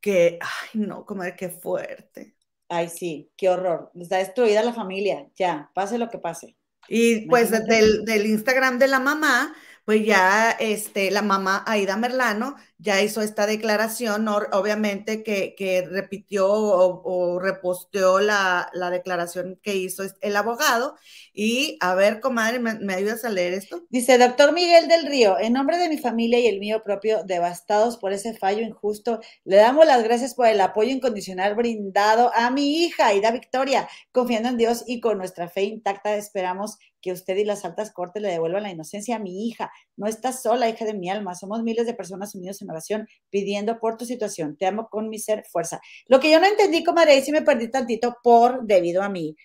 que, 0.00 0.40
ay 0.40 0.80
no, 0.80 1.06
comadre, 1.06 1.36
qué 1.36 1.50
fuerte. 1.50 2.34
Ay, 2.68 2.88
sí, 2.88 3.30
qué 3.36 3.48
horror. 3.48 3.92
Está 3.94 4.16
destruida 4.16 4.64
la 4.64 4.72
familia, 4.72 5.30
ya, 5.36 5.70
pase 5.72 5.96
lo 5.96 6.08
que 6.08 6.18
pase. 6.18 6.56
Y 6.88 7.28
pues 7.28 7.52
del, 7.52 8.04
del, 8.04 8.26
Instagram 8.26 8.80
de 8.80 8.88
la 8.88 8.98
mamá, 8.98 9.54
pues 9.84 10.04
ya 10.04 10.50
este, 10.50 11.12
la 11.12 11.22
mamá 11.22 11.62
Aida 11.64 11.96
Merlano 11.96 12.56
ya 12.80 13.02
hizo 13.02 13.20
esta 13.20 13.46
declaración, 13.46 14.26
obviamente 14.28 15.22
que, 15.22 15.86
repitió 15.90 16.48
o, 16.50 17.38
reposteó 17.38 18.20
la, 18.20 18.70
la, 18.72 18.90
declaración 18.90 19.58
que 19.62 19.76
hizo 19.76 20.02
el 20.20 20.36
abogado. 20.36 20.96
Y 21.32 21.76
a 21.80 21.94
ver, 21.94 22.20
comadre, 22.20 22.58
¿me, 22.58 22.74
¿me, 22.78 22.94
ayudas 22.94 23.24
a 23.24 23.28
leer 23.28 23.52
esto? 23.52 23.82
Dice, 23.90 24.18
doctor 24.18 24.52
Miguel 24.52 24.88
del 24.88 25.06
Río, 25.06 25.38
en 25.38 25.52
nombre 25.52 25.76
de 25.76 25.88
mi 25.88 25.98
familia 25.98 26.40
y 26.40 26.46
el 26.46 26.58
mío 26.58 26.82
propio, 26.82 27.22
devastados 27.24 27.98
por 27.98 28.12
ese 28.12 28.34
fallo 28.34 28.62
injusto, 28.62 29.20
le 29.44 29.56
damos 29.56 29.86
las 29.86 30.02
gracias 30.02 30.34
por 30.34 30.46
el 30.46 30.60
apoyo 30.60 30.90
incondicional 30.90 31.54
brindado 31.54 32.32
a 32.34 32.50
mi 32.50 32.84
hija, 32.84 33.08
Aida 33.08 33.30
Victoria. 33.30 33.88
Confiando 34.12 34.48
en 34.48 34.56
Dios 34.56 34.84
y 34.86 35.00
con 35.00 35.18
nuestra 35.18 35.48
fe 35.48 35.64
intacta, 35.64 36.16
esperamos 36.16 36.78
que 37.00 37.12
usted 37.12 37.36
y 37.36 37.44
las 37.44 37.64
altas 37.64 37.92
cortes 37.92 38.22
le 38.22 38.28
devuelvan 38.28 38.62
la 38.62 38.70
inocencia 38.70 39.16
a 39.16 39.18
mi 39.18 39.46
hija. 39.46 39.70
No 39.96 40.06
estás 40.06 40.42
sola, 40.42 40.68
hija 40.68 40.84
de 40.84 40.94
mi 40.94 41.10
alma. 41.10 41.34
Somos 41.34 41.62
miles 41.62 41.86
de 41.86 41.94
personas 41.94 42.34
unidos 42.34 42.60
en 42.62 42.70
oración 42.70 43.08
pidiendo 43.30 43.78
por 43.78 43.96
tu 43.96 44.04
situación. 44.04 44.56
Te 44.56 44.66
amo 44.66 44.88
con 44.88 45.08
mi 45.08 45.18
ser, 45.18 45.44
fuerza. 45.50 45.80
Lo 46.06 46.20
que 46.20 46.30
yo 46.30 46.40
no 46.40 46.46
entendí, 46.46 46.84
comadre, 46.84 47.16
y 47.16 47.22
si 47.22 47.32
me 47.32 47.42
perdí 47.42 47.70
tantito 47.70 48.16
por 48.22 48.64
debido 48.64 49.02
a 49.02 49.08
mí. 49.08 49.36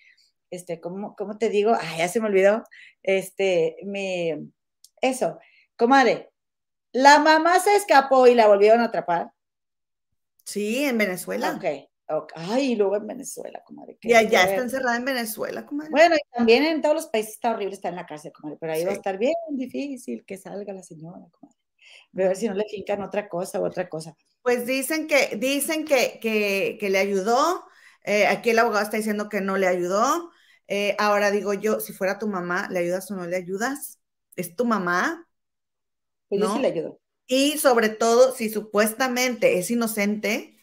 Este, 0.50 0.80
¿cómo, 0.80 1.14
cómo 1.16 1.38
te 1.38 1.48
digo? 1.48 1.76
Ay, 1.78 1.98
ya 1.98 2.08
se 2.08 2.20
me 2.20 2.26
olvidó. 2.26 2.62
Este, 3.02 3.76
me, 3.84 4.46
eso, 5.00 5.38
comadre, 5.76 6.30
la 6.92 7.18
mamá 7.18 7.58
se 7.60 7.76
escapó 7.76 8.26
y 8.26 8.34
la 8.34 8.46
volvieron 8.46 8.80
a 8.80 8.86
atrapar. 8.86 9.32
Sí, 10.44 10.84
en 10.84 10.98
Venezuela. 10.98 11.52
Ok. 11.56 11.88
Okay. 12.08 12.44
Ay, 12.48 12.72
y 12.72 12.76
luego 12.76 12.96
en 12.96 13.06
Venezuela, 13.06 13.62
comadre. 13.64 13.98
Y 14.00 14.14
allá 14.14 14.44
está 14.44 14.62
encerrada 14.62 14.96
en 14.96 15.04
Venezuela, 15.04 15.66
comadre. 15.66 15.90
Bueno, 15.90 16.14
y 16.14 16.36
también 16.36 16.62
en 16.64 16.80
todos 16.80 16.94
los 16.94 17.06
países 17.06 17.32
está 17.32 17.50
horrible 17.50 17.74
estar 17.74 17.90
en 17.90 17.96
la 17.96 18.06
cárcel, 18.06 18.32
comadre, 18.32 18.58
pero 18.60 18.72
ahí 18.72 18.80
sí. 18.80 18.84
va 18.86 18.92
a 18.92 18.94
estar 18.94 19.18
bien 19.18 19.34
difícil 19.50 20.24
que 20.24 20.36
salga 20.36 20.72
la 20.72 20.82
señora, 20.82 21.26
comadre. 21.32 21.58
A 22.14 22.28
ver 22.28 22.36
si 22.36 22.48
no 22.48 22.54
le 22.54 22.64
fincan 22.70 23.02
otra 23.02 23.28
cosa 23.28 23.60
u 23.60 23.64
otra 23.64 23.88
cosa. 23.88 24.16
Pues 24.42 24.66
dicen 24.66 25.06
que, 25.08 25.36
dicen 25.36 25.84
que, 25.84 26.18
que, 26.20 26.76
que 26.78 26.90
le 26.90 26.98
ayudó. 26.98 27.64
Eh, 28.04 28.26
aquí 28.26 28.50
el 28.50 28.58
abogado 28.58 28.84
está 28.84 28.96
diciendo 28.96 29.28
que 29.28 29.40
no 29.40 29.56
le 29.56 29.66
ayudó. 29.66 30.30
Eh, 30.68 30.94
ahora 30.98 31.30
digo 31.30 31.54
yo, 31.54 31.80
si 31.80 31.92
fuera 31.92 32.18
tu 32.18 32.28
mamá, 32.28 32.68
¿le 32.70 32.78
ayudas 32.78 33.10
o 33.10 33.16
no 33.16 33.26
le 33.26 33.36
ayudas? 33.36 34.00
¿Es 34.36 34.54
tu 34.54 34.64
mamá? 34.64 35.28
Pues 36.28 36.40
¿no? 36.40 36.48
yo 36.48 36.54
sí 36.54 36.60
le 36.60 36.68
ayudo. 36.68 37.00
Y 37.26 37.58
sobre 37.58 37.88
todo, 37.88 38.34
si 38.34 38.48
supuestamente 38.48 39.58
es 39.58 39.70
inocente, 39.70 40.55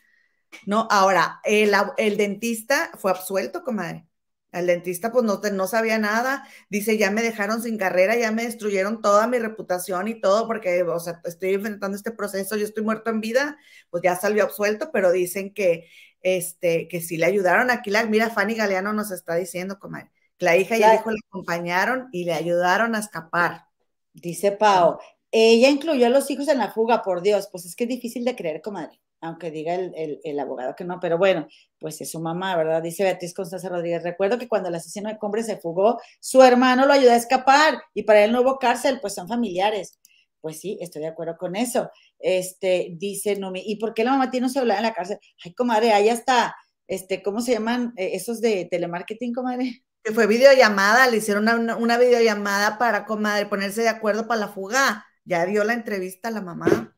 ¿no? 0.66 0.88
Ahora, 0.92 1.40
el, 1.44 1.74
el, 1.98 2.18
dentista 2.18 2.92
fue 2.98 3.12
absuelto, 3.12 3.64
comadre. 3.64 4.08
El 4.52 4.68
dentista, 4.68 5.12
pues 5.12 5.26
no, 5.26 5.42
no 5.52 5.68
sabía 5.68 5.98
nada. 5.98 6.48
Dice, 6.70 6.98
ya 6.98 7.10
me 7.12 7.24
dejaron 7.24 7.62
sin 7.62 7.78
carrera, 7.78 8.16
ya 8.16 8.32
me 8.32 8.44
destruyeron 8.46 9.02
toda 9.02 9.28
mi 9.28 9.40
reputación 9.40 10.08
y 10.08 10.22
todo, 10.22 10.48
porque, 10.48 10.84
o 10.84 11.00
sea, 11.00 11.22
estoy 11.26 11.56
enfrentando 11.56 11.98
este 11.98 12.12
proceso, 12.12 12.56
yo 12.56 12.66
estoy 12.66 12.84
muerto 12.84 13.10
en 13.10 13.20
vida, 13.22 13.58
pues 13.90 14.04
ya 14.04 14.16
salió 14.16 14.44
absuelto, 14.44 14.92
pero 14.94 15.12
dicen 15.12 15.54
que, 15.54 15.88
este, 16.22 16.88
que 16.88 17.02
sí 17.02 17.18
le 17.18 17.26
ayudaron. 17.26 17.72
Aquí 17.72 17.90
la, 17.90 18.06
mira, 18.06 18.30
Fanny 18.30 18.56
Galeano 18.56 18.94
nos 18.94 19.12
está 19.12 19.36
diciendo, 19.36 19.80
comadre, 19.80 20.12
que 20.38 20.46
la 20.46 20.58
hija 20.58 20.78
y 20.78 20.84
el 20.84 20.94
hijo 20.96 21.12
le 21.12 21.20
acompañaron 21.28 22.10
y 22.12 22.26
le 22.26 22.34
ayudaron 22.34 22.96
a 22.96 23.00
escapar. 23.00 23.66
Dice 24.14 24.52
Pau, 24.52 25.00
ella 25.32 25.70
incluyó 25.70 26.06
a 26.06 26.10
los 26.10 26.30
hijos 26.30 26.48
en 26.48 26.60
la 26.60 26.72
fuga, 26.72 27.02
por 27.02 27.24
Dios, 27.24 27.50
pues 27.52 27.66
es 27.66 27.76
que 27.76 27.86
es 27.86 27.90
difícil 27.90 28.24
de 28.24 28.36
creer, 28.36 28.62
comadre 28.62 29.02
aunque 29.24 29.52
diga 29.52 29.74
el, 29.74 30.20
el, 30.24 30.40
abogado 30.40 30.76
que 30.76 30.84
no, 30.84 31.00
pero 31.00 31.18
bueno, 31.18 31.48
pues 31.80 32.02
es 32.02 32.12
su 32.12 32.20
mamá, 32.20 32.56
¿verdad? 32.58 32.84
Dice 32.84 33.04
Beatriz 33.04 33.34
Constanza 33.34 33.70
Rodríguez, 33.70 34.04
recuerdo 34.04 34.38
que 34.38 34.50
cuando 34.50 34.68
el 34.68 34.76
asesino 34.76 35.10
de 35.10 35.18
Combre 35.18 35.44
se 35.44 35.58
fugó, 35.58 36.00
su 36.20 36.44
hermano 36.44 36.86
lo 36.86 36.94
ayudó 36.94 37.12
a 37.12 37.16
escapar 37.16 37.82
y 37.94 38.04
para 38.04 38.24
él 38.26 38.34
no 38.34 38.42
hubo 38.42 38.60
cárcel, 38.60 39.00
pues 39.02 39.16
son 39.16 39.28
familiares. 39.28 39.98
Pues 40.42 40.60
sí, 40.60 40.78
estoy 40.82 41.04
de 41.04 41.08
acuerdo 41.08 41.38
con 41.38 41.56
eso. 41.56 41.90
Este, 42.20 42.90
dice 42.98 43.38
Numi, 43.38 43.64
¿y 43.66 43.78
por 43.78 43.94
qué 43.94 44.04
la 44.04 44.12
mamá 44.12 44.30
tiene 44.30 44.48
un 44.48 44.54
celular 44.54 44.78
en 44.78 44.84
la 44.84 44.94
cárcel? 44.94 45.20
Ay, 45.44 45.54
comadre, 45.54 45.94
ahí 45.94 46.10
está, 46.10 46.54
este, 46.88 47.24
¿cómo 47.24 47.40
se 47.40 47.54
llaman 47.54 47.94
eh, 47.96 48.12
esos 48.14 48.42
de 48.42 48.68
telemarketing, 48.70 49.34
comadre? 49.34 49.86
Que 50.04 50.12
fue 50.12 50.28
videollamada, 50.28 51.08
le 51.08 51.18
hicieron 51.18 51.48
una, 51.48 51.78
una 51.78 51.98
videollamada 51.98 52.78
para, 52.78 53.06
comadre, 53.06 53.46
ponerse 53.46 53.84
de 53.84 53.90
acuerdo 53.90 54.28
para 54.28 54.42
la 54.42 54.48
fuga. 54.50 55.06
Ya 55.24 55.46
dio 55.46 55.64
la 55.64 55.74
entrevista 55.74 56.28
a 56.28 56.32
la 56.32 56.42
mamá. 56.42 56.94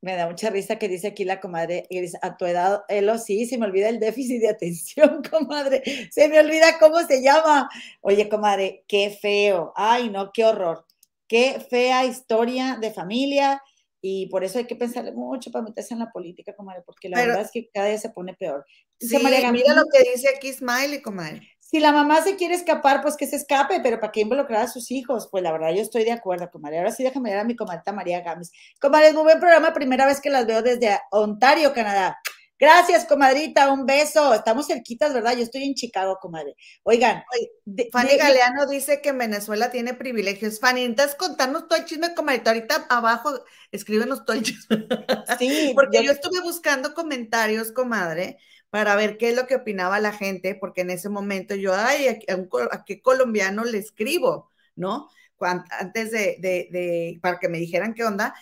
Me 0.00 0.14
da 0.14 0.28
mucha 0.28 0.48
risa 0.50 0.76
que 0.76 0.88
dice 0.88 1.08
aquí 1.08 1.24
la 1.24 1.40
comadre 1.40 1.88
a 2.22 2.36
tu 2.36 2.46
edad, 2.46 2.82
Elo, 2.88 3.18
sí, 3.18 3.46
se 3.46 3.58
me 3.58 3.66
olvida 3.66 3.88
el 3.88 3.98
déficit 3.98 4.40
de 4.40 4.48
atención, 4.48 5.22
comadre. 5.30 5.82
Se 6.12 6.28
me 6.28 6.38
olvida 6.38 6.78
cómo 6.78 7.00
se 7.06 7.20
llama. 7.22 7.68
Oye, 8.00 8.28
comadre, 8.28 8.84
qué 8.86 9.10
feo. 9.10 9.72
Ay, 9.74 10.08
no, 10.10 10.30
qué 10.32 10.44
horror. 10.44 10.86
Qué 11.26 11.60
fea 11.68 12.04
historia 12.06 12.78
de 12.80 12.92
familia 12.92 13.60
y 14.00 14.26
por 14.28 14.44
eso 14.44 14.58
hay 14.58 14.64
que 14.66 14.76
pensarle 14.76 15.10
mucho 15.12 15.50
para 15.50 15.64
meterse 15.64 15.92
en 15.92 16.00
la 16.00 16.10
política, 16.12 16.54
comadre, 16.54 16.82
porque 16.86 17.08
la 17.08 17.16
Pero- 17.16 17.28
verdad 17.30 17.44
es 17.46 17.50
que 17.50 17.68
cada 17.74 17.88
día 17.88 17.98
se 17.98 18.10
pone 18.10 18.34
peor. 18.34 18.64
Dice 19.00 19.18
Sí, 19.18 19.22
María 19.22 19.50
mira 19.52 19.74
lo 19.74 19.82
que 19.92 20.08
dice 20.10 20.28
aquí 20.34 20.52
Smiley, 20.52 21.02
comadre. 21.02 21.42
Si 21.70 21.80
la 21.80 21.92
mamá 21.92 22.22
se 22.22 22.36
quiere 22.36 22.54
escapar, 22.54 23.02
pues 23.02 23.16
que 23.16 23.26
se 23.26 23.36
escape, 23.36 23.80
pero 23.82 24.00
¿para 24.00 24.10
qué 24.10 24.20
involucrar 24.22 24.62
a 24.62 24.68
sus 24.68 24.90
hijos? 24.90 25.28
Pues 25.30 25.42
la 25.42 25.52
verdad, 25.52 25.70
yo 25.74 25.82
estoy 25.82 26.04
de 26.04 26.12
acuerdo, 26.12 26.48
comadre. 26.50 26.78
Ahora 26.78 26.92
sí, 26.92 27.02
déjame 27.02 27.30
ver 27.30 27.40
a 27.40 27.44
mi 27.44 27.56
comadrita 27.56 27.92
María 27.92 28.20
Gámez. 28.22 28.50
Comadre, 28.80 29.12
muy 29.12 29.24
buen 29.24 29.38
programa, 29.38 29.74
primera 29.74 30.06
vez 30.06 30.20
que 30.20 30.30
las 30.30 30.46
veo 30.46 30.62
desde 30.62 30.98
Ontario, 31.10 31.74
Canadá. 31.74 32.18
Gracias, 32.60 33.04
comadrita, 33.04 33.70
un 33.70 33.86
beso. 33.86 34.34
Estamos 34.34 34.66
cerquitas, 34.66 35.12
¿verdad? 35.14 35.36
Yo 35.36 35.44
estoy 35.44 35.62
en 35.64 35.74
Chicago, 35.74 36.18
comadre. 36.20 36.56
Oigan, 36.82 37.22
de- 37.64 37.88
Fanny 37.92 38.12
de- 38.12 38.16
Galeano 38.16 38.66
dice 38.66 39.00
que 39.00 39.10
en 39.10 39.18
Venezuela 39.18 39.70
tiene 39.70 39.94
privilegios. 39.94 40.58
Fanny, 40.58 40.82
entonces 40.82 41.14
contanos 41.14 41.68
todo 41.68 41.78
el 41.78 41.84
chisme, 41.84 42.14
comadre. 42.14 42.42
Ahorita 42.44 42.86
abajo 42.88 43.30
escríbenos 43.70 44.24
todo 44.24 44.36
el 44.36 44.42
chisme. 44.42 44.88
sí, 45.38 45.72
Porque 45.76 45.98
yo- 45.98 46.02
yo 46.04 46.12
estuve 46.12 46.40
buscando 46.40 46.94
comentarios, 46.94 47.70
comadre, 47.70 48.38
para 48.70 48.96
ver 48.96 49.16
qué 49.18 49.30
es 49.30 49.36
lo 49.36 49.46
que 49.46 49.56
opinaba 49.56 50.00
la 50.00 50.12
gente, 50.12 50.54
porque 50.54 50.82
en 50.82 50.90
ese 50.90 51.08
momento 51.08 51.54
yo, 51.54 51.74
ay, 51.74 52.08
¿a, 52.28 52.36
un 52.36 52.48
a 52.70 52.84
qué 52.84 53.00
colombiano 53.02 53.64
le 53.64 53.78
escribo? 53.78 54.50
¿No? 54.76 55.08
Antes 55.40 56.10
de, 56.10 56.36
de- 56.40 56.68
de- 56.72 57.18
para 57.22 57.38
que 57.38 57.48
me 57.48 57.58
dijeran 57.58 57.94
qué 57.94 58.04
onda. 58.04 58.34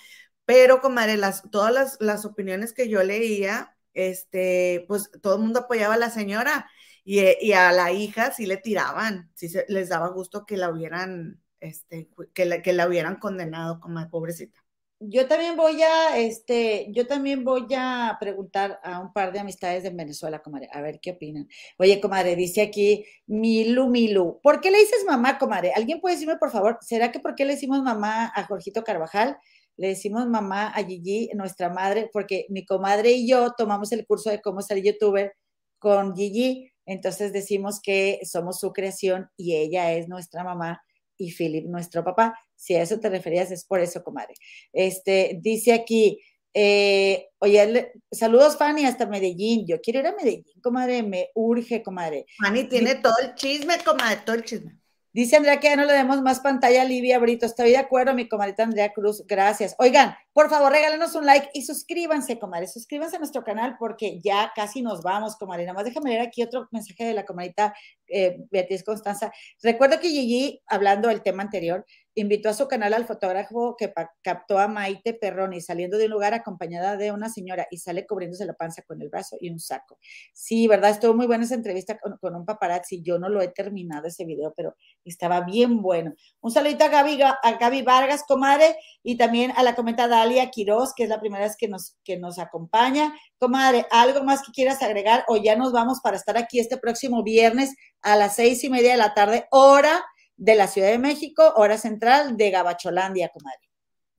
Pero, 0.45 0.81
comadre, 0.81 1.17
las, 1.17 1.43
todas 1.51 1.73
las, 1.75 1.97
las 2.01 2.25
opiniones 2.25 2.73
que 2.73 2.89
yo 2.89 3.03
leía, 3.03 3.77
este, 3.95 4.85
pues 4.89 5.11
todo 5.23 5.37
el 5.37 5.43
mundo 5.43 5.61
apoyaba 5.61 5.95
a 5.95 5.99
la 5.99 6.11
señora 6.11 6.71
y, 7.05 7.21
eh, 7.21 7.55
a 7.57 7.73
la 7.73 7.93
hija 7.93 8.33
sí 8.33 8.47
le 8.47 8.57
tiraban, 8.59 9.31
sí 9.35 9.49
se- 9.49 9.67
les 9.69 9.89
daba 9.89 10.09
gusto 10.11 10.47
que 10.47 10.57
la 10.57 10.71
hubieran, 10.71 11.43
este, 11.61 12.11
que 12.35 12.45
la, 12.47 12.63
que 12.63 12.73
la 12.73 12.87
hubieran 12.89 13.17
condenado 13.19 13.81
como 13.81 14.09
pobrecita. 14.11 14.61
Yo 14.99 15.29
también 15.29 15.57
voy 15.57 15.83
a, 15.83 16.17
este, 16.17 16.87
yo 16.91 17.07
también 17.07 17.45
voy 17.45 17.67
a 17.77 18.17
preguntar 18.19 18.81
a 18.83 18.99
un 18.99 19.13
par 19.13 19.31
de 19.31 19.39
amistades 19.41 19.83
de 19.83 19.91
Venezuela, 19.91 20.39
comadre, 20.43 20.71
a 20.73 20.81
ver 20.81 21.01
qué 21.01 21.11
opinan. 21.11 21.47
Oye, 21.79 22.01
comadre, 22.01 22.35
dice 22.35 22.63
aquí 22.63 23.05
Milu 23.27 23.91
Milu, 23.91 24.41
¿por 24.43 24.61
qué 24.63 24.71
le 24.71 24.79
dices 24.79 25.05
mamá, 25.07 25.37
comadre? 25.39 25.73
¿Alguien 25.77 26.01
puede 26.01 26.15
decirme, 26.15 26.39
por 26.39 26.51
favor, 26.51 26.79
será 26.81 27.13
que 27.13 27.21
por 27.21 27.35
qué 27.35 27.45
le 27.45 27.55
decimos 27.55 27.83
mamá 27.83 28.33
a 28.35 28.45
Jorgito 28.45 28.85
Carvajal? 28.85 29.37
Le 29.77 29.89
decimos 29.89 30.27
mamá 30.29 30.69
a 30.69 30.83
Gigi, 30.83 31.29
nuestra 31.35 31.69
madre, 31.69 32.09
porque 32.11 32.47
mi 32.49 32.65
comadre 32.65 33.13
y 33.13 33.29
yo 33.29 33.53
tomamos 33.53 33.93
el 33.93 34.07
curso 34.07 34.31
de 34.31 34.41
cómo 34.41 34.63
ser 34.63 34.83
youtuber 34.83 35.35
con 35.79 36.17
Gigi, 36.17 36.73
entonces 36.87 37.35
decimos 37.35 37.81
que 37.83 38.21
somos 38.25 38.59
su 38.61 38.73
creación 38.73 39.29
y 39.37 39.57
ella 39.57 39.93
es 39.93 40.09
nuestra 40.09 40.43
mamá 40.43 40.83
y 41.19 41.33
Philip 41.33 41.67
nuestro 41.67 42.03
papá. 42.03 42.35
Si 42.57 42.75
a 42.75 42.83
eso 42.83 42.99
te 42.99 43.09
referías, 43.09 43.51
es 43.51 43.65
por 43.65 43.81
eso, 43.81 44.03
comadre. 44.03 44.35
Este, 44.73 45.39
dice 45.41 45.73
aquí, 45.73 46.21
eh, 46.55 47.29
oye, 47.39 47.93
saludos 48.11 48.57
Fanny 48.57 48.87
hasta 48.87 49.07
Medellín. 49.07 49.67
Yo 49.67 49.81
quiero 49.81 50.01
ir 50.01 50.07
a 50.07 50.17
Medellín, 50.17 50.61
comadre, 50.63 51.03
me 51.03 51.31
urge, 51.35 51.83
comadre. 51.83 52.25
Fanny 52.43 52.65
tiene 52.65 52.95
todo 52.95 53.15
el 53.23 53.35
chisme, 53.35 53.75
comadre, 53.85 54.23
todo 54.25 54.37
el 54.37 54.45
chisme. 54.45 54.79
Dice 55.13 55.37
Andrea 55.37 55.61
que 55.61 55.69
ya 55.69 55.77
no 55.77 55.87
le 55.87 55.95
demos 55.95 56.21
más 56.21 56.41
pantalla 56.41 56.83
a 56.83 56.85
Livia 56.85 57.19
Brito. 57.19 57.47
Estoy 57.47 57.71
de 57.71 57.79
acuerdo, 57.79 58.13
mi 58.13 58.29
comadrita 58.29 58.65
Andrea 58.65 58.93
Cruz. 58.93 59.25
Gracias. 59.27 59.75
Oigan, 59.79 60.15
por 60.37 60.51
favor, 60.51 60.71
regálenos 60.71 61.15
un 61.15 61.25
like 61.25 61.49
y 61.55 61.63
suscríbanse, 61.63 62.39
comadre. 62.39 62.67
Suscríbanse 62.67 63.17
a 63.17 63.19
nuestro 63.19 63.43
canal 63.43 63.77
porque 63.79 64.21
ya 64.21 64.53
casi 64.55 64.83
nos 64.83 65.01
vamos, 65.01 65.35
comadre. 65.37 65.65
Nada 65.65 65.73
más 65.73 65.87
déjame 65.87 66.11
leer 66.11 66.21
aquí 66.21 66.43
otro 66.43 66.69
mensaje 66.73 67.07
de 67.07 67.15
la 67.15 67.25
comadrita 67.25 67.75
eh, 68.07 68.37
Beatriz 68.51 68.85
Constanza. 68.85 69.33
Recuerdo 69.63 69.99
que 69.99 70.11
Gigi, 70.11 70.61
hablando 70.67 71.09
del 71.09 71.23
tema 71.23 71.43
anterior, 71.43 71.87
invitó 72.17 72.49
a 72.49 72.55
su 72.55 72.67
canal 72.67 72.95
al 72.95 73.05
fotógrafo 73.05 73.77
que 73.79 73.93
captó 74.23 74.59
a 74.59 74.69
Maite 74.69 75.13
Perroni 75.13 75.61
saliendo 75.61 75.99
de 75.99 76.07
un 76.07 76.13
lugar 76.13 76.33
acompañada 76.33 76.97
de 76.97 77.13
una 77.13 77.29
señora 77.29 77.67
y 77.71 77.77
sale 77.77 78.07
cubriéndose 78.07 78.47
la 78.47 78.55
panza 78.55 78.83
con 78.83 79.03
el 79.03 79.11
brazo 79.11 79.37
y 79.39 79.51
un 79.51 79.59
saco. 79.59 79.99
Sí, 80.33 80.67
¿verdad? 80.67 80.93
Estuvo 80.93 81.15
muy 81.15 81.27
buena 81.27 81.45
esa 81.45 81.55
entrevista 81.55 81.99
con, 81.99 82.35
un 82.35 82.47
paparazzi. 82.47 83.03
Yo 83.03 83.19
no 83.19 83.29
lo 83.29 83.43
he 83.43 83.49
terminado 83.49 84.07
ese 84.07 84.25
video, 84.25 84.55
pero 84.57 84.75
estaba 85.05 85.43
bien 85.43 85.83
bueno. 85.83 86.15
Un 86.41 86.51
saludito 86.51 86.85
a 86.85 86.89
Gaby, 86.89 87.19
Ga- 87.19 87.39
a 87.43 87.53
Gaby 87.59 87.83
Vargas, 87.83 88.25
comadre, 88.27 88.77
y 89.03 89.17
también 89.17 89.53
a 89.55 89.63
la 89.63 89.75
comenta 89.75 90.09
Dalia 90.27 90.51
Quiroz, 90.51 90.93
que 90.95 91.05
es 91.05 91.09
la 91.09 91.21
primera 91.21 91.45
vez 91.45 91.57
que 91.57 91.69
nos, 91.69 91.97
que 92.05 92.17
nos 92.17 92.39
acompaña. 92.39 93.15
Comadre, 93.39 93.87
¿algo 93.91 94.25
más 94.25 94.43
que 94.43 94.53
quieras 94.53 94.83
agregar 94.83 95.25
o 95.29 95.37
ya 95.37 95.57
nos 95.57 95.73
vamos 95.73 96.01
para 96.01 96.17
estar 96.17 96.37
aquí 96.37 96.59
este 96.59 96.77
próximo 96.77 97.23
viernes 97.23 97.75
a 98.03 98.17
las 98.17 98.37
seis 98.37 98.65
y 98.65 98.71
media 98.71 98.93
de 98.93 98.99
la 98.99 99.15
tarde, 99.15 99.47
hora 99.51 100.05
de 100.37 100.55
la 100.55 100.67
Ciudad 100.67 100.89
de 100.89 100.99
México, 100.99 101.55
hora 101.57 101.79
central 101.79 102.37
de 102.37 102.51
Gabacholandia, 102.51 103.29
comadre? 103.29 103.71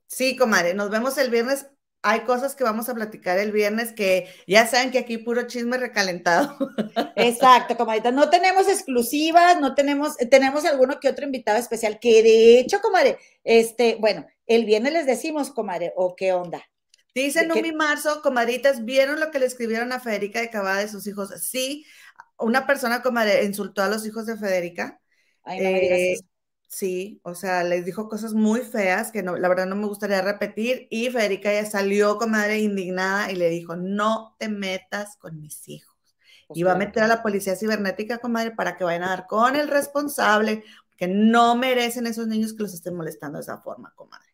Sí, 0.07 0.37
comadre, 0.37 0.73
nos 0.73 0.89
vemos 0.89 1.17
el 1.17 1.29
viernes. 1.29 1.67
Hay 2.03 2.21
cosas 2.21 2.55
que 2.55 2.63
vamos 2.63 2.87
a 2.87 2.93
platicar 2.93 3.37
el 3.37 3.51
viernes 3.51 3.91
que 3.91 4.29
ya 4.47 4.65
saben 4.65 4.91
que 4.91 4.99
aquí 4.99 5.17
puro 5.17 5.45
chisme 5.47 5.77
recalentado. 5.77 6.55
Exacto, 7.17 7.75
comadita. 7.75 8.11
No 8.11 8.29
tenemos 8.29 8.69
exclusivas, 8.69 9.59
no 9.59 9.75
tenemos, 9.75 10.15
tenemos 10.29 10.63
alguno 10.63 10.99
que 11.01 11.09
otro 11.09 11.25
invitado 11.25 11.57
especial, 11.57 11.99
que 11.99 12.23
de 12.23 12.59
hecho, 12.59 12.79
comadre, 12.79 13.17
este, 13.43 13.97
bueno, 13.99 14.25
el 14.47 14.65
viernes 14.65 14.93
les 14.93 15.05
decimos, 15.05 15.51
comadre, 15.51 15.93
o 15.95 16.15
qué 16.15 16.33
onda. 16.33 16.63
Dice 17.15 17.43
¿De 17.43 17.49
qué? 17.51 17.61
Numi 17.61 17.71
Marzo, 17.71 18.21
comadritas, 18.21 18.85
¿vieron 18.85 19.19
lo 19.19 19.31
que 19.31 19.39
le 19.39 19.47
escribieron 19.47 19.91
a 19.91 19.99
Federica 19.99 20.39
de 20.39 20.49
Cabada 20.51 20.79
de 20.79 20.87
sus 20.87 21.07
hijos? 21.07 21.29
Sí, 21.41 21.85
una 22.37 22.67
persona, 22.67 23.01
comadre, 23.01 23.43
insultó 23.43 23.81
a 23.81 23.89
los 23.89 24.05
hijos 24.05 24.25
de 24.27 24.37
Federica. 24.37 25.01
Ay, 25.43 25.61
no 25.61 25.71
me 25.71 25.79
digas 25.79 26.01
Eh, 26.01 26.13
eso. 26.13 26.23
sí, 26.67 27.21
o 27.23 27.35
sea, 27.35 27.63
les 27.63 27.85
dijo 27.85 28.09
cosas 28.09 28.33
muy 28.33 28.61
feas 28.61 29.11
que 29.11 29.23
no, 29.23 29.37
la 29.37 29.49
verdad 29.49 29.67
no 29.67 29.75
me 29.75 29.87
gustaría 29.87 30.21
repetir. 30.21 30.87
Y 30.91 31.09
Federica 31.11 31.51
ya 31.53 31.65
salió, 31.65 32.17
comadre, 32.19 32.59
indignada 32.59 33.31
y 33.31 33.35
le 33.35 33.49
dijo: 33.49 33.75
No 33.75 34.35
te 34.39 34.49
metas 34.49 35.17
con 35.17 35.41
mis 35.41 35.67
hijos. 35.69 35.95
Pues 36.47 36.59
Y 36.59 36.63
va 36.63 36.73
a 36.73 36.75
meter 36.75 37.03
a 37.03 37.07
la 37.07 37.23
policía 37.23 37.55
cibernética, 37.55 38.19
comadre, 38.19 38.51
para 38.51 38.77
que 38.77 38.83
vayan 38.83 39.03
a 39.03 39.09
dar 39.09 39.27
con 39.27 39.55
el 39.55 39.67
responsable, 39.69 40.63
que 40.97 41.07
no 41.07 41.55
merecen 41.55 42.07
esos 42.07 42.27
niños 42.27 42.53
que 42.53 42.63
los 42.63 42.73
estén 42.73 42.95
molestando 42.95 43.37
de 43.39 43.43
esa 43.43 43.59
forma, 43.61 43.93
comadre. 43.95 44.27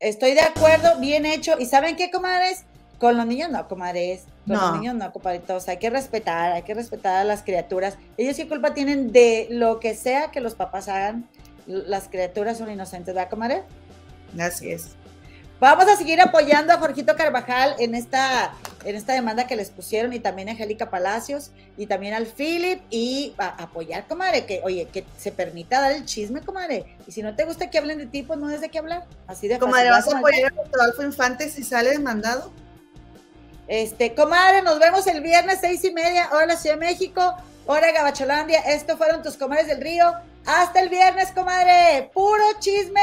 Estoy 0.00 0.32
de 0.32 0.40
acuerdo, 0.40 0.98
bien 0.98 1.26
hecho. 1.26 1.58
¿Y 1.58 1.66
saben 1.66 1.94
qué, 1.94 2.10
comadres? 2.10 2.64
Con 2.98 3.16
los 3.18 3.26
niños 3.26 3.50
no, 3.50 3.68
comadres. 3.68 4.22
Con 4.46 4.56
No. 4.56 4.60
los 4.68 4.78
niños 4.80 4.94
no, 4.94 5.12
compadritos. 5.12 5.68
Hay 5.68 5.76
que 5.76 5.90
respetar, 5.90 6.52
hay 6.52 6.62
que 6.62 6.72
respetar 6.72 7.16
a 7.16 7.24
las 7.24 7.42
criaturas. 7.42 7.98
Ellos 8.16 8.36
qué 8.36 8.48
culpa 8.48 8.72
tienen 8.72 9.12
de 9.12 9.46
lo 9.50 9.78
que 9.78 9.94
sea 9.94 10.30
que 10.30 10.40
los 10.40 10.54
papás 10.54 10.88
hagan. 10.88 11.28
Las 11.66 12.08
criaturas 12.08 12.56
son 12.58 12.70
inocentes, 12.70 13.14
¿verdad, 13.14 13.28
comadre? 13.28 13.62
Así 14.38 14.70
es. 14.70 14.96
Vamos 15.60 15.86
a 15.88 15.96
seguir 15.96 16.18
apoyando 16.22 16.72
a 16.72 16.78
Jorgito 16.78 17.14
Carvajal 17.16 17.74
en 17.78 17.94
esta, 17.94 18.54
en 18.82 18.96
esta 18.96 19.12
demanda 19.12 19.46
que 19.46 19.56
les 19.56 19.68
pusieron 19.68 20.14
y 20.14 20.18
también 20.18 20.48
a 20.48 20.52
Angélica 20.52 20.88
Palacios 20.88 21.50
y 21.76 21.84
también 21.84 22.14
al 22.14 22.26
Philip 22.26 22.80
y 22.88 23.34
a, 23.36 23.48
apoyar, 23.64 24.06
comadre, 24.08 24.46
que 24.46 24.62
oye, 24.64 24.88
que 24.90 25.04
se 25.18 25.32
permita 25.32 25.82
dar 25.82 25.92
el 25.92 26.06
chisme, 26.06 26.40
comadre. 26.40 26.96
Y 27.06 27.12
si 27.12 27.20
no 27.22 27.36
te 27.36 27.44
gusta 27.44 27.68
que 27.68 27.76
hablen 27.76 27.98
de 27.98 28.06
ti, 28.06 28.22
pues 28.22 28.38
no 28.38 28.48
es 28.48 28.62
de 28.62 28.70
qué 28.70 28.78
hablar. 28.78 29.04
Así 29.26 29.48
de 29.48 29.58
Comadre, 29.58 29.90
¿vas 29.90 30.10
a 30.10 30.16
apoyar 30.16 30.50
a 30.50 30.64
Rodolfo 30.72 31.02
Infante 31.02 31.50
si 31.50 31.62
sale 31.62 31.90
demandado? 31.90 32.50
Este, 33.68 34.14
comadre, 34.14 34.62
nos 34.62 34.80
vemos 34.80 35.06
el 35.06 35.20
viernes 35.20 35.58
seis 35.60 35.84
y 35.84 35.92
media, 35.92 36.30
hora 36.32 36.56
Ciudad 36.56 36.76
de 36.76 36.86
México, 36.86 37.36
hora 37.66 37.92
Gabacholandia. 37.92 38.60
Estos 38.60 38.96
fueron 38.96 39.22
tus 39.22 39.36
comadres 39.36 39.68
del 39.68 39.82
río. 39.82 40.10
Hasta 40.46 40.80
el 40.80 40.88
viernes, 40.88 41.30
comadre. 41.32 42.10
Puro 42.14 42.44
chisme 42.60 42.98